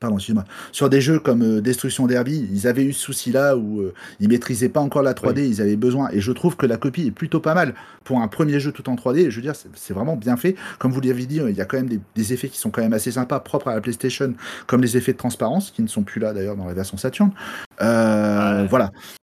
Pardon, 0.00 0.16
excuse-moi. 0.16 0.44
Sur 0.72 0.90
des 0.90 1.00
jeux 1.00 1.18
comme 1.18 1.42
euh, 1.42 1.60
Destruction 1.60 2.06
Derby, 2.06 2.48
ils 2.50 2.66
avaient 2.66 2.84
eu 2.84 2.92
ce 2.92 3.00
souci-là 3.00 3.56
où 3.56 3.80
euh, 3.80 3.94
ils 4.20 4.28
maîtrisaient 4.28 4.68
pas 4.68 4.80
encore 4.80 5.02
la 5.02 5.12
3D, 5.12 5.46
ils 5.46 5.60
avaient 5.60 5.76
besoin. 5.76 6.08
Et 6.12 6.20
je 6.20 6.32
trouve 6.32 6.56
que 6.56 6.66
la 6.66 6.76
copie 6.76 7.06
est 7.06 7.12
plutôt 7.12 7.40
pas 7.40 7.54
mal 7.54 7.74
pour 8.02 8.20
un 8.20 8.28
premier 8.28 8.58
jeu 8.58 8.72
tout 8.72 8.88
en 8.88 8.96
3D. 8.96 9.30
Je 9.30 9.36
veux 9.36 9.42
dire, 9.42 9.54
c'est 9.54 9.92
vraiment 9.92 10.16
bien 10.16 10.36
fait. 10.36 10.56
Comme 10.78 10.92
vous 10.92 11.00
l'avez 11.00 11.26
dit, 11.26 11.40
euh, 11.40 11.50
il 11.50 11.56
y 11.56 11.60
a 11.60 11.66
quand 11.66 11.76
même 11.76 11.88
des, 11.88 12.00
des 12.14 12.32
effets 12.32 12.48
qui 12.48 12.58
sont 12.58 12.70
quand 12.70 12.82
même 12.82 12.94
assez 12.94 13.12
sympas, 13.12 13.38
propres 13.40 13.68
à 13.68 13.74
la 13.74 13.80
PlayStation, 13.80 14.34
comme 14.66 14.82
les 14.82 14.96
effets 14.96 15.12
de 15.12 15.18
transparence, 15.18 15.70
qui 15.70 15.82
ne 15.82 15.88
sont 15.88 16.02
plus 16.02 16.20
là 16.20 16.32
d'ailleurs 16.32 16.56
dans 16.56 16.66
la 16.66 16.74
version 16.74 16.96
Saturn. 16.96 17.30
Euh. 17.80 18.66
Voilà. 18.68 18.90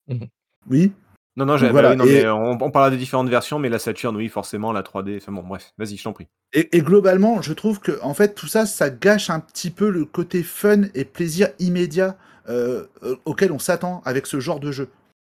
Mhm. 0.07 0.27
Oui? 0.69 0.91
Non, 1.35 1.45
non, 1.45 1.57
voilà, 1.57 1.95
non, 1.95 2.05
mais 2.05 2.27
on, 2.27 2.51
on 2.51 2.69
parlera 2.69 2.91
des 2.91 2.97
différentes 2.97 3.29
versions, 3.29 3.57
mais 3.57 3.69
la 3.69 3.79
Saturn, 3.79 4.15
oui, 4.15 4.29
forcément, 4.29 4.71
la 4.71 4.83
3D. 4.83 5.17
Enfin 5.17 5.31
bon, 5.31 5.41
bref, 5.41 5.73
vas-y, 5.79 5.97
je 5.97 6.03
t'en 6.03 6.13
prie. 6.13 6.27
Et, 6.53 6.77
et 6.77 6.81
globalement, 6.81 7.41
je 7.41 7.53
trouve 7.53 7.79
que 7.79 7.99
en 8.03 8.13
fait 8.13 8.35
tout 8.35 8.47
ça, 8.47 8.67
ça 8.67 8.91
gâche 8.91 9.31
un 9.31 9.39
petit 9.39 9.71
peu 9.71 9.89
le 9.89 10.05
côté 10.05 10.43
fun 10.43 10.83
et 10.93 11.05
plaisir 11.05 11.49
immédiat 11.57 12.15
euh, 12.49 12.85
euh, 13.03 13.15
auquel 13.25 13.51
on 13.51 13.57
s'attend 13.57 14.01
avec 14.05 14.27
ce 14.27 14.39
genre 14.39 14.59
de 14.59 14.71
jeu. 14.71 14.89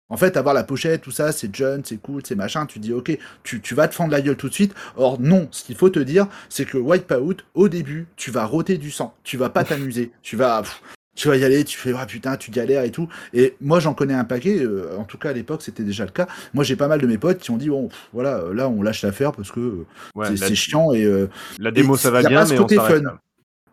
En 0.08 0.16
fait, 0.16 0.36
avoir 0.36 0.54
la 0.54 0.64
pochette, 0.64 1.02
tout 1.02 1.10
ça, 1.10 1.30
c'est 1.32 1.54
jeune, 1.54 1.84
c'est 1.84 1.96
cool, 1.96 2.22
c'est 2.26 2.34
machin. 2.34 2.66
Tu 2.66 2.80
dis 2.80 2.92
ok, 2.92 3.16
tu, 3.44 3.60
tu 3.60 3.74
vas 3.74 3.86
te 3.86 3.94
fendre 3.94 4.10
la 4.10 4.20
gueule 4.20 4.36
tout 4.36 4.48
de 4.48 4.54
suite. 4.54 4.74
Or 4.96 5.20
non, 5.20 5.48
ce 5.52 5.62
qu'il 5.64 5.76
faut 5.76 5.88
te 5.88 6.00
dire, 6.00 6.26
c'est 6.48 6.64
que 6.64 6.78
Wipeout, 6.78 7.36
au 7.54 7.68
début, 7.68 8.08
tu 8.16 8.30
vas 8.30 8.44
roter 8.44 8.76
du 8.76 8.90
sang, 8.90 9.14
tu 9.22 9.36
vas 9.36 9.50
pas 9.50 9.64
t'amuser, 9.64 10.10
tu 10.22 10.36
vas 10.36 10.62
pff, 10.62 10.82
tu 11.14 11.28
vas 11.28 11.36
y 11.36 11.44
aller, 11.44 11.64
tu 11.64 11.76
fais 11.78 11.92
ah 11.96 12.06
putain, 12.06 12.36
tu 12.36 12.50
galères 12.50 12.84
et 12.84 12.90
tout. 12.90 13.08
Et 13.34 13.54
moi, 13.60 13.80
j'en 13.80 13.94
connais 13.94 14.14
un 14.14 14.24
paquet. 14.24 14.58
euh, 14.60 14.96
en 14.98 15.04
tout 15.04 15.18
cas, 15.18 15.30
à 15.30 15.32
l'époque, 15.32 15.62
c'était 15.62 15.82
déjà 15.82 16.04
le 16.04 16.10
cas. 16.10 16.26
Moi, 16.54 16.64
j'ai 16.64 16.76
pas 16.76 16.88
mal 16.88 17.00
de 17.00 17.06
mes 17.06 17.18
potes 17.18 17.38
qui 17.38 17.50
ont 17.50 17.58
dit 17.58 17.68
bon, 17.68 17.88
pff, 17.88 18.08
voilà, 18.12 18.38
euh, 18.38 18.54
là, 18.54 18.68
on 18.68 18.82
lâche 18.82 19.02
l'affaire 19.02 19.32
parce 19.32 19.50
que 19.50 19.60
euh, 19.60 19.86
Ouais, 20.14 20.36
c'est 20.36 20.54
chiant 20.54 20.92
et 20.92 21.04
euh, 21.04 21.28
la 21.58 21.70
démo, 21.70 21.96
et 21.96 21.98
ça 21.98 22.10
va 22.10 22.22
bien, 22.22 22.44
pas 22.44 22.48
mais 22.50 22.56
côté 22.56 22.76
fun. 22.76 23.18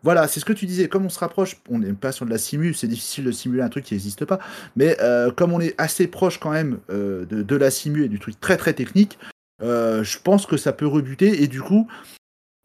Voilà, 0.02 0.28
c'est 0.28 0.40
ce 0.40 0.44
que 0.44 0.52
tu 0.52 0.66
disais. 0.66 0.88
Comme 0.88 1.04
on 1.04 1.10
se 1.10 1.18
rapproche, 1.18 1.56
on 1.68 1.78
n'est 1.78 1.92
pas 1.92 2.12
sur 2.12 2.24
de 2.24 2.30
la 2.30 2.38
simu, 2.38 2.72
c'est 2.72 2.86
difficile 2.88 3.24
de 3.24 3.32
simuler 3.32 3.62
un 3.62 3.68
truc 3.68 3.84
qui 3.84 3.94
n'existe 3.94 4.24
pas. 4.24 4.38
Mais 4.76 4.96
euh, 5.00 5.30
comme 5.30 5.52
on 5.52 5.60
est 5.60 5.74
assez 5.78 6.06
proche 6.06 6.38
quand 6.38 6.50
même 6.50 6.78
de, 6.88 7.24
de 7.24 7.56
la 7.56 7.70
simu 7.70 8.04
et 8.04 8.08
du 8.08 8.18
truc 8.18 8.38
très 8.40 8.56
très 8.56 8.72
technique, 8.72 9.18
je 9.60 10.18
pense 10.22 10.46
que 10.46 10.56
ça 10.56 10.72
peut 10.72 10.86
rebuter. 10.86 11.42
Et 11.42 11.48
du 11.48 11.60
coup, 11.60 11.86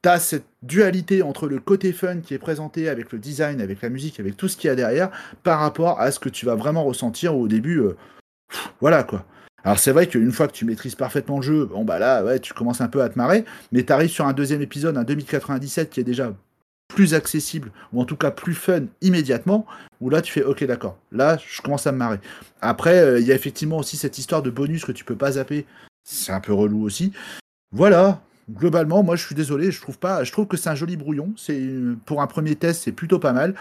as 0.08 0.20
cette 0.20 0.46
dualité 0.64 1.22
entre 1.22 1.48
le 1.48 1.60
côté 1.60 1.94
fun 1.94 2.20
qui 2.22 2.34
est 2.34 2.40
présenté 2.40 2.90
avec 2.90 3.12
le 3.12 3.20
design, 3.20 3.62
avec 3.62 3.82
la 3.82 3.90
musique, 3.90 4.20
avec 4.20 4.38
tout 4.38 4.48
ce 4.48 4.58
qu'il 4.58 4.68
y 4.68 4.72
a 4.72 4.76
derrière, 4.76 5.10
par 5.44 5.60
rapport 5.60 6.00
à 6.00 6.12
ce 6.12 6.20
que 6.20 6.30
tu 6.30 6.46
vas 6.46 6.56
vraiment 6.56 6.84
ressentir 6.84 7.36
au 7.36 7.48
début. 7.48 7.80
euh, 7.80 7.96
voilà 8.82 9.04
quoi. 9.04 9.26
Alors 9.64 9.80
c'est 9.80 9.92
vrai 9.92 10.08
qu'une 10.08 10.32
fois 10.32 10.48
que 10.48 10.54
tu 10.54 10.66
maîtrises 10.66 10.96
parfaitement 10.96 11.38
le 11.38 11.42
jeu, 11.42 11.66
bon 11.66 11.84
bah 11.84 11.98
là 11.98 12.24
ouais 12.24 12.40
tu 12.40 12.54
commences 12.54 12.82
un 12.82 12.88
peu 12.88 13.02
à 13.02 13.10
te 13.10 13.18
marrer, 13.18 13.46
mais 13.72 13.84
tu 13.84 13.92
arrives 13.92 14.12
sur 14.12 14.28
un 14.28 14.34
deuxième 14.34 14.62
épisode, 14.62 14.98
un 14.98 15.04
2097 15.04 15.90
qui 15.90 16.00
est 16.00 16.04
déjà 16.04 16.34
plus 16.88 17.16
accessible, 17.16 17.72
ou 17.92 18.00
en 18.00 18.06
tout 18.06 18.16
cas 18.16 18.30
plus 18.30 18.54
fun 18.54 18.84
immédiatement, 19.02 19.66
où 20.02 20.10
là 20.12 20.22
tu 20.22 20.32
fais 20.32 20.44
ok 20.44 20.64
d'accord, 20.66 21.00
là 21.12 21.38
je 21.48 21.62
commence 21.62 21.88
à 21.88 21.92
me 21.92 21.98
marrer. 21.98 22.20
Après, 22.62 23.00
euh, 23.00 23.20
il 23.20 23.26
y 23.26 23.32
a 23.32 23.36
effectivement 23.36 23.78
aussi 23.78 23.98
cette 23.98 24.20
histoire 24.20 24.44
de 24.44 24.52
bonus 24.52 24.86
que 24.86 24.92
tu 24.92 25.04
peux 25.04 25.16
pas 25.16 25.34
zapper, 25.34 25.66
c'est 26.04 26.32
un 26.32 26.40
peu 26.40 26.54
relou 26.54 26.84
aussi. 26.84 27.12
Voilà, 27.72 28.22
globalement, 28.50 29.04
moi 29.04 29.16
je 29.16 29.26
suis 29.26 29.36
désolé, 29.36 29.72
je 29.72 29.82
trouve 29.82 29.98
pas, 29.98 30.24
je 30.24 30.32
trouve 30.32 30.48
que 30.48 30.58
c'est 30.58 30.70
un 30.70 30.76
joli 30.76 30.98
brouillon, 30.98 31.34
c'est 31.38 31.62
pour 32.06 32.22
un 32.22 32.28
premier 32.28 32.56
test 32.56 32.84
c'est 32.84 32.92
plutôt 32.92 33.20
pas 33.20 33.34
mal. 33.34 33.56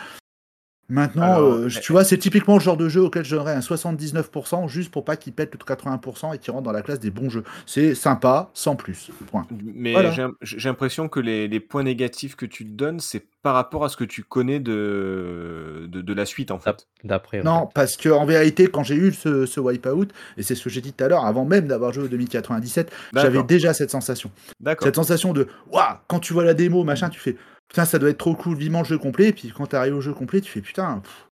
Maintenant, 0.88 1.22
Alors, 1.22 1.52
euh, 1.54 1.68
tu 1.68 1.92
vois, 1.92 2.04
c'est 2.04 2.18
typiquement 2.18 2.54
le 2.54 2.60
genre 2.60 2.76
de 2.76 2.88
jeu 2.90 3.00
auquel 3.00 3.24
je 3.24 3.34
donnerais 3.34 3.54
un 3.54 3.60
79% 3.60 4.68
juste 4.68 4.90
pour 4.90 5.04
pas 5.04 5.16
qu'il 5.16 5.32
pète 5.32 5.52
le 5.52 5.58
80% 5.58 6.34
et 6.34 6.38
qu'il 6.38 6.52
rentre 6.52 6.64
dans 6.64 6.72
la 6.72 6.82
classe 6.82 7.00
des 7.00 7.10
bons 7.10 7.30
jeux. 7.30 7.44
C'est 7.64 7.94
sympa, 7.94 8.50
sans 8.52 8.76
plus. 8.76 9.10
Point. 9.30 9.46
Mais 9.74 9.92
Voilà. 9.92 10.10
j'ai 10.10 10.26
j'ai 10.42 10.68
l'impression 10.68 11.08
que 11.08 11.20
les, 11.20 11.48
les 11.48 11.60
points 11.60 11.82
négatifs 11.84 12.36
que 12.36 12.44
tu 12.46 12.64
te 12.64 12.70
donnes, 12.70 13.00
c'est 13.00 13.24
par 13.42 13.54
rapport 13.54 13.84
à 13.84 13.88
ce 13.88 13.96
que 13.96 14.04
tu 14.04 14.22
connais 14.24 14.58
de, 14.60 15.86
de, 15.88 16.00
de 16.00 16.14
la 16.14 16.24
suite, 16.26 16.50
en 16.50 16.58
fait. 16.58 16.86
D'après. 17.02 17.40
en 17.40 17.44
Non, 17.44 17.68
parce 17.74 17.96
que 17.96 18.08
en 18.08 18.24
vérité, 18.24 18.66
quand 18.68 18.82
j'ai 18.82 18.94
eu 18.94 19.12
ce, 19.12 19.46
ce 19.46 19.60
wipeout, 19.60 20.08
et 20.36 20.42
c'est 20.42 20.54
ce 20.54 20.64
que 20.64 20.70
j'ai 20.70 20.80
dit 20.80 20.92
tout 20.92 21.04
à 21.04 21.08
l'heure, 21.08 21.24
avant 21.24 21.44
même 21.44 21.66
d'avoir 21.66 21.92
joué 21.92 22.04
au 22.04 22.08
2097, 22.08 22.90
j'avais 23.14 23.42
déjà 23.42 23.74
cette 23.74 23.90
sensation. 23.90 24.30
D'accord. 24.60 24.86
Cette 24.86 24.96
sensation 24.96 25.32
de 25.32 25.46
waouh, 25.70 25.96
quand 26.08 26.20
tu 26.20 26.32
vois 26.32 26.44
la 26.44 26.54
démo, 26.54 26.84
machin, 26.84 27.08
tu 27.10 27.20
fais 27.20 27.36
putain, 27.68 27.84
ça 27.84 27.98
doit 27.98 28.10
être 28.10 28.18
trop 28.18 28.34
cool, 28.34 28.56
vivement 28.56 28.80
le 28.80 28.86
jeu 28.86 28.98
complet. 28.98 29.28
Et 29.28 29.32
puis 29.32 29.52
quand 29.56 29.66
t'arrives 29.66 29.94
au 29.96 30.00
jeu 30.00 30.12
complet, 30.14 30.40
tu 30.40 30.50
fais 30.50 30.60
putain, 30.60 31.00
pff, 31.02 31.28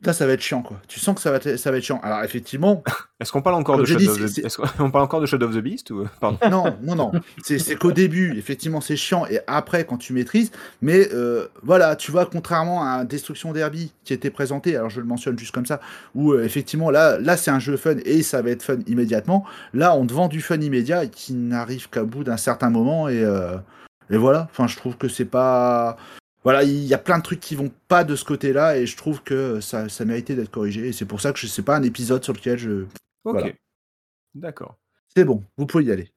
putain, 0.00 0.12
ça 0.14 0.26
va 0.26 0.32
être 0.32 0.40
chiant 0.40 0.62
quoi. 0.62 0.80
Tu 0.88 0.98
sens 0.98 1.14
que 1.14 1.20
ça 1.20 1.30
va, 1.30 1.36
être- 1.36 1.56
ça 1.58 1.70
va 1.70 1.76
être 1.76 1.84
chiant. 1.84 2.00
Alors 2.02 2.22
effectivement, 2.24 2.82
Est-ce 3.20 3.32
qu'on 3.32 3.42
parle 3.42 3.56
encore 3.56 3.76
de 3.76 3.84
Shadow 3.84 4.08
of 4.12 4.32
the 4.32 4.56
qu'on 4.78 4.90
parle 4.90 5.04
encore 5.04 5.20
de 5.20 5.26
Shadow 5.26 5.46
of 5.46 5.54
the 5.54 5.58
Beast 5.58 5.90
ou 5.90 6.06
pardon 6.22 6.38
non, 6.50 6.74
non, 6.82 6.94
non. 6.94 7.12
C'est 7.42 7.58
c'est 7.58 7.76
qu'au 7.76 7.92
début, 7.92 8.34
effectivement, 8.38 8.80
c'est 8.80 8.96
chiant, 8.96 9.26
et 9.26 9.40
après, 9.46 9.84
quand 9.84 9.98
tu 9.98 10.14
maîtrises, 10.14 10.52
mais 10.80 11.06
euh, 11.12 11.48
voilà, 11.62 11.96
tu 11.96 12.10
vois, 12.12 12.24
contrairement 12.24 12.82
à 12.82 13.04
Destruction 13.04 13.52
Derby 13.52 13.92
qui 14.04 14.14
était 14.14 14.30
présenté, 14.30 14.74
alors 14.74 14.88
je 14.88 15.00
le 15.00 15.06
mentionne 15.06 15.38
juste 15.38 15.52
comme 15.52 15.66
ça, 15.66 15.80
où 16.14 16.32
euh, 16.32 16.44
effectivement, 16.44 16.90
là, 16.90 17.18
là 17.18 17.36
c'est 17.36 17.50
un 17.50 17.58
jeu 17.58 17.76
fun 17.76 17.96
et 18.06 18.22
ça 18.22 18.40
va 18.40 18.48
être 18.50 18.62
fun 18.62 18.78
immédiatement. 18.86 19.44
Là, 19.74 19.94
on 19.94 20.06
te 20.06 20.14
vend 20.14 20.28
du 20.28 20.40
fun 20.40 20.58
immédiat 20.62 21.04
et 21.04 21.10
qui 21.10 21.34
n'arrive 21.34 21.90
qu'à 21.90 22.04
bout 22.04 22.24
d'un 22.24 22.38
certain 22.38 22.70
moment, 22.70 23.06
et, 23.10 23.22
euh, 23.22 23.56
et 24.10 24.16
voilà. 24.16 24.48
Enfin, 24.50 24.66
je 24.66 24.76
trouve 24.76 24.96
que 24.96 25.08
c'est 25.08 25.24
pas. 25.24 25.96
Voilà, 26.42 26.62
il 26.64 26.84
y 26.84 26.94
a 26.94 26.98
plein 26.98 27.18
de 27.18 27.22
trucs 27.22 27.40
qui 27.40 27.54
vont 27.54 27.70
pas 27.88 28.02
de 28.02 28.16
ce 28.16 28.24
côté-là, 28.24 28.76
et 28.78 28.86
je 28.86 28.96
trouve 28.96 29.22
que 29.22 29.60
ça, 29.60 29.88
ça 29.90 30.04
méritait 30.06 30.34
d'être 30.34 30.50
corrigé, 30.50 30.88
et 30.88 30.92
c'est 30.92 31.04
pour 31.04 31.20
ça 31.20 31.32
que 31.32 31.38
sais 31.46 31.62
pas 31.62 31.76
un 31.76 31.82
épisode 31.82 32.24
sur 32.24 32.32
lequel 32.32 32.58
je. 32.58 32.82
Ok. 33.24 33.32
Voilà. 33.34 33.48
D'accord. 34.34 34.76
C'est 35.14 35.24
bon, 35.24 35.42
vous 35.56 35.66
pouvez 35.66 35.84
y 35.84 35.92
aller. 35.92 36.10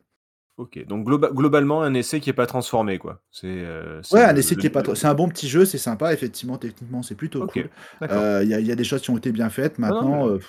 Ok. 0.58 0.86
Donc 0.86 1.08
globa- 1.08 1.34
globalement, 1.34 1.82
un 1.82 1.94
essai 1.96 2.20
qui 2.20 2.30
est 2.30 2.34
pas 2.34 2.46
transformé, 2.46 3.00
quoi. 3.00 3.22
C'est. 3.32 3.48
euh, 3.48 4.02
c'est 4.04 4.16
Ouais, 4.16 4.24
un 4.24 4.36
essai 4.36 4.54
le- 4.56 4.62
qui 4.62 4.68
est 4.68 4.70
pas. 4.70 4.84
C'est 4.96 5.08
un 5.08 5.14
bon 5.16 5.28
petit 5.28 5.50
jeu, 5.50 5.66
c'est 5.66 5.80
sympa, 5.80 6.14
effectivement, 6.14 6.58
techniquement, 6.58 7.02
c'est 7.04 7.16
plutôt 7.16 7.44
Ok. 7.44 7.54
cool. 7.54 7.70
D'accord. 8.00 8.18
Euh, 8.22 8.44
Il 8.44 8.50
y, 8.50 8.54
a- 8.54 8.60
il 8.60 8.68
y 8.68 8.72
a 8.72 8.76
des 8.76 8.84
choses 8.84 9.02
qui 9.02 9.10
ont 9.10 9.18
été 9.18 9.32
bien 9.32 9.50
faites. 9.50 9.80
non, 9.80 9.88
Maintenant, 9.88 10.26
mais 10.28 10.34
euh, 10.34 10.40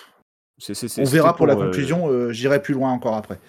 On 0.99 1.03
verra 1.05 1.35
pour 1.35 1.47
la 1.47 1.53
euh, 1.55 1.65
conclusion. 1.65 2.09
euh, 2.09 2.31
J'irai 2.31 2.61
plus 2.61 2.73
loin 2.73 2.91
encore 2.91 3.15
après. 3.15 3.39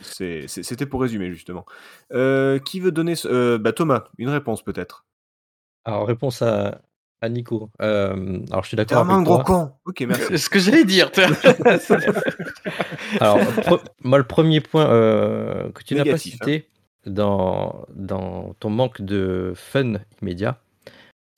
C'était 0.47 0.87
pour 0.87 1.01
résumer, 1.01 1.31
justement. 1.31 1.65
Euh, 2.13 2.59
qui 2.59 2.81
veut 2.81 2.93
donner. 2.93 3.15
ce- 3.15 3.29
euh, 3.29 3.59
bah, 3.59 3.73
Thomas, 3.73 4.05
une 4.19 4.29
réponse 4.29 4.63
peut-être. 4.63 5.05
Alors, 5.85 6.07
réponse 6.07 6.43
à, 6.43 6.81
à 7.21 7.29
Nico. 7.29 7.71
Euh, 7.81 8.41
alors, 8.51 8.63
je 8.65 8.69
suis 8.69 8.77
d'accord 8.77 9.05
vraiment 9.05 9.15
un 9.15 9.17
avec 9.19 9.27
gros 9.27 9.43
con. 9.45 9.73
Ok, 9.85 10.01
merci. 10.01 10.25
C'est 10.31 10.39
ce 10.39 10.51
que 10.51 10.59
j'allais 10.59 10.85
dire. 10.85 11.11
Alors, 13.21 13.39
pre- 13.39 13.83
moi, 14.03 14.19
le 14.19 14.25
premier 14.25 14.61
point 14.61 14.89
euh, 14.91 15.71
que 15.73 15.83
tu 15.83 15.95
n'as 15.95 16.01
pas 16.01 16.05
Négatif, 16.07 16.33
cité 16.33 16.69
dans, 17.07 17.87
dans 17.95 18.55
ton 18.59 18.71
manque 18.71 19.01
de 19.03 19.53
fun 19.55 19.95
immédiat, 20.21 20.61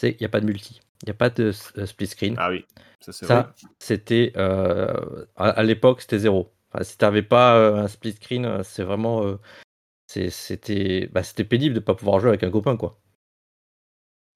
c'est 0.01 0.13
qu'il 0.15 0.23
n'y 0.25 0.27
a 0.27 0.31
pas 0.31 0.41
de 0.41 0.47
multi. 0.47 0.81
Il 1.03 1.07
n'y 1.07 1.11
a 1.11 1.15
pas 1.15 1.31
de 1.31 1.53
euh, 1.79 1.87
split 1.87 2.07
screen. 2.09 2.35
Ah 2.39 2.51
oui, 2.51 2.65
ça 3.01 3.13
c'est 3.13 3.27
vrai. 3.27 3.35
Ça, 3.35 3.55
c'était. 3.79 4.33
euh, 4.37 5.27
à 5.37 5.51
à 5.51 5.63
l'époque, 5.63 6.01
c'était 6.01 6.19
zéro. 6.19 6.53
Enfin, 6.73 6.85
si 6.85 6.99
tu 6.99 7.05
n'avais 7.05 7.23
pas 7.23 7.57
euh, 7.57 7.77
un 7.77 7.89
split 7.89 8.13
screen, 8.13 8.63
c'est 8.65 8.83
vraiment. 8.83 9.25
euh, 9.25 9.39
c'était 10.07 11.09
bah, 11.13 11.23
c'était 11.23 11.45
pénible 11.45 11.75
de 11.75 11.81
ne 11.81 11.85
pas 11.85 11.95
pouvoir 11.95 12.19
jouer 12.21 12.31
avec 12.31 12.43
un 12.43 12.51
copain, 12.51 12.77
quoi. 12.77 12.99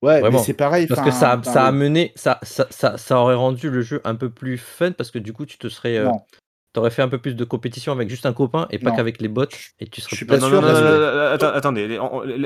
Ouais, 0.02 0.20
Vraiment. 0.20 0.38
mais 0.38 0.44
c'est 0.44 0.54
pareil. 0.54 0.86
Parce 0.88 1.00
que 1.00 1.10
ça, 1.12 1.40
ça 1.44 1.66
a 1.66 1.72
mené, 1.72 2.12
ça, 2.16 2.40
ça, 2.42 2.66
ça, 2.70 2.98
ça 2.98 3.20
aurait 3.20 3.36
rendu 3.36 3.70
le 3.70 3.82
jeu 3.82 4.00
un 4.04 4.16
peu 4.16 4.30
plus 4.30 4.58
fun 4.58 4.90
parce 4.92 5.12
que 5.12 5.18
du 5.20 5.32
coup 5.32 5.46
tu 5.46 5.58
te 5.58 5.68
serais, 5.68 5.96
euh. 5.96 6.10
T'aurais 6.72 6.90
fait 6.90 7.02
un 7.02 7.08
peu 7.08 7.18
plus 7.18 7.36
de 7.36 7.44
compétition 7.44 7.92
avec 7.92 8.08
juste 8.08 8.24
un 8.24 8.32
copain 8.32 8.66
et 8.70 8.78
pas 8.78 8.92
qu'avec 8.92 9.20
les 9.20 9.28
bots 9.28 9.44
et 9.78 9.86
tu 9.86 10.00
serais 10.00 10.10
Je 10.12 10.16
suis 10.16 10.24
pas 10.24 10.38
non, 10.38 10.48
sûr, 10.48 10.62
non, 10.62 10.68
non, 10.68 10.80
non, 10.80 11.18
attends, 11.32 11.48
attendez, 11.52 11.98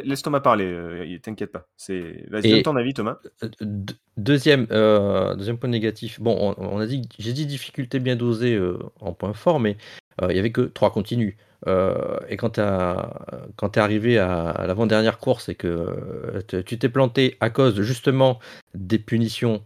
laisse 0.05 0.23
Thomas 0.23 0.41
parler, 0.41 0.65
euh, 0.67 1.19
t'inquiète 1.23 1.53
pas. 1.53 1.69
C'est... 1.77 2.25
Vas-y, 2.29 2.51
donne 2.51 2.63
ton 2.63 2.77
avis, 2.77 2.93
Thomas. 2.93 3.19
Euh, 3.45 3.49
deux- 3.61 3.95
Deuxième, 4.17 4.67
euh, 4.71 5.35
deuxième 5.37 5.59
point 5.59 5.69
négatif. 5.69 6.21
Bon, 6.21 6.55
on, 6.59 6.77
on 6.77 6.81
a 6.81 6.87
dit, 6.87 7.03
j'ai 7.19 7.33
dit 7.35 7.47
difficulté 7.47 8.01
bien 8.01 8.17
dosée 8.17 8.55
euh, 8.55 8.79
en 9.01 9.13
point 9.13 9.35
fort, 9.35 9.61
mais 9.61 9.77
euh, 10.23 10.29
il 10.31 10.37
y 10.37 10.39
avait 10.39 10.53
que 10.53 10.63
trois 10.63 10.91
continues. 10.91 11.37
Euh, 11.69 12.19
et 12.29 12.37
quand 12.37 12.51
tu 12.53 12.61
es 12.61 13.79
arrivé 13.79 14.19
à, 14.19 14.49
à 14.51 14.67
l'avant-dernière 14.67 15.19
course 15.19 15.49
et 15.51 15.55
que 15.55 16.43
tu 16.65 16.79
t'es 16.79 16.89
planté 16.89 17.37
à 17.41 17.51
cause 17.51 17.81
justement 17.83 18.39
des 18.75 18.99
punitions 18.99 19.63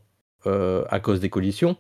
euh, 0.46 0.84
à 0.90 1.00
cause 1.00 1.20
des 1.20 1.30
collisions, 1.30 1.76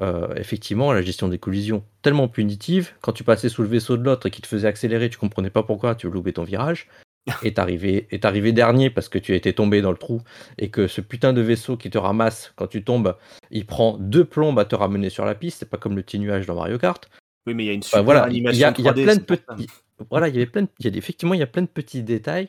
euh, 0.00 0.34
effectivement, 0.36 0.92
la 0.92 1.02
gestion 1.02 1.28
des 1.28 1.38
collisions 1.38 1.84
tellement 2.02 2.28
punitive, 2.28 2.92
quand 3.00 3.12
tu 3.12 3.24
passais 3.24 3.48
sous 3.48 3.62
le 3.62 3.68
vaisseau 3.68 3.96
de 3.96 4.02
l'autre 4.04 4.26
et 4.26 4.30
qui 4.30 4.40
te 4.42 4.46
faisait 4.46 4.68
accélérer, 4.68 5.10
tu 5.10 5.18
comprenais 5.18 5.50
pas 5.50 5.62
pourquoi, 5.62 5.94
tu 5.94 6.08
loupais 6.10 6.32
ton 6.32 6.44
virage. 6.44 6.88
Et 7.44 7.54
t'arrivais 7.54 8.08
et 8.10 8.18
t'arrivais 8.18 8.50
dernier 8.50 8.90
parce 8.90 9.08
que 9.08 9.16
tu 9.16 9.36
étais 9.36 9.52
tombé 9.52 9.80
dans 9.80 9.92
le 9.92 9.96
trou 9.96 10.22
et 10.58 10.70
que 10.70 10.88
ce 10.88 11.00
putain 11.00 11.32
de 11.32 11.40
vaisseau 11.40 11.76
qui 11.76 11.88
te 11.88 11.96
ramasse 11.96 12.52
quand 12.56 12.66
tu 12.66 12.82
tombes, 12.82 13.14
il 13.52 13.64
prend 13.64 13.96
deux 13.96 14.24
plombes 14.24 14.58
à 14.58 14.64
te 14.64 14.74
ramener 14.74 15.08
sur 15.08 15.24
la 15.24 15.36
piste. 15.36 15.60
C'est 15.60 15.70
pas 15.70 15.76
comme 15.76 15.94
le 15.94 16.02
petit 16.02 16.18
nuage 16.18 16.46
dans 16.46 16.56
Mario 16.56 16.78
Kart. 16.78 17.08
Oui, 17.46 17.54
mais 17.54 17.62
il 17.62 17.66
y 17.66 17.70
a 17.70 17.74
une 17.74 17.78
Enfin, 17.78 17.98
super 17.98 18.02
voilà, 18.02 18.28
il 18.28 18.42
y 18.42 18.48
a, 18.48 18.50
il 18.50 18.56
y 18.58 18.64
a 18.64 18.72
3D, 18.92 19.02
plein 19.04 19.14
de 19.14 19.22
petits. 19.22 19.68
Voilà, 20.10 20.26
il 20.28 20.34
y 20.34 20.38
avait 20.38 20.46
plein 20.46 20.62
de, 20.62 20.68
il 20.80 20.84
y 20.84 20.88
a 20.88 20.90
des- 20.90 20.98
effectivement, 20.98 21.34
il 21.34 21.38
y 21.38 21.44
a 21.44 21.46
plein 21.46 21.62
de 21.62 21.68
petits 21.68 22.02
détails 22.02 22.48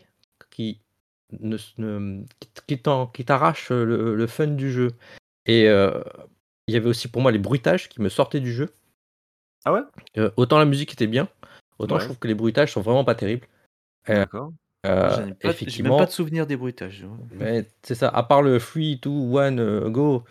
qui 0.50 0.80
ne, 1.40 1.58
ne- 1.78 2.24
qui- 2.66 2.80
t'arrachent 2.80 3.70
le, 3.70 4.16
le 4.16 4.28
fun 4.28 4.48
du 4.48 4.72
jeu. 4.72 4.94
Et 5.46 5.68
euh, 5.68 6.02
il 6.68 6.74
y 6.74 6.78
avait 6.78 6.90
aussi 6.90 7.08
pour 7.08 7.22
moi 7.22 7.32
les 7.32 7.40
bruitages 7.40 7.90
qui 7.90 8.02
me 8.02 8.10
sortaient 8.10 8.40
du 8.40 8.54
jeu. 8.54 8.74
Ah 9.66 9.74
ouais? 9.74 9.82
Euh, 10.18 10.32
autant 10.38 10.58
la 10.60 10.66
musique 10.66 10.94
était 10.94 11.08
bien, 11.08 11.28
autant 11.80 11.96
Ouais. 11.96 12.02
je 12.02 12.06
trouve 12.06 12.20
que 12.20 12.28
les 12.28 12.36
bruitages 12.36 12.74
sont 12.74 12.82
vraiment 12.82 13.06
pas 13.06 13.16
terribles. 13.16 13.48
Euh, 14.10 14.16
D'accord. 14.16 14.52
Euh, 14.86 15.32
J'ai 15.68 15.84
même 15.84 15.98
pas 15.98 16.06
de 16.06 16.12
souvenir 16.12 16.46
des 16.46 16.58
bruitages. 16.58 17.06
mais 17.32 17.66
c'est 17.84 17.96
ça, 17.96 18.10
à 18.10 18.24
part 18.24 18.42
le 18.42 18.60
3, 18.60 18.82
2, 19.02 19.38
1, 19.38 19.58
euh, 19.58 19.90
go, 19.90 20.26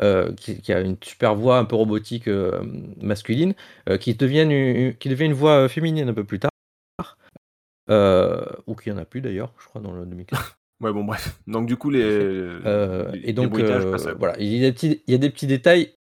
euh, 0.00 0.32
qui, 0.34 0.62
qui 0.62 0.72
a 0.72 0.80
une 0.80 0.96
super 1.02 1.34
voix 1.34 1.58
un 1.58 1.66
peu 1.66 1.76
robotique 1.76 2.28
euh, 2.28 2.62
masculine, 3.02 3.54
qui, 4.00 4.14
devienne 4.14 4.50
une, 4.50 4.94
qui 4.94 5.10
devient 5.10 5.26
une 5.26 5.34
voix 5.34 5.68
féminine 5.68 6.08
un 6.08 6.14
peu 6.14 6.24
plus 6.24 6.38
tard, 6.38 6.50
ou 8.66 8.74
qui 8.74 8.90
en 8.90 8.96
a 8.96 9.04
plus 9.04 9.20
d'ailleurs, 9.20 9.52
je 9.58 9.66
crois, 9.66 9.82
dans 9.82 9.92
le 9.92 10.06
2015. 10.06 10.38
Ouais, 10.80 10.92
bon, 10.92 11.04
bref. 11.04 11.38
Donc, 11.46 11.66
du 11.66 11.76
coup, 11.76 11.90
les. 11.90 12.02
Euh, 12.02 13.10
les- 13.12 13.30
et 13.30 13.32
donc, 13.32 13.58
euh, 13.58 13.90
passent 13.90 14.06
à- 14.06 14.14
voilà, 14.14 14.36
il 14.38 14.46
y, 14.46 14.64
a 14.64 14.68
des 14.68 14.72
petits, 14.72 15.02
il 15.06 15.12
y 15.12 15.14
a 15.14 15.18
des 15.18 15.30
petits 15.30 15.46
détails, 15.46 15.92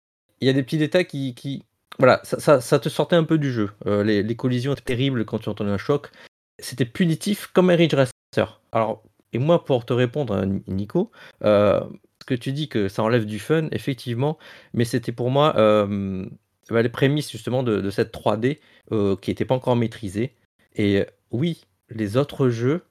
il 0.40 0.46
y 0.46 0.50
a 0.50 0.52
des 0.52 0.62
petits 0.62 0.78
détails 0.78 1.06
qui, 1.06 1.34
qui 1.34 1.62
voilà, 1.98 2.20
ça, 2.24 2.38
ça, 2.38 2.60
ça 2.60 2.78
te 2.78 2.88
sortait 2.88 3.16
un 3.16 3.24
peu 3.24 3.38
du 3.38 3.52
jeu. 3.52 3.70
Euh, 3.86 4.04
les, 4.04 4.22
les 4.22 4.36
collisions 4.36 4.72
étaient 4.72 4.82
terribles 4.82 5.24
quand 5.24 5.38
tu 5.38 5.48
entendais 5.48 5.70
un 5.70 5.78
choc. 5.78 6.10
C'était 6.58 6.84
punitif 6.84 7.48
comme 7.52 7.70
un 7.70 7.76
Ridge 7.76 7.94
Racer. 7.94 8.60
Alors, 8.72 9.02
et 9.32 9.38
moi, 9.38 9.64
pour 9.64 9.84
te 9.86 9.92
répondre, 9.92 10.34
à 10.36 10.44
Nico, 10.46 11.10
ce 11.42 12.24
que 12.26 12.34
tu 12.34 12.52
dis 12.52 12.68
que 12.68 12.88
ça 12.88 13.02
enlève 13.02 13.24
du 13.26 13.38
fun, 13.38 13.68
effectivement, 13.72 14.36
mais 14.74 14.84
c'était 14.84 15.12
pour 15.12 15.30
moi 15.30 15.52
bah, 16.70 16.82
les 16.82 16.88
prémices 16.88 17.30
justement 17.30 17.62
de, 17.62 17.80
de 17.80 17.90
cette 17.90 18.12
3D 18.12 18.58
euh, 18.92 19.16
qui 19.16 19.30
n'était 19.30 19.44
pas 19.44 19.54
encore 19.54 19.76
maîtrisée. 19.76 20.32
Et 20.74 21.04
oui, 21.30 21.64
les 21.90 22.16
autres 22.16 22.48
jeux, 22.48 22.82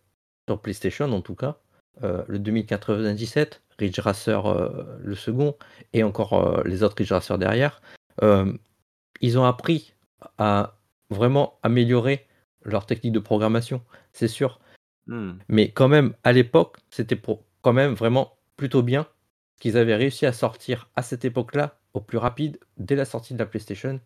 sur 0.47 0.59
PlayStation 0.59 1.11
en 1.11 1.21
tout 1.21 1.35
cas, 1.35 1.57
le 2.01 2.39
2097, 2.39 3.61
Ridge 3.79 3.99
Racer 3.99 4.45
euh, 4.45 4.97
le 5.03 5.15
second, 5.15 5.55
et 5.93 6.03
encore 6.03 6.33
euh, 6.33 6.63
les 6.65 6.83
autres 6.83 6.95
Ridge 6.97 7.11
Racer 7.11 7.37
derrière, 7.37 7.81
euh, 8.23 8.51
ils 9.21 9.37
ont 9.39 9.45
appris 9.45 9.93
à 10.37 10.75
vraiment 11.09 11.59
améliorer 11.63 12.25
leur 12.63 12.85
technique 12.85 13.13
de 13.13 13.19
programmation, 13.19 13.81
c'est 14.13 14.27
sûr. 14.27 14.59
Hmm. 15.07 15.33
Mais 15.49 15.69
quand 15.71 15.87
même, 15.87 16.13
à 16.23 16.31
l'époque, 16.31 16.77
c'était 16.89 17.15
pour 17.15 17.43
quand 17.61 17.73
même 17.73 17.93
vraiment 17.93 18.37
plutôt 18.57 18.81
bien 18.81 19.05
qu'ils 19.59 19.77
avaient 19.77 19.95
réussi 19.95 20.25
à 20.25 20.33
sortir 20.33 20.89
à 20.95 21.01
cette 21.03 21.25
époque-là 21.25 21.77
au 21.93 22.01
plus 22.01 22.17
rapide 22.17 22.57
dès 22.77 22.95
la 22.95 23.05
sortie 23.05 23.33
de 23.33 23.39
la 23.39 23.45
PlayStation. 23.45 23.99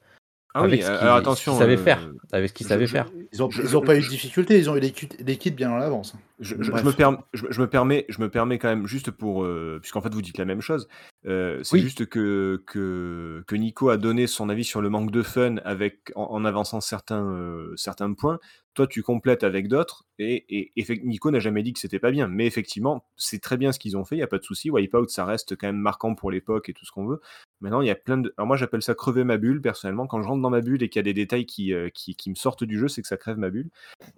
Ah 0.54 0.62
avec 0.62 0.82
oui, 0.82 0.86
ce 0.86 1.44
qu'ils 1.44 1.54
savaient 1.54 1.74
euh, 1.78 1.84
faire, 1.84 2.10
avec 2.32 2.50
ce 2.50 2.54
qu'ils 2.54 2.68
savaient 2.68 2.88
je- 2.88 2.92
faire. 2.92 3.08
Ils 3.32 3.42
ont, 3.44 3.50
Je- 3.50 3.62
ils 3.62 3.78
ont 3.78 3.82
pas 3.82 3.96
eu 3.96 4.02
de 4.02 4.08
difficulté, 4.10 4.58
ils 4.58 4.70
ont 4.70 4.76
eu 4.76 4.80
les 4.80 4.92
kits 5.38 5.52
bien 5.52 5.72
en 5.72 5.80
avance. 5.80 6.16
Je, 6.40 6.56
je- 6.56 6.64
je 6.64 6.72
Bref. 6.72 6.86
me 6.86 6.92
perm- 6.92 7.22
je, 7.34 7.46
me- 7.46 7.52
je 7.52 7.62
me 7.62 7.68
permets, 7.68 8.06
je 8.10 8.22
me 8.22 8.30
permets 8.30 8.58
quand 8.60 8.70
même 8.70 8.88
juste 8.88 9.12
pour, 9.12 9.44
euh, 9.44 9.78
puisqu'en 9.82 10.02
fait 10.02 10.14
vous 10.14 10.22
dites 10.22 10.38
la 10.38 10.46
même 10.46 10.62
chose, 10.62 10.88
euh, 11.26 11.62
c'est 11.64 11.76
Oui. 11.76 11.82
juste 11.82 12.06
que, 12.06 12.64
que 12.66 13.44
que 13.46 13.56
Nico 13.56 13.90
a 13.90 13.98
donné 13.98 14.26
son 14.26 14.48
avis 14.50 14.64
sur 14.64 14.82
le 14.82 14.90
manque 14.90 15.12
de 15.12 15.22
fun 15.22 15.58
avec 15.66 16.12
en, 16.16 16.24
en 16.32 16.46
avançant 16.46 16.80
certains 16.82 17.26
euh, 17.26 17.74
certains 17.76 18.14
points. 18.14 18.40
Toi 18.76 18.88
tu 18.88 19.02
complètes 19.04 19.44
avec 19.44 19.68
d'autres 19.68 20.06
et, 20.20 20.46
et, 20.50 20.72
Nico 21.04 21.32
n'a 21.32 21.40
jamais 21.40 21.64
dit 21.64 21.74
que 21.74 21.80
c'était 21.80 22.00
pas 22.00 22.12
bien, 22.12 22.28
mais 22.30 22.46
effectivement 22.46 23.04
c'est 23.18 23.42
très 23.42 23.58
bien 23.58 23.72
ce 23.74 23.80
qu'ils 23.80 23.98
ont 23.98 24.06
fait, 24.06 24.16
il 24.16 24.20
y 24.20 24.24
a 24.24 24.28
pas 24.28 24.38
de 24.38 24.44
souci. 24.44 24.70
Wipeout 24.70 25.10
ça 25.10 25.26
reste 25.26 25.58
quand 25.58 25.68
même 25.68 25.76
marquant 25.80 26.16
pour 26.16 26.32
l'époque 26.32 26.70
et 26.70 26.74
tout 26.74 26.86
ce 26.86 26.92
qu'on 26.92 27.06
veut. 27.06 27.20
Maintenant 27.60 27.82
il 27.82 27.88
y 27.88 27.92
a 27.92 27.96
plein 27.96 28.18
de, 28.20 28.34
alors 28.38 28.48
moi 28.48 28.56
j'appelle 28.56 28.82
ça 28.84 28.94
crever 28.96 29.26
ma 29.26 29.38
bulle 29.38 29.62
personnellement. 29.62 30.08
Quand 30.08 30.22
je 30.22 30.28
rentre 30.28 30.42
dans 30.42 30.50
ma 30.52 30.62
bulle 30.62 30.82
et 30.84 30.88
qu'il 30.90 31.00
y 31.00 31.02
a 31.02 31.04
des 31.04 31.14
détails 31.14 31.46
qui, 31.46 31.74
qui 31.94 32.16
qui 32.16 32.30
me 32.30 32.36
sortent 32.36 32.64
du 32.64 32.78
jeu, 32.80 32.88
c'est 32.88 33.02
que 33.02 33.08
ça 33.10 33.18
crève 33.18 33.38
ma 33.38 33.50
bulle. 33.50 33.70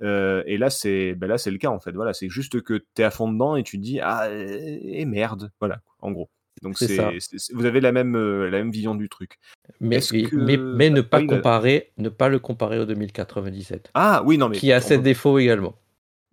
Et 0.01 0.57
là, 0.57 0.69
c'est 0.69 1.15
ben 1.15 1.28
là, 1.28 1.38
c'est 1.39 1.49
le 1.51 1.57
cas 1.57 1.69
en 1.69 1.80
fait. 1.80 1.93
Voilà, 1.93 2.11
c'est 2.14 2.30
juste 2.30 2.62
que 2.62 2.76
tu 2.95 3.01
es 3.01 3.03
à 3.03 3.12
fond 3.12 3.32
dedans 3.32 3.55
et 3.55 3.64
tu 3.64 3.78
te 3.78 3.84
dis 3.84 3.99
ah 4.01 4.30
et 4.32 5.05
merde, 5.05 5.51
voilà, 5.59 5.82
en 5.99 6.12
gros. 6.12 6.30
Donc 6.62 6.78
C'est 6.78 6.88
c'est, 6.88 6.95
ça. 6.97 7.12
c'est- 7.20 7.38
c'est- 7.39 7.53
vous 7.53 7.66
avez 7.66 7.80
la 7.82 7.91
même 7.91 8.16
euh, 8.16 8.49
la 8.49 8.57
même 8.59 8.72
vision 8.72 8.93
du 8.93 9.09
truc. 9.09 9.39
Mais, 9.80 9.95
Est-ce 9.97 10.14
mais, 10.14 10.24
que- 10.24 10.36
mais, 10.36 10.57
mais 10.57 10.89
ne 10.89 11.01
pas 11.01 11.20
oui, 11.20 11.26
bah- 11.28 11.36
comparer, 11.38 11.91
ne 11.97 12.09
pas 12.09 12.30
le 12.30 12.39
comparer 12.39 12.78
au 12.78 12.86
2097, 12.86 13.89
Ah 13.93 14.22
oui, 14.26 14.38
non 14.38 14.49
mais 14.49 14.57
qui 14.57 14.72
a 14.72 14.82
ses 14.82 14.97
peut- 14.97 15.03
défauts 15.03 15.39
également. 15.39 15.76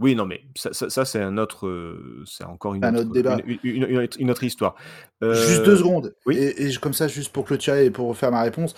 oui, 0.00 0.14
non 0.14 0.26
mais 0.26 0.42
ça, 0.56 0.72
ça, 0.72 0.90
ça, 0.90 1.04
c'est 1.04 1.20
un 1.22 1.38
autre, 1.38 1.66
euh, 1.66 2.22
c'est 2.26 2.44
encore 2.44 2.74
une 2.74 2.84
Un 2.84 2.94
autre, 2.94 3.04
autre 3.06 3.12
débat. 3.14 3.38
Une, 3.46 3.58
une- 3.62 3.84
une 3.88 3.98
autre- 3.98 4.16
une 4.20 4.30
autre 4.30 4.44
histoire. 4.44 4.74
Euh, 5.22 5.34
Juste 5.34 5.64
deux 5.64 5.76
secondes. 5.76 6.14
oui? 6.26 6.36
Et, 6.36 6.74
comme 6.82 6.92
ça, 6.94 7.08
juste 7.08 7.32
pour 7.32 7.44
clôturer 7.46 7.86
et 7.86 7.90
pour 7.90 8.14
faire 8.16 8.30
ma 8.32 8.42
réponse. 8.42 8.74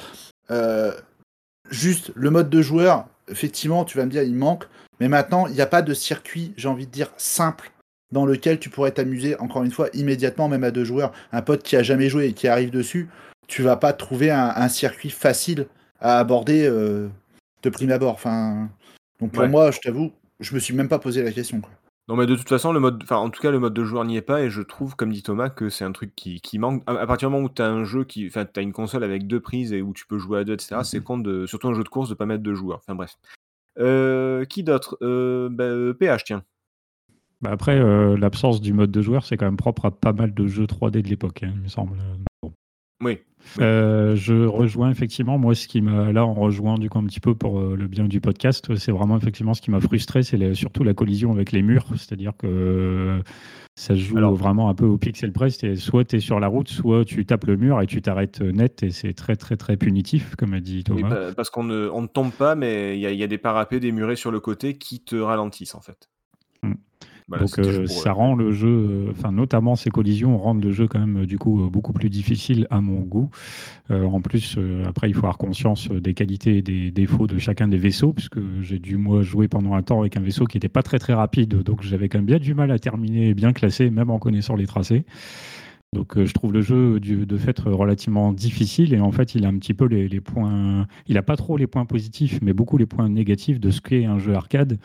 euh, 0.50 0.92
juste 1.70 2.12
le 2.14 2.30
mode 2.30 2.50
de 2.50 2.62
joueur, 2.62 3.06
effectivement, 3.30 3.84
tu 3.84 3.96
vas 3.96 4.04
me 4.04 4.10
dire, 4.10 4.22
il 4.22 4.34
manque. 4.34 4.64
Mais 5.00 5.08
maintenant, 5.08 5.46
il 5.46 5.54
n'y 5.54 5.60
a 5.60 5.66
pas 5.66 5.82
de 5.82 5.94
circuit, 5.94 6.52
j'ai 6.56 6.68
envie 6.68 6.86
de 6.86 6.90
dire, 6.90 7.10
simple 7.16 7.72
dans 8.12 8.26
lequel 8.26 8.58
tu 8.58 8.70
pourrais 8.70 8.90
t'amuser, 8.90 9.38
encore 9.38 9.62
une 9.62 9.70
fois, 9.70 9.88
immédiatement, 9.94 10.48
même 10.48 10.64
à 10.64 10.72
deux 10.72 10.84
joueurs. 10.84 11.12
Un 11.32 11.42
pote 11.42 11.62
qui 11.62 11.76
a 11.76 11.82
jamais 11.82 12.08
joué 12.08 12.26
et 12.26 12.32
qui 12.32 12.48
arrive 12.48 12.70
dessus, 12.70 13.08
tu 13.46 13.62
vas 13.62 13.76
pas 13.76 13.92
trouver 13.92 14.30
un, 14.32 14.52
un 14.56 14.68
circuit 14.68 15.10
facile 15.10 15.66
à 16.00 16.18
aborder 16.18 16.66
euh, 16.66 17.08
de 17.62 17.70
prime 17.70 17.92
abord. 17.92 18.14
Enfin, 18.14 18.68
donc 19.20 19.32
pour 19.32 19.42
Ouais. 19.42 19.48
moi, 19.48 19.70
je 19.70 19.78
t'avoue, 19.78 20.10
je 20.40 20.54
me 20.54 20.58
suis 20.60 20.74
même 20.74 20.88
pas 20.88 20.98
posé 20.98 21.22
la 21.22 21.30
question. 21.30 21.60
quoi. 21.60 21.70
Non 22.10 22.16
mais 22.16 22.26
de 22.26 22.34
toute 22.34 22.48
façon 22.48 22.72
le 22.72 22.80
mode, 22.80 23.00
enfin 23.04 23.18
en 23.18 23.30
tout 23.30 23.40
cas 23.40 23.52
le 23.52 23.60
mode 23.60 23.72
de 23.72 23.84
joueur 23.84 24.04
n'y 24.04 24.16
est 24.16 24.20
pas 24.20 24.42
et 24.42 24.50
je 24.50 24.62
trouve 24.62 24.96
comme 24.96 25.12
dit 25.12 25.22
Thomas 25.22 25.48
que 25.48 25.70
c'est 25.70 25.84
un 25.84 25.92
truc 25.92 26.12
qui, 26.16 26.40
qui 26.40 26.58
manque. 26.58 26.82
À, 26.88 26.90
à 26.94 27.06
partir 27.06 27.28
du 27.28 27.34
moment 27.34 27.46
où 27.46 27.48
tu 27.48 27.62
as 27.62 27.68
un 27.68 27.84
jeu 27.84 28.02
qui, 28.02 28.26
enfin 28.26 28.44
tu 28.44 28.58
as 28.58 28.64
une 28.64 28.72
console 28.72 29.04
avec 29.04 29.28
deux 29.28 29.38
prises 29.38 29.72
et 29.72 29.80
où 29.80 29.92
tu 29.92 30.08
peux 30.08 30.18
jouer 30.18 30.40
à 30.40 30.44
deux 30.44 30.54
etc. 30.54 30.80
C'est 30.82 31.04
con 31.04 31.18
de, 31.18 31.46
surtout 31.46 31.68
un 31.68 31.74
jeu 31.74 31.84
de 31.84 31.88
course 31.88 32.08
de 32.08 32.14
pas 32.14 32.26
mettre 32.26 32.42
de 32.42 32.52
joueurs. 32.52 32.78
Enfin 32.78 32.96
bref. 32.96 33.16
Euh, 33.78 34.44
qui 34.44 34.64
d'autre? 34.64 34.98
Euh, 35.02 35.48
bah, 35.52 35.62
euh, 35.62 35.94
PH 35.94 36.24
tiens. 36.24 36.42
Bah 37.42 37.50
après, 37.52 37.78
euh, 37.78 38.16
l'absence 38.16 38.60
du 38.60 38.72
mode 38.72 38.90
de 38.90 39.02
joueur, 39.02 39.24
c'est 39.24 39.36
quand 39.36 39.46
même 39.46 39.56
propre 39.56 39.86
à 39.86 39.92
pas 39.92 40.12
mal 40.12 40.34
de 40.34 40.48
jeux 40.48 40.66
3D 40.66 41.02
de 41.02 41.08
l'époque, 41.08 41.44
hein, 41.44 41.52
il 41.54 41.62
me 41.62 41.68
semble. 41.68 41.96
Bon. 42.42 42.52
Oui. 43.02 43.18
Oui. 43.56 43.64
Euh, 43.64 44.14
je 44.16 44.34
rejoins 44.44 44.90
effectivement, 44.90 45.38
moi, 45.38 45.54
ce 45.54 45.66
qui 45.66 45.80
m'a, 45.80 46.12
là, 46.12 46.26
on 46.26 46.34
rejoint 46.34 46.74
du 46.76 46.90
coup 46.90 46.98
un 46.98 47.04
petit 47.04 47.20
peu 47.20 47.34
pour 47.34 47.58
euh, 47.58 47.74
le 47.74 47.88
bien 47.88 48.04
du 48.06 48.20
podcast, 48.20 48.76
c'est 48.76 48.92
vraiment 48.92 49.16
effectivement 49.16 49.54
ce 49.54 49.62
qui 49.62 49.70
m'a 49.70 49.80
frustré, 49.80 50.22
c'est 50.22 50.54
surtout 50.54 50.84
la 50.84 50.92
collision 50.92 51.32
avec 51.32 51.50
les 51.52 51.62
murs, 51.62 51.86
c'est-à-dire 51.96 52.32
que 52.36 52.46
euh, 52.46 53.22
ça 53.76 53.94
se 53.94 54.00
joue 54.00 54.18
Alors- 54.18 54.34
vraiment 54.34 54.68
un 54.68 54.74
peu 54.74 54.84
au 54.84 54.98
pixel 54.98 55.32
près, 55.32 55.48
c'est 55.48 55.74
soit 55.76 56.04
tu 56.04 56.16
es 56.16 56.20
sur 56.20 56.38
la 56.38 56.48
route, 56.48 56.68
soit 56.68 57.04
tu 57.06 57.24
tapes 57.24 57.46
le 57.46 57.56
mur 57.56 57.80
et 57.80 57.86
tu 57.86 58.02
t'arrêtes 58.02 58.42
net, 58.42 58.82
et 58.82 58.90
c'est 58.90 59.14
très 59.14 59.36
très 59.36 59.56
très 59.56 59.78
punitif, 59.78 60.36
comme 60.36 60.52
a 60.52 60.60
dit 60.60 60.84
Oui, 60.90 61.00
Thomas. 61.02 61.08
pa- 61.08 61.34
parce 61.34 61.48
qu'on 61.48 61.64
ne, 61.64 61.88
on 61.88 62.02
ne 62.02 62.08
tombe 62.08 62.32
pas, 62.32 62.54
mais 62.54 62.94
il 62.98 63.00
y, 63.00 63.06
a- 63.06 63.10
il 63.10 63.18
y 63.18 63.22
a 63.24 63.26
des 63.26 63.38
parapets, 63.38 63.80
des 63.80 63.90
murets 63.90 64.16
sur 64.16 64.30
le 64.30 64.40
côté 64.40 64.76
qui 64.76 65.00
te 65.02 65.16
ralentissent 65.16 65.74
en 65.74 65.80
fait. 65.80 66.10
Voilà, 67.30 67.44
Donc 67.44 67.58
euh, 67.60 67.86
ça 67.86 68.10
euh, 68.10 68.12
rend 68.12 68.34
le 68.34 68.52
jeu, 68.52 68.68
euh, 68.68 69.10
enfin 69.12 69.30
notamment 69.32 69.76
ces 69.76 69.88
collisions 69.90 70.36
rendent 70.36 70.62
le 70.64 70.72
jeu 70.72 70.88
quand 70.88 70.98
même 70.98 71.22
euh, 71.22 71.26
du 71.26 71.38
coup 71.38 71.68
beaucoup 71.70 71.92
plus 71.92 72.10
difficile 72.10 72.66
à 72.70 72.80
mon 72.80 73.00
goût. 73.00 73.30
Euh, 73.90 74.04
en 74.04 74.20
plus, 74.20 74.56
euh, 74.58 74.84
après 74.86 75.08
il 75.08 75.14
faut 75.14 75.20
avoir 75.20 75.38
conscience 75.38 75.88
des 75.88 76.12
qualités 76.12 76.58
et 76.58 76.62
des 76.62 76.90
défauts 76.90 77.28
de 77.28 77.38
chacun 77.38 77.68
des 77.68 77.78
vaisseaux, 77.78 78.12
puisque 78.12 78.38
j'ai 78.62 78.78
dû 78.80 78.96
moi 78.96 79.22
jouer 79.22 79.48
pendant 79.48 79.74
un 79.74 79.82
temps 79.82 80.00
avec 80.00 80.16
un 80.16 80.20
vaisseau 80.20 80.44
qui 80.44 80.56
n'était 80.56 80.68
pas 80.68 80.82
très 80.82 80.98
très 80.98 81.14
rapide, 81.14 81.62
donc 81.62 81.82
j'avais 81.82 82.08
quand 82.08 82.18
même 82.18 82.26
bien 82.26 82.38
du 82.38 82.52
mal 82.54 82.70
à 82.72 82.78
terminer 82.78 83.28
et 83.28 83.34
bien 83.34 83.52
classé, 83.52 83.90
même 83.90 84.10
en 84.10 84.18
connaissant 84.18 84.56
les 84.56 84.66
tracés. 84.66 85.04
Donc 85.92 86.16
euh, 86.16 86.24
je 86.24 86.32
trouve 86.34 86.52
le 86.52 86.60
jeu 86.62 87.00
du- 87.00 87.26
de 87.26 87.36
fait 87.36 87.58
relativement 87.60 88.32
difficile 88.32 88.94
et 88.94 89.00
en 89.00 89.10
fait 89.10 89.34
il 89.34 89.44
a 89.44 89.48
un 89.48 89.58
petit 89.58 89.74
peu 89.74 89.86
les, 89.86 90.08
les 90.08 90.20
points, 90.20 90.86
il 91.08 91.18
a 91.18 91.22
pas 91.22 91.36
trop 91.36 91.56
les 91.56 91.66
points 91.66 91.84
positifs 91.84 92.38
mais 92.42 92.52
beaucoup 92.52 92.76
les 92.78 92.86
points 92.86 93.08
négatifs 93.08 93.58
de 93.58 93.70
ce 93.70 93.80
qu'est 93.80 94.04
un 94.04 94.18
jeu 94.18 94.34
arcade 94.34 94.78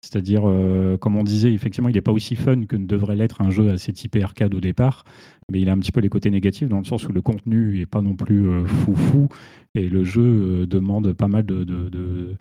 C'est-à-dire, 0.00 0.48
euh, 0.48 0.96
comme 0.96 1.16
on 1.16 1.24
disait, 1.24 1.52
effectivement, 1.52 1.88
il 1.88 1.94
n'est 1.94 2.00
pas 2.00 2.12
aussi 2.12 2.36
fun 2.36 2.64
que 2.66 2.76
ne 2.76 2.86
devrait 2.86 3.16
l'être 3.16 3.40
un 3.40 3.50
jeu 3.50 3.70
assez 3.70 3.92
typé 3.92 4.22
arcade 4.22 4.54
au 4.54 4.60
départ, 4.60 5.04
mais 5.50 5.60
il 5.60 5.68
a 5.68 5.72
un 5.72 5.78
petit 5.78 5.92
peu 5.92 6.00
les 6.00 6.08
côtés 6.08 6.30
négatifs 6.30 6.68
dans 6.68 6.78
le 6.78 6.84
sens 6.84 7.08
où 7.08 7.12
le 7.12 7.22
contenu 7.22 7.78
n'est 7.78 7.86
pas 7.86 8.00
non 8.00 8.14
plus 8.14 8.48
euh, 8.48 8.64
foufou 8.64 9.28
et 9.74 9.88
le 9.88 10.04
jeu 10.04 10.22
euh, 10.22 10.66
demande 10.66 11.12
pas 11.12 11.28
mal 11.28 11.44
de, 11.44 12.36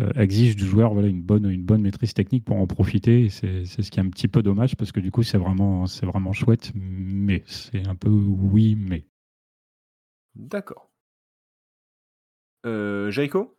euh, 0.00 0.10
exige 0.16 0.56
du 0.56 0.64
joueur 0.64 0.92
voilà, 0.94 1.08
une, 1.08 1.22
bonne, 1.22 1.82
maîtrise 1.82 2.14
technique 2.14 2.44
pour 2.44 2.56
en 2.56 2.66
profiter. 2.66 3.28
C'est 3.28 3.64
ce 3.64 3.90
qui 3.90 3.98
est 3.98 4.02
un 4.02 4.08
petit 4.08 4.28
peu 4.28 4.42
dommage 4.42 4.76
parce 4.76 4.92
que 4.92 5.00
du 5.00 5.10
coup, 5.10 5.22
c'est 5.22 5.38
vraiment, 5.38 5.84
vraiment 6.02 6.32
chouette, 6.32 6.72
mais 6.74 7.42
c'est 7.46 7.86
un 7.86 7.94
peu 7.94 8.10
oui, 8.10 8.76
mais. 8.76 9.04
D'accord. 10.34 10.90
Euh, 12.64 13.10
Jaiko? 13.10 13.56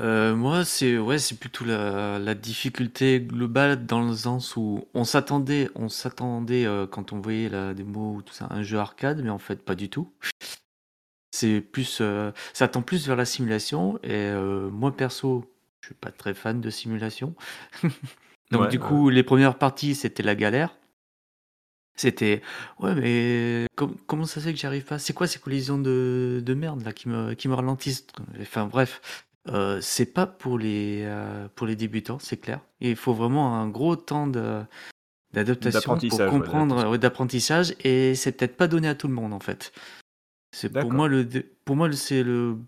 Euh, 0.00 0.34
moi, 0.34 0.64
c'est 0.64 0.98
ouais, 0.98 1.18
c'est 1.18 1.38
plutôt 1.38 1.64
la, 1.64 2.18
la 2.18 2.34
difficulté 2.34 3.20
globale 3.20 3.84
dans 3.86 4.00
le 4.02 4.14
sens 4.14 4.56
où 4.56 4.86
on 4.94 5.04
s'attendait, 5.04 5.68
on 5.74 5.88
s'attendait 5.88 6.64
euh, 6.66 6.86
quand 6.86 7.12
on 7.12 7.20
voyait 7.20 7.48
la 7.48 7.74
démo 7.74 8.14
ou 8.16 8.22
tout 8.22 8.32
ça, 8.32 8.46
un 8.50 8.62
jeu 8.62 8.78
arcade, 8.78 9.20
mais 9.22 9.30
en 9.30 9.38
fait 9.38 9.62
pas 9.64 9.74
du 9.74 9.90
tout. 9.90 10.10
C'est 11.30 11.60
plus, 11.60 11.98
euh, 12.00 12.30
ça 12.52 12.68
tend 12.68 12.82
plus 12.82 13.06
vers 13.06 13.16
la 13.16 13.24
simulation 13.24 13.98
et 14.02 14.30
moi 14.70 14.94
perso, 14.96 15.50
je 15.80 15.88
suis 15.88 15.94
pas 15.94 16.10
très 16.12 16.34
fan 16.34 16.60
de 16.60 16.70
simulation. 16.70 17.34
Donc 18.50 18.62
Ouais, 18.62 18.68
du 18.68 18.78
ouais. 18.78 18.78
coup, 18.78 19.08
les 19.10 19.22
premières 19.22 19.58
parties 19.58 19.94
c'était 19.94 20.22
la 20.22 20.34
galère. 20.34 20.76
C'était 21.94 22.42
ouais, 22.80 22.94
mais 22.94 23.66
com- 23.76 23.94
comment 24.06 24.24
ça 24.24 24.40
se 24.40 24.46
fait 24.46 24.52
que 24.54 24.58
j'y 24.58 24.66
arrive 24.66 24.84
pas? 24.84 24.98
C'est 24.98 25.12
quoi 25.12 25.26
ces 25.26 25.38
collisions 25.38 25.78
de, 25.78 26.42
de 26.44 26.54
merde 26.54 26.82
là 26.84 26.92
qui 26.92 27.08
me 27.08 27.34
qui 27.34 27.48
me 27.48 27.54
ralentissent? 27.54 28.06
Enfin 28.40 28.66
bref. 28.66 29.00
Euh, 29.48 29.80
c'est 29.80 30.06
pas 30.12 30.26
pour 30.26 30.58
les, 30.58 31.02
euh, 31.04 31.48
pour 31.56 31.66
les 31.66 31.74
débutants, 31.76 32.18
c'est 32.20 32.36
clair. 32.36 32.60
Il 32.80 32.94
faut 32.96 33.12
vraiment 33.12 33.56
un 33.56 33.68
gros 33.68 33.96
temps 33.96 34.26
de, 34.28 34.62
d'adaptation 35.32 36.00
pour 36.00 36.24
D'apprentissage, 36.24 36.28
ouais, 36.32 36.40
comprendre, 36.42 36.76
d'adaptation. 36.76 36.90
ouais, 36.90 36.98
d'apprentissage, 36.98 37.74
et 37.84 38.14
c'est 38.16 38.32
peut-être 38.32 38.56
pas 38.56 38.68
donné 38.68 38.88
à 38.88 38.94
tout 38.96 39.08
le 39.08 39.14
monde 39.14 39.34
en 39.34 39.40
fait. 39.40 39.72
C'est 40.52 40.78
pour 40.78 40.90
D'accord. 40.90 40.98
moi 40.98 41.08
le, 41.08 41.24
dé- 41.24 41.42
pour 41.64 41.76
moi 41.76 41.88
le- 41.88 41.94
c'est 41.94 42.22
le 42.24 42.58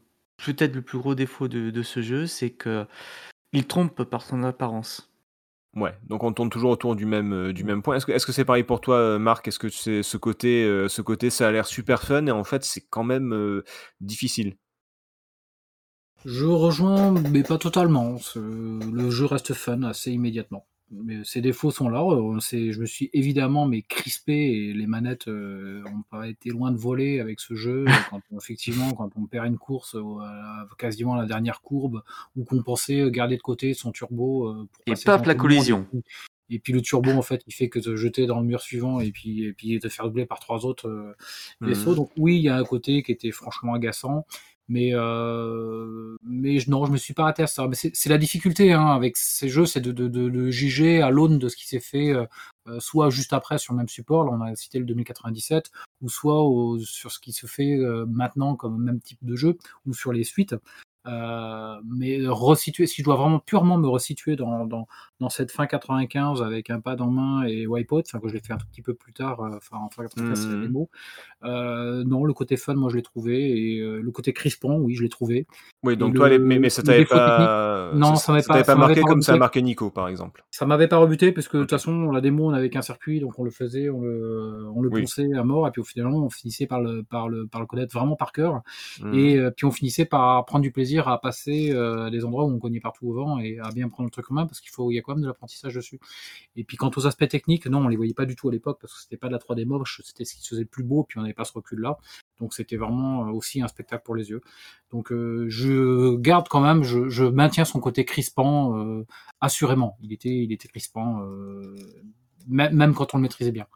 peut-être 0.45 0.75
le 0.75 0.83
plus 0.83 0.99
gros 0.99 1.15
défaut 1.15 1.49
de, 1.49 1.71
de 1.71 1.83
ce 1.83 2.03
jeu, 2.03 2.27
c'est 2.27 2.51
que 2.51 2.87
il 3.53 3.67
trompe 3.67 4.05
par 4.05 4.23
son 4.23 4.45
apparence. 4.45 5.11
Ouais, 5.77 5.93
donc 6.05 6.23
on 6.23 6.33
tourne 6.33 6.51
toujours 6.51 6.71
autour 6.71 6.95
du 6.95 7.05
même, 7.05 7.33
euh, 7.33 7.53
du 7.53 7.65
même 7.65 7.83
point. 7.83 7.97
Est-ce 7.97 8.07
que 8.07 8.13
est-ce 8.13 8.27
que 8.27 8.31
c'est 8.33 8.45
pareil 8.45 8.63
pour 8.63 8.81
toi, 8.81 9.19
Marc? 9.19 9.49
Est-ce 9.49 9.59
que 9.59 9.69
c'est 9.69 10.05
ce 10.05 10.17
côté, 10.17 10.65
ce 10.89 11.03
côté, 11.03 11.31
ça 11.31 11.49
a 11.49 11.51
l'air 11.51 11.67
super 11.67 12.03
fun 12.05 12.27
et 12.27 12.31
en 12.31 12.45
fait, 12.45 12.63
c'est 12.65 12.83
quand 12.89 13.03
même 13.03 13.63
difficile? 14.01 14.57
Je 16.25 16.47
rejoins, 16.47 17.13
mais 17.31 17.43
pas 17.43 17.59
totalement. 17.59 18.17
Le 18.37 19.11
jeu 19.11 19.27
reste 19.27 19.53
fun 19.55 19.83
assez 19.83 20.11
immédiatement. 20.13 20.67
Mais 20.91 21.25
ses 21.25 21.41
défauts 21.41 21.71
sont 21.71 21.89
là. 21.89 22.03
Euh, 22.05 22.39
Je 22.41 22.79
me 22.79 22.87
suis 22.87 23.11
évidemment 23.15 23.67
mais 23.67 23.83
crispé 23.83 24.35
et 24.35 24.73
les 24.75 24.87
manettes 24.87 25.27
euh, 25.29 25.83
ont 25.87 26.03
pas 26.11 26.29
été 26.29 26.51
loin 26.51 26.71
de 26.71 26.77
voler 26.77 27.21
avec 27.21 27.41
ce 27.41 27.55
jeu. 27.55 27.85
Quand 28.11 28.21
on- 28.31 28.39
effectivement, 28.39 28.93
quand 28.93 29.11
on 29.17 29.27
perd 29.27 29.47
une 29.47 29.59
course 29.59 29.97
euh, 29.97 30.21
quasiment 30.79 31.15
à 31.15 31.23
la 31.23 31.27
dernière 31.27 31.63
courbe 31.63 32.03
ou 32.37 32.45
qu'on 32.45 32.63
pensait 32.63 33.11
garder 33.11 33.37
de 33.37 33.43
côté 33.43 33.75
son 33.75 33.93
turbo 33.93 34.47
euh, 34.49 34.55
pour 34.55 34.69
Et 34.87 34.95
devant 35.17 35.27
la 35.27 35.35
collision. 35.35 35.87
Et 36.51 36.59
puis, 36.59 36.75
le 36.75 36.83
turbo 36.83 37.11
en 37.11 37.23
fait, 37.23 37.43
il 37.47 37.55
fait 37.55 37.71
que 37.71 37.79
te 37.79 37.97
jeter 37.97 38.27
dans 38.27 38.39
le 38.39 38.47
mur 38.47 38.61
suivant 38.61 39.01
et 39.01 39.11
puis 39.11 39.45
et 39.45 39.53
puis 39.55 39.79
te 39.81 39.89
faire 39.89 40.05
doubler 40.05 40.27
par 40.27 40.39
trois 40.39 40.67
autres 40.67 40.89
euh, 40.89 41.17
vaisseaux. 41.63 41.91
Mhm. 41.91 41.97
Donc 41.97 42.11
oui, 42.19 42.37
il 42.37 42.43
y 42.43 42.49
a 42.51 42.57
un 42.57 42.65
côté 42.65 43.03
qui 43.03 43.11
était 43.11 43.31
franchement 43.33 43.73
agaçant. 43.75 44.27
Mais, 44.69 44.91
euh, 44.95 46.17
mais 46.25 46.57
non, 46.69 46.87
je 46.87 46.93
me 46.93 46.97
suis 46.97 47.13
pas 47.15 47.33
à 47.37 47.47
ça. 47.47 47.69
Mais 47.69 47.75
c'est 47.75 47.91
c'est 47.95 48.09
la 48.09 48.17
difficulté 48.19 48.73
hein, 48.73 48.87
avec 48.87 49.17
ces 49.17 49.49
jeux, 49.49 49.67
c'est 49.67 49.81
de, 49.81 49.93
de, 49.93 50.09
de, 50.09 50.31
de 50.31 50.51
juger 50.51 51.03
à 51.03 51.11
l'aune 51.11 51.39
de 51.39 51.49
ce 51.49 51.57
qui 51.57 51.67
s'est 51.69 51.81
fait, 51.81 52.13
euh, 52.13 52.25
euh, 52.69 52.81
soit 52.81 53.11
juste 53.11 53.33
après 53.35 53.59
sur 53.59 53.75
le 53.75 53.79
même 53.79 53.89
support, 53.89 54.25
là 54.25 54.31
on 54.33 54.41
a 54.41 54.55
cité 54.57 54.79
le 54.79 54.87
2097, 54.87 55.71
ou 56.01 56.09
soit 56.09 56.41
au- 56.43 56.79
sur 56.79 57.13
ce 57.13 57.21
qui 57.21 57.33
se 57.33 57.47
fait 57.47 57.77
euh, 57.77 58.07
maintenant 58.09 58.57
comme 58.57 58.83
même 58.83 59.01
type 59.01 59.19
de 59.23 59.37
jeu, 59.37 59.59
ou 59.87 59.93
sur 59.95 60.13
les 60.13 60.25
suites. 60.25 60.55
Euh, 61.07 61.77
mais 61.85 62.19
resituer, 62.27 62.87
si 62.87 63.03
je 63.03 63.05
dois 63.05 63.17
vraiment 63.17 63.39
purement 63.39 63.77
me 63.77 63.87
resituer 63.89 64.37
dans, 64.37 64.65
dans, 64.65 64.87
dans 65.25 65.31
cette 65.31 65.51
fin 65.51 65.67
95 65.67 66.43
avec 66.43 66.69
un 66.69 66.81
pad 66.81 67.01
en 67.01 67.11
main 67.11 67.45
et 67.45 67.67
Wipeout, 67.67 68.03
enfin 68.07 68.21
que 68.21 68.29
je 68.29 68.35
l'ai 68.35 68.41
fait 68.41 68.53
un 68.53 68.59
tout 68.59 68.67
petit 68.67 68.83
peu 68.83 68.93
plus 68.93 69.15
tard, 69.15 69.41
euh, 69.41 69.57
enfin 69.57 69.79
en 69.79 69.89
fin 69.89 70.03
95 70.03 70.39
c'est 70.39 70.51
la 70.51 70.57
Mhm. 70.57 70.63
démo, 70.67 70.91
euh, 71.45 72.05
non, 72.05 72.25
le 72.25 72.35
côté 72.35 72.57
fun, 72.59 72.75
moi 72.75 72.91
je 72.91 72.97
l'ai 72.97 73.03
trouvé, 73.03 73.51
et 73.75 73.81
euh, 73.81 74.01
le 74.03 74.11
côté 74.11 74.33
crispant, 74.35 74.77
oui, 74.77 74.95
je 74.95 75.03
l'ai 75.03 75.09
trouvé. 75.09 75.47
Oui, 75.83 75.95
Et 75.95 75.97
donc 75.97 76.15
toi, 76.15 76.29
le, 76.29 76.39
mais, 76.39 76.59
mais 76.59 76.69
ça 76.69 76.83
t'avait 76.83 76.99
technique, 77.05 77.19
pas, 77.19 77.93
non, 77.95 78.17
ça, 78.17 78.33
m'avait 78.33 78.45
pas, 78.45 78.63
pas 78.65 78.75
marqué 78.75 79.01
comme 79.03 79.23
ça 79.23 79.33
a 79.35 79.37
marqué 79.37 79.63
Nico, 79.63 79.91
par 79.91 80.09
exemple. 80.09 80.45
Ça 80.51 80.67
m'avait 80.67 80.89
pas 80.89 80.99
rebuté 80.99 81.33
parce 81.33 81.49
que 81.49 81.57
de 81.57 81.63
toute 81.63 81.71
façon 81.71 82.11
la 82.11 82.21
démo 82.21 82.47
on 82.47 82.53
avait 82.53 82.69
qu'un 82.71 82.83
circuit 82.83 83.21
donc 83.21 83.39
on 83.39 83.45
le 83.45 83.51
faisait, 83.51 83.89
on 83.89 84.01
le, 84.01 84.69
on 84.75 84.83
le 84.83 84.91
Oui. 84.91 85.01
ponçait 85.03 85.33
à 85.35 85.43
mort 85.45 85.67
et 85.67 85.71
puis 85.71 85.81
au 85.81 85.85
final 85.85 86.09
on 86.09 86.29
finissait 86.31 86.67
par 86.67 86.81
le, 86.83 87.03
par 87.03 87.29
le, 87.29 87.47
par 87.47 87.61
le 87.63 87.67
connaître 87.67 87.95
vraiment 87.99 88.17
par 88.17 88.33
cœur 88.33 88.63
Mhm. 89.03 89.15
et 89.19 89.41
puis 89.57 89.65
on 89.67 89.71
finissait 89.71 90.05
par 90.05 90.45
prendre 90.45 90.63
du 90.63 90.71
plaisir 90.71 91.09
à 91.09 91.21
passer 91.21 91.73
à 91.73 92.11
des 92.11 92.25
endroits 92.25 92.45
où 92.45 92.51
on 92.51 92.59
cognait 92.59 92.81
partout 92.81 93.09
au 93.09 93.15
vent 93.15 93.39
et 93.39 93.59
à 93.59 93.71
bien 93.71 93.89
prendre 93.89 94.07
le 94.07 94.11
truc 94.11 94.31
en 94.31 94.35
main 94.35 94.47
parce 94.47 94.61
qu'il 94.61 94.71
faut 94.71 94.91
il 94.91 94.95
y 94.95 94.99
a 94.99 95.03
quand 95.03 95.14
de 95.21 95.27
l'apprentissage 95.27 95.75
dessus. 95.75 96.01
Et 96.57 96.65
puis 96.65 96.77
quant 96.77 96.91
aux 96.97 97.07
aspects 97.07 97.29
techniques, 97.29 97.67
non 97.67 97.85
on 97.85 97.89
les 97.89 97.97
voyait 97.97 98.15
pas 98.15 98.27
du 98.27 98.37
tout 98.37 98.49
à 98.49 98.53
l'époque 98.53 98.79
parce 98.81 98.95
que 98.95 99.01
c'était 99.01 99.17
pas 99.17 99.29
de 99.29 99.33
la 99.33 99.39
3D 99.39 99.65
moche, 99.65 100.01
c'était 100.05 100.25
ce 100.25 100.35
qui 100.35 100.43
se 100.43 100.49
faisait 100.49 100.63
le 100.63 100.69
plus 100.69 100.85
beau 100.85 101.05
puis 101.05 101.19
on 101.19 101.23
n'avait 101.23 101.35
pas 101.35 101.45
ce 101.45 101.53
recul 101.53 101.81
là 101.81 101.99
donc 102.41 102.55
c'était 102.55 102.77
vraiment 102.77 103.27
euh, 103.27 103.31
aussi 103.31 103.63
un 103.63 103.69
spectacle 103.69 104.03
pour 104.05 104.15
les 104.15 104.31
yeux. 104.31 104.41
Donc 104.91 105.13
euh, 105.13 105.47
je 105.49 106.17
garde 106.17 106.49
quand 106.49 106.61
même, 106.61 106.83
je, 106.83 107.25
maintiens 107.25 107.65
son 107.65 107.81
côté 107.81 108.05
crispant 108.05 108.79
euh, 108.79 109.07
assurément. 109.41 109.97
Il 110.03 110.13
était, 110.13 110.37
il 110.45 110.53
était 110.53 110.69
crispant, 110.69 111.25
même 112.47 112.95
quand 112.95 113.15
on 113.15 113.19
le 113.19 113.23
maîtrisait 113.23 113.53
bien. 113.53 113.67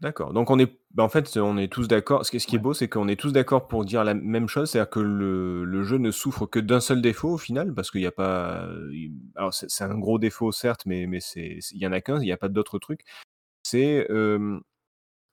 D'accord. 0.00 0.32
Donc 0.32 0.48
on 0.50 0.60
est, 0.60 0.78
bah, 0.94 1.02
en 1.02 1.08
fait, 1.08 1.36
on 1.38 1.58
est 1.58 1.66
tous 1.72 1.88
d'accord. 1.88 2.24
Ce 2.24 2.30
qui, 2.30 2.38
ce 2.38 2.46
qui 2.46 2.54
est 2.54 2.58
Ouais. 2.58 2.62
beau, 2.62 2.72
c'est 2.74 2.88
qu'on 2.88 3.08
est 3.08 3.18
tous 3.18 3.32
d'accord 3.32 3.66
pour 3.66 3.84
dire 3.84 4.04
la 4.04 4.14
même 4.14 4.46
chose, 4.46 4.70
c'est-à-dire 4.70 4.90
que 4.90 5.00
le, 5.00 5.64
le 5.64 5.82
jeu 5.82 5.98
ne 5.98 6.12
souffre 6.12 6.46
que 6.46 6.60
d'un 6.60 6.78
seul 6.78 7.02
défaut 7.02 7.30
au 7.30 7.38
final, 7.38 7.74
parce 7.74 7.90
qu'il 7.90 8.00
n'y 8.02 8.06
a 8.06 8.12
pas. 8.12 8.64
il- 8.92 9.12
Alors 9.34 9.52
c'est 9.52 9.68
c'est 9.68 9.82
un 9.82 9.98
gros 9.98 10.20
défaut 10.20 10.52
certes, 10.52 10.82
mais 10.86 11.06
mais 11.08 11.18
c'est, 11.18 11.58
c'est- 11.60 11.74
il 11.74 11.82
y 11.82 11.86
en 11.86 11.90
a 11.92 12.00
qu'un, 12.00 12.18
il 12.20 12.24
n'y 12.26 12.32
a 12.32 12.36
pas 12.36 12.48
d'autres 12.48 12.78
trucs. 12.78 13.00
C'est 13.64 14.06
euh, 14.10 14.60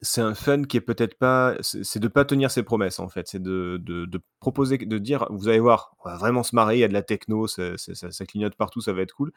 c'est 0.02 0.22
un 0.22 0.36
fun 0.36 0.64
qui 0.66 0.78
est 0.78 0.82
peut-être 0.82 1.18
pas. 1.18 1.56
C'est 1.62 1.84
c'est 1.86 2.00
de 2.00 2.08
pas 2.10 2.26
tenir 2.26 2.52
ses 2.52 2.64
promesses 2.64 3.00
en 3.00 3.10
fait. 3.10 3.28
C'est 3.28 3.42
de, 3.44 3.78
de, 3.84 4.06
de 4.06 4.22
proposer, 4.40 4.78
de 4.80 4.98
dire, 5.00 5.28
vous 5.32 5.48
allez 5.50 5.60
voir, 5.60 5.96
on 6.06 6.10
va 6.10 6.18
vraiment 6.18 6.44
se 6.44 6.56
marrer, 6.56 6.78
il 6.78 6.80
y 6.82 6.84
a 6.86 6.88
de 6.90 6.94
la 6.94 7.04
techno, 7.04 7.48
ça, 7.48 7.78
ça, 7.78 7.96
ça- 7.96 8.12
ça 8.12 8.26
clignote 8.26 8.56
partout, 8.56 8.82
ça 8.82 8.94
va 8.94 9.02
être 9.04 9.14
cool. 9.16 9.32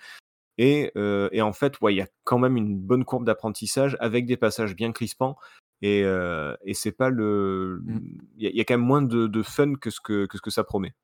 Et, 0.58 0.90
euh, 0.96 1.28
et 1.32 1.40
en 1.40 1.52
fait, 1.52 1.80
ouais, 1.80 1.94
il 1.94 1.98
y 1.98 2.02
a 2.02 2.08
quand 2.24 2.38
même 2.38 2.56
une 2.56 2.76
bonne 2.78 3.04
courbe 3.04 3.24
d'apprentissage 3.24 3.96
avec 4.00 4.26
des 4.26 4.36
passages 4.36 4.74
bien 4.74 4.92
crispants. 4.92 5.36
Et, 5.82 6.02
euh, 6.04 6.56
et 6.62 6.74
c'est 6.74 6.90
pas 6.92 7.08
le. 7.10 7.80
Mm. 7.84 8.00
Il 8.36 8.42
y, 8.42 8.46
a- 8.48 8.50
il 8.50 8.56
y 8.56 8.60
a 8.60 8.64
quand 8.64 8.74
même 8.74 8.86
moins 8.86 9.02
de, 9.02 9.28
de 9.28 9.42
fun 9.42 9.74
que 9.76 9.90
ce 9.90 10.00
que, 10.00 10.26
que 10.26 10.36
ce 10.36 10.42
que 10.42 10.50
ça 10.50 10.64
promet. 10.64 10.94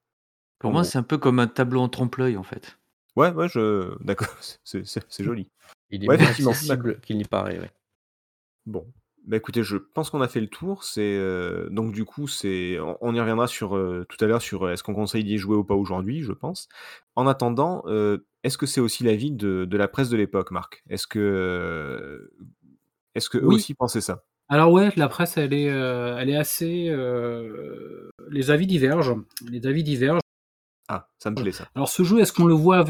Pour 0.59 0.71
En 0.71 0.73
moi, 0.73 0.85
c'est 0.85 0.99
un 0.99 1.03
peu 1.05 1.19
comme 1.19 1.39
un 1.39 1.47
tableau 1.47 1.81
en 1.81 1.89
trompe-l'œil 1.89 2.37
en 2.37 2.43
fait. 2.43 2.79
Ouais, 3.17 3.31
ouais, 3.33 3.49
je. 3.49 3.97
D'accord, 4.03 4.35
c'est 4.65 4.85
joli. 5.23 5.49
Il 5.91 6.05
est 6.05 6.09
Ouais, 6.09 6.17
moins 6.17 6.27
accessible 6.27 7.01
qu'il 7.01 7.17
n'y 7.17 7.25
paraît. 7.25 7.61
ouais. 7.61 7.71
Bon. 8.67 8.85
Bah 9.27 9.39
écoutez, 9.39 9.63
je 9.63 9.79
pense 9.79 10.11
qu'on 10.11 10.21
a 10.21 10.29
fait 10.29 10.41
le 10.41 10.49
tour. 10.49 10.85
C'est 10.85 11.17
euh, 11.17 11.69
donc 11.71 11.93
du 11.93 12.05
coup, 12.05 12.29
c'est 12.29 12.79
on, 12.79 12.99
on 13.01 13.15
y 13.15 13.21
reviendra 13.21 13.47
sur 13.47 13.75
euh, 13.75 14.05
tout 14.09 14.23
à 14.23 14.29
l'heure 14.29 14.43
sur 14.43 14.65
euh, 14.67 14.73
est-ce 14.73 14.83
qu'on 14.83 14.95
conseille 14.95 15.25
d'y 15.25 15.39
jouer 15.39 15.57
ou 15.57 15.65
pas 15.65 15.75
aujourd'hui, 15.75 16.23
je 16.23 16.33
pense. 16.33 16.69
En 17.17 17.27
attendant, 17.27 17.85
est-ce 18.43 18.59
que 18.59 18.67
c'est 18.67 18.81
aussi 18.81 19.03
l'avis 19.05 19.31
de, 19.31 19.65
de 19.65 19.77
la 19.77 19.89
presse 19.89 20.11
de 20.11 20.17
l'époque, 20.17 20.51
Marc? 20.51 20.83
Est-ce 20.91 21.07
que 21.07 22.31
est-ce 23.15 23.31
que 23.31 23.39
eux 23.39 23.47
Oui. 23.47 23.55
aussi 23.55 23.75
pensaient 23.75 24.01
ça? 24.03 24.25
Alors 24.49 24.71
ouais, 24.73 24.91
la 24.97 25.09
presse, 25.09 25.39
elle 25.39 25.55
est, 25.55 25.65
elle 25.65 26.29
est 26.29 26.37
assez. 26.37 26.95
les 28.31 28.51
avis 28.51 28.67
divergent. 28.67 29.17
Les 29.49 29.67
avis 29.67 29.85
divergent. 29.85 30.21
Ah, 30.89 31.09
ça 31.19 31.31
me 31.31 31.37
plaît 31.37 31.53
ça. 31.53 31.69
Alors 31.75 31.89
ce 31.89 32.03
jeu, 32.03 32.21
est-ce 32.21 32.33
qu'on 32.33 32.45
le 32.45 32.55
voit 32.55 32.85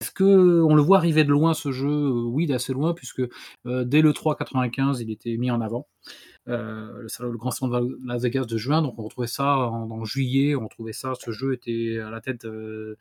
est-ce 0.00 0.10
que 0.12 0.62
on 0.62 0.74
le 0.76 0.82
voit 0.82 0.98
arriver 0.98 1.24
de 1.24 1.30
loin 1.30 1.54
ce 1.54 1.72
jeu? 1.72 1.88
Euh, 1.88 2.22
Oui, 2.26 2.46
d'assez 2.46 2.72
loin, 2.72 2.94
puisque 2.94 3.22
euh, 3.66 3.84
dès 3.84 4.00
le 4.00 4.12
3 4.12 4.36
95, 4.36 5.00
il 5.00 5.10
était 5.10 5.36
mis 5.36 5.50
en 5.50 5.60
avant. 5.60 5.88
Euh, 6.48 7.06
le, 7.20 7.36
grand 7.36 7.50
salon 7.50 7.80
de 7.80 7.98
Las 8.06 8.22
Vegas 8.22 8.44
de 8.44 8.56
juin, 8.56 8.80
donc 8.80 8.94
on 8.98 9.02
retrouvait 9.02 9.26
ça 9.26 9.56
en, 9.58 9.90
en 9.90 10.04
juillet, 10.04 10.54
on 10.54 10.68
trouvait 10.68 10.92
ça, 10.92 11.12
ce 11.20 11.30
jeu 11.32 11.52
était 11.52 11.98
à 11.98 12.10
la 12.10 12.20
tête. 12.20 12.44
euh, 12.44 12.96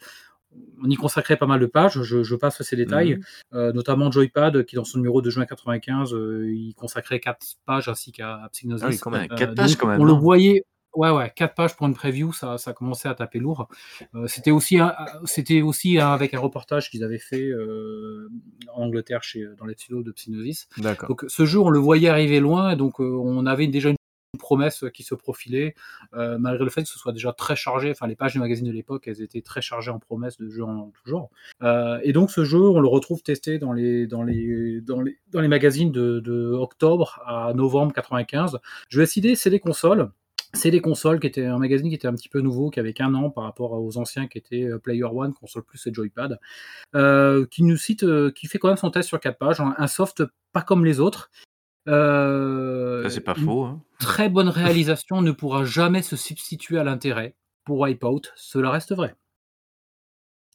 on 0.82 0.90
y 0.90 0.96
consacrait 0.96 1.38
pas 1.38 1.46
mal 1.46 1.60
de 1.60 1.66
pages, 1.66 2.02
je, 2.02 2.24
je 2.24 2.36
passe 2.36 2.62
ces 2.62 2.76
détails, 2.76 3.20
euh, 3.54 3.72
notamment 3.74 4.10
Joypad, 4.12 4.66
qui 4.66 4.76
dans 4.76 4.86
son 4.86 4.98
numéro 4.98 5.22
de 5.22 5.30
juin 5.30 5.46
95, 5.46 6.14
euh, 6.14 6.50
il 6.50 6.74
consacrait 6.74 7.20
4 7.20 7.58
pages 7.66 7.90
ainsi 7.90 8.12
qu'à 8.12 8.48
Psygnosis. 8.54 8.84
Ah 8.86 8.90
oui, 8.90 8.98
quand 8.98 9.12
même. 9.12 9.22
Ouais, 9.24 9.28
quatre 9.28 9.52
Euh, 9.52 9.56
pages 9.56 9.72
donc, 9.72 9.80
quand 9.82 9.88
même. 9.88 10.02
On 10.02 10.06
le 10.06 10.14
non 10.14 10.20
voyait, 10.20 10.64
ouais, 10.98 11.12
ouais, 11.12 11.32
4 11.36 11.54
pages 11.54 11.76
pour 11.76 11.88
une 11.88 11.94
preview, 11.94 12.34
ça, 12.34 12.58
ça 12.58 12.74
commençait 12.74 13.08
à 13.08 13.16
taper 13.16 13.40
lourd. 13.40 13.70
Euh, 14.16 14.28
c'était 14.28 14.52
aussi, 14.52 14.80
c'était 15.26 15.62
aussi 15.62 16.00
avec 16.00 16.34
un 16.34 16.40
reportage 16.40 16.90
qu'ils 16.90 17.04
avaient 17.04 17.20
fait 17.20 17.48
euh, 17.48 18.30
en 18.74 18.84
Angleterre 18.84 19.24
chez, 19.24 19.46
dans 19.58 19.66
les 19.66 19.76
studios 19.76 20.04
de 20.04 20.12
Psygnosis. 20.12 20.68
D'accord. 20.78 21.10
Donc 21.10 21.26
ce 21.28 21.46
jeu, 21.46 21.60
on 21.60 21.70
le 21.70 21.80
voyait 21.80 22.10
arriver 22.10 22.40
loin, 22.40 22.76
donc 22.76 23.00
euh, 23.00 23.04
on 23.04 23.46
avait 23.46 23.68
déjà 23.68 23.90
une 23.90 23.98
promesse 24.38 24.86
qui 24.94 25.04
se 25.04 25.16
profilait, 25.16 25.76
euh, 26.14 26.38
malgré 26.38 26.64
le 26.64 26.70
fait 26.70 26.84
que 26.84 26.90
ce 26.90 26.98
soit 26.98 27.12
déjà 27.12 27.34
très 27.34 27.56
chargé. 27.56 27.92
Enfin, 27.92 28.08
les 28.08 28.16
pages 28.16 28.34
du 28.34 28.40
magazine 28.40 28.68
de 28.68 28.72
l'époque, 28.72 29.08
elles 29.08 29.22
étaient 29.22 29.42
très 29.42 29.62
chargées 29.62 29.92
en 29.92 30.00
promesses 30.00 30.38
de 30.38 30.50
jeux 30.50 30.64
en 30.64 30.92
tout 30.92 31.10
genre. 31.10 31.30
Euh, 31.64 32.00
et 32.04 32.14
donc, 32.14 32.32
ce 32.32 32.44
jeu, 32.44 32.62
on 32.62 32.80
le 32.80 32.88
retrouve 32.88 33.22
testé 33.24 33.60
dans 33.60 33.74
les, 33.74 34.08
dans 34.08 34.24
les, 34.24 34.82
dans 34.82 35.02
les, 35.02 35.18
dans 35.32 35.42
les 35.42 35.48
magazines 35.48 35.92
de, 35.92 36.20
de 36.20 36.52
octobre 36.52 37.22
à 37.26 37.54
novembre 37.54 37.94
95. 37.94 38.60
Je 38.90 39.00
vais 39.00 39.06
citer, 39.06 39.36
c'est 39.36 39.50
des 39.50 39.60
consoles. 39.60 40.12
C'est 40.58 40.72
des 40.72 40.82
consoles 40.82 41.20
qui 41.20 41.28
étaient 41.28 41.46
un 41.46 41.60
magazine 41.60 41.88
qui 41.88 41.94
était 41.96 42.08
un 42.08 42.14
petit 42.16 42.30
peu 42.30 42.42
nouveau, 42.42 42.72
qui 42.72 42.80
avait 42.80 42.92
qu'un 42.94 43.14
an 43.14 43.30
par 43.30 43.44
rapport 43.44 43.74
aux 43.74 43.98
anciens 43.98 44.28
qui 44.28 44.40
étaient 44.40 44.64
euh, 44.64 44.80
Player 44.80 45.04
One, 45.04 45.34
Console 45.34 45.64
Plus 45.64 45.86
et 45.86 45.94
Joypad, 45.94 46.40
euh, 46.96 47.46
qui 47.52 47.62
nous 47.64 47.78
cite, 47.78 48.04
euh, 48.04 48.32
qui 48.32 48.48
fait 48.48 48.58
quand 48.58 48.68
même 48.70 48.78
son 48.78 48.90
test 48.90 49.08
sur 49.08 49.20
quatre 49.20 49.38
pages, 49.38 49.60
un, 49.62 49.76
un 49.78 49.88
soft 49.88 50.24
pas 50.54 50.64
comme 50.64 50.84
les 50.84 51.00
autres. 51.00 51.30
Euh, 51.88 53.04
Ça, 53.04 53.10
c'est 53.12 53.22
pas 53.22 53.36
faux. 53.36 53.64
hein. 53.66 53.82
Très 54.00 54.30
bonne 54.30 54.50
réalisation 54.50 55.22
ne 55.22 55.32
pourra 55.32 55.64
jamais 55.64 56.02
se 56.02 56.16
substituer 56.16 56.78
à 56.80 56.84
l'intérêt. 56.84 57.36
Pour 57.64 57.80
Wipeout, 57.80 58.22
cela 58.36 58.72
reste 58.72 58.96
vrai. 58.96 59.16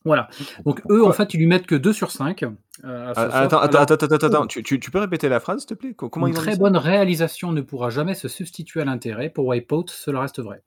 Voilà. 0.05 0.29
Donc 0.65 0.83
eux, 0.91 1.05
en 1.05 1.13
fait, 1.13 1.33
ils 1.35 1.39
lui 1.39 1.47
mettent 1.47 1.67
que 1.67 1.75
2 1.75 1.93
sur 1.93 2.11
5. 2.11 2.43
euh, 2.43 2.51
Ah. 2.85 3.11
Attends, 3.11 3.59
attends, 3.59 3.79
attends, 3.79 3.95
attends, 3.95 4.07
attends, 4.17 4.27
attends. 4.27 4.47
Tu, 4.47 4.63
tu- 4.63 4.81
tu 4.81 4.91
peux 4.91 4.99
répéter 4.99 5.29
la 5.29 5.39
phrase, 5.41 5.61
s'il 5.61 5.69
te 5.69 5.75
plaît? 5.75 5.95
Co- 5.95 6.09
Comment 6.09 6.27
une 6.27 6.35
très 6.35 6.53
bonne 6.61 6.77
réalisation 6.77 7.53
ne 7.53 7.61
pourra 7.61 7.91
jamais 7.91 8.15
se 8.15 8.27
substituer 8.29 8.81
à 8.81 8.85
l'intérêt. 8.85 9.31
Pour 9.31 9.47
Wipeout, 9.47 9.87
cela 9.89 10.21
reste 10.21 10.41
vrai. 10.41 10.63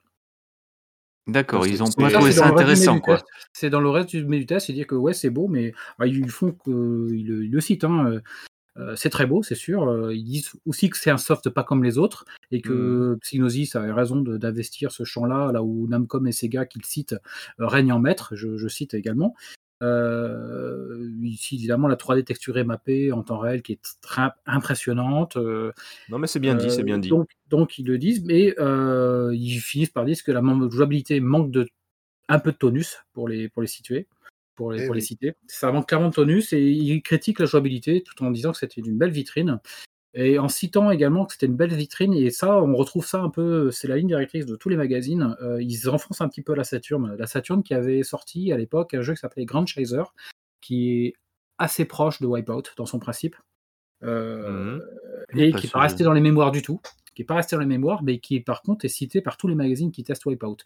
D'accord, 1.26 1.64
C'est- 1.64 1.70
ils 1.70 1.82
ont 1.82 1.86
pas 1.86 2.08
trouvé 2.18 2.30
ça 2.32 2.46
intéressant, 2.62 2.92
quoi. 3.00 3.14
C'est 3.52 3.68
dans 3.68 3.80
le 3.80 3.90
reste 3.90 4.10
du 4.14 4.24
du 4.24 4.46
test, 4.46 4.68
c'est 4.68 4.72
dire 4.72 4.86
que 4.86 4.94
ouais, 4.94 5.12
c'est 5.12 5.30
beau, 5.30 5.48
mais 5.48 5.72
bah, 5.98 6.06
ils 6.06 6.30
font 6.30 6.52
que 6.52 7.08
ils 7.12 7.26
le, 7.26 7.44
ils 7.44 7.50
le 7.50 7.60
citent. 7.60 7.84
Euh, 8.78 8.94
c'est 8.96 9.10
très 9.10 9.26
beau, 9.26 9.42
c'est 9.42 9.54
sûr. 9.54 9.88
euh, 9.88 10.14
Ils 10.14 10.24
disent 10.24 10.52
aussi 10.66 10.90
que 10.90 10.98
c'est 10.98 11.10
un 11.10 11.16
soft 11.18 11.48
pas 11.50 11.64
comme 11.64 11.82
les 11.82 11.98
autres 11.98 12.24
et 12.50 12.60
que 12.60 13.16
Psygnosis 13.22 13.74
avait 13.76 13.92
raison 13.92 14.16
d'investir 14.16 14.92
ce 14.92 15.04
champ-là, 15.04 15.50
là 15.52 15.62
où 15.62 15.86
Namcom 15.88 16.26
et 16.26 16.32
Sega, 16.32 16.66
qu'ils 16.66 16.84
citent, 16.84 17.16
euh, 17.60 17.66
règnent 17.66 17.92
en 17.92 18.00
maître. 18.00 18.36
Je, 18.36 18.56
je 18.56 18.68
cite 18.68 18.94
également. 18.94 19.34
Euh, 19.82 21.10
ici, 21.22 21.56
évidemment, 21.56 21.88
la 21.88 21.96
3D 21.96 22.24
texturée 22.24 22.64
mappée 22.64 23.12
en 23.12 23.22
temps 23.22 23.38
réel 23.38 23.62
qui 23.62 23.72
est 23.72 23.98
très 24.00 24.28
impressionnante. 24.46 25.36
Non, 25.36 26.18
mais 26.18 26.26
c'est 26.26 26.40
bien 26.40 26.54
dit, 26.54 26.70
c'est 26.70 26.82
bien 26.82 26.98
dit. 26.98 27.08
Donc, 27.08 27.28
donc 27.48 27.78
ils 27.78 27.86
le 27.86 27.98
disent, 27.98 28.24
mais 28.24 28.54
euh, 28.58 29.34
ils 29.34 29.58
finissent 29.58 29.90
par 29.90 30.04
dire 30.04 30.22
que 30.24 30.32
la 30.32 30.42
jouabilité 30.70 31.20
manque 31.20 31.50
de 31.50 31.68
un 32.28 32.38
peu 32.38 32.52
de 32.52 32.56
tonus 32.56 32.96
pour 33.12 33.28
les 33.28 33.48
pour 33.48 33.62
les 33.62 33.68
situer, 33.68 34.08
pour 34.56 34.72
les, 34.72 34.84
Eh 34.84 34.92
les 34.92 35.00
citer. 35.00 35.34
Ça 35.46 35.70
manque 35.70 35.86
clairement 35.88 36.08
de 36.08 36.14
tonus 36.14 36.52
et 36.52 36.60
ils 36.62 37.02
critiquent 37.02 37.38
la 37.38 37.46
jouabilité 37.46 38.02
tout 38.02 38.24
en 38.24 38.30
disant 38.30 38.52
que 38.52 38.58
c'était 38.58 38.80
une 38.80 38.98
belle 38.98 39.10
vitrine 39.10 39.60
et 40.14 40.38
en 40.38 40.48
citant 40.48 40.90
également 40.90 41.26
que 41.26 41.34
c'était 41.34 41.46
une 41.46 41.56
belle 41.56 41.74
vitrine 41.74 42.14
et 42.14 42.30
ça 42.30 42.62
on 42.62 42.74
retrouve 42.74 43.06
ça 43.06 43.20
un 43.20 43.28
peu 43.28 43.70
c'est 43.70 43.86
la 43.86 43.96
ligne 43.96 44.08
directrice 44.08 44.46
de 44.46 44.56
tous 44.56 44.68
les 44.70 44.76
magazines. 44.76 45.36
Euh, 45.42 45.62
ils 45.62 45.88
enfoncent 45.90 46.22
un 46.22 46.28
petit 46.28 46.42
peu 46.42 46.54
la 46.54 46.64
Saturn, 46.64 47.14
la 47.16 47.26
Saturn 47.26 47.62
qui 47.62 47.74
avait 47.74 48.02
sorti 48.02 48.50
à 48.50 48.56
l'époque 48.56 48.94
un 48.94 49.02
jeu 49.02 49.12
qui 49.14 49.20
s'appelait 49.20 49.44
Grand 49.44 49.66
Chaser 49.66 50.02
qui 50.62 51.04
est 51.04 51.14
assez 51.58 51.84
proche 51.84 52.20
de 52.20 52.26
Wipeout 52.26 52.62
dans 52.76 52.86
son 52.86 52.98
principe. 52.98 53.36
Euh, 54.02 54.78
Mhm. 55.32 55.38
et 55.40 55.50
Pas 55.50 55.58
qui 55.58 55.66
n'est 55.66 55.70
pas 55.70 55.80
resté 55.80 56.04
dans 56.04 56.12
les 56.12 56.20
mémoires 56.20 56.52
du 56.52 56.62
tout, 56.62 56.80
qui 57.14 57.22
n'est 57.22 57.26
pas 57.26 57.36
resté 57.36 57.56
dans 57.56 57.60
les 57.60 57.66
mémoires, 57.66 58.02
mais 58.02 58.18
qui 58.18 58.40
par 58.40 58.62
contre 58.62 58.84
est 58.84 58.88
cité 58.88 59.20
par 59.20 59.36
tous 59.36 59.48
les 59.48 59.54
magazines 59.54 59.90
qui 59.90 60.02
testent 60.02 60.26
Wipeout. 60.26 60.58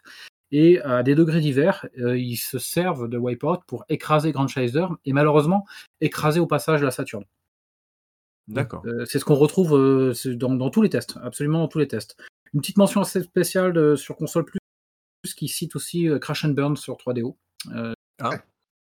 Et 0.51 0.79
à 0.81 1.01
des 1.03 1.15
degrés 1.15 1.39
divers, 1.39 1.87
euh, 1.99 2.17
ils 2.17 2.35
se 2.37 2.59
servent 2.59 3.07
de 3.07 3.17
Wipeout 3.17 3.59
pour 3.67 3.85
écraser 3.89 4.31
Grand 4.31 4.47
Chaser 4.47 4.85
et 5.05 5.13
malheureusement 5.13 5.65
écraser 6.01 6.39
au 6.39 6.45
passage 6.47 6.81
la 6.83 6.91
Saturn. 6.91 7.23
D'accord. 8.47 8.83
Euh, 8.85 9.05
c'est 9.05 9.19
ce 9.19 9.25
qu'on 9.25 9.35
retrouve 9.35 9.75
euh, 9.77 10.13
dans, 10.35 10.53
dans 10.55 10.69
tous 10.69 10.81
les 10.81 10.89
tests, 10.89 11.17
absolument 11.23 11.59
dans 11.59 11.67
tous 11.67 11.79
les 11.79 11.87
tests. 11.87 12.17
Une 12.53 12.59
petite 12.59 12.77
mention 12.77 12.99
assez 13.01 13.21
spéciale 13.21 13.71
de- 13.71 13.95
sur 13.95 14.17
console 14.17 14.43
plus 14.45 14.59
qui 15.35 15.47
cite 15.47 15.75
aussi 15.75 16.09
euh, 16.09 16.19
Crash 16.19 16.43
and 16.43 16.49
Burn 16.49 16.75
sur 16.75 16.97
3DO. 16.97 17.37
euh, 17.73 17.93
Ah. 18.19 18.31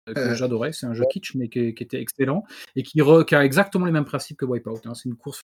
euh, 0.09 0.14
que 0.14 0.18
Euh. 0.20 0.34
j'adorais, 0.34 0.72
c'est 0.72 0.86
un 0.86 0.94
jeu 0.94 1.05
kitsch 1.10 1.34
mais 1.36 1.48
qui, 1.48 1.74
qui 1.74 1.82
était 1.84 2.01
excellent 2.01 2.44
et 2.74 2.82
qui, 2.82 2.98
re- 3.01 3.24
qui 3.24 3.34
a 3.34 3.44
exactement 3.44 3.84
les 3.86 3.92
mêmes 3.92 4.05
principes 4.06 4.38
que 4.38 4.44
Wipeout. 4.47 4.80
hein. 4.86 4.94
C'est 4.94 5.09
une 5.09 5.16
course 5.16 5.40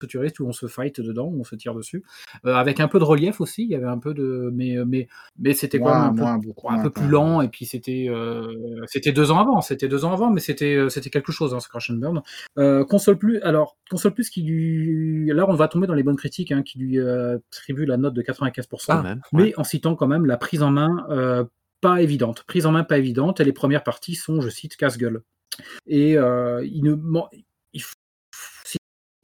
futuriste 0.00 0.40
où 0.40 0.46
on 0.46 0.52
se 0.52 0.66
fight 0.66 1.00
dedans, 1.00 1.26
où 1.26 1.40
on 1.40 1.44
se 1.44 1.54
tire 1.56 1.74
dessus, 1.74 2.02
Euh, 2.46 2.54
avec 2.54 2.80
un 2.80 2.88
peu 2.88 2.98
de 2.98 3.04
relief 3.04 3.40
aussi. 3.40 3.64
Il 3.64 3.70
y 3.70 3.74
avait 3.74 3.86
un 3.86 3.98
peu 3.98 4.14
de, 4.14 4.50
mais 4.54 4.76
mais 4.86 5.08
mais 5.38 5.54
c'était 5.54 5.78
quand 5.78 5.86
même 5.92 5.96
un 6.10 6.14
peu, 6.14 6.20
moins, 6.22 6.38
beaucoup 6.38 6.68
un 6.70 6.74
moins, 6.74 6.82
peu 6.84 6.90
quand 6.90 7.00
plus 7.02 7.10
lent 7.10 7.40
et 7.42 7.48
puis 7.48 7.64
c'était 7.66 8.06
euh, 8.08 8.46
c'était 8.86 9.12
deux 9.12 9.30
ans 9.30 9.38
avant, 9.40 9.60
c'était 9.60 9.88
deux 9.88 10.04
ans 10.04 10.12
avant, 10.12 10.30
mais 10.30 10.40
c'était 10.40 10.74
euh, 10.76 10.88
c'était 10.88 11.10
quelque 11.10 11.32
chose, 11.32 11.54
hein, 11.54 11.60
ce 11.60 11.68
Crash 11.68 11.90
and 11.90 11.94
Burn. 11.96 12.22
Euh, 12.58 12.84
console 12.84 13.18
plus, 13.18 13.40
alors 13.42 13.76
console 13.90 14.14
plus 14.14 14.30
qui 14.30 14.42
lui, 14.42 15.26
là 15.32 15.46
on 15.48 15.54
va 15.54 15.68
tomber 15.68 15.86
dans 15.86 15.94
les 15.94 16.02
bonnes 16.02 16.16
critiques, 16.16 16.52
hein, 16.52 16.62
qui 16.62 16.78
lui 16.78 16.98
euh, 16.98 17.38
attribue 17.52 17.86
la 17.86 17.96
note 17.96 18.14
de 18.14 18.22
95%, 18.22 18.86
Quand 18.86 19.02
même. 19.02 19.20
ouais. 19.32 19.44
mais 19.44 19.58
en 19.58 19.64
citant 19.64 19.94
quand 19.96 20.06
même 20.06 20.26
la 20.26 20.36
prise 20.36 20.62
en 20.62 20.70
main 20.70 21.06
euh, 21.10 21.44
pas 21.80 22.02
évidente. 22.02 22.44
Prise 22.46 22.66
en 22.66 22.72
main 22.72 22.82
pas 22.84 22.98
évidente, 22.98 23.40
et 23.40 23.44
les 23.44 23.52
premières 23.52 23.84
parties 23.84 24.14
sont, 24.16 24.40
je 24.40 24.48
cite, 24.48 24.76
casse-gueule. 24.76 25.22
Et 25.86 26.16
euh, 26.18 26.64
il 26.64 26.82
ne 26.84 26.94
man- 26.94 27.24
il 27.72 27.82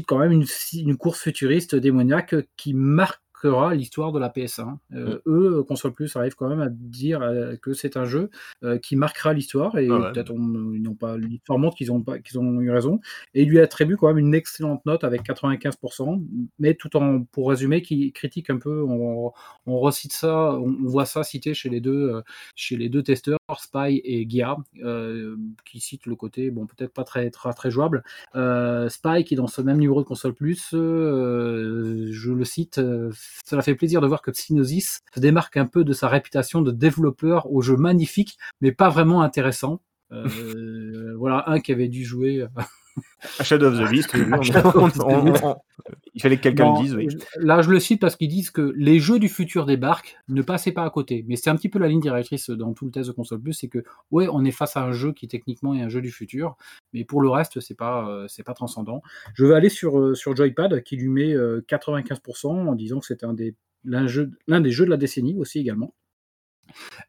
quand 0.04 0.18
même 0.18 0.32
une, 0.32 0.96
course 0.96 1.20
futuriste 1.20 1.74
démoniaque 1.74 2.34
qui 2.56 2.74
marquera 3.44 3.74
l'histoire 3.74 4.12
de 4.12 4.18
la 4.18 4.28
PS1. 4.28 4.78
Euh, 4.94 5.20
Eux, 5.26 5.62
Console 5.66 5.92
Plus, 5.92 6.14
arrivent 6.16 6.34
quand 6.34 6.48
même 6.48 6.60
à 6.60 6.68
dire 6.68 7.22
euh, 7.22 7.56
que 7.56 7.72
c'est 7.72 7.96
un 7.96 8.04
jeu 8.04 8.30
euh, 8.62 8.78
qui 8.78 8.96
marquera 8.96 9.32
l'histoire 9.32 9.76
et 9.78 9.88
Ah 9.90 9.98
ouais. 9.98 10.12
peut-être 10.12 10.32
ils 10.32 10.82
n'ont 10.82 10.94
pas 10.94 11.16
l'histoire 11.16 11.58
montre 11.58 11.76
qu'ils 11.76 11.92
ont 11.92 12.02
pas 12.02 12.18
qu'ils 12.18 12.38
ont 12.38 12.60
eu 12.60 12.70
raison 12.70 13.00
et 13.34 13.42
il 13.42 13.48
lui 13.48 13.60
attribue 13.60 13.96
quand 13.96 14.08
même 14.08 14.18
une 14.18 14.34
excellente 14.34 14.84
note 14.86 15.04
avec 15.04 15.22
95%, 15.22 16.22
mais 16.58 16.74
tout 16.74 16.96
en 16.96 17.24
pour 17.24 17.48
résumer 17.48 17.82
qui 17.82 18.12
critique 18.12 18.50
un 18.50 18.58
peu 18.58 18.82
on, 18.82 19.32
on 19.66 19.78
recite 19.78 20.12
ça, 20.12 20.54
on, 20.54 20.74
on 20.84 20.88
voit 20.88 21.06
ça 21.06 21.22
cité 21.22 21.54
chez 21.54 21.68
les 21.68 21.80
deux 21.80 22.10
euh, 22.10 22.22
chez 22.54 22.76
les 22.76 22.88
deux 22.88 23.02
testeurs 23.02 23.38
Spy 23.58 24.00
et 24.04 24.26
Gia 24.28 24.56
euh, 24.82 25.36
qui 25.64 25.80
citent 25.80 26.06
le 26.06 26.16
côté 26.16 26.50
bon 26.50 26.66
peut-être 26.66 26.92
pas 26.92 27.04
très 27.04 27.30
très, 27.30 27.52
très 27.52 27.70
jouable 27.70 28.02
euh, 28.34 28.88
Spy 28.88 29.24
qui 29.24 29.34
est 29.34 29.36
dans 29.36 29.46
ce 29.46 29.60
même 29.60 29.78
numéro 29.78 30.00
de 30.00 30.06
console 30.06 30.34
plus 30.34 30.70
euh, 30.74 32.08
je 32.10 32.32
le 32.32 32.44
cite 32.44 32.78
euh, 32.78 33.10
cela 33.44 33.62
fait 33.62 33.74
plaisir 33.74 34.00
de 34.00 34.06
voir 34.06 34.22
que 34.22 34.30
Psygnosis 34.30 35.00
se 35.14 35.20
démarque 35.20 35.56
un 35.56 35.66
peu 35.66 35.84
de 35.84 35.92
sa 35.92 36.08
réputation 36.08 36.62
de 36.62 36.70
développeur 36.70 37.50
au 37.50 37.62
jeu 37.62 37.76
magnifique 37.76 38.36
mais 38.60 38.72
pas 38.72 38.88
vraiment 38.88 39.22
intéressant. 39.22 39.80
Euh, 40.12 41.14
voilà 41.18 41.44
un 41.48 41.60
qui 41.60 41.72
avait 41.72 41.88
dû 41.88 42.04
jouer 42.04 42.40
euh, 42.40 42.48
Shadow 43.42 43.66
of 43.66 43.78
the 43.78 43.90
Beast, 43.90 44.14
il 46.14 46.22
fallait 46.22 46.36
que 46.36 46.42
quelqu'un 46.42 46.64
le 46.78 46.82
dise, 46.82 46.94
oui. 46.94 47.08
Là, 47.38 47.62
je 47.62 47.70
le 47.70 47.80
cite 47.80 48.00
parce 48.00 48.16
qu'ils 48.16 48.28
disent 48.28 48.50
que 48.50 48.72
les 48.76 49.00
jeux 49.00 49.18
du 49.18 49.28
futur 49.28 49.66
débarquent, 49.66 50.16
ne 50.28 50.42
passez 50.42 50.72
pas 50.72 50.84
à 50.84 50.90
côté. 50.90 51.24
Mais 51.26 51.36
c'est 51.36 51.50
un 51.50 51.56
petit 51.56 51.68
peu 51.68 51.78
la 51.78 51.88
ligne 51.88 52.00
directrice 52.00 52.50
dans 52.50 52.72
tout 52.72 52.84
le 52.84 52.92
test 52.92 53.08
de 53.08 53.12
console 53.12 53.40
plus, 53.40 53.52
c'est 53.54 53.68
que 53.68 53.82
ouais, 54.12 54.28
on 54.30 54.44
est 54.44 54.52
face 54.52 54.76
à 54.76 54.84
un 54.84 54.92
jeu 54.92 55.12
qui 55.12 55.26
techniquement 55.26 55.74
est 55.74 55.82
un 55.82 55.88
jeu 55.88 56.00
du 56.00 56.12
futur, 56.12 56.56
mais 56.92 57.04
pour 57.04 57.20
le 57.20 57.28
reste, 57.30 57.58
c'est 57.60 57.76
pas 57.76 58.08
euh, 58.08 58.26
c'est 58.28 58.44
pas 58.44 58.54
transcendant. 58.54 59.02
Je 59.34 59.44
vais 59.44 59.54
aller 59.54 59.68
sur 59.70 59.98
euh, 59.98 60.14
sur 60.14 60.36
Joypad 60.36 60.82
qui 60.82 60.96
lui 60.96 61.08
met 61.08 61.32
euh, 61.32 61.64
95% 61.68 62.46
en 62.46 62.74
disant 62.74 63.00
que 63.00 63.06
c'est 63.06 63.24
un 63.24 63.32
des 63.32 63.54
l'un 63.84 64.06
jeu- 64.06 64.30
l'un 64.46 64.60
des 64.60 64.70
jeux 64.70 64.84
de 64.84 64.90
la 64.90 64.96
décennie 64.96 65.36
aussi 65.38 65.58
également. 65.58 65.94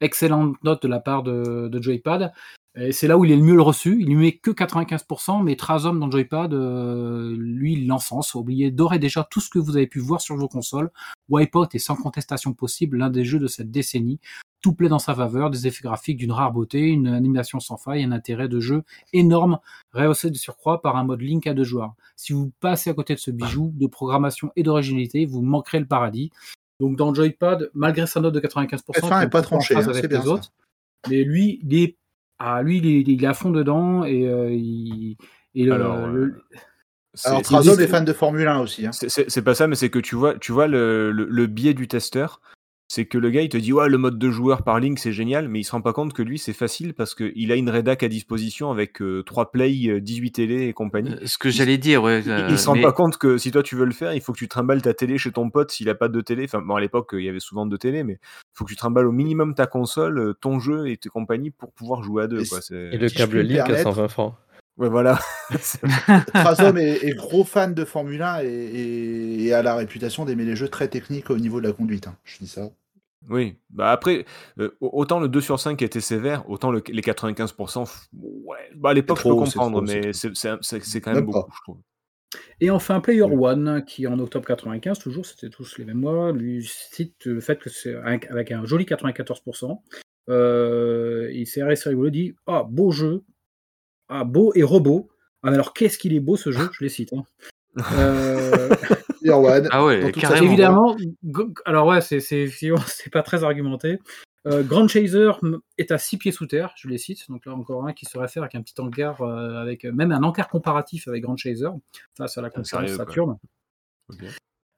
Excellente 0.01 0.61
note 0.63 0.83
de 0.83 0.87
la 0.87 0.99
part 0.99 1.23
de, 1.23 1.67
de 1.69 1.81
Joypad. 1.81 2.33
Et 2.77 2.91
c'est 2.91 3.07
là 3.07 3.17
où 3.17 3.23
il 3.23 3.31
est 3.31 3.37
le 3.37 3.43
mieux 3.43 3.61
reçu. 3.61 3.97
Il 4.01 4.07
lui 4.07 4.15
met 4.15 4.31
que 4.33 4.51
95%, 4.51 5.43
mais 5.43 5.55
Trazom 5.55 5.97
dans 5.97 6.11
Joypad, 6.11 6.53
euh, 6.53 7.33
lui, 7.37 7.73
il 7.73 7.87
l'encense. 7.87 8.35
Oubliez 8.35 8.69
d'ores 8.69 8.93
et 8.93 8.99
déjà 8.99 9.25
tout 9.29 9.39
ce 9.39 9.49
que 9.49 9.59
vous 9.59 9.77
avez 9.77 9.87
pu 9.87 9.99
voir 9.99 10.19
sur 10.19 10.35
vos 10.35 10.49
consoles. 10.49 10.91
Wipeout 11.29 11.67
est 11.73 11.79
sans 11.79 11.95
contestation 11.95 12.53
possible 12.53 12.97
l'un 12.97 13.09
des 13.09 13.23
jeux 13.23 13.39
de 13.39 13.47
cette 13.47 13.71
décennie. 13.71 14.19
Tout 14.61 14.73
plaît 14.73 14.89
dans 14.89 14.99
sa 14.99 15.13
faveur, 15.13 15.51
des 15.51 15.67
effets 15.67 15.83
graphiques 15.83 16.17
d'une 16.17 16.31
rare 16.31 16.51
beauté, 16.51 16.79
une 16.87 17.07
animation 17.07 17.59
sans 17.59 17.77
faille, 17.77 18.03
un 18.03 18.11
intérêt 18.11 18.49
de 18.49 18.59
jeu 18.59 18.83
énorme, 19.13 19.59
rehaussé 19.93 20.29
de 20.29 20.35
surcroît 20.35 20.81
par 20.81 20.97
un 20.97 21.03
mode 21.03 21.21
Link 21.21 21.47
à 21.47 21.53
deux 21.53 21.63
joueurs. 21.63 21.93
Si 22.15 22.33
vous 22.33 22.51
passez 22.59 22.89
à 22.89 22.93
côté 22.93 23.13
de 23.13 23.19
ce 23.19 23.31
bijou 23.31 23.71
de 23.75 23.87
programmation 23.87 24.51
et 24.55 24.63
d'originalité, 24.63 25.25
vous 25.25 25.41
manquerez 25.41 25.79
le 25.79 25.85
paradis. 25.85 26.31
Donc 26.79 26.97
dans 26.97 27.13
Joypad, 27.13 27.69
malgré 27.73 28.05
sa 28.05 28.19
note 28.19 28.33
de 28.33 28.39
95%, 28.39 28.81
F1 28.91 29.21
est 29.21 29.25
qui 29.25 29.29
pas 29.29 29.41
tranché, 29.41 29.75
hein, 29.75 29.83
avec 29.83 29.95
c'est 29.95 30.07
bien 30.07 30.21
les 30.21 30.27
autres, 30.27 30.51
mais 31.09 31.23
lui, 31.23 31.59
il 31.63 31.75
est, 31.75 31.97
ah, 32.39 32.61
lui, 32.61 32.77
il 32.77 32.85
est, 32.87 33.01
il 33.01 33.23
est 33.23 33.27
à 33.27 33.33
fond 33.33 33.49
dedans 33.51 34.03
et 34.05 34.27
euh, 34.27 34.51
il, 34.51 35.17
et 35.55 35.63
le- 35.65 35.73
Alors, 35.73 36.07
le- 36.07 36.21
euh, 36.23 36.59
Alors, 37.25 37.41
Trazom 37.41 37.75
c'est- 37.75 37.83
est 37.83 37.87
fan 37.87 38.03
de 38.05 38.13
Formule 38.13 38.47
1 38.47 38.59
aussi. 38.59 38.85
Hein. 38.85 38.91
C'est- 38.91 39.41
pas 39.41 39.55
ça, 39.55 39.67
mais 39.67 39.75
c'est 39.75 39.89
que 39.89 39.99
tu 39.99 40.15
vois, 40.15 40.37
tu 40.37 40.51
vois 40.51 40.67
le, 40.67 41.11
le, 41.11 41.25
le 41.29 41.47
biais 41.47 41.73
du 41.73 41.87
testeur. 41.87 42.41
C'est 42.95 43.05
que 43.05 43.17
le 43.17 43.29
gars, 43.29 43.41
il 43.41 43.49
te 43.49 43.57
dit, 43.57 43.73
ouais, 43.73 43.89
le 43.89 43.97
mode 43.97 44.17
de 44.17 44.29
joueur 44.31 44.63
par 44.63 44.79
ligne, 44.79 44.95
c'est 44.95 45.11
génial, 45.11 45.49
mais 45.49 45.59
il 45.59 45.63
se 45.65 45.71
rend 45.71 45.81
pas 45.81 45.91
compte 45.91 46.13
que 46.13 46.21
lui, 46.21 46.39
c'est 46.39 46.53
facile 46.53 46.93
parce 46.93 47.13
qu'il 47.13 47.51
a 47.51 47.55
une 47.55 47.69
rédac 47.69 48.03
à 48.03 48.07
disposition 48.07 48.71
avec 48.71 48.99
3 49.25 49.51
play, 49.51 49.89
euh, 49.89 49.99
18 49.99 50.31
télé 50.31 50.67
et 50.67 50.71
compagnie. 50.73 51.11
Euh, 51.13 51.25
Ce 51.25 51.37
que 51.37 51.49
j'allais 51.49 51.77
dire, 51.77 52.01
ouais. 52.03 52.21
Il, 52.25 52.31
euh, 52.31 52.47
il 52.49 52.57
se 52.57 52.67
rend 52.69 52.75
mais- 52.75 52.81
pas 52.81 52.93
compte 52.93 53.17
que 53.17 53.37
si 53.37 53.51
toi 53.51 53.63
tu 53.63 53.75
veux 53.75 53.83
le 53.83 53.91
faire, 53.91 54.13
il 54.13 54.21
faut 54.21 54.31
que 54.31 54.37
tu 54.37 54.47
trimbales 54.47 54.81
ta 54.81 54.93
télé 54.93 55.17
chez 55.17 55.33
ton 55.33 55.49
pote 55.49 55.71
s'il 55.71 55.89
a 55.89 55.95
pas 55.95 56.07
de 56.07 56.21
télé. 56.21 56.45
Enfin, 56.45 56.61
bon, 56.61 56.75
à 56.75 56.79
l'époque, 56.79 57.09
il 57.13 57.23
y 57.25 57.27
avait 57.27 57.41
souvent 57.41 57.65
deux 57.65 57.77
télés, 57.77 58.03
mais 58.05 58.13
il 58.13 58.53
faut 58.53 58.63
que 58.63 58.69
tu 58.69 58.77
trimbales 58.77 59.07
au 59.07 59.11
minimum 59.11 59.55
ta 59.55 59.67
console, 59.67 60.17
euh, 60.17 60.33
ton 60.33 60.59
jeu 60.61 60.87
et 60.87 60.95
tes 60.95 61.09
compagnies 61.09 61.51
pour 61.51 61.73
pouvoir 61.73 62.01
jouer 62.01 62.23
à 62.23 62.27
deux. 62.27 62.39
Et 62.43 62.47
Quoi. 62.47 62.59
Et 62.71 62.97
le 62.97 63.09
Si 63.09 63.15
câble 63.15 63.41
Link 63.41 63.59
à 63.59 63.63
permettre- 63.65 63.83
120 63.83 64.07
francs. 64.07 64.35
Ouais, 64.77 64.89
voilà. 64.89 65.19
Trasom 66.33 66.77
est, 66.77 67.03
est 67.05 67.15
gros 67.15 67.43
fan 67.43 67.73
de 67.73 67.85
Formule 67.85 68.21
1 68.21 68.41
et, 68.43 68.47
et- 68.47 69.43
et 69.45 69.53
a 69.53 69.61
la 69.63 69.75
réputation 69.75 70.25
d'aimer 70.25 70.45
les 70.45 70.55
jeux 70.55 70.67
très 70.67 70.87
techniques 70.87 71.29
au 71.29 71.37
niveau 71.37 71.61
de 71.61 71.67
la 71.67 71.73
conduite. 71.73 72.07
hein. 72.07 72.15
Je 72.23 72.37
dis 72.39 72.47
ça. 72.47 72.69
Oui, 73.29 73.55
bah 73.69 73.91
après, 73.91 74.25
euh, 74.59 74.77
au- 74.81 74.91
autant 74.93 75.19
le 75.19 75.27
2 75.27 75.41
sur 75.41 75.59
5 75.59 75.81
était 75.81 76.01
sévère, 76.01 76.47
autant 76.49 76.71
le- 76.71 76.83
les 76.87 77.01
95%, 77.01 77.83
f- 77.83 78.07
ouais, 78.13 78.57
bah 78.75 78.89
à 78.89 78.93
l'époque 78.93 79.17
je 79.17 79.23
peux 79.23 79.29
comprendre, 79.35 79.77
trop, 79.77 79.81
mais 79.81 80.13
c'est 80.13 81.01
quand 81.01 81.11
Même 81.11 81.23
même 81.23 81.25
pas. 81.25 81.39
beaucoup, 81.39 81.51
je 81.55 81.61
trouve. 81.63 81.77
Et 82.61 82.69
enfin, 82.69 82.99
Player 83.01 83.23
Oui. 83.23 83.35
One, 83.37 83.83
qui 83.85 84.07
en 84.07 84.19
octobre 84.19 84.45
95, 84.45 84.99
toujours, 84.99 85.25
c'était 85.25 85.49
tous 85.49 85.77
les 85.77 85.85
mêmes 85.85 85.99
mois, 85.99 86.31
lui 86.31 86.63
cite 86.65 87.25
le 87.25 87.39
fait 87.41 87.57
que 87.59 87.69
c'est 87.69 87.95
avec, 87.95 88.51
un 88.51 88.65
joli 88.65 88.85
94%. 88.85 89.83
Euh, 90.29 91.29
il 91.33 91.45
s'est 91.47 91.61
assez 91.61 91.89
rigolo, 91.89 92.07
il 92.07 92.11
dit 92.11 92.35
Ah, 92.47 92.63
beau 92.67 92.91
jeu, 92.91 93.23
ah, 94.09 94.23
beau 94.23 94.51
et 94.55 94.63
robot. 94.63 95.09
Ah, 95.43 95.49
mais 95.49 95.55
alors 95.55 95.73
qu'est-ce 95.73 95.97
qu'il 95.97 96.13
est 96.13 96.19
beau 96.19 96.35
ce 96.37 96.51
jeu? 96.51 96.69
Je 96.71 96.83
les 96.83 96.89
cite. 96.89 97.13
hein. 97.13 97.23
Euh, 97.93 98.69
Player 99.21 99.33
One, 99.33 99.67
Ah 99.71 99.83
ouais, 99.85 100.11
carrément. 100.11 100.45
évidemment, 100.47 100.97
alors 101.65 101.87
ouais, 101.87 102.01
c'est 102.01 102.19
c'est 102.19 102.41
effectivement, 102.41 102.77
c'est 102.87 103.11
pas 103.11 103.23
très 103.23 103.43
argumenté. 103.43 103.99
Euh, 104.47 104.61
Grand 104.63 104.87
Chaser 104.87 105.31
est 105.79 105.91
à 105.91 105.97
6 105.97 106.17
pieds 106.17 106.31
sous 106.31 106.45
terre, 106.45 106.71
je 106.77 106.87
les 106.87 106.99
cite. 106.99 107.27
Donc 107.29 107.45
là 107.47 107.53
encore 107.53 107.85
un 107.87 107.93
qui 107.93 108.05
se 108.05 108.17
réfère 108.17 108.43
avec 108.43 108.53
un 108.55 108.61
petit 108.61 108.79
encart, 108.79 109.21
euh, 109.21 109.55
avec 109.61 109.85
même 109.85 110.11
un 110.11 110.21
encart 110.23 110.47
comparatif 110.49 111.07
avec 111.07 111.23
Grand 111.23 111.35
Chaser 111.35 111.69
face 112.15 112.37
à 112.37 112.41
la 112.41 112.47
Ah, 112.47 112.51
concurrence 112.51 112.85
sérieux, 112.85 112.95
quoi. 112.95 113.05
Saturn. 113.07 113.37
Ok. 114.09 114.17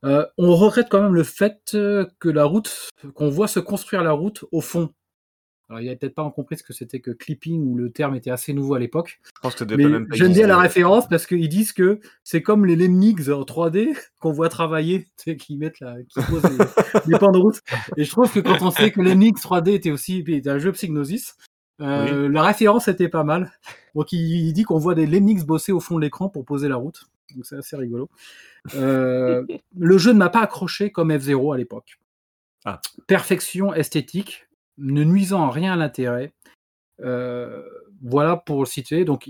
Euh, 0.06 0.26
on 0.38 0.56
regrette 0.56 0.88
quand 0.90 1.02
même 1.02 1.16
le 1.16 1.24
fait 1.24 1.60
euh, 1.74 2.06
que 2.20 2.30
la 2.30 2.46
route, 2.46 2.90
qu'on 3.16 3.30
voit 3.30 3.48
se 3.48 3.60
construire 3.60 4.04
la 4.04 4.12
route 4.12 4.46
au 4.52 4.62
fond. 4.62 4.92
Alors, 5.70 5.82
il 5.82 5.86
n'avait 5.86 5.98
peut-être 5.98 6.16
pas 6.16 6.30
compris 6.32 6.58
ce 6.58 6.64
que 6.64 6.72
c'était 6.72 7.02
que 7.02 7.12
clipping, 7.12 7.62
où 7.66 7.76
le 7.76 7.92
terme 7.92 8.16
était 8.16 8.32
assez 8.32 8.54
nouveau 8.54 8.76
à 8.76 8.80
l'époque. 8.80 9.20
Je 9.26 9.42
pense 9.42 9.56
que 9.56 9.64
Mais 9.76 9.86
même 9.86 10.08
j'aime 10.12 10.32
bien 10.32 10.48
la 10.48 10.58
référence 10.58 11.10
parce 11.10 11.26
qu'ils 11.26 11.50
disent 11.50 11.74
que 11.74 12.00
c'est 12.24 12.42
comme 12.42 12.66
les 12.66 12.76
Lemnigs 12.76 13.30
en 13.30 13.42
3D 13.42 13.94
qu'on 14.20 14.32
voit 14.32 14.50
travailler, 14.50 15.08
qui 15.40 15.58
mettent 15.58 15.80
la, 15.82 15.96
qui 16.04 16.22
posent 16.22 16.44
les, 16.44 16.58
les 17.12 17.20
pans 17.20 17.32
de 17.32 17.38
route. 17.38 17.62
Et 17.98 18.06
je 18.06 18.12
trouve 18.12 18.32
que 18.32 18.40
quand 18.40 18.62
on 18.62 18.72
sait 18.72 18.92
que 18.92 19.02
Lemnigs 19.02 19.38
3D 19.38 19.72
était 19.72 19.92
aussi 19.92 20.24
était 20.28 20.50
un 20.50 20.60
jeu 20.60 20.72
Psygnosis, 20.72 21.36
euh, 21.82 22.30
la 22.30 22.44
référence 22.44 22.88
était 22.88 23.10
pas 23.10 23.24
mal. 23.24 23.52
Donc 23.94 24.12
il, 24.14 24.20
il 24.20 24.54
dit 24.54 24.64
qu'on 24.64 24.80
voit 24.80 24.96
des 24.96 25.06
Lemnigs 25.06 25.46
bosser 25.46 25.72
au 25.72 25.80
fond 25.80 25.98
de 25.98 26.02
l'écran 26.02 26.30
pour 26.30 26.46
poser 26.46 26.70
la 26.70 26.78
route. 26.78 27.08
Donc 27.36 27.46
c'est 27.46 27.58
assez 27.58 27.76
rigolo. 27.76 28.10
Euh, 28.76 29.46
le 29.78 29.98
jeu 29.98 30.14
ne 30.14 30.18
m'a 30.18 30.30
pas 30.30 30.42
accroché 30.42 30.92
comme 30.92 31.12
F0 31.12 31.54
à 31.54 31.58
l'époque. 31.58 32.00
Ah. 32.66 32.82
Perfection 33.08 33.74
esthétique, 33.74 34.47
ne 34.78 35.04
nuisant 35.04 35.42
en 35.42 35.50
rien 35.50 35.74
à 35.74 35.76
l'intérêt. 35.76 36.34
Euh, 37.02 37.64
voilà 38.02 38.38
pour 38.38 38.60
le 38.60 38.66
situer. 38.66 39.06
Donc 39.06 39.30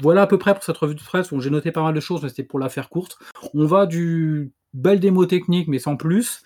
voilà 0.00 0.22
à 0.22 0.26
peu 0.26 0.38
près 0.38 0.54
pour 0.54 0.64
cette 0.64 0.76
revue 0.76 0.94
de 0.94 1.00
presse 1.00 1.32
où 1.32 1.40
j'ai 1.40 1.50
noté 1.50 1.72
pas 1.72 1.82
mal 1.82 1.94
de 1.94 2.00
choses, 2.00 2.22
mais 2.22 2.28
c'était 2.28 2.44
pour 2.44 2.58
la 2.58 2.68
faire 2.68 2.88
courte. 2.88 3.18
On 3.54 3.66
va 3.66 3.86
du 3.86 4.52
belle 4.72 5.00
démo 5.00 5.26
technique, 5.26 5.68
mais 5.68 5.78
sans 5.78 5.96
plus, 5.96 6.44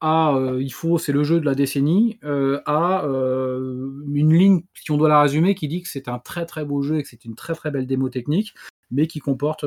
à 0.00 0.34
euh, 0.34 0.62
il 0.62 0.72
faut, 0.72 0.98
c'est 0.98 1.12
le 1.12 1.24
jeu 1.24 1.40
de 1.40 1.46
la 1.46 1.54
décennie, 1.54 2.18
euh, 2.24 2.60
à 2.66 3.04
une 3.04 4.34
ligne, 4.34 4.64
si 4.74 4.90
on 4.90 4.96
doit 4.96 5.08
la 5.08 5.22
résumer, 5.22 5.54
qui 5.54 5.68
dit 5.68 5.82
que 5.82 5.88
c'est 5.88 6.08
un 6.08 6.18
très 6.18 6.46
très 6.46 6.64
beau 6.64 6.82
jeu 6.82 6.98
et 6.98 7.02
que 7.02 7.08
c'est 7.08 7.24
une 7.24 7.36
très 7.36 7.54
très 7.54 7.70
belle 7.70 7.86
démo 7.86 8.08
technique, 8.10 8.54
mais 8.90 9.06
qui 9.06 9.20
comporte, 9.20 9.64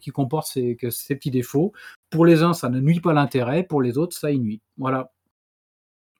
qui 0.00 0.10
comporte 0.10 0.46
ses 0.46 0.76
petits 1.16 1.30
défauts. 1.30 1.72
Pour 2.10 2.24
les 2.24 2.42
uns, 2.42 2.54
ça 2.54 2.68
ne 2.68 2.80
nuit 2.80 3.00
pas 3.00 3.12
l'intérêt, 3.12 3.64
pour 3.64 3.82
les 3.82 3.98
autres, 3.98 4.16
ça 4.16 4.30
y 4.30 4.38
nuit. 4.38 4.62
Voilà. 4.78 5.12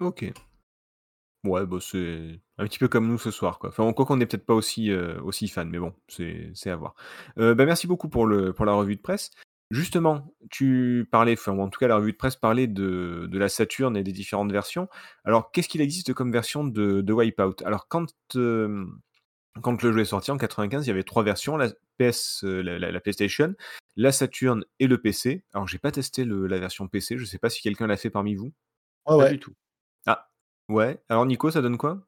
Ok. 0.00 0.32
Ouais, 1.46 1.64
bah 1.66 1.78
c'est 1.80 2.40
un 2.58 2.64
petit 2.66 2.78
peu 2.78 2.88
comme 2.88 3.06
nous 3.08 3.18
ce 3.18 3.30
soir, 3.30 3.58
quoi. 3.58 3.68
Enfin, 3.70 3.90
quoi 3.92 4.04
qu'on 4.06 4.16
n'est 4.16 4.26
peut-être 4.26 4.46
pas 4.46 4.54
aussi, 4.54 4.90
euh, 4.90 5.20
aussi 5.22 5.48
fan, 5.48 5.68
mais 5.70 5.78
bon, 5.78 5.94
c'est 6.08 6.50
c'est 6.54 6.70
à 6.70 6.76
voir. 6.76 6.94
Euh, 7.38 7.54
bah, 7.54 7.64
merci 7.66 7.86
beaucoup 7.86 8.08
pour, 8.08 8.26
le, 8.26 8.52
pour 8.52 8.64
la 8.64 8.72
revue 8.72 8.96
de 8.96 9.00
presse. 9.00 9.30
Justement, 9.70 10.32
tu 10.50 11.08
parlais, 11.10 11.32
enfin, 11.32 11.52
ou 11.52 11.60
en 11.60 11.68
tout 11.68 11.78
cas, 11.80 11.88
la 11.88 11.96
revue 11.96 12.12
de 12.12 12.16
presse 12.16 12.36
parlait 12.36 12.66
de, 12.68 13.26
de 13.30 13.38
la 13.38 13.48
Saturn 13.48 13.96
et 13.96 14.02
des 14.04 14.12
différentes 14.12 14.52
versions. 14.52 14.88
Alors, 15.24 15.50
qu'est-ce 15.50 15.68
qu'il 15.68 15.80
existe 15.80 16.12
comme 16.14 16.30
version 16.32 16.64
de, 16.64 17.00
de 17.00 17.12
Wipeout? 17.12 17.56
Alors, 17.64 17.88
quand, 17.88 18.06
euh, 18.36 18.84
quand 19.62 19.82
le 19.82 19.92
jeu 19.92 20.00
est 20.00 20.04
sorti 20.04 20.30
en 20.30 20.36
95, 20.38 20.86
il 20.86 20.88
y 20.88 20.92
avait 20.92 21.02
trois 21.02 21.22
versions 21.24 21.56
la 21.56 21.68
PS, 21.98 22.44
la, 22.44 22.78
la- 22.78 22.92
la 22.92 23.00
PlayStation, 23.00 23.54
la 23.96 24.12
Saturn 24.12 24.64
et 24.78 24.86
le 24.86 24.98
PC. 25.00 25.42
Alors, 25.52 25.66
j'ai 25.66 25.78
pas 25.78 25.90
testé 25.90 26.24
le- 26.24 26.46
la 26.46 26.58
version 26.58 26.86
PC, 26.86 27.18
je 27.18 27.24
sais 27.24 27.38
pas 27.38 27.50
si 27.50 27.60
quelqu'un 27.62 27.86
l'a 27.88 27.96
fait 27.96 28.10
parmi 28.10 28.34
vous. 28.36 28.46
Ouais, 28.46 28.52
Pas 29.06 29.16
ouais. 29.16 29.30
du 29.32 29.40
tout. 29.40 29.52
Ouais. 30.68 30.98
Alors, 31.08 31.26
Nico, 31.26 31.50
ça 31.50 31.62
donne 31.62 31.76
quoi? 31.76 31.98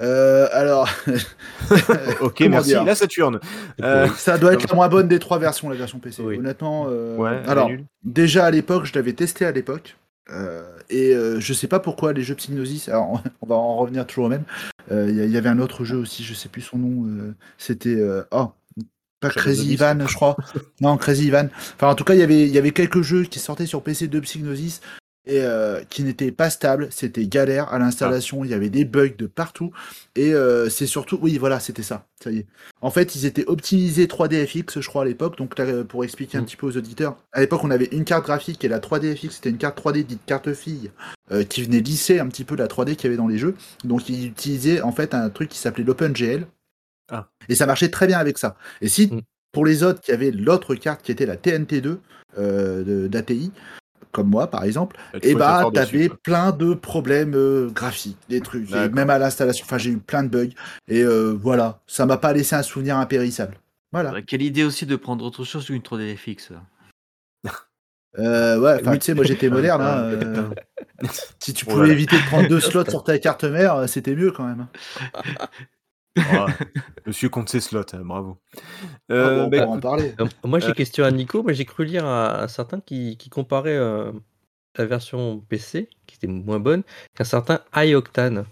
Euh, 0.00 0.48
alors, 0.50 0.88
Ok, 2.20 2.40
merci. 2.40 2.72
La 2.74 2.94
Saturne. 2.96 3.38
Euh, 3.80 4.08
ça 4.16 4.38
doit 4.38 4.54
être 4.54 4.68
la 4.68 4.74
moins 4.74 4.88
bonne 4.88 5.06
des 5.06 5.20
trois 5.20 5.38
versions, 5.38 5.68
la 5.68 5.76
version 5.76 6.00
PC. 6.00 6.22
Oui. 6.22 6.38
Honnêtement, 6.38 6.86
euh, 6.88 7.16
Ouais, 7.16 7.40
alors 7.46 7.70
déjà 8.02 8.46
à 8.46 8.50
l'époque, 8.50 8.86
je 8.86 8.94
l'avais 8.94 9.12
testé 9.12 9.44
à 9.46 9.52
l'époque. 9.52 9.96
euh, 10.30 10.64
et 10.90 11.14
euh, 11.14 11.38
je 11.38 11.52
sais 11.52 11.68
pas 11.68 11.78
pourquoi 11.80 12.12
les 12.12 12.22
jeux 12.22 12.34
Psygnosis, 12.34 12.88
alors 12.88 13.22
on 13.42 13.46
va 13.46 13.54
en 13.54 13.76
revenir 13.76 14.04
toujours 14.06 14.24
au 14.24 14.28
même. 14.28 14.44
Euh, 14.90 15.06
Il 15.08 15.30
y, 15.30 15.36
avait 15.36 15.48
un 15.48 15.60
autre 15.60 15.84
jeu 15.84 15.96
aussi, 15.96 16.24
je 16.24 16.34
sais 16.34 16.48
plus 16.48 16.62
son 16.62 16.78
nom. 16.78 17.06
euh, 17.08 17.32
C'était 17.56 17.94
euh, 17.94 18.22
oh, 18.32 18.50
pas 19.20 19.30
Crazy. 19.30 19.72
Ivan, 19.74 20.06
je 20.08 20.14
crois. 20.14 20.36
non, 20.80 20.96
Crazy 20.96 21.28
Ivan. 21.28 21.46
Enfin, 21.76 21.88
en 21.88 21.94
tout 21.94 22.04
cas, 22.04 22.14
il 22.14 22.20
y 22.20 22.22
avait, 22.24 22.42
il 22.42 22.52
y 22.52 22.58
avait 22.58 22.72
quelques 22.72 23.02
jeux 23.02 23.22
qui 23.24 23.38
sortaient 23.38 23.64
sur 23.66 23.80
PC 23.82 24.08
de 24.08 24.18
Psygnosis 24.20 24.80
et 25.26 25.40
euh, 25.42 25.82
qui 25.88 26.02
n'étaient 26.02 26.32
pas 26.32 26.50
stables. 26.50 26.88
C'était 26.90 27.26
galère 27.26 27.72
à 27.72 27.78
l'installation. 27.78 28.44
Il 28.44 28.50
y 28.50 28.54
avait 28.54 28.68
des 28.70 28.84
bugs 28.84 29.14
de 29.16 29.26
partout. 29.26 29.72
Et 30.16 30.34
euh, 30.34 30.68
c'est 30.68 30.86
surtout, 30.86 31.18
oui, 31.22 31.38
voilà, 31.38 31.60
c'était 31.60 31.82
ça. 31.82 32.06
Ça 32.22 32.30
y 32.30 32.38
est. 32.38 32.46
En 32.82 32.90
fait, 32.90 33.14
ils 33.14 33.24
étaient 33.26 33.46
optimisés 33.46 34.06
3DFX, 34.06 34.80
je 34.80 34.88
crois, 34.88 35.02
à 35.02 35.04
l'époque. 35.06 35.38
Donc, 35.38 35.58
là, 35.58 35.84
pour 35.84 36.04
expliquer 36.04 36.38
un 36.38 36.42
Mm. 36.42 36.44
petit 36.44 36.56
peu 36.56 36.66
aux 36.66 36.76
auditeurs, 36.76 37.16
à 37.32 37.40
l'époque, 37.40 37.64
on 37.64 37.70
avait 37.70 37.88
une 37.92 38.04
carte 38.04 38.24
graphique 38.24 38.64
et 38.64 38.68
la 38.68 38.80
3DFX, 38.80 39.30
c'était 39.30 39.50
une 39.50 39.58
carte 39.58 39.78
3D 39.78 40.04
dite 40.04 40.20
carte 40.26 40.52
fille, 40.52 40.90
euh, 41.32 41.42
qui 41.44 41.62
venait 41.62 41.80
lisser 41.80 42.20
un 42.20 42.28
petit 42.28 42.44
peu 42.44 42.54
la 42.56 42.66
3D 42.66 42.94
qu'il 42.96 43.04
y 43.04 43.08
avait 43.08 43.16
dans 43.16 43.28
les 43.28 43.38
jeux. 43.38 43.54
Donc, 43.84 44.08
ils 44.08 44.26
utilisaient 44.26 44.82
en 44.82 44.92
fait 44.92 45.14
un 45.14 45.30
truc 45.30 45.48
qui 45.48 45.58
s'appelait 45.58 45.84
l'OpenGL. 45.84 46.46
Ah. 47.10 47.28
Et 47.48 47.54
ça 47.54 47.66
marchait 47.66 47.90
très 47.90 48.06
bien 48.06 48.18
avec 48.18 48.36
ça. 48.38 48.56
Et 48.80 48.88
si, 48.88 49.06
Mm. 49.08 49.20
pour 49.52 49.64
les 49.64 49.82
autres 49.82 50.00
qui 50.00 50.12
avaient 50.12 50.30
l'autre 50.32 50.74
carte 50.74 51.02
qui 51.02 51.12
était 51.12 51.26
la 51.26 51.36
TNT2 51.36 51.98
euh, 52.38 53.08
d'ATI, 53.08 53.52
comme 54.14 54.30
moi 54.30 54.46
par 54.46 54.64
exemple, 54.64 54.96
et 55.20 55.32
être 55.32 55.38
bah 55.38 55.64
t'avais 55.74 56.08
plein 56.08 56.52
de 56.52 56.72
problèmes 56.72 57.34
euh, 57.34 57.68
graphiques, 57.68 58.16
des 58.28 58.40
trucs, 58.40 58.70
et 58.72 58.88
même 58.88 59.10
à 59.10 59.18
l'installation. 59.18 59.64
Enfin, 59.66 59.76
j'ai 59.76 59.90
eu 59.90 59.98
plein 59.98 60.22
de 60.22 60.28
bugs. 60.28 60.54
Et 60.88 61.02
euh, 61.02 61.36
voilà, 61.38 61.80
ça 61.86 62.06
m'a 62.06 62.16
pas 62.16 62.32
laissé 62.32 62.54
un 62.54 62.62
souvenir 62.62 62.96
impérissable. 62.96 63.58
Voilà. 63.92 64.22
Quelle 64.22 64.42
idée 64.42 64.64
aussi 64.64 64.86
de 64.86 64.96
prendre 64.96 65.24
autre 65.24 65.44
chose 65.44 65.66
qu'une 65.66 65.82
3DFX. 65.82 66.52
Euh, 68.16 68.60
ouais, 68.60 68.78
enfin, 68.80 68.92
Oui. 68.92 68.98
tu 69.00 69.06
sais, 69.06 69.14
moi 69.14 69.24
j'étais 69.24 69.48
moderne. 69.50 69.82
Ah, 69.82 70.06
hein, 70.06 70.16
putain. 70.16 70.50
euh, 71.02 71.08
si 71.40 71.52
tu 71.52 71.64
pouvais 71.64 71.88
éviter 71.90 72.16
de 72.16 72.24
prendre 72.26 72.48
deux 72.48 72.60
slots 72.60 72.88
sur 72.88 73.02
ta 73.02 73.18
carte 73.18 73.42
mère, 73.42 73.88
c'était 73.88 74.14
mieux 74.14 74.30
quand 74.30 74.44
même. 74.44 74.68
Ah, 76.18 76.46
monsieur 77.06 77.28
compte 77.28 77.48
ses 77.48 77.60
slots, 77.60 77.82
hein, 77.92 78.02
bravo. 78.04 78.38
Ah 78.56 79.12
Euh, 79.12 79.44
bon, 79.44 79.48
bah, 79.48 79.64
on 79.66 79.70
va 79.72 79.76
en 79.76 79.80
parler. 79.80 80.14
Euh, 80.20 80.26
moi, 80.44 80.58
j'ai 80.60 80.68
Euh. 80.68 80.72
question 80.74 81.04
à 81.04 81.10
Nico, 81.10 81.42
mais 81.42 81.54
j'ai 81.54 81.64
cru 81.64 81.84
lire 81.84 82.04
un, 82.06 82.40
un 82.42 82.48
certain 82.48 82.80
qui, 82.80 83.16
qui 83.16 83.30
comparait 83.30 83.76
euh, 83.76 84.12
la 84.76 84.86
version 84.86 85.40
PC, 85.48 85.88
qui 86.06 86.16
était 86.16 86.26
moins 86.26 86.60
bonne, 86.60 86.82
qu'un 87.14 87.24
certain 87.24 87.60
iOctane. 87.74 88.44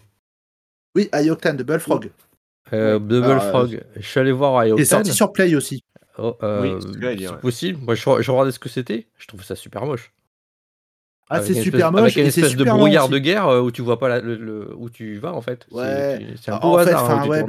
Oui, 0.97 1.09
iOctane 1.15 1.57
de 1.57 1.63
Bullfrog. 1.63 2.07
Euh, 2.73 2.95
Ouais. 2.95 3.01
Double 3.01 3.25
Alors, 3.25 3.43
euh, 3.45 3.51
Frog. 3.51 3.85
Je 3.97 4.07
suis 4.07 4.21
allé 4.21 4.33
voir 4.33 4.65
Il 4.65 4.69
est 4.69 4.71
iOctane. 4.71 4.87
sorti 4.87 5.13
sur 5.13 5.33
Play 5.33 5.55
aussi. 5.55 5.85
Oh, 6.19 6.37
euh, 6.43 6.79
Oui, 6.79 7.17
c'est 7.19 7.41
possible. 7.41 7.79
Moi, 7.83 7.95
je, 7.95 8.03
je 8.03 8.31
regardais 8.31 8.53
ce 8.53 8.59
que 8.59 8.69
c'était. 8.69 9.09
Je 9.19 9.27
trouvais 9.27 9.45
ça 9.45 9.57
super 9.57 9.85
moche. 9.85 10.13
Ah, 11.35 11.43
c'est 11.43 11.55
super 11.55 11.81
espèce- 11.87 11.91
moche. 11.93 12.01
Avec 12.03 12.17
une 12.17 12.27
espèce 12.27 12.57
de 12.57 12.65
brouillard 12.65 13.09
de 13.09 13.19
guerre 13.19 13.49
euh, 13.49 13.61
où 13.61 13.71
tu 13.71 13.83
vois 13.83 13.99
pas 13.99 14.09
la- 14.09 14.21
le, 14.21 14.37
le- 14.37 14.75
où 14.77 14.91
tu 14.91 15.19
vas 15.19 15.33
en 15.33 15.41
fait. 15.41 15.67
C'est- 15.71 15.75
Ouais. 15.77 16.27
C'est 16.43 16.51
un 16.51 16.59
peu 16.59 16.67
En 16.67 16.75
au 16.75 16.79
fait, 16.79 16.89
hasard. 16.89 17.11
hein, 17.11 17.27
ouais, 17.29 17.45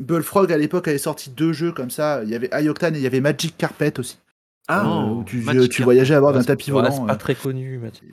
Bullfrog 0.00 0.52
à 0.52 0.58
l'époque 0.58 0.88
avait 0.88 0.98
sorti 0.98 1.30
deux 1.30 1.52
jeux 1.52 1.72
comme 1.72 1.90
ça. 1.90 2.22
Il 2.24 2.30
y 2.30 2.34
avait 2.34 2.50
iOctane 2.52 2.94
et 2.96 2.98
il 2.98 3.02
y 3.02 3.06
avait 3.06 3.20
Magic 3.20 3.56
Carpet 3.56 3.98
aussi. 4.00 4.18
Ah, 4.66 4.84
Euh, 4.86 5.10
où 5.10 5.24
tu, 5.24 5.36
Magic 5.38 5.62
tu 5.62 5.68
Carpet. 5.68 5.84
voyageais 5.84 6.14
à 6.14 6.20
bord 6.20 6.32
d'un 6.32 6.42
tapis 6.42 6.70
volant. 6.70 6.90
C'est 6.90 7.06
pas 7.06 7.12
euh. 7.14 7.16
très 7.16 7.34
connu. 7.34 7.78
Mathieu. 7.78 8.08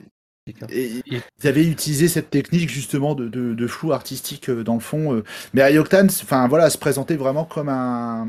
Et 0.70 0.90
ils 1.06 1.46
avaient 1.48 1.64
utilisé 1.64 2.08
cette 2.08 2.28
technique 2.30 2.68
justement 2.68 3.14
de, 3.14 3.28
de, 3.28 3.54
de 3.54 3.66
flou 3.68 3.92
artistique 3.92 4.48
euh, 4.50 4.64
dans 4.64 4.74
le 4.74 4.80
fond. 4.80 5.14
euh. 5.14 5.22
Mais 5.54 5.72
iOctane, 5.72 6.06
enfin 6.06 6.48
voilà, 6.48 6.68
se 6.68 6.78
présentait 6.78 7.14
vraiment 7.16 7.44
comme 7.44 7.68
un 7.68 8.28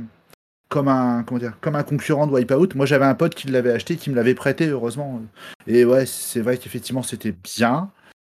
comme 0.74 0.88
un 0.88 1.24
comment 1.24 1.40
dire 1.40 1.60
comme 1.62 1.76
un 1.76 1.84
concurrent 1.84 2.26
de 2.26 2.32
Wipeout. 2.32 2.70
Moi 2.74 2.88
j'avais 2.88 3.06
un 3.06 3.14
pote 3.14 3.36
qui 3.36 3.48
l'avait 3.48 3.72
acheté, 3.72 3.95
qui 3.95 4.10
me 4.10 4.16
l'avait 4.16 4.34
prêté 4.34 4.68
heureusement. 4.68 5.22
Et 5.68 5.86
ouais, 5.86 6.08
c'est 6.08 6.41
vrai 6.41 6.58
qu'effectivement 6.58 7.04
c'était 7.04 7.32
bien, 7.32 7.91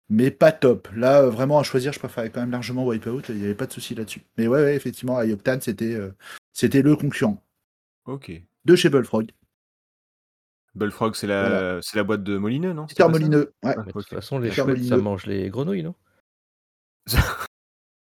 mais 0.07 0.29
pas 0.29 0.51
top. 0.51 0.87
Là 0.95 1.23
euh, 1.23 1.31
vraiment 1.31 1.57
à 1.57 1.63
choisir, 1.63 1.93
je 1.93 1.99
préférais 1.99 2.29
quand 2.29 2.39
même 2.39 2.51
largement 2.51 2.85
Wipeout. 2.85 3.23
Il 3.29 3.37
n'y 3.37 3.45
avait 3.45 3.55
pas 3.55 3.65
de 3.65 3.73
souci 3.73 3.95
là-dessus. 3.95 4.21
Mais 4.37 4.47
ouais, 4.47 4.61
ouais 4.61 4.75
effectivement 4.75 5.19
iOctane 5.19 5.61
c'était 5.61 5.95
euh, 5.95 6.13
c'était 6.53 6.83
le 6.83 6.95
concurrent 6.95 7.43
ok. 8.05 8.31
de 8.65 8.75
chez 8.75 8.89
Bullfrog. 8.89 9.31
Bullfrog, 10.75 11.15
c'est 11.15 11.25
la, 11.25 11.49
Voilà. 11.49 11.81
c'est 11.81 11.97
la 11.97 12.03
boîte 12.03 12.21
de 12.23 12.37
Molineux, 12.37 12.73
non? 12.73 12.85
Peter 12.85 13.07
Molineux. 13.07 13.51
Ouais. 13.63 13.73
Ah, 13.75 13.81
de 13.81 13.91
toute 13.91 14.05
façon, 14.05 14.37
les 14.37 14.51
chouettes, 14.51 14.83
ça 14.83 14.97
mange 14.97 15.25
les 15.25 15.49
grenouilles, 15.49 15.81
non? 15.81 15.95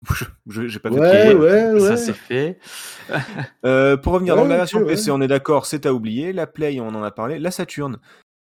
j'ai 0.48 0.80
pas 0.80 0.90
Ouais, 0.90 1.30
trop 1.34 1.40
ouais. 1.40 1.80
Ça 1.80 1.98
c'est 1.98 2.14
fait. 2.14 2.60
Heu, 3.66 3.98
pour 4.02 4.14
revenir 4.14 4.36
donc 4.36 4.50
la 4.50 4.58
version. 4.58 4.86
PC, 4.86 5.12
on 5.12 5.22
est 5.22 5.28
d'accord, 5.28 5.66
c'est 5.66 5.86
à 5.86 5.94
oublier. 5.94 6.34
La 6.34 6.48
Play, 6.48 6.80
on 6.80 6.88
en 6.90 7.04
a 7.04 7.12
parlé. 7.12 7.40
La 7.40 7.52
Saturn, 7.52 7.98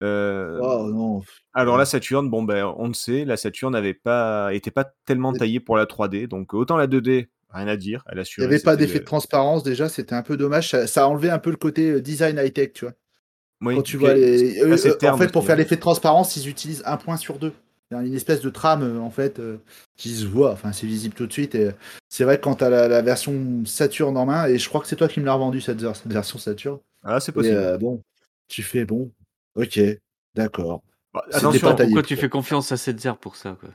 heu, 0.03 0.59
Oh 0.63 0.89
non. 0.91 1.23
alors 1.55 1.77
la 1.77 1.85
Saturn, 1.85 2.29
bon, 2.29 2.43
ben, 2.43 2.73
on 2.77 2.89
le 2.89 2.95
sait, 2.95 3.25
la 3.25 3.37
Saturn 3.37 3.73
n'avait 3.73 3.95
pas 3.95 4.53
était 4.55 4.71
pas 4.71 4.93
tellement 5.05 5.33
taillée 5.33 5.61
pour 5.61 5.77
la 5.77 5.87
3D, 5.87 6.27
donc 6.27 6.55
autant 6.55 6.77
la 6.77 6.87
2D, 6.87 7.29
rien 7.51 7.69
à 7.69 7.77
dire, 7.77 8.03
elle 8.09 8.19
Il 8.19 8.21
assurait, 8.21 8.47
n'y 8.49 8.55
avait 8.55 8.63
pas 8.63 8.77
d'effet 8.77 8.99
de 9.01 9.05
transparence 9.05 9.63
déjà, 9.63 9.89
c'était 9.89 10.15
un 10.15 10.23
peu 10.23 10.37
dommage. 10.37 10.71
Ça, 10.71 10.87
ça 10.87 11.05
a 11.05 11.07
enlevé 11.07 11.31
un 11.31 11.39
peu 11.39 11.51
le 11.51 11.57
côté 11.57 11.91
euh, 11.91 12.01
design 12.01 12.39
high-tech, 12.39 12.73
tu 12.73 12.85
vois. 12.87 12.95
oui, 13.61 13.77
Quand 13.77 13.83
tu 13.83 13.97
vois 13.97 14.15
les. 14.15 14.61
eux, 14.63 14.73
en 15.09 15.19
fait, 15.19 15.31
pour 15.33 15.45
faire 15.45 15.57
l'effet 15.57 15.77
de 15.77 15.81
transparence, 15.81 16.37
ils 16.37 16.49
utilisent 16.49 16.83
un 16.87 16.97
point 16.97 17.17
sur 17.17 17.39
deux. 17.39 17.53
Il 18.01 18.05
y 18.05 18.07
a 18.07 18.09
une 18.09 18.15
espèce 18.15 18.41
de 18.41 18.51
trame, 18.51 18.83
euh, 18.83 18.99
en 19.01 19.11
fait, 19.11 19.39
euh, 19.39 19.59
qui 19.97 20.15
se 20.15 20.25
voit. 20.25 20.53
Enfin, 20.53 20.73
c'est 20.73 20.87
visible 20.87 21.15
tout 21.15 21.27
de 21.27 21.33
suite. 21.33 21.55
Et 21.55 21.71
c'est 22.09 22.25
vrai 22.25 22.39
que 22.39 22.43
quand 22.45 22.57
tu 22.57 22.65
as 22.65 22.71
la, 22.71 22.89
la 22.89 23.03
version 23.03 23.65
Saturn 23.67 24.17
en 24.17 24.25
main, 24.27 24.47
et 24.47 24.59
je 24.59 24.69
crois 24.69 24.81
que 24.81 24.87
c'est 24.87 24.97
toi 24.97 25.09
qui 25.09 25.21
me 25.21 25.27
l'as 25.27 25.35
revendu 25.35 25.61
cette, 25.61 25.81
cette 25.81 26.13
version 26.13 26.39
Saturn. 26.39 26.79
Ah, 27.03 27.21
c'est 27.21 27.33
possible. 27.33 27.57
euh, 27.57 27.79
bon, 27.79 28.01
tu 28.49 28.63
fais 28.63 28.85
bon, 28.85 29.11
ok, 29.57 29.81
d'accord. 30.35 30.83
Bah, 31.15 31.25
attention. 31.31 31.69
Pourquoi 31.77 32.03
tu 32.03 32.17
fais 32.17 32.29
confiance 32.31 32.73
à 32.73 32.79
cette 32.79 32.99
zère 33.01 33.19
pour 33.19 33.37
ça 33.37 33.57
quoi 33.61 33.69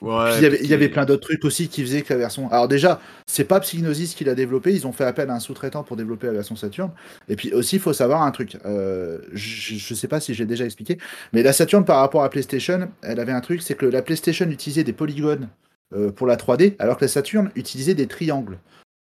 ouais, 0.00 0.30
Puis 0.30 0.38
il 0.38 0.42
y 0.42 0.46
avait, 0.46 0.56
puis 0.56 0.64
il 0.66 0.70
y 0.70 0.74
avait 0.74 0.86
qui- 0.86 0.92
plein 0.94 1.04
d'autres 1.04 1.22
trucs 1.28 1.44
aussi 1.44 1.68
qui 1.68 1.82
faisaient 1.82 2.00
que 2.00 2.12
la 2.14 2.18
version. 2.18 2.50
Alors 2.50 2.68
déjà, 2.68 3.00
c'est 3.26 3.44
pas 3.44 3.60
Psygnosis 3.60 4.14
qui 4.14 4.24
l'a 4.24 4.34
développé, 4.34 4.72
ils 4.72 4.86
ont 4.86 4.92
fait 4.92 5.04
appel 5.04 5.28
à 5.28 5.34
un 5.34 5.40
sous-traitant 5.40 5.82
pour 5.82 5.96
développer 5.96 6.26
la 6.26 6.32
version 6.32 6.56
Saturn. 6.56 6.90
Et 7.28 7.36
puis 7.36 7.52
aussi, 7.52 7.76
il 7.76 7.82
faut 7.82 7.92
savoir 7.92 8.22
un 8.22 8.30
truc. 8.30 8.56
Euh, 8.64 9.18
je, 9.32 9.74
je 9.74 9.94
sais 9.94 10.08
pas 10.08 10.20
si 10.20 10.32
j'ai 10.32 10.46
déjà 10.46 10.64
expliqué, 10.64 10.96
mais 11.34 11.42
la 11.42 11.52
Saturn 11.52 11.84
par 11.84 11.98
rapport 11.98 12.24
à 12.24 12.30
PlayStation, 12.30 12.88
elle 13.02 13.20
avait 13.20 13.32
un 13.32 13.42
truc, 13.42 13.60
c'est 13.60 13.74
que 13.74 13.84
la 13.86 14.00
PlayStation 14.00 14.46
utilisait 14.48 14.84
des 14.84 14.94
polygones 14.94 15.48
euh, 15.94 16.10
pour 16.12 16.26
la 16.26 16.36
3D, 16.36 16.76
alors 16.78 16.96
que 16.96 17.04
la 17.04 17.08
Saturn 17.08 17.50
utilisait 17.56 17.94
des 17.94 18.06
triangles. 18.06 18.58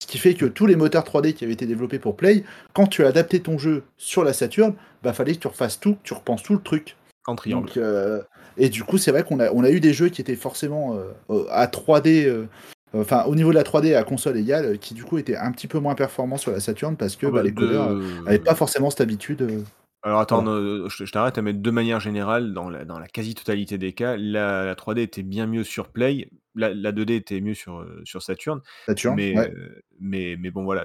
Ce 0.02 0.09
qui 0.09 0.18
fait 0.18 0.35
que 0.35 0.47
tous 0.47 0.66
les 0.66 0.74
moteurs 0.77 1.05
3D 1.05 1.32
qui 1.32 1.44
avaient 1.44 1.52
été 1.55 1.66
développés 1.66 1.98
pour 2.01 2.16
Play, 2.16 2.43
quand 2.74 2.86
tu 2.89 3.05
as 3.05 3.09
adapté 3.09 3.39
ton 3.40 3.56
jeu 3.56 3.85
sur 3.97 4.24
la 4.24 4.32
Saturn, 4.32 4.74
bah 5.05 5.12
fallait 5.12 5.35
que 5.35 5.40
tu 5.40 5.47
refasses 5.47 5.78
tout, 5.78 5.94
que 5.94 6.02
tu 6.02 6.12
repenses 6.12 6.43
tout 6.43 6.52
le 6.55 6.60
truc. 6.60 6.97
En 7.28 7.36
triangle. 7.36 7.66
Donc, 7.66 7.77
euh, 7.77 8.23
et 8.57 8.69
du 8.69 8.85
coup, 8.85 8.98
c'est 8.98 9.11
vrai 9.11 9.23
qu'on 9.24 9.40
a, 9.40 9.51
on 9.53 9.65
a 9.65 9.70
eu 9.70 9.81
des 9.81 9.93
jeux 9.93 10.09
qui 10.09 10.20
étaient 10.20 10.36
forcément 10.36 10.94
euh, 10.97 11.05
euh, 11.31 11.44
à 11.51 11.66
3D, 11.66 12.27
euh, 12.27 12.47
enfin 12.94 13.24
au 13.24 13.35
niveau 13.35 13.51
de 13.51 13.57
la 13.57 13.65
3D 13.65 13.94
à 13.94 14.03
console 14.05 14.36
égale, 14.39 14.78
qui 14.78 14.94
du 14.94 15.05
coup 15.05 15.19
étaient 15.19 15.36
un 15.36 15.53
petit 15.53 15.66
peu 15.66 15.78
moins 15.78 15.94
performants 15.94 16.39
sur 16.39 16.53
la 16.53 16.61
Saturn 16.61 16.97
parce 16.97 17.16
que 17.16 17.27
Ah 17.27 17.31
bah, 17.31 17.36
bah, 17.39 17.43
les 17.43 17.53
codeurs 17.53 17.94
de- 17.94 18.24
n'avaient 18.24 18.39
pas 18.39 18.55
forcément 18.55 18.90
cette 18.90 19.01
habitude. 19.03 19.43
euh. 19.43 19.61
Alors 20.03 20.20
attends, 20.20 20.47
euh, 20.47 20.89
je, 20.89 21.05
je 21.05 21.11
t'arrête, 21.11 21.36
mais 21.39 21.53
de 21.53 21.70
manière 21.73 21.98
générale, 21.98 22.53
dans 22.55 22.70
la, 22.70 22.85
dans 22.85 22.98
la 23.01 23.09
quasi-totalité 23.09 23.77
des 23.77 23.93
cas, 23.93 24.16
la, 24.16 24.65
la 24.65 24.74
3D 24.77 25.01
était 25.01 25.24
bien 25.24 25.48
mieux 25.48 25.65
sur 25.65 25.89
Play, 25.89 26.28
la, 26.55 26.73
la 26.73 26.93
2D 26.93 27.16
était 27.16 27.40
mieux 27.40 27.55
sur, 27.55 27.85
sur 28.05 28.23
Saturn, 28.23 28.61
Saturn, 28.86 29.16
mais, 29.16 29.36
ouais. 29.36 29.53
mais, 29.98 30.36
mais 30.39 30.51
bon 30.51 30.62
voilà, 30.62 30.85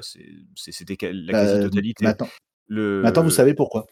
c'était 0.55 0.97
la 1.11 1.34
Bah, 1.34 1.39
quasi-totalité. 1.39 2.03
maintenant, 2.05 2.30
Le... 2.68 3.01
maintenant, 3.03 3.23
vous 3.23 3.30
savez 3.30 3.53
pourquoi. 3.53 3.85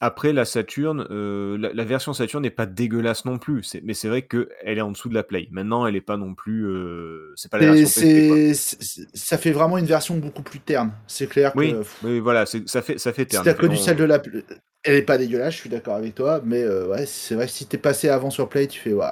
Après, 0.00 0.32
la 0.32 0.44
Saturn, 0.44 1.06
euh, 1.10 1.58
la, 1.58 1.72
la 1.72 1.84
version 1.84 2.12
Saturn 2.12 2.42
n'est 2.42 2.50
pas 2.50 2.66
dégueulasse 2.66 3.24
non 3.24 3.38
plus, 3.38 3.76
mais 3.82 3.94
c'est 3.94 4.08
vrai 4.08 4.22
qu'elle 4.22 4.48
est 4.64 4.80
en 4.80 4.92
dessous 4.92 5.08
de 5.08 5.14
la 5.14 5.24
Play. 5.24 5.48
Maintenant, 5.50 5.86
elle 5.88 5.96
est 5.96 6.00
pas 6.00 6.16
non 6.16 6.34
plus... 6.34 6.66
euh, 6.68 7.32
c'est 7.34 7.50
pas 7.50 7.58
la 7.58 7.72
version 7.72 8.02
ça 9.12 9.38
fait 9.38 9.50
vraiment 9.50 9.76
une 9.76 9.86
version 9.86 10.16
beaucoup 10.16 10.42
plus 10.42 10.60
terne. 10.60 10.92
C'est 11.08 11.26
clair 11.26 11.52
Oui, 11.56 11.72
que 11.72 12.06
oui, 12.06 12.20
voilà, 12.20 12.46
ça 12.46 12.80
fait, 12.80 12.98
ça 12.98 13.12
fait 13.12 13.22
si 13.22 13.28
terne. 13.30 13.44
t'as 13.44 13.54
connu 13.54 13.74
On- 13.74 13.78
celle 13.78 13.96
de 13.96 14.04
la, 14.04 14.22
elle 14.84 14.94
est 14.94 15.02
pas 15.02 15.18
dégueulasse, 15.18 15.54
je 15.54 15.60
suis 15.60 15.70
d'accord 15.70 15.96
avec 15.96 16.14
toi, 16.14 16.40
mais 16.44 16.62
euh, 16.62 16.86
ouais, 16.86 17.04
c'est 17.04 17.34
vrai 17.34 17.48
si 17.48 17.66
t'es 17.66 17.78
passé 17.78 18.08
avant 18.08 18.30
sur 18.30 18.48
Play, 18.48 18.68
tu 18.68 18.78
fais 18.78 18.92
ouais. 18.92 19.04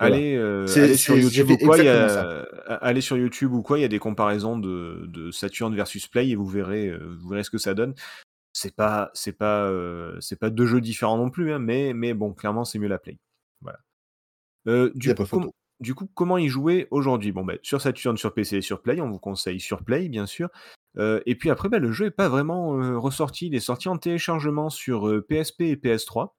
Voilà. 0.00 0.16
Allez, 0.16 0.34
euh, 0.36 0.66
allez 0.74 0.96
sur 0.96 1.16
YouTube 1.18 1.50
ou 1.50 1.56
quoi, 1.58 1.76
il 1.78 1.84
y 1.84 1.88
a, 1.88 2.04
exactement 2.04 2.78
allez 2.80 3.00
sur 3.02 3.16
YouTube 3.18 3.52
ou 3.52 3.60
quoi, 3.62 3.78
il 3.78 3.82
y 3.82 3.84
a 3.84 3.88
des 3.88 3.98
comparaisons 3.98 4.58
de, 4.58 5.04
de 5.06 5.30
Saturn 5.30 5.76
versus 5.76 6.06
Play 6.08 6.30
et 6.30 6.34
vous 6.34 6.46
verrez, 6.46 6.90
vous 7.20 7.28
verrez 7.28 7.44
ce 7.44 7.50
que 7.50 7.58
ça 7.58 7.74
donne. 7.74 7.94
C'est 8.52 8.76
pas, 8.76 9.10
c'est 9.14 9.32
pas, 9.32 9.64
euh, 9.64 10.16
c'est 10.20 10.38
pas 10.38 10.50
deux 10.50 10.66
jeux 10.66 10.80
différents 10.80 11.16
non 11.16 11.30
plus, 11.30 11.52
hein, 11.52 11.58
mais, 11.58 11.94
mais 11.94 12.12
bon, 12.12 12.34
clairement 12.34 12.64
c'est 12.64 12.78
mieux 12.78 12.88
la 12.88 12.98
Play. 12.98 13.18
Voilà. 13.62 13.78
Euh, 14.68 14.92
du, 14.94 15.08
coup, 15.10 15.14
pas 15.14 15.24
photo. 15.24 15.42
com- 15.44 15.52
du 15.80 15.94
coup, 15.94 16.06
comment 16.14 16.36
y 16.38 16.48
jouer 16.48 16.86
aujourd'hui? 16.90 17.32
Bon, 17.32 17.44
bah, 17.44 17.54
sur 17.62 17.80
Saturn, 17.80 18.16
sur 18.16 18.34
PC 18.34 18.58
et 18.58 18.60
sur 18.60 18.82
Play, 18.82 19.00
on 19.00 19.10
vous 19.10 19.18
conseille 19.18 19.58
sur 19.58 19.82
Play, 19.82 20.08
bien 20.08 20.26
sûr. 20.26 20.50
Euh, 20.98 21.20
et 21.24 21.34
puis 21.34 21.48
après, 21.50 21.70
bah, 21.70 21.78
le 21.78 21.90
jeu 21.92 22.06
est 22.06 22.10
pas 22.10 22.28
vraiment 22.28 22.68
ressorti. 23.00 23.46
Il 23.46 23.54
est 23.54 23.60
sorti 23.60 23.88
en 23.88 23.96
téléchargement 23.96 24.68
sur 24.68 25.10
PSP 25.28 25.62
et 25.62 25.76
PS3. 25.76 26.34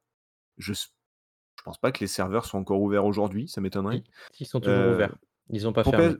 Je, 0.60 0.74
je 0.74 1.64
pense 1.66 1.80
pas 1.80 1.92
que 1.92 2.00
les 2.02 2.08
serveurs 2.08 2.46
sont 2.46 2.60
encore 2.60 2.80
ouverts 2.80 3.06
aujourd'hui, 3.06 3.48
ça 3.48 3.60
m'étonnerait. 3.60 4.04
Ils 4.40 4.46
sont 4.46 4.60
toujours 4.60 4.94
ouverts. 4.94 5.16
Ils 5.50 5.64
n'ont 5.64 5.74
pas 5.74 5.82
Pour, 5.84 5.96
fermé. 5.96 6.16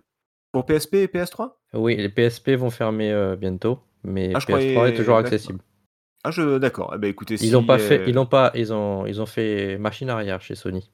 Pour 0.52 0.66
PSP 0.66 0.96
et 0.96 1.08
PS3 1.08 1.52
Oui, 1.74 1.96
les 1.96 2.10
PSP 2.10 2.50
vont 2.52 2.72
fermer 2.72 3.36
bientôt, 3.38 3.80
mais 4.04 4.32
Ah, 4.34 4.40
je 4.40 4.48
PS3 4.48 4.90
est 4.90 4.96
toujours 4.96 5.18
accessible. 5.18 5.60
Ah, 6.24 6.32
je 6.32 6.58
d'accord. 6.58 6.94
Eh 6.96 6.98
ben, 6.98 7.10
écoutez, 7.10 7.36
Ils 7.36 7.52
l'ont 7.52 7.62
si, 7.62 7.68
pas 7.68 7.80
fait, 7.80 8.00
euh, 8.00 8.06
ils 8.08 8.16
l'ont 8.16 8.26
pas, 8.26 8.52
ils 8.56 8.74
ont, 8.74 9.06
ils 9.06 9.22
ont 9.22 9.26
fait 9.26 9.78
machine 9.78 10.10
arrière 10.10 10.42
chez 10.42 10.56
Sony. 10.56 10.90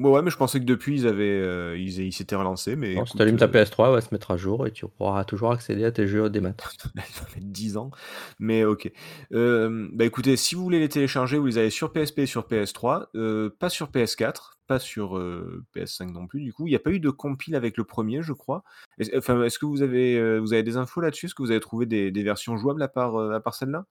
Bon, 0.00 0.14
ouais, 0.14 0.22
mais 0.22 0.30
je 0.30 0.36
pensais 0.36 0.60
que 0.60 0.64
depuis, 0.64 1.00
ils 1.00 1.06
avaient, 1.08 1.24
euh, 1.24 1.76
ils, 1.76 1.98
ils 1.98 2.12
s'étaient 2.12 2.36
relancés, 2.36 2.76
mais 2.76 3.04
si 3.04 3.16
tu 3.16 3.22
allumes 3.22 3.36
ta 3.36 3.46
euh, 3.46 3.48
PS3, 3.48 3.86
elle 3.86 3.94
va 3.94 4.00
se 4.00 4.14
mettre 4.14 4.30
à 4.30 4.36
jour 4.36 4.64
et 4.64 4.70
tu 4.70 4.86
pourras 4.86 5.24
toujours 5.24 5.50
accéder 5.50 5.84
à 5.84 5.90
tes 5.90 6.06
jeux 6.06 6.30
des 6.30 6.40
maths. 6.40 6.62
ça 7.12 7.24
fait 7.26 7.40
10 7.40 7.76
ans, 7.78 7.90
mais 8.38 8.64
ok. 8.64 8.92
Euh, 9.32 9.88
bah 9.92 10.04
écoutez, 10.04 10.36
si 10.36 10.54
vous 10.54 10.62
voulez 10.62 10.78
les 10.78 10.88
télécharger, 10.88 11.36
vous 11.36 11.46
les 11.46 11.58
avez 11.58 11.70
sur 11.70 11.92
PSP 11.92 12.20
et 12.20 12.26
sur 12.26 12.46
PS3, 12.46 13.06
euh, 13.16 13.50
pas 13.58 13.70
sur 13.70 13.90
PS4, 13.90 14.58
pas 14.68 14.78
sur 14.78 15.18
euh, 15.18 15.64
PS5 15.74 16.12
non 16.12 16.28
plus. 16.28 16.42
Du 16.42 16.52
coup, 16.52 16.68
il 16.68 16.70
n'y 16.70 16.76
a 16.76 16.80
pas 16.80 16.90
eu 16.90 17.00
de 17.00 17.10
compile 17.10 17.56
avec 17.56 17.76
le 17.76 17.82
premier, 17.82 18.22
je 18.22 18.32
crois. 18.32 18.62
Est-ce, 19.00 19.16
enfin, 19.18 19.42
est-ce 19.42 19.58
que 19.58 19.66
vous 19.66 19.82
avez, 19.82 20.38
vous 20.38 20.52
avez 20.52 20.62
des 20.62 20.76
infos 20.76 21.00
là-dessus? 21.00 21.26
Est-ce 21.26 21.34
que 21.34 21.42
vous 21.42 21.50
avez 21.50 21.58
trouvé 21.58 21.86
des, 21.86 22.12
des 22.12 22.22
versions 22.22 22.56
jouables 22.56 22.82
à 22.84 22.88
part, 22.88 23.18
à 23.18 23.40
part 23.40 23.56
celle-là? 23.56 23.84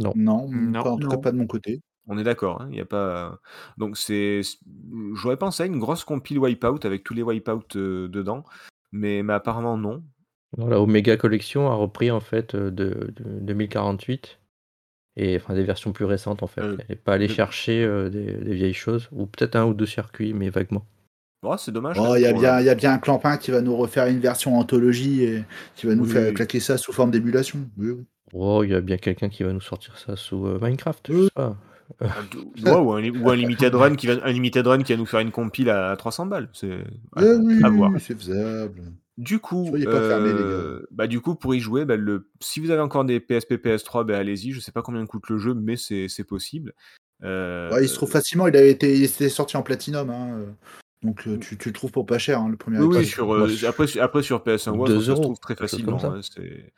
Non. 0.00 0.12
Non, 0.16 0.48
Non. 0.50 0.82
pas- 0.82 0.90
en 0.90 0.96
tout 0.98 1.08
cas 1.08 1.14
Non. 1.16 1.20
pas 1.20 1.32
de 1.32 1.36
mon 1.36 1.46
côté. 1.46 1.80
On 2.08 2.18
est 2.18 2.24
d'accord, 2.24 2.62
hein, 2.62 2.68
il 2.72 2.78
y 2.78 2.80
a 2.80 2.84
pas. 2.86 3.38
Donc 3.78 3.96
c'est, 3.96 4.40
c'est- 4.42 4.58
j'aurais 5.14 5.36
pensé 5.36 5.62
à 5.62 5.66
une 5.66 5.78
grosse 5.78 6.02
compile 6.02 6.38
Wipeout 6.38 6.80
avec 6.84 7.04
tous 7.04 7.14
les 7.14 7.22
Wipeout 7.22 7.76
euh, 7.76 8.08
dedans, 8.08 8.44
mais, 8.90 9.22
mais 9.22 9.34
apparemment 9.34 9.76
non. 9.76 10.02
La 10.58 10.80
Omega 10.80 11.16
Collection 11.16 11.70
a 11.70 11.74
repris 11.74 12.10
en 12.10 12.18
fait 12.20 12.56
de, 12.56 12.70
de 12.70 13.12
2048 13.42 14.40
et 15.16 15.36
enfin 15.36 15.54
des 15.54 15.62
versions 15.62 15.92
plus 15.92 16.04
récentes 16.06 16.42
en 16.42 16.46
fait. 16.48 16.62
Euh, 16.62 16.76
Elle 16.80 16.86
n'est 16.88 16.96
pas 16.96 17.12
allée 17.14 17.28
de- 17.28 17.32
chercher 17.32 17.84
euh, 17.84 18.08
des, 18.10 18.32
des 18.32 18.54
vieilles 18.54 18.72
choses 18.74 19.08
ou 19.12 19.26
peut-être 19.26 19.54
un 19.54 19.66
ou 19.66 19.74
deux 19.74 19.86
circuits, 19.86 20.32
mais 20.34 20.48
vaguement. 20.50 20.84
Oh, 21.42 21.54
c'est 21.56 21.70
dommage. 21.72 21.96
Oh, 21.98 22.02
quand 22.04 22.14
il 22.16 22.22
y, 22.22 22.26
a 22.26 22.32
pour, 22.32 22.40
bien- 22.40 22.60
il 22.60 22.66
y 22.66 22.68
a 22.70 22.74
bien 22.74 22.92
un 22.94 22.98
clampin 22.98 23.36
qui 23.36 23.50
va 23.50 23.60
nous 23.62 23.76
refaire 23.76 24.06
une 24.08 24.18
version 24.20 24.58
anthologie 24.58 25.22
et 25.22 25.44
qui 25.76 25.86
va 25.86 25.94
nous 25.94 26.04
Oui, 26.04 26.10
faire 26.10 26.28
oui. 26.28 26.34
claquer 26.34 26.60
ça 26.60 26.76
sous 26.76 26.92
forme 26.92 27.10
d'émulation. 27.12 27.60
Oui, 27.78 27.90
oui. 27.90 28.04
Oh, 28.32 28.62
il 28.64 28.70
y 28.70 28.74
a 28.74 28.80
bien 28.80 28.96
quelqu'un 28.96 29.28
qui 29.28 29.42
va 29.42 29.52
nous 29.52 29.60
sortir 29.60 29.98
ça 29.98 30.16
sous 30.16 30.46
euh, 30.46 30.58
Minecraft, 30.60 31.10
je 31.12 31.24
sais 31.24 31.30
pas. 31.34 31.56
un- 32.00 32.06
ouais, 32.64 32.78
ou, 32.78 32.92
un, 32.92 33.00
li- 33.00 33.10
ou 33.10 33.28
un 33.30 33.36
limited 33.36 33.74
run 33.74 33.96
qui 33.96 34.06
va, 34.06 34.14
un 34.24 34.32
limited 34.32 34.66
run 34.66 34.82
qui 34.82 34.92
va 34.92 34.98
nous 34.98 35.06
faire 35.06 35.20
une 35.20 35.32
compile 35.32 35.70
à 35.70 35.96
300 35.96 36.26
balles. 36.26 36.48
C'est 36.52 36.78
à, 37.16 37.22
Eh 37.24 37.32
oui, 37.34 37.60
à 37.64 37.68
voir. 37.70 37.90
c'est 37.98 38.14
faisable. 38.16 38.82
Du 39.18 39.38
coup, 39.38 39.66
Soyez 39.68 39.84
pas 39.84 40.00
fermés, 40.00 40.32
les 40.32 40.38
euh, 40.40 40.86
bah 40.92 41.06
du 41.06 41.20
coup 41.20 41.34
pour 41.34 41.54
y 41.54 41.60
jouer, 41.60 41.84
bah, 41.84 41.96
le, 41.96 42.30
si 42.40 42.58
vous 42.60 42.70
avez 42.70 42.80
encore 42.80 43.04
des 43.04 43.20
PSP, 43.20 43.54
PS3, 43.56 44.04
bah, 44.06 44.16
allez-y. 44.16 44.52
Je 44.52 44.60
sais 44.60 44.72
pas 44.72 44.80
combien 44.82 45.04
coûte 45.04 45.28
le 45.28 45.36
jeu, 45.38 45.52
mais 45.52 45.76
c'est 45.76 46.08
c'est 46.08 46.24
possible. 46.24 46.72
Euh, 47.22 47.70
Ouais, 47.70 47.84
il 47.84 47.88
se 47.88 47.94
trouve 47.96 48.10
facilement, 48.10 48.46
il, 48.46 48.56
avait 48.56 48.70
été, 48.70 48.96
il 48.96 49.04
était 49.04 49.28
sorti 49.28 49.56
en 49.58 49.62
platinum. 49.62 50.08
hein. 50.08 50.46
Donc 51.02 51.26
tu, 51.40 51.56
tu 51.58 51.68
le 51.68 51.72
trouves 51.74 51.90
pour 51.90 52.06
pas 52.06 52.18
cher, 52.18 52.40
hein, 52.40 52.48
le 52.50 52.56
premier 52.56 52.78
Oui, 52.78 53.04
sur, 53.04 53.34
euh, 53.34 53.48
après, 53.66 53.86
sur- 53.86 54.02
après 54.02 54.22
sur 54.22 54.42
PS1 54.42 54.70
ou 54.72 54.82
autre, 54.82 54.94
2 54.94 55.00
ça 55.00 55.16
se 55.16 55.20
trouve 55.20 55.38
très 55.38 55.56
facilement. 55.56 56.02
hein, 56.02 56.20
c'est- 56.22 56.72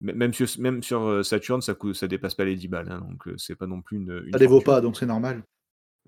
même 0.00 0.32
sur, 0.32 0.46
même 0.58 0.82
sur 0.82 1.02
euh, 1.02 1.22
Saturn, 1.22 1.60
ça, 1.60 1.74
coûte, 1.74 1.94
ça 1.94 2.06
dépasse 2.08 2.34
pas 2.34 2.44
les 2.44 2.56
10 2.56 2.68
balles. 2.68 2.90
hein, 2.90 3.00
donc 3.08 3.26
euh, 3.28 3.34
c'est 3.36 3.56
pas 3.56 3.66
non 3.66 3.82
plus 3.82 3.96
une. 3.98 4.22
une 4.26 4.32
Ça 4.32 4.38
les 4.38 4.46
vaut 4.46 4.60
pas, 4.60 4.80
donc 4.80 4.96
c'est 4.96 5.06
normal. 5.06 5.42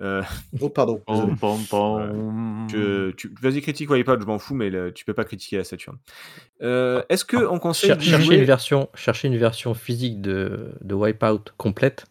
Euh, 0.01 0.23
Oh, 0.61 0.69
pardon. 0.71 1.03
Pom, 1.07 1.37
pom, 1.37 1.61
pom. 1.69 2.69
je- 2.71 3.11
tu- 3.12 3.35
Vas-y, 3.41 3.61
critique 3.62 3.91
Wipeout, 3.91 4.21
je 4.21 4.27
m'en 4.27 4.39
fous, 4.39 4.55
mais 4.55 4.71
tu 4.93 5.05
peux 5.05 5.15
pas 5.15 5.25
critiquer 5.25 5.57
la 5.59 5.65
Saturn. 5.65 5.99
Euh, 6.62 7.03
Est-ce 7.09 7.25
que 7.25 7.37
on 7.37 7.59
conseille 7.59 7.91
Cher- 7.91 8.01
chercher, 8.01 8.25
jouer- 8.25 8.39
une 8.39 8.45
version, 8.45 8.89
chercher 8.95 9.29
une 9.29 9.37
version 9.37 9.75
physique 9.75 10.21
de, 10.21 10.73
de 10.81 10.95
Wipeout 10.95 11.45
complète? 11.57 12.07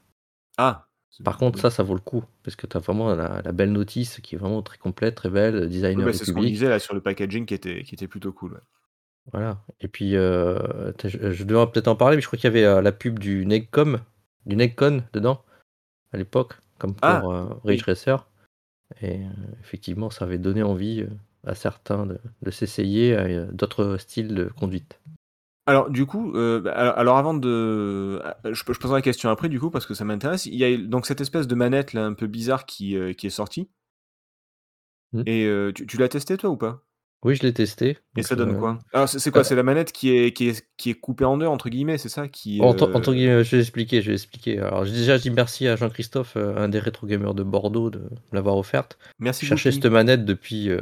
Ah 0.58 0.88
Par 1.24 1.38
contre, 1.38 1.60
ça, 1.60 1.70
ça 1.70 1.84
vaut 1.84 1.94
le 1.96 2.00
coup. 2.02 2.24
Parce 2.44 2.56
que 2.56 2.68
tu 2.68 2.78
as 2.78 2.80
vraiment 2.80 3.14
la, 3.16 3.42
la 3.42 3.52
belle 3.52 3.72
notice 3.72 4.20
qui 4.22 4.36
est 4.36 4.38
vraiment 4.38 4.62
très 4.62 4.78
complète, 4.78 5.16
très 5.16 5.30
belle, 5.30 5.56
Ouais, 5.56 5.68
designer 5.68 6.06
bah, 6.06 6.14
c'est 6.14 6.26
ce 6.26 6.32
qu'on 6.32 6.42
disait 6.44 6.70
là 6.70 6.80
sur 6.80 6.94
le 6.94 7.02
packaging 7.02 7.46
qui 7.46 7.54
était, 7.54 7.84
qui 7.84 7.96
était 7.96 8.08
plutôt 8.08 8.32
cool. 8.34 8.54
ouais. 8.54 8.60
Voilà. 9.32 9.60
Et 9.80 9.88
puis, 9.88 10.16
euh, 10.16 10.92
je, 11.04 11.32
je 11.32 11.44
devrais 11.44 11.70
peut-être 11.72 11.88
en 11.88 11.96
parler, 11.96 12.16
mais 12.16 12.22
je 12.22 12.28
crois 12.28 12.38
qu'il 12.38 12.48
y 12.48 12.52
avait 12.52 12.66
euh, 12.66 12.82
la 12.82 12.92
pub 12.92 13.20
du 13.20 13.46
Negcom, 13.46 14.00
du 14.46 14.56
Negcon 14.56 15.04
dedans, 15.14 15.44
à 16.14 16.18
l'époque, 16.18 16.56
comme 16.80 16.96
pour 16.96 17.08
Ah, 17.08 17.22
euh, 17.26 17.46
Ridge. 17.64 17.84
Racer. 17.84 18.28
Et 19.02 19.20
effectivement, 19.62 20.10
ça 20.10 20.26
avait 20.26 20.40
donné 20.40 20.64
envie 20.64 21.06
à 21.46 21.54
certains 21.54 22.06
de, 22.06 22.20
de 22.42 22.52
s'essayer 22.52 23.16
à 23.16 23.46
d'autres 23.46 23.98
styles 23.98 24.34
de 24.34 24.46
conduite. 24.46 25.00
Alors 25.68 25.92
du 25.92 26.08
coup, 26.08 26.34
euh, 26.36 26.60
bah, 26.60 26.72
alors, 26.72 26.98
alors 26.98 27.18
avant 27.18 27.34
de, 27.36 28.20
ah, 28.24 28.38
je, 28.44 28.54
je 28.56 28.80
poserai 28.80 28.98
la 28.98 29.02
question 29.04 29.30
après 29.30 29.50
du 29.50 29.60
coup 29.60 29.70
parce 29.70 29.86
que 29.86 29.94
ça 29.94 30.04
m'intéresse. 30.04 30.48
Il 30.48 30.56
y 30.56 30.64
a 30.64 30.76
donc 30.78 31.06
cette 31.06 31.22
espèce 31.22 31.46
de 31.46 31.54
manette 31.54 31.94
là 31.94 32.06
un 32.06 32.14
peu 32.14 32.26
bizarre 32.26 32.66
qui, 32.66 32.98
euh, 32.98 33.14
qui 33.14 33.28
est 33.28 33.30
sortie. 33.30 33.70
Hmm. 35.14 35.22
Et 35.28 35.46
euh, 35.46 35.72
tu, 35.72 35.86
tu 35.86 35.98
l'as 35.98 36.10
testé 36.10 36.38
toi 36.38 36.50
ou 36.50 36.58
pas? 36.58 36.84
Oui, 37.24 37.36
je 37.36 37.44
l'ai 37.44 37.54
testé. 37.54 37.98
Et 38.16 38.24
ça 38.24 38.36
donne 38.36 38.56
euh, 38.56 38.60
quoi? 38.60 38.80
Alors, 38.94 39.10
c'est 39.10 39.30
quoi? 39.30 39.42
euh, 39.42 39.44
C'est 39.44 39.56
la 39.56 39.64
manette 39.64 39.92
qui 39.92 40.10
est, 40.16 40.32
qui, 40.32 40.48
est, 40.50 40.66
qui 40.78 40.92
est 40.92 40.94
coupée 40.94 41.26
en 41.26 41.38
deux, 41.38 41.48
entre 41.48 41.70
guillemets, 41.70 41.98
c'est 41.98 42.08
ça? 42.08 42.30
Qui, 42.30 42.62
Entre, 42.62 42.88
euh, 42.90 42.94
entre 42.94 43.14
guillemets, 43.14 43.44
je 43.44 43.56
vais 43.58 43.62
expliquer, 43.62 44.02
je 44.02 44.08
vais 44.08 44.14
expliquer. 44.14 44.60
Alors 44.60 44.86
déjà, 44.86 45.18
je 45.18 45.24
dis 45.24 45.30
merci 45.30 45.68
à 45.68 45.76
Jean-Christophe, 45.76 46.38
un 46.38 46.70
des 46.70 46.80
rétro 46.80 47.08
gamers 47.08 47.34
de 47.34 47.44
Bordeaux, 47.44 47.90
de 47.90 48.02
l'avoir 48.32 48.56
offerte. 48.58 48.98
Merci 49.20 49.46
Je 49.46 49.50
cherchais 49.50 49.72
cette 49.74 49.86
manette 49.88 50.24
depuis 50.24 50.70
euh, 50.70 50.80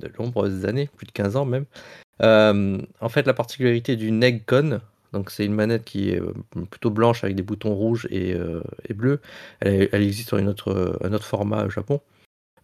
de 0.00 0.10
nombreuses 0.18 0.64
années, 0.64 0.90
plus 0.96 1.06
de 1.06 1.12
15 1.12 1.36
ans 1.36 1.44
même. 1.44 1.66
En 2.20 3.08
fait, 3.08 3.26
la 3.26 3.34
particularité 3.34 3.94
du 3.94 4.10
Negcon, 4.10 4.80
donc 5.12 5.30
c'est 5.30 5.44
une 5.44 5.54
manette 5.54 5.84
qui 5.84 6.10
est 6.10 6.20
plutôt 6.70 6.90
blanche 6.90 7.22
avec 7.22 7.36
des 7.36 7.44
boutons 7.44 7.72
rouges 7.72 8.08
et, 8.10 8.34
et 8.88 8.94
bleus. 8.94 9.20
Elle, 9.60 9.88
elle 9.92 10.02
existe 10.02 10.28
sur 10.28 10.38
une 10.38 10.48
autre, 10.48 10.98
un 11.04 11.12
autre 11.12 11.24
format 11.24 11.66
au 11.66 11.70
Japon. 11.70 12.00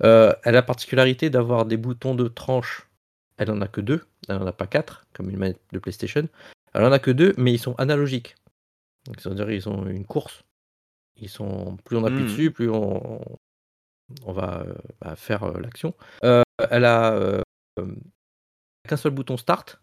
Euh, 0.05 0.33
elle 0.45 0.55
a 0.55 0.59
la 0.59 0.63
particularité 0.63 1.31
d'avoir 1.31 1.65
des 1.65 1.77
boutons 1.77 2.15
de 2.15 2.29
tranche. 2.29 2.89
Elle 3.37 3.51
en 3.51 3.61
a 3.61 3.69
que 3.69 3.81
deux, 3.81 4.05
elle 4.29 4.37
en 4.37 4.47
a 4.47 4.53
pas 4.53 4.67
quatre, 4.67 5.07
comme 5.13 5.31
une 5.31 5.37
manette 5.37 5.61
de 5.73 5.79
PlayStation. 5.79 6.29
Elle 6.75 6.85
en 6.85 6.93
a 6.93 6.99
que 6.99 7.11
deux, 7.11 7.35
mais 7.37 7.53
ils 7.53 7.59
sont 7.59 7.75
analogiques. 7.77 8.35
Donc, 9.07 9.21
c'est-à-dire 9.21 9.51
ils 9.51 9.69
ont 9.69 9.87
une 9.87 10.05
course. 10.07 10.43
Ils 11.17 11.29
sont 11.29 11.77
plus 11.85 11.97
on 11.97 12.05
appuie 12.05 12.19
Mhm. 12.21 12.27
dessus, 12.27 12.51
plus 12.51 12.71
on, 12.71 13.21
on 14.25 14.33
va 14.33 14.63
euh, 14.63 14.75
bah, 15.01 15.17
faire 15.17 15.45
euh, 15.45 15.61
l'action. 15.61 15.95
Elle 16.23 16.85
a 16.85 17.43
qu'un 18.89 18.97
seul 18.97 19.13
bouton 19.13 19.37
start. 19.37 19.81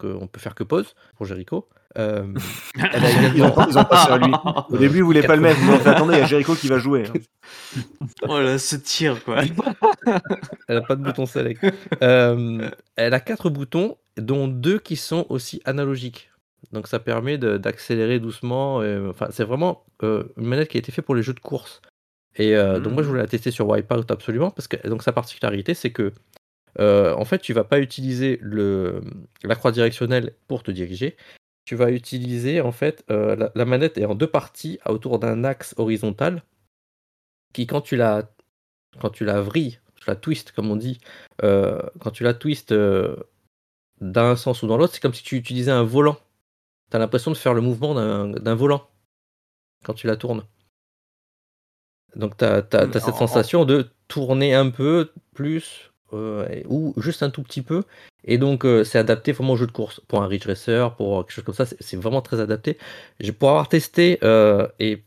Donc, 0.00 0.10
euh, 0.10 0.18
on 0.20 0.26
peut 0.26 0.40
faire 0.40 0.54
que 0.54 0.64
pause 0.64 0.94
pour 1.16 1.26
Jericho. 1.26 1.68
Euh, 1.96 2.26
elle 2.92 3.04
a 3.04 3.10
Ils 3.10 3.42
ont, 3.42 3.48
également 3.50 3.66
ils 3.68 3.78
ont 3.78 3.84
pensé 3.84 4.10
à 4.10 4.18
lui. 4.18 4.32
Au 4.70 4.76
début, 4.76 5.00
vous 5.00 5.06
voulez 5.06 5.22
pas 5.22 5.36
le 5.36 5.42
mettre. 5.42 5.60
Vous 5.60 5.70
avez 5.70 5.80
fait, 5.80 5.90
attendez, 5.90 6.14
il 6.14 6.18
y 6.18 6.22
a 6.22 6.26
Jericho 6.26 6.54
qui 6.56 6.66
va 6.68 6.78
jouer. 6.78 7.04
hein. 7.06 7.12
Oh 8.28 8.40
là, 8.40 8.58
ce 8.58 8.76
tir, 8.76 9.22
quoi. 9.24 9.42
Elle 10.68 10.76
n'a 10.76 10.82
pas 10.82 10.96
de 10.96 11.02
bouton 11.02 11.26
select. 11.26 11.64
Euh, 12.02 12.68
elle 12.96 13.14
a 13.14 13.20
quatre 13.20 13.50
boutons, 13.50 13.96
dont 14.16 14.48
deux 14.48 14.78
qui 14.78 14.96
sont 14.96 15.26
aussi 15.28 15.60
analogiques. 15.64 16.30
Donc 16.72 16.88
ça 16.88 16.98
permet 16.98 17.36
de- 17.38 17.58
d'accélérer 17.58 18.18
doucement. 18.18 18.80
euh, 18.80 19.10
Enfin, 19.10 19.28
c'est 19.30 19.44
vraiment 19.44 19.84
euh, 20.02 20.24
une 20.38 20.46
manette 20.46 20.68
qui 20.68 20.78
a 20.78 20.80
été 20.80 20.90
faite 20.90 21.04
pour 21.04 21.14
les 21.14 21.22
jeux 21.22 21.34
de 21.34 21.40
course. 21.40 21.80
Et 22.36 22.56
euh, 22.56 22.80
donc 22.80 22.94
moi, 22.94 23.02
je 23.02 23.08
voulais 23.08 23.20
la 23.20 23.28
tester 23.28 23.50
sur 23.50 23.68
Wipeout 23.68 24.06
absolument 24.10 24.50
parce 24.50 24.66
que 24.68 24.88
donc 24.88 25.02
sa 25.02 25.12
particularité, 25.12 25.74
c'est 25.74 25.90
que 25.92 26.12
euh, 26.80 27.14
en 27.14 27.24
fait, 27.24 27.38
tu 27.38 27.52
vas 27.52 27.64
pas 27.64 27.78
utiliser 27.80 28.38
le 28.42 29.00
la 29.42 29.54
croix 29.56 29.72
directionnelle 29.72 30.34
pour 30.48 30.62
te 30.62 30.70
diriger. 30.70 31.16
Tu 31.66 31.76
vas 31.76 31.90
utiliser 31.90 32.60
en 32.60 32.72
fait 32.72 33.04
euh, 33.10 33.36
la, 33.36 33.50
la 33.54 33.64
manette 33.64 33.96
est 33.98 34.04
en 34.04 34.14
deux 34.14 34.26
parties 34.26 34.78
autour 34.86 35.18
d'un 35.18 35.44
axe 35.44 35.74
horizontal 35.78 36.42
qui 37.52 37.66
quand 37.66 37.80
tu 37.80 37.96
la 37.96 38.30
quand 39.00 39.10
tu 39.10 39.24
la 39.24 39.40
vrilles, 39.40 39.80
tu 39.96 40.04
la 40.06 40.16
twist 40.16 40.52
comme 40.52 40.70
on 40.70 40.76
dit, 40.76 41.00
euh, 41.42 41.80
quand 42.00 42.10
tu 42.10 42.22
la 42.24 42.34
twist 42.34 42.72
euh, 42.72 43.16
d'un 44.00 44.36
sens 44.36 44.62
ou 44.62 44.66
dans 44.66 44.76
l'autre, 44.76 44.94
c'est 44.94 45.00
comme 45.00 45.14
si 45.14 45.22
tu 45.24 45.36
utilisais 45.36 45.70
un 45.70 45.84
volant. 45.84 46.18
Tu 46.90 46.96
as 46.96 47.00
l'impression 47.00 47.30
de 47.30 47.36
faire 47.36 47.54
le 47.54 47.60
mouvement 47.60 47.94
d'un 47.94 48.54
volant 48.54 48.88
quand 49.84 49.94
tu 49.94 50.06
la 50.06 50.16
tournes. 50.16 50.44
Donc 52.16 52.36
tu 52.36 52.44
as, 52.44 52.62
cette 52.70 52.96
en- 53.04 53.08
en- 53.08 53.12
sensation 53.16 53.64
de 53.64 53.88
tourner 54.08 54.54
un 54.54 54.70
peu 54.70 55.10
plus 55.34 55.90
ou 56.12 56.94
juste 56.96 57.22
un 57.22 57.30
tout 57.30 57.42
petit 57.42 57.62
peu. 57.62 57.82
Et 58.24 58.38
donc 58.38 58.64
euh, 58.64 58.84
c'est 58.84 58.98
adapté 58.98 59.32
vraiment 59.32 59.54
au 59.54 59.56
jeu 59.56 59.66
de 59.66 59.72
course. 59.72 60.00
Pour 60.08 60.22
un 60.22 60.26
Ridge 60.26 60.46
Racer, 60.46 60.94
pour 60.96 61.24
quelque 61.26 61.34
chose 61.34 61.44
comme 61.44 61.54
ça, 61.54 61.66
c'est 61.66 61.96
vraiment 61.96 62.22
très 62.22 62.40
adapté. 62.40 62.78
Pour 63.38 63.50
avoir 63.50 63.68
testé 63.68 64.18
euh, 64.22 64.66
et 64.78 65.02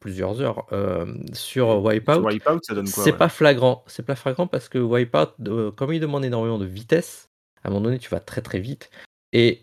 plusieurs 0.00 0.40
heures 0.42 0.66
euh, 0.72 1.06
sur 1.32 1.82
Wipeout. 1.82 2.20
Wipeout, 2.26 2.60
C'est 2.84 3.12
ouais? 3.12 3.16
pas 3.16 3.28
flagrant. 3.30 3.82
C'est 3.86 4.04
pas 4.04 4.14
flagrant 4.14 4.46
parce 4.46 4.68
que 4.68 4.78
Wipeout, 4.78 5.30
euh, 5.48 5.70
comme 5.70 5.92
il 5.92 6.00
demande 6.00 6.24
énormément 6.24 6.58
de 6.58 6.66
vitesse, 6.66 7.30
à 7.62 7.68
un 7.68 7.70
moment 7.70 7.84
donné, 7.84 7.98
tu 7.98 8.10
vas 8.10 8.20
très 8.20 8.42
très 8.42 8.60
vite. 8.60 8.90
Et 9.32 9.62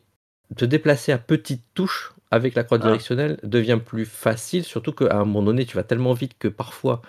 te 0.57 0.65
déplacer 0.65 1.11
à 1.11 1.17
petites 1.19 1.63
touches 1.75 2.11
avec 2.31 2.55
la 2.55 2.63
croix 2.63 2.79
Ah. 2.81 2.85
directionnelle 2.87 3.39
devient 3.43 3.79
plus 3.85 4.05
facile, 4.05 4.63
surtout 4.63 4.93
qu'à 4.93 5.15
un 5.15 5.25
moment 5.25 5.43
donné, 5.43 5.65
tu 5.65 5.75
vas 5.75 5.83
tellement 5.83 6.13
vite 6.13 6.33
que 6.39 6.47
parfois, 6.47 7.01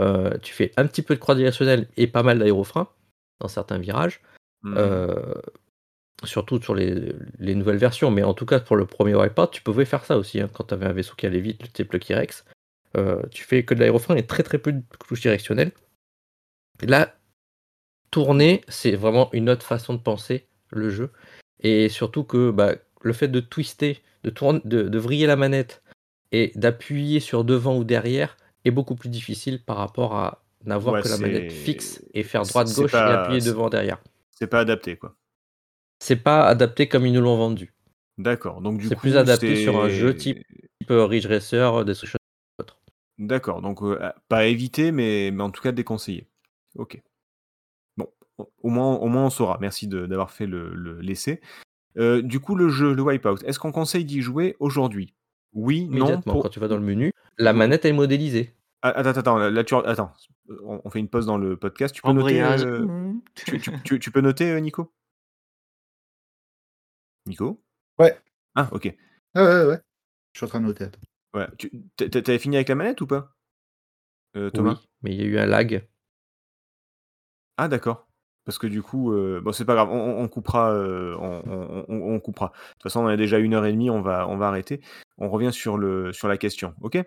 euh, 0.00 0.36
tu 0.42 0.52
fais 0.52 0.72
un 0.76 0.86
petit 0.86 1.02
peu 1.02 1.14
de 1.14 1.20
croix 1.20 1.34
directionnelle 1.34 1.88
et 1.96 2.06
pas 2.06 2.22
mal 2.22 2.38
d'aérofrein 2.38 2.88
dans 3.40 3.48
certains 3.48 3.78
virages. 3.78 4.20
Hmm. 4.62 4.74
Euh, 4.76 5.34
surtout 6.24 6.60
sur 6.60 6.74
les, 6.74 7.12
les 7.38 7.54
nouvelles 7.54 7.76
versions, 7.76 8.10
mais 8.10 8.22
en 8.22 8.34
tout 8.34 8.46
cas 8.46 8.60
pour 8.60 8.76
le 8.76 8.86
premier 8.86 9.14
Wipeout, 9.14 9.48
tu 9.48 9.62
pouvais 9.62 9.84
faire 9.84 10.04
ça 10.04 10.16
aussi. 10.16 10.40
hein, 10.40 10.48
quand 10.52 10.64
tu 10.64 10.74
avais 10.74 10.86
un 10.86 10.92
vaisseau 10.92 11.14
qui 11.14 11.26
allait 11.26 11.40
vite, 11.40 11.62
le 11.62 11.68
type 11.68 11.92
Lucky 11.92 12.14
Rex, 12.14 12.44
euh, 12.96 13.22
tu 13.30 13.44
fais 13.44 13.64
que 13.64 13.74
de 13.74 13.80
l'aérofrein 13.80 14.16
et 14.16 14.26
très 14.26 14.42
très 14.42 14.58
peu 14.58 14.72
de 14.72 14.82
touches 15.06 15.20
directionnelles. 15.20 15.72
Là, 16.82 17.14
tourner, 18.10 18.62
c'est 18.68 18.96
vraiment 18.96 19.28
une 19.32 19.50
autre 19.50 19.64
façon 19.64 19.94
de 19.94 19.98
penser 19.98 20.46
le 20.70 20.90
jeu. 20.90 21.10
Et 21.60 21.88
surtout 21.88 22.24
que 22.24 22.50
bah, 22.50 22.74
le 23.02 23.12
fait 23.12 23.28
de 23.28 23.40
twister, 23.40 24.02
de, 24.24 24.30
tourner, 24.30 24.60
de, 24.64 24.82
de 24.82 24.98
vriller 24.98 25.26
la 25.26 25.36
manette 25.36 25.82
et 26.32 26.52
d'appuyer 26.54 27.20
sur 27.20 27.44
devant 27.44 27.76
ou 27.76 27.84
derrière 27.84 28.36
est 28.66 28.70
beaucoup 28.70 28.94
plus 28.94 29.08
difficile 29.08 29.62
par 29.62 29.76
rapport 29.76 30.14
à 30.16 30.42
n'avoir 30.64 30.94
Ouais, 30.96 31.02
que 31.02 31.08
la 31.08 31.16
c'est- 31.16 31.22
manette 31.22 31.52
fixe 31.52 32.02
et 32.14 32.22
faire 32.22 32.44
c'est- 32.44 32.50
droite 32.52 32.68
c'est 32.68 32.82
gauche 32.82 32.92
pas- 32.92 33.10
et 33.10 33.14
appuyer 33.14 33.40
c'est- 33.40 33.48
devant 33.50 33.68
derrière. 33.70 33.98
C'est 34.32 34.46
pas 34.46 34.60
adapté, 34.60 34.96
quoi. 34.96 35.14
C'est 36.00 36.16
pas 36.16 36.46
adapté 36.46 36.88
comme 36.88 37.06
ils 37.06 37.12
nous 37.12 37.20
l'ont 37.22 37.36
vendu. 37.36 37.72
D'accord. 38.18 38.60
Donc, 38.60 38.78
du 38.78 38.88
C'est 38.88 38.94
coup. 38.94 39.02
plus 39.02 39.16
adapté 39.16 39.56
sur 39.56 39.82
un 39.82 39.88
c'est- 39.88 39.94
jeu 39.94 40.14
type 40.14 40.38
type 40.80 40.90
euh, 40.90 41.06
Ridge 41.06 41.26
Racer, 41.26 41.84
Destruction 41.84 42.18
autre. 42.58 42.78
D'accord. 43.18 43.62
Donc, 43.62 43.82
euh, 43.82 43.98
à- 44.02 44.14
pas 44.28 44.46
éviter, 44.46 44.92
mais, 44.92 45.30
mais 45.32 45.42
en 45.42 45.50
tout 45.50 45.62
cas 45.62 45.72
déconseillé. 45.72 46.26
Ok. 46.76 47.00
Bon, 47.96 48.08
au- 48.62 48.68
moins, 48.68 48.96
au 48.96 49.08
moins 49.08 49.26
on 49.26 49.30
saura. 49.30 49.58
Merci 49.60 49.86
d'avoir 49.88 50.30
fait 50.30 50.46
le, 50.46 50.74
le- 50.74 51.00
l'essai. 51.00 51.40
Euh, 51.98 52.20
du 52.20 52.40
coup, 52.40 52.54
le 52.56 52.68
jeu, 52.68 52.92
le 52.94 53.02
Wipeout, 53.02 53.42
est-ce 53.46 53.58
qu'on 53.58 53.72
conseille 53.72 54.04
d'y 54.04 54.20
jouer 54.20 54.54
aujourd'hui? 54.60 55.14
Oui, 55.54 55.86
non 55.90 56.20
pour- 56.20 56.42
quand 56.42 56.48
tu 56.50 56.60
vas 56.60 56.68
dans 56.68 56.76
le 56.76 56.82
menu, 56.82 57.10
la 57.38 57.54
manette 57.54 57.86
est 57.86 57.92
modélisée. 57.94 58.52
Ah, 58.94 59.00
Attends, 59.00 59.18
attends, 59.18 59.38
là, 59.38 59.64
tu... 59.64 59.74
attends, 59.74 60.12
on 60.62 60.80
on 60.84 60.90
fait 60.90 61.00
une 61.00 61.08
pause 61.08 61.26
dans 61.26 61.38
le 61.38 61.56
podcast. 61.56 61.92
Tu 61.94 62.02
peux 62.02 62.08
noter, 62.12 62.40
euh, 62.42 62.86
Mmh. 62.86 63.20
tu, 63.34 63.60
tu- 63.60 63.82
tu- 63.82 63.98
tu 63.98 64.10
peux 64.12 64.20
noter, 64.20 64.50
euh, 64.52 64.60
Nico? 64.60 64.92
Nico? 67.26 67.60
Ouais. 67.98 68.16
Ah, 68.54 68.68
ok. 68.70 68.84
Ouais, 68.84 69.42
ouais, 69.42 69.64
ouais. 69.66 69.80
Je 70.32 70.38
suis 70.38 70.44
en 70.44 70.48
train 70.48 70.60
de 70.60 70.66
noter. 70.66 70.84
attends. 70.84 71.00
Ouais. 71.34 71.48
T'avais 71.96 72.38
fini 72.38 72.56
avec 72.56 72.68
la 72.68 72.74
manette 72.76 73.00
ou 73.00 73.06
pas? 73.06 73.34
Euh, 74.36 74.50
Thomas? 74.50 74.78
Oui, 74.80 74.88
mais 75.02 75.10
il 75.14 75.20
y 75.20 75.22
a 75.24 75.26
eu 75.26 75.38
un 75.38 75.46
lag. 75.46 75.86
Ah, 77.56 77.68
d'accord. 77.68 78.06
Parce 78.44 78.58
que 78.58 78.68
du 78.68 78.80
coup, 78.82 79.12
euh, 79.12 79.40
bon, 79.40 79.50
c'est 79.50 79.64
pas 79.64 79.74
grave, 79.74 79.90
on, 79.90 80.28
coupera, 80.28 80.70
euh, 80.70 81.16
on, 81.18 81.42
on- 81.50 81.84
on- 81.88 82.14
on 82.14 82.20
coupera. 82.20 82.48
De 82.50 82.72
toute 82.74 82.82
façon, 82.84 83.00
on 83.00 83.08
a 83.08 83.16
déjà 83.16 83.38
une 83.40 83.54
heure 83.54 83.66
et 83.66 83.72
demie, 83.72 83.90
on 83.90 84.02
va, 84.02 84.28
on 84.28 84.36
va 84.36 84.46
arrêter. 84.46 84.80
On 85.18 85.28
revient 85.28 85.52
sur, 85.52 85.76
le, 85.78 86.12
sur 86.12 86.28
la 86.28 86.36
question, 86.38 86.74
ok? 86.80 86.98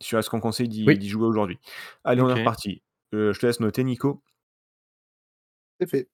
Sur 0.00 0.18
est-ce 0.18 0.28
qu'on 0.28 0.40
conseille 0.40 0.68
d'y 0.68 0.84
Oui. 0.86 1.08
jouer 1.08 1.26
aujourd'hui. 1.26 1.58
Allez, 2.04 2.20
on 2.20 2.28
est 2.28 2.34
reparti. 2.34 2.82
Euh, 3.14 3.32
je 3.32 3.40
te 3.40 3.46
laisse 3.46 3.60
noter, 3.60 3.84
Nico. 3.84 4.22
C'est 5.80 5.88
fait. 5.88 6.08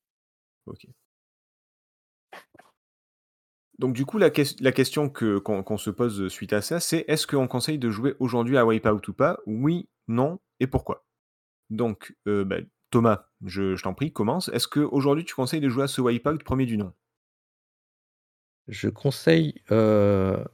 Ok. 0.66 0.86
Donc 3.78 3.94
du 3.94 4.04
coup, 4.06 4.18
la, 4.18 4.30
la 4.60 4.72
question 4.72 5.08
que- 5.08 5.38
qu'on 5.38 5.78
se 5.78 5.90
pose 5.90 6.28
suite 6.28 6.52
à 6.52 6.60
ça, 6.60 6.78
c'est 6.78 7.04
est-ce 7.08 7.26
qu'on 7.26 7.48
conseille 7.48 7.78
de 7.78 7.90
jouer 7.90 8.14
aujourd'hui 8.20 8.56
à 8.56 8.64
Wipeout 8.64 9.08
ou 9.08 9.12
pas? 9.12 9.40
Oui, 9.46 9.88
non, 10.06 10.38
et 10.60 10.66
pourquoi? 10.66 11.04
Donc, 11.70 12.14
euh, 12.28 12.44
bah, 12.44 12.58
Thomas, 12.90 13.26
je, 13.44 13.74
je 13.74 13.82
t'en 13.82 13.94
prie, 13.94 14.12
commence. 14.12 14.48
Est-ce 14.48 14.68
qu'aujourd'hui 14.68 15.24
tu 15.24 15.34
conseilles 15.34 15.60
de 15.60 15.68
jouer 15.68 15.84
à 15.84 15.88
ce 15.88 16.00
Wipeout 16.00 16.38
premier 16.44 16.66
du 16.66 16.76
nom? 16.76 16.92
Je 18.68 18.88
conseille 18.88 19.60
euh, 19.72 20.44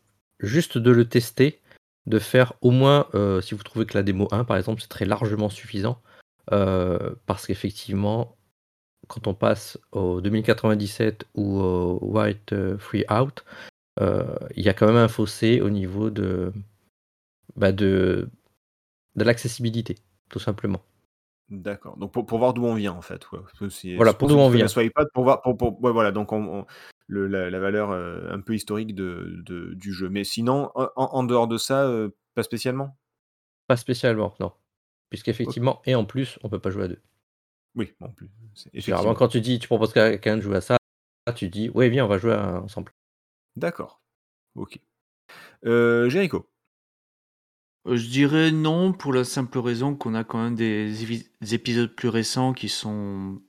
juste 0.41 0.79
de 0.79 0.91
le 0.91 1.07
tester, 1.07 1.61
de 2.09 2.19
faire 2.19 2.55
au 2.63 2.71
moins, 2.71 3.07
euh, 3.15 3.41
si 3.41 3.55
vous 3.55 3.63
trouvez 3.63 3.85
que 3.87 3.95
la 3.97 4.03
démo 4.03 4.29
1 4.33 4.45
par 4.45 4.57
exemple, 4.57 4.81
c'est 4.81 4.89
très 4.89 5.05
largement 5.05 5.49
suffisant, 5.51 6.01
euh, 6.53 7.15
parce 7.27 7.47
qu'effectivement, 7.47 8.37
quand 9.09 9.27
on 9.27 9.35
passe 9.35 9.79
au 9.93 10.21
2097 10.21 11.27
ou 11.35 11.61
au 11.61 11.99
White 12.03 12.53
euh, 12.53 12.79
Free 12.79 13.05
Out, 13.11 13.45
euh, 14.01 14.25
il 14.57 14.65
y 14.65 14.69
a 14.69 14.75
quand 14.75 14.87
même 14.87 14.97
un 14.97 15.09
fossé 15.09 15.61
au 15.61 15.71
niveau 15.71 16.09
de, 16.11 16.53
bah, 17.57 17.73
de, 17.73 18.29
de 19.17 19.25
l'accessibilité, 19.25 19.97
tout 20.31 20.39
simplement. 20.39 20.81
D'accord. 21.51 21.97
Donc 21.97 22.13
pour, 22.13 22.27
pour 22.27 22.39
voir 22.39 22.53
d'où 22.55 22.65
on 22.65 22.75
vient 22.75 22.93
en 22.93 23.01
fait. 23.03 23.31
ouais. 23.33 23.39
Voilà, 23.97 24.13
pour 24.15 24.29
d'où 24.29 24.35
on 24.37 24.49
vient. 24.51 24.65
la 24.65 24.69
Swipeout, 24.69 25.07
pour 25.15 25.25
voir, 25.25 25.43
pour, 25.43 25.57
pour- 25.57 25.83
ouais, 25.83 25.93
voilà, 25.93 26.13
donc 26.13 26.33
on- 26.33 26.61
on- 26.61 26.67
le- 27.09 27.27
la, 27.27 27.51
la 27.51 27.59
valeur 27.59 27.91
euh, 27.91 28.31
un 28.31 28.41
peu 28.41 28.55
historique 28.55 28.95
de, 28.95 29.43
de- 29.45 29.75
du 29.75 29.93
jeu. 29.93 30.09
Mais 30.09 30.23
sinon, 30.25 30.71
en, 30.77 30.91
en 30.97 31.25
dehors 31.25 31.49
de 31.49 31.59
ça, 31.59 31.85
euh, 31.87 32.11
pas 32.35 32.43
spécialement? 32.45 32.97
Pas 33.67 33.77
spécialement, 33.77 34.35
non. 34.41 34.53
Puisqu'effectivement, 35.11 35.83
et 35.87 35.95
en 35.95 36.05
plus, 36.05 36.39
on 36.43 36.49
peut 36.49 36.59
pas 36.61 36.71
jouer 36.71 36.85
à 36.85 36.89
deux. 36.89 37.03
Oui, 37.75 37.95
en 38.01 38.09
plus. 38.11 38.29
Généralement, 38.55 38.75
Effectivement. 38.75 39.15
quand 39.15 39.29
tu 39.29 39.41
dis, 39.41 39.59
tu 39.59 39.67
proposes 39.67 39.97
à 39.97 40.11
quelqu'un 40.11 40.37
de 40.37 40.43
jouer 40.43 40.57
à 40.57 40.61
ça, 40.61 40.77
tu 41.35 41.49
dis, 41.49 41.71
oui, 41.75 41.89
viens, 41.91 42.05
on 42.05 42.09
va 42.09 42.19
jouer 42.19 42.33
à- 42.35 42.61
ensemble. 42.63 42.93
D'accord. 43.57 44.01
Ok. 44.55 44.79
Euh, 45.65 46.09
Jericho. 46.09 46.49
Euh, 47.87 47.97
Je 47.97 48.09
dirais 48.09 48.51
non 48.51 48.93
pour 48.93 49.13
la 49.13 49.25
simple 49.25 49.59
raison 49.59 49.95
qu'on 49.95 50.15
a 50.15 50.25
quand 50.25 50.43
même 50.43 50.55
des, 50.55 51.25
épisodes 51.55 51.95
plus 51.95 52.09
récents 52.09 52.53
qui 52.53 52.69
sont 52.69 53.41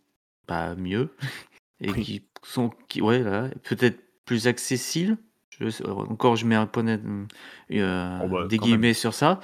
pas 0.48 0.76
mieux 0.76 1.16
et 1.80 1.92
Oui. 1.92 2.04
qui 2.04 2.20
sont 2.44 2.72
qui 2.88 3.02
ouais, 3.02 3.20
là, 3.20 3.50
peut-être 3.64 4.00
plus 4.26 4.48
accessibles. 4.48 5.18
Je 5.60 5.84
encore 5.88 6.36
je 6.38 6.46
mets 6.46 6.56
un 6.56 6.68
point 6.68 6.86
heu, 6.88 8.20
Oh 8.24 8.28
bah, 8.30 8.48
des 8.48 8.58
même. 8.58 8.66
guillemets 8.66 8.94
sur 8.94 9.14
ça 9.14 9.42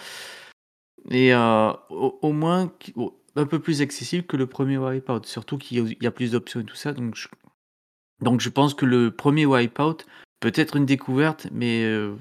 et 1.11 1.33
heu, 1.33 1.71
au 1.89 2.17
au 2.21 2.31
moins 2.31 2.71
un 3.35 3.45
peu 3.45 3.59
plus 3.59 3.81
accessible 3.81 4.25
que 4.25 4.37
le 4.37 4.45
1er 4.47 4.77
Wipeout. 4.77 5.25
Surtout 5.25 5.57
qu'il 5.57 5.77
y 5.77 5.81
a 5.81 5.83
il 5.83 6.03
y 6.03 6.07
a 6.07 6.11
plus 6.11 6.31
d'options 6.31 6.61
et 6.61 6.63
tout 6.63 6.75
ça 6.75 6.93
donc 6.93 7.15
je 7.15 7.27
donc 8.21 8.39
je 8.39 8.49
pense 8.49 8.73
que 8.73 8.85
le 8.85 9.11
1er 9.11 9.45
Wipeout 9.45 9.97
peut 10.39 10.53
être 10.55 10.77
une 10.77 10.85
découverte 10.85 11.47
mais 11.51 11.83
heu, 11.83 12.17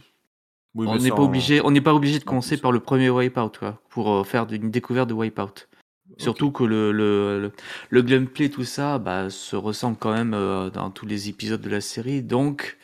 Oui, 0.75 0.87
on 0.89 0.97
n'est 0.99 1.11
pas 1.11 1.17
en 1.21 1.25
obligé 1.27 1.61
on 1.65 1.73
pas 1.83 1.95
obligé 1.95 2.19
de 2.19 2.25
commencer 2.25 2.57
par 2.57 2.73
le 2.73 2.81
1er 2.81 3.11
Wipeout, 3.11 3.51
quoi, 3.59 3.81
pour, 3.91 4.11
heu, 4.13 4.25
faire 4.25 4.47
d'une 4.47 4.71
découverte 4.73 5.09
de 5.09 5.15
Wipeout. 5.15 5.69
Surtout 6.19 6.53
que 6.53 6.65
le 6.65 6.93
le 6.93 7.41
le 7.41 7.53
le 7.91 8.03
gameplay 8.03 8.49
tout 8.49 8.65
ça, 8.65 8.99
bah, 8.99 9.31
se 9.31 9.57
ressemble 9.57 9.97
quand 9.97 10.13
même, 10.13 10.35
heu, 10.35 10.71
dans 10.71 10.91
tous 10.91 11.07
les 11.07 11.29
épisodes 11.29 11.61
de 11.61 11.71
la 11.71 11.81
série 11.81 12.23
donc 12.23 12.79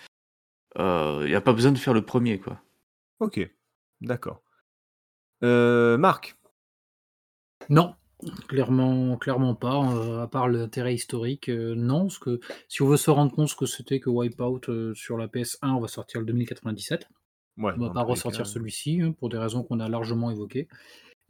il 0.79 1.29
y 1.31 1.35
a 1.35 1.41
pas 1.41 1.53
besoin 1.53 1.73
de 1.73 1.79
faire 1.79 1.95
le 1.95 2.03
1er, 2.03 2.39
quoi. 2.39 2.61
OK, 3.21 3.41
d'accord. 4.01 4.43
Heu, 5.43 5.97
Marc? 5.99 6.37
Non, 7.69 7.95
clairement 8.49 9.17
clairement 9.19 9.55
pas, 9.55 10.23
à 10.23 10.27
part 10.27 10.49
l'intérêt 10.49 10.95
historique, 10.95 11.49
non. 11.49 12.03
Parce 12.07 12.19
que 12.19 12.41
si 12.69 12.83
on 12.83 12.89
veut 12.89 12.97
se 12.97 13.11
rendre 13.11 13.33
compte 13.35 13.49
ce 13.49 13.57
que 13.57 13.67
c'était 13.67 14.01
que 14.01 14.11
Wipeout, 14.11 14.95
sur 14.95 15.17
la 15.19 15.29
PS1, 15.29 15.75
on 15.75 15.81
va 15.81 15.89
sortir 15.89 16.21
le 16.21 16.27
2097. 16.27 17.07
Ouais, 17.59 17.73
On 17.77 17.81
va 17.81 17.91
pas 17.91 18.03
ressortir 18.03 18.47
celui-ci, 18.47 19.01
hein, 19.03 19.13
pour 19.13 19.29
des 19.29 19.39
raisons 19.39 19.63
qu'on 19.63 19.81
a 19.81 19.89
largement 19.89 20.31
évoquées 20.31 20.69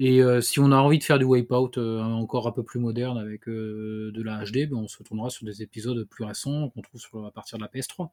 et 0.02 0.22
heu, 0.22 0.40
si 0.40 0.59
on 0.60 0.72
a 0.72 0.77
envie 0.77 0.98
de 0.98 1.05
faire 1.05 1.18
du 1.18 1.27
Wipeout, 1.27 1.72
heu, 1.77 2.01
encore 2.01 2.48
un 2.48 2.52
peu 2.52 2.62
plus 2.62 2.81
moderne 2.81 3.18
avec, 3.18 3.47
heu, 3.48 4.10
de 4.14 4.22
la 4.22 4.43
HD, 4.43 4.66
ben, 4.66 4.77
on 4.77 4.89
se 4.89 5.02
tournera 5.02 5.28
sur 5.28 5.44
des 5.44 5.60
épisodes 5.60 6.02
plus 6.05 6.24
récents 6.24 6.70
qu'on 6.70 6.81
trouve 6.81 6.98
sur 6.98 7.27
à 7.27 7.31
partir 7.31 7.59
de 7.59 7.62
la 7.62 7.68
PS3. 7.68 8.10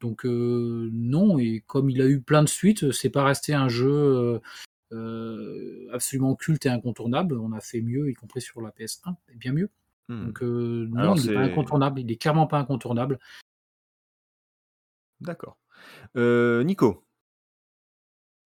Donc 0.00 0.24
heu, 0.24 0.88
non 0.90 1.38
et 1.38 1.62
comme 1.66 1.90
il 1.90 2.00
a 2.00 2.06
eu 2.06 2.22
plein 2.22 2.42
de 2.42 2.48
suites, 2.48 2.92
c'est 2.92 3.10
pas 3.10 3.24
resté 3.24 3.52
un 3.52 3.68
jeu, 3.68 4.40
absolument 5.92 6.34
culte 6.34 6.64
et 6.64 6.70
incontournable. 6.70 7.38
On 7.38 7.52
a 7.52 7.60
fait 7.60 7.82
mieux, 7.82 8.08
y 8.08 8.14
compris 8.14 8.40
sur 8.40 8.62
la 8.62 8.70
PS1 8.70 9.16
et 9.30 9.36
bien 9.36 9.52
mieux. 9.52 9.68
Mmh. 10.08 10.24
Donc 10.24 10.40
non, 10.40 10.98
Alors 10.98 11.18
il 11.18 11.28
est 11.30 11.34
pas 11.34 11.40
incontournable, 11.40 12.00
il 12.00 12.10
est 12.10 12.16
clairement 12.16 12.46
pas 12.46 12.58
incontournable. 12.58 13.18
D'accord. 15.20 15.58
Nico? 16.14 17.04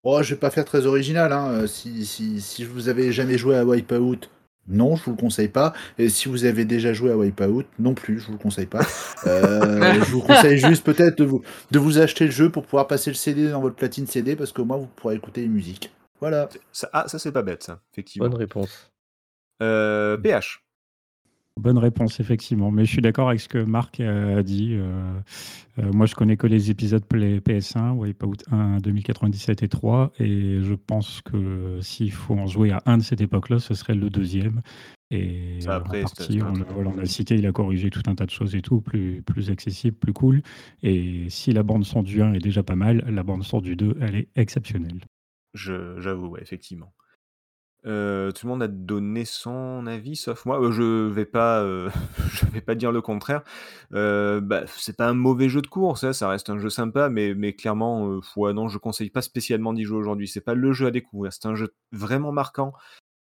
Oh, 0.05 0.23
je 0.23 0.35
vais 0.35 0.41
pas 0.41 0.51
faire 0.51 0.65
très 0.65 0.87
original, 0.87 1.33
hein, 1.33 1.63
heu, 1.63 1.67
si 1.67 2.05
si 2.07 2.41
si 2.41 2.65
vous 2.65 2.89
avez 2.89 3.13
jamais 3.13 3.39
joué 3.39 3.57
à 3.57 3.65
Wipeout, 3.65 4.29
non, 4.69 4.97
je 4.97 5.05
vous 5.05 5.13
le 5.13 5.17
conseille 5.17 5.49
pas 5.49 5.73
et 5.99 6.09
si 6.09 6.29
vous 6.29 6.45
avez 6.45 6.65
déjà 6.65 6.93
joué 6.93 7.13
à 7.13 7.17
Wipeout, 7.17 7.65
non 7.79 7.95
plus, 7.95 8.19
je 8.21 8.27
vous 8.27 8.33
le 8.33 8.39
conseille 8.39 8.67
pas. 8.67 8.83
Heu, 9.27 9.95
je 10.05 10.11
vous 10.11 10.21
conseille 10.21 10.59
juste 10.59 10.85
peut-être 10.85 11.19
de 11.19 11.25
vous 11.25 11.43
de 11.71 11.79
vous 11.79 11.99
acheter 11.99 12.25
le 12.25 12.31
jeu 12.33 12.51
pour 12.51 12.65
pouvoir 12.65 12.89
passer 12.89 13.11
le 13.11 13.15
CD 13.15 13.49
dans 13.51 13.61
votre 13.61 13.77
platine 13.77 14.07
CD 14.07 14.35
parce 14.35 14.53
qu'au 14.53 14.65
moins 14.65 14.77
vous 14.79 14.89
pourrez 14.97 15.15
écouter 15.15 15.43
les 15.43 15.49
musiques. 15.49 15.93
Voilà. 16.21 16.49
Ça 16.73 16.89
ah, 16.93 17.07
ça, 17.07 17.19
c'est 17.21 17.33
pas 17.33 17.43
bête 17.43 17.63
ça, 17.63 17.75
Bonne 17.75 17.83
effectivement. 17.93 18.31
réponse. 18.37 18.91
Heu, 19.63 20.19
PH? 20.23 20.65
Bonne 21.61 21.77
réponse, 21.77 22.19
effectivement, 22.19 22.71
mais 22.71 22.87
je 22.87 22.91
suis 22.93 23.03
d'accord 23.03 23.29
avec 23.29 23.39
ce 23.41 23.49
que 23.49 23.59
Marc 23.59 24.01
a 24.01 24.43
dit, 24.43 24.73
heu 24.73 24.87
heu, 25.79 25.91
moi 25.93 26.07
je 26.07 26.15
connais 26.15 26.39
que 26.39 26.47
les 26.47 26.71
épisodes 26.71 27.05
play 27.05 27.41
PS1, 27.41 27.93
Wipeout 27.93 28.37
1, 28.51 28.79
2097 28.79 29.63
et 29.63 29.69
3 29.69 30.13
et 30.19 30.63
je 30.63 30.73
pense 30.75 31.21
que 31.21 31.79
s'il 31.83 32.11
faut 32.11 32.35
en 32.35 32.47
jouer 32.47 32.71
à 32.73 32.83
un 32.87 32.97
de 32.99 33.03
cette 33.03 33.21
époque-là, 33.21 33.59
ce 33.59 33.75
serait 33.75 33.95
le 33.95 34.09
2e 34.09 34.63
et 35.11 35.61
Ça 35.61 35.75
après, 35.75 36.01
partie, 36.01 36.41
on 36.43 36.55
voilà, 36.71 36.91
on 36.91 36.99
a 36.99 37.07
cité, 37.07 37.35
il 37.37 37.47
a 37.47 37.53
corrigé 37.53 37.91
tout 37.91 38.03
un 38.07 38.15
tas 38.15 38.25
de 38.25 38.31
choses 38.31 38.55
et 38.57 38.63
tout, 38.63 38.81
plus 38.81 39.23
plus 39.23 39.51
accessible, 39.51 39.97
plus 39.99 40.15
cool. 40.15 40.43
Et 40.83 41.29
si 41.29 41.53
la 41.53 41.63
bande 41.63 41.85
son 41.85 42.03
du 42.03 42.23
1 42.23 42.33
est 42.33 42.39
déjà 42.39 42.63
pas 42.63 42.77
mal, 42.77 43.05
la 43.09 43.23
bande 43.23 43.45
son 43.45 43.61
du 43.61 43.77
2, 43.77 43.95
elle 44.01 44.15
est 44.17 44.29
exceptionnelle. 44.37 45.03
J'avoue, 45.55 46.29
ouais, 46.29 46.41
effectivement. 46.43 46.95
Heu, 47.85 48.33
tout 48.35 48.47
le 48.47 48.53
monde 48.53 48.63
a 48.63 48.69
donné 48.69 49.25
son 49.25 49.87
avis 49.87 50.15
sauf 50.15 50.45
moi. 50.47 50.61
Heu, 50.61 50.71
je 50.73 51.09
vais 51.09 51.25
pas, 51.25 51.65
je 52.33 52.47
vais 52.47 52.61
pas 52.61 52.75
dire 52.75 52.93
le 52.93 53.01
contraire. 53.03 53.43
Bah, 53.91 54.63
c'est 54.67 54.97
pas 54.97 55.09
un 55.09 55.15
mauvais 55.15 55.49
jeu 55.49 55.63
de 55.63 55.67
course, 55.67 56.05
hein, 56.05 56.13
ça 56.13 56.29
reste 56.29 56.51
un 56.51 56.59
jeu 56.59 56.71
sympa, 56.71 57.09
mais 57.09 57.35
mais 57.35 57.55
clairement, 57.55 58.09
heu, 58.09 58.21
ouais, 58.37 58.53
non, 58.53 58.69
je 58.69 58.79
conseille 58.79 59.11
pas 59.11 59.23
spécialement 59.23 59.73
d'y 59.73 59.85
jouer 59.85 59.99
aujourd'hui. 59.99 60.29
C'est 60.29 60.41
pas 60.41 60.55
le 60.55 60.73
jeu 60.73 60.87
à 60.87 60.91
découvrir. 60.91 61.33
C'est 61.33 61.47
un 61.47 61.55
jeu 61.57 61.75
vraiment 61.93 62.33
marquant, 62.33 62.73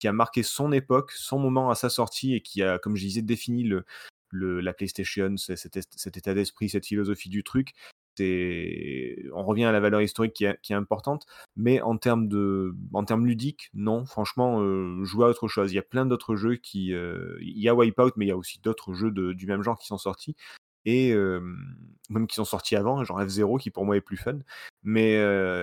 qui 0.01 0.09
a 0.09 0.13
marqué 0.13 0.43
son 0.43 0.73
époque, 0.73 1.13
son 1.13 1.39
moment 1.39 1.71
à 1.71 1.75
sa 1.77 1.91
sortie 1.91 2.35
et 2.35 2.43
qui 2.43 2.63
a, 2.63 2.79
comme 2.79 2.97
je 2.97 3.05
disais, 3.05 3.23
défini 3.23 3.65
le 3.65 3.85
la 4.33 4.75
PlayStation, 4.75 5.37
cet 5.37 6.17
état 6.17 6.35
d'esprit, 6.35 6.69
cette 6.69 6.87
philosophie 6.87 7.29
du 7.29 7.45
truc. 7.45 7.73
C'est 8.17 9.17
on 9.35 9.43
revient 9.45 9.65
à 9.65 9.73
la 9.73 9.81
valeur 9.81 10.01
historique 10.03 10.35
qui 10.35 10.45
est 10.45 10.59
qui 10.63 10.73
est 10.73 10.77
importante, 10.77 11.27
mais 11.57 11.81
en 11.83 11.97
termes 11.99 12.29
de 12.29 12.75
en 12.93 13.05
termes 13.05 13.27
ludiques, 13.27 13.71
non, 13.75 14.05
franchement, 14.07 14.61
heu, 14.63 15.03
jouez 15.05 15.27
à 15.27 15.29
autre 15.29 15.49
chose. 15.49 15.73
Il 15.73 15.77
y 15.77 15.79
a 15.79 15.83
plein 15.83 16.07
d'autres 16.07 16.37
jeux 16.37 16.57
qui, 16.57 16.93
heu, 16.93 17.39
il 17.43 17.59
y 17.59 17.69
a 17.69 17.75
Wipeout, 17.75 18.13
mais 18.17 18.27
il 18.27 18.29
y 18.29 18.33
a 18.33 18.37
aussi 18.37 18.61
d'autres 18.61 18.95
jeux 18.95 19.11
de 19.11 19.33
du 19.33 19.47
même 19.47 19.63
genre 19.63 19.79
qui 19.79 19.87
sont 19.89 19.99
sortis 19.99 20.37
et 20.87 21.11
hem, 21.11 21.57
même 22.11 22.27
qui 22.29 22.37
sont 22.37 22.45
sortis 22.45 22.77
avant, 22.77 23.03
genre 23.05 23.21
F-Zero 23.23 23.57
qui 23.59 23.71
pour 23.71 23.85
moi 23.87 23.97
est 23.97 24.01
plus 24.03 24.17
fun. 24.19 24.39
Mais 24.85 25.19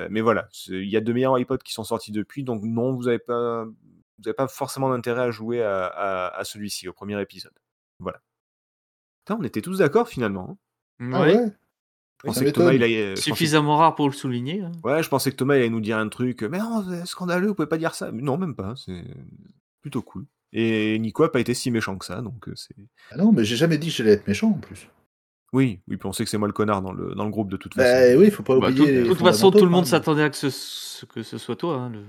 mais 0.10 0.22
voilà, 0.22 0.50
il 0.68 0.90
y 0.90 0.98
a 0.98 1.02
de 1.02 1.14
meilleurs 1.14 1.34
Wipeout 1.34 1.60
qui 1.64 1.74
sont 1.74 1.84
sortis 1.86 2.12
depuis, 2.12 2.44
donc 2.44 2.64
non, 2.64 2.94
vous 2.96 3.08
avez 3.08 3.20
pas 3.20 3.66
vous 3.66 4.28
avez 4.28 4.36
pas 4.36 4.48
forcément 4.50 4.90
d'intérêt 4.90 5.22
à 5.24 5.32
jouer 5.32 5.62
à 5.64 5.86
à 5.88 6.28
à 6.38 6.44
celui-ci, 6.44 6.88
au 6.90 6.94
1er 6.94 7.22
épisode. 7.22 7.54
Voilà. 8.00 8.22
Putain, 9.28 9.38
on 9.40 9.44
était 9.44 9.62
tous 9.62 9.78
d'accord 9.78 10.08
finalement, 10.10 10.50
hein. 10.52 10.58
Ah 11.14 11.22
ouais? 11.22 11.52
Je 12.24 12.30
Ça 12.32 12.34
pensais 12.34 12.46
que 12.46 12.50
Thomas, 12.52 12.74
il 12.74 12.82
je 12.82 13.16
Suffisamment 13.20 13.78
rare 13.78 13.96
pour 13.96 14.08
le 14.08 14.14
souligner, 14.14 14.62
hein. 14.62 14.72
ouais, 14.84 15.02
je 15.02 15.10
pensais 15.10 15.32
que 15.32 15.36
Thomas, 15.36 15.56
il 15.56 15.60
allait 15.62 15.70
nous 15.70 15.82
dire 15.82 15.98
un 15.98 16.08
truc, 16.08 16.44
heu: 16.44 16.50
«Mais 16.50 16.60
non, 16.60 16.84
c'est 16.88 17.06
scandaleux, 17.08 17.48
vous 17.48 17.56
pouvez 17.56 17.68
pas 17.68 17.78
dire 17.78 17.96
ça!» 17.96 18.12
mais 18.12 18.22
non, 18.22 18.38
même 18.38 18.56
pas, 18.56 18.74
c'est 18.76 19.04
plutôt 19.82 20.02
cool 20.02 20.26
et 20.54 21.00
Nico 21.00 21.24
a 21.24 21.32
pas 21.32 21.40
été 21.40 21.54
si 21.54 21.72
méchant 21.72 21.98
que 21.98 22.06
ça, 22.06 22.22
donc 22.22 22.48
heu, 22.48 22.54
c'est 22.56 22.76
Ah 23.12 23.18
non, 23.18 23.32
mais 23.32 23.46
j'ai 23.46 23.56
jamais 23.56 23.78
dit 23.78 23.88
que 23.88 23.94
j'allais 23.94 24.12
être 24.12 24.28
méchant 24.28 24.50
en 24.50 24.60
plus. 24.60 24.90
Oui, 25.54 25.80
oui, 25.88 25.98
puis 25.98 26.08
on 26.08 26.14
sait 26.14 26.24
que 26.24 26.30
c'est 26.30 26.38
moi 26.38 26.48
le 26.48 26.54
connard 26.54 26.82
dans 26.82 26.94
le 26.94 27.14
dans 27.14 27.26
le 27.26 27.30
groupe 27.32 27.50
de 27.50 27.58
toute 27.58 27.74
façon, 27.74 27.90
Bah 27.90 28.18
oui, 28.18 28.26
il 28.26 28.32
faut 28.32 28.44
pas 28.44 28.58
Bah, 28.58 28.68
tout 28.68 28.82
oublier 28.84 29.02
de 29.04 29.08
toute 29.08 29.20
façon, 29.20 29.52
tout 29.52 29.66
le 29.66 29.72
monde 29.72 29.84
hein. 29.84 29.88
s'attendait 29.88 30.24
à 30.24 30.30
que 30.30 30.38
ce 30.38 31.06
que 31.06 31.24
ce 31.24 31.38
soit 31.38 31.56
toi, 31.56 31.76
hein, 31.76 31.90
le 31.90 32.04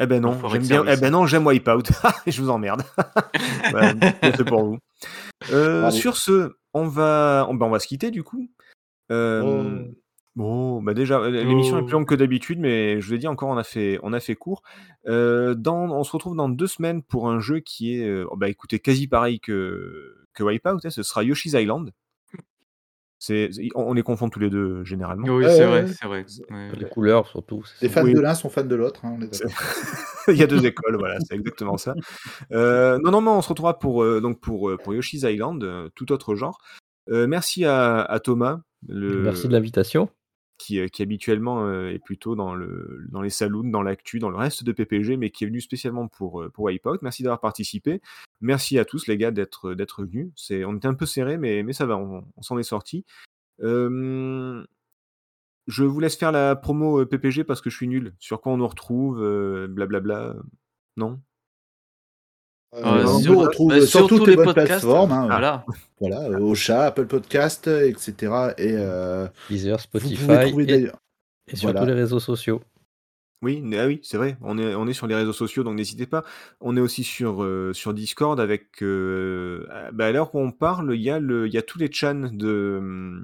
Eh 0.00 0.06
ben 0.06 0.20
non, 0.20 0.36
j'aime 0.48 0.62
bien 0.62 0.84
eh 0.86 0.96
ben 0.96 1.10
non, 1.10 1.26
j'aime 1.26 1.46
Wipeout. 1.46 1.82
Je 2.26 2.40
vous 2.42 2.50
emmerde. 2.50 2.82
Fait 3.70 4.44
pour 4.44 4.64
vous. 4.64 4.78
Sur 5.90 6.16
ce, 6.16 6.52
on 6.74 6.86
va 6.86 7.46
on 7.48 7.54
bah, 7.54 7.66
on 7.66 7.70
va 7.70 7.78
se 7.78 7.86
quitter 7.86 8.10
du 8.10 8.22
coup. 8.22 8.48
Oh. 9.10 9.64
bon, 10.36 10.82
bah, 10.82 10.94
déjà, 10.94 11.28
l'émission 11.28 11.78
est 11.78 11.82
plus 11.82 11.94
Oh. 11.94 11.98
longue 11.98 12.06
que 12.08 12.14
d'habitude, 12.14 12.58
mais 12.60 13.00
je 13.00 13.06
vous 13.06 13.12
l'ai 13.12 13.18
dit 13.18 13.26
encore, 13.28 13.48
on 13.50 13.56
a 13.58 13.64
fait 13.64 13.98
on 14.02 14.12
a 14.12 14.20
fait 14.20 14.36
court. 14.36 14.62
Dans 15.06 15.90
on 15.90 16.04
se 16.04 16.12
retrouve 16.12 16.36
dans 16.36 16.48
2 16.48 16.66
semaines 16.66 17.02
pour 17.02 17.28
un 17.28 17.40
jeu 17.40 17.60
qui 17.60 17.96
est, 18.00 18.06
heu, 18.06 18.26
bah, 18.36 18.48
écoutez, 18.48 18.78
quasi 18.78 19.08
pareil 19.08 19.40
que 19.40 20.16
que 20.34 20.42
Wipeout, 20.44 20.78
hein, 20.84 20.90
ce 20.90 21.02
sera 21.02 21.24
Yoshi's 21.24 21.52
Island. 21.54 21.90
C'est 23.22 23.50
on 23.74 23.90
on 23.90 23.92
les 23.92 24.02
confond 24.02 24.30
tous 24.30 24.38
les 24.40 24.48
2 24.48 24.82
généralement. 24.84 25.26
Oui, 25.28 25.44
c'est 25.46 25.66
vrai, 25.66 25.86
c'est 25.88 26.06
vrai. 26.06 26.24
Ouais, 26.50 26.70
Les 26.78 26.88
couleurs 26.88 27.26
surtout, 27.26 27.62
c'est 27.64 27.82
Les 27.86 27.92
ça. 27.92 28.00
fans 28.00 28.06
Oui. 28.06 28.14
de 28.14 28.20
l'un 28.20 28.34
sont 28.34 28.48
fans 28.48 28.64
de 28.64 28.74
l'autre, 28.74 29.04
hein, 29.04 29.18
il 30.28 30.36
y 30.36 30.42
a 30.42 30.46
2 30.46 30.64
écoles, 30.64 30.96
voilà, 30.96 31.18
c'est 31.20 31.34
exactement 31.34 31.76
ça. 31.76 31.94
Heu, 32.52 32.98
non, 33.04 33.10
non, 33.10 33.20
mais 33.20 33.28
on 33.30 33.42
se 33.42 33.48
retrouvera 33.50 33.78
pour, 33.78 34.02
donc 34.22 34.40
pour, 34.40 34.72
pour 34.82 34.94
Yoshi's 34.94 35.22
Island, 35.24 35.90
tout 35.94 36.12
autre 36.12 36.34
genre. 36.34 36.60
Merci 37.08 37.66
à 37.66 38.00
à 38.00 38.20
Thomas, 38.20 38.60
Merci 38.88 39.46
de 39.48 39.52
l'invitation. 39.52 40.10
qui, 40.58 40.84
qui 40.90 41.02
habituellement, 41.02 41.66
heu, 41.66 41.90
est 41.90 41.98
plutôt 41.98 42.36
dans 42.36 42.54
le 42.54 43.06
dans 43.10 43.22
les 43.22 43.30
saloons, 43.30 43.70
dans 43.70 43.82
l'actu, 43.82 44.18
dans 44.18 44.28
le 44.30 44.36
reste 44.36 44.62
de 44.64 44.72
PPG, 44.72 45.16
mais 45.16 45.30
qui 45.30 45.44
est 45.44 45.46
venu 45.46 45.60
spécialement 45.60 46.06
pour, 46.08 46.42
heu, 46.42 46.50
pour 46.50 46.64
Wipeout. 46.66 46.98
Merci 47.02 47.22
d'avoir 47.22 47.40
participé. 47.40 48.02
Merci 48.42 48.78
à 48.78 48.84
tous 48.84 49.06
les 49.06 49.16
gars 49.16 49.30
d'être, 49.30 49.72
d'être 49.74 50.04
venus. 50.04 50.30
C'est 50.36 50.64
on 50.64 50.76
était 50.76 50.88
un 50.88 50.94
peu 50.94 51.06
serrés, 51.06 51.38
mais 51.38 51.62
mais 51.62 51.72
ça 51.72 51.86
va, 51.86 51.96
on 51.96 52.24
on 52.36 52.42
s'en 52.42 52.58
est 52.58 52.62
sortis. 52.62 53.04
Hem, 53.62 54.66
je 55.66 55.84
vous 55.84 56.00
laisse 56.00 56.16
faire 56.16 56.32
la 56.32 56.56
promo, 56.56 57.06
PPG 57.06 57.44
parce 57.44 57.60
que 57.60 57.70
je 57.70 57.76
suis 57.76 57.88
nul. 57.88 58.14
Sur 58.18 58.40
quoi 58.40 58.52
on 58.52 58.56
nous 58.58 58.68
retrouve, 58.68 59.18
blablabla, 59.68 60.36
non? 60.96 61.20
Heu, 62.74 62.82
Heu, 62.84 63.06
on 63.06 63.18
sur 63.18 63.32
nous 63.32 63.38
bah, 63.38 63.46
retrouve 63.46 63.80
sur 63.80 64.06
toutes 64.06 64.20
les 64.20 64.30
les 64.30 64.36
bonnes 64.36 64.44
podcasts, 64.46 64.68
plateformes, 64.68 65.12
hein, 65.12 65.26
voilà. 65.26 65.64
voilà, 65.98 66.28
Ah. 66.32 66.40
Ocha, 66.40 66.84
Apple 66.86 67.06
Podcast, 67.06 67.66
et 67.66 67.94
cetera 67.98 68.52
et 68.58 68.76
Deezer, 69.50 69.78
vous 69.92 69.98
pouvez 69.98 70.14
Spotify 70.16 70.48
trouver 70.48 70.64
et 70.64 70.66
d'ailleurs 70.66 70.98
et 71.48 71.56
sur 71.56 71.74
tous 71.74 71.84
les 71.84 71.92
réseaux 71.92 72.20
sociaux. 72.20 72.60
Oui, 73.42 73.64
ah 73.76 73.86
oui, 73.86 74.00
c'est 74.02 74.18
vrai, 74.18 74.36
on 74.42 74.58
est 74.58 74.74
on 74.74 74.86
est 74.86 74.92
sur 74.92 75.06
les 75.06 75.14
réseaux 75.14 75.32
sociaux, 75.32 75.64
donc 75.64 75.74
n'hésitez 75.74 76.06
pas. 76.06 76.24
On 76.60 76.76
est 76.76 76.80
aussi 76.80 77.04
sur, 77.04 77.42
Discord 77.92 78.38
avec, 78.38 78.82
heu, 78.82 79.66
ah, 79.70 79.90
bah, 79.92 80.06
à 80.06 80.12
l'heure 80.12 80.34
où 80.34 80.38
on 80.38 80.52
parle, 80.52 80.94
il 80.94 81.00
y 81.00 81.10
a 81.10 81.18
le 81.18 81.46
il 81.46 81.54
y 81.54 81.58
a 81.58 81.62
tous 81.62 81.78
les 81.78 81.88
tchans 81.88 82.30
de, 82.32 83.22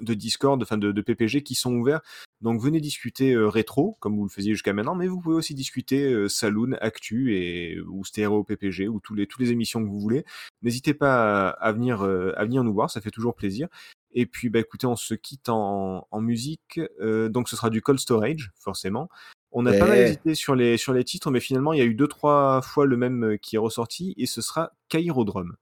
de 0.00 0.14
Discord, 0.14 0.60
enfin 0.62 0.78
de, 0.78 0.92
de 0.92 1.00
PPG 1.02 1.42
qui 1.42 1.54
sont 1.54 1.74
ouverts. 1.74 2.00
Donc 2.40 2.60
venez 2.60 2.80
discuter 2.80 3.32
euh, 3.32 3.48
rétro, 3.48 3.96
comme 4.00 4.16
vous 4.16 4.24
le 4.24 4.28
faisiez 4.30 4.52
jusqu'à 4.52 4.72
maintenant, 4.72 4.94
mais 4.94 5.06
vous 5.06 5.20
pouvez 5.20 5.36
aussi 5.36 5.54
discuter 5.54 6.12
euh, 6.12 6.28
Saloon, 6.28 6.72
Actu 6.80 7.36
et 7.36 7.80
ou 7.80 8.04
Stéréo 8.04 8.44
PPG 8.44 8.88
ou 8.88 9.00
tous 9.00 9.14
les 9.14 9.26
toutes 9.26 9.40
les 9.40 9.50
émissions 9.52 9.82
que 9.82 9.88
vous 9.88 10.00
voulez. 10.00 10.24
N'hésitez 10.62 10.94
pas 10.94 11.48
à, 11.48 11.50
à 11.50 11.72
venir 11.72 12.02
euh, 12.04 12.32
à 12.36 12.44
venir 12.44 12.64
nous 12.64 12.72
voir, 12.74 12.90
ça 12.90 13.00
fait 13.00 13.10
toujours 13.10 13.34
plaisir. 13.34 13.68
Et 14.12 14.26
puis 14.26 14.48
bah 14.48 14.60
écoutez, 14.60 14.86
on 14.86 14.94
se 14.96 15.14
quitte 15.14 15.48
en, 15.48 16.06
en 16.10 16.20
musique. 16.20 16.80
Euh, 17.00 17.28
donc 17.28 17.48
ce 17.48 17.56
sera 17.56 17.70
du 17.70 17.82
Cold 17.82 17.98
Storage, 17.98 18.52
forcément. 18.58 19.08
On 19.56 19.66
a 19.66 19.72
pas 19.72 19.86
mal 19.86 19.90
Ouais. 19.90 20.02
hésité 20.06 20.34
sur 20.34 20.54
les 20.54 20.76
sur 20.76 20.92
les 20.92 21.04
titres, 21.04 21.30
mais 21.30 21.40
finalement 21.40 21.72
il 21.72 21.78
y 21.78 21.82
a 21.82 21.84
eu 21.84 21.94
deux 21.94 22.08
trois 22.08 22.60
fois 22.62 22.86
le 22.86 22.96
même 22.96 23.38
qui 23.40 23.56
est 23.56 23.58
ressorti 23.58 24.14
et 24.16 24.26
ce 24.26 24.40
sera 24.42 24.72
Kairodrome. 24.88 25.56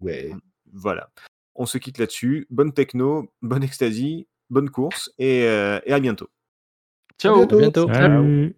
Ouais. 0.00 0.32
Voilà. 0.72 1.10
On 1.58 1.66
se 1.66 1.78
quitte 1.78 1.98
là-dessus. 1.98 2.46
Bonne 2.50 2.72
techno, 2.72 3.32
bonne 3.42 3.62
ecstasy, 3.62 4.28
bonne 4.50 4.70
course 4.70 5.10
et, 5.18 5.44
euh, 5.44 5.80
et 5.84 5.92
à 5.92 6.00
bientôt. 6.00 6.28
À 6.28 7.12
Ciao 7.18 7.36
bientôt. 7.36 7.56
À 7.56 7.60
bientôt. 7.60 7.92
Salut. 7.92 8.56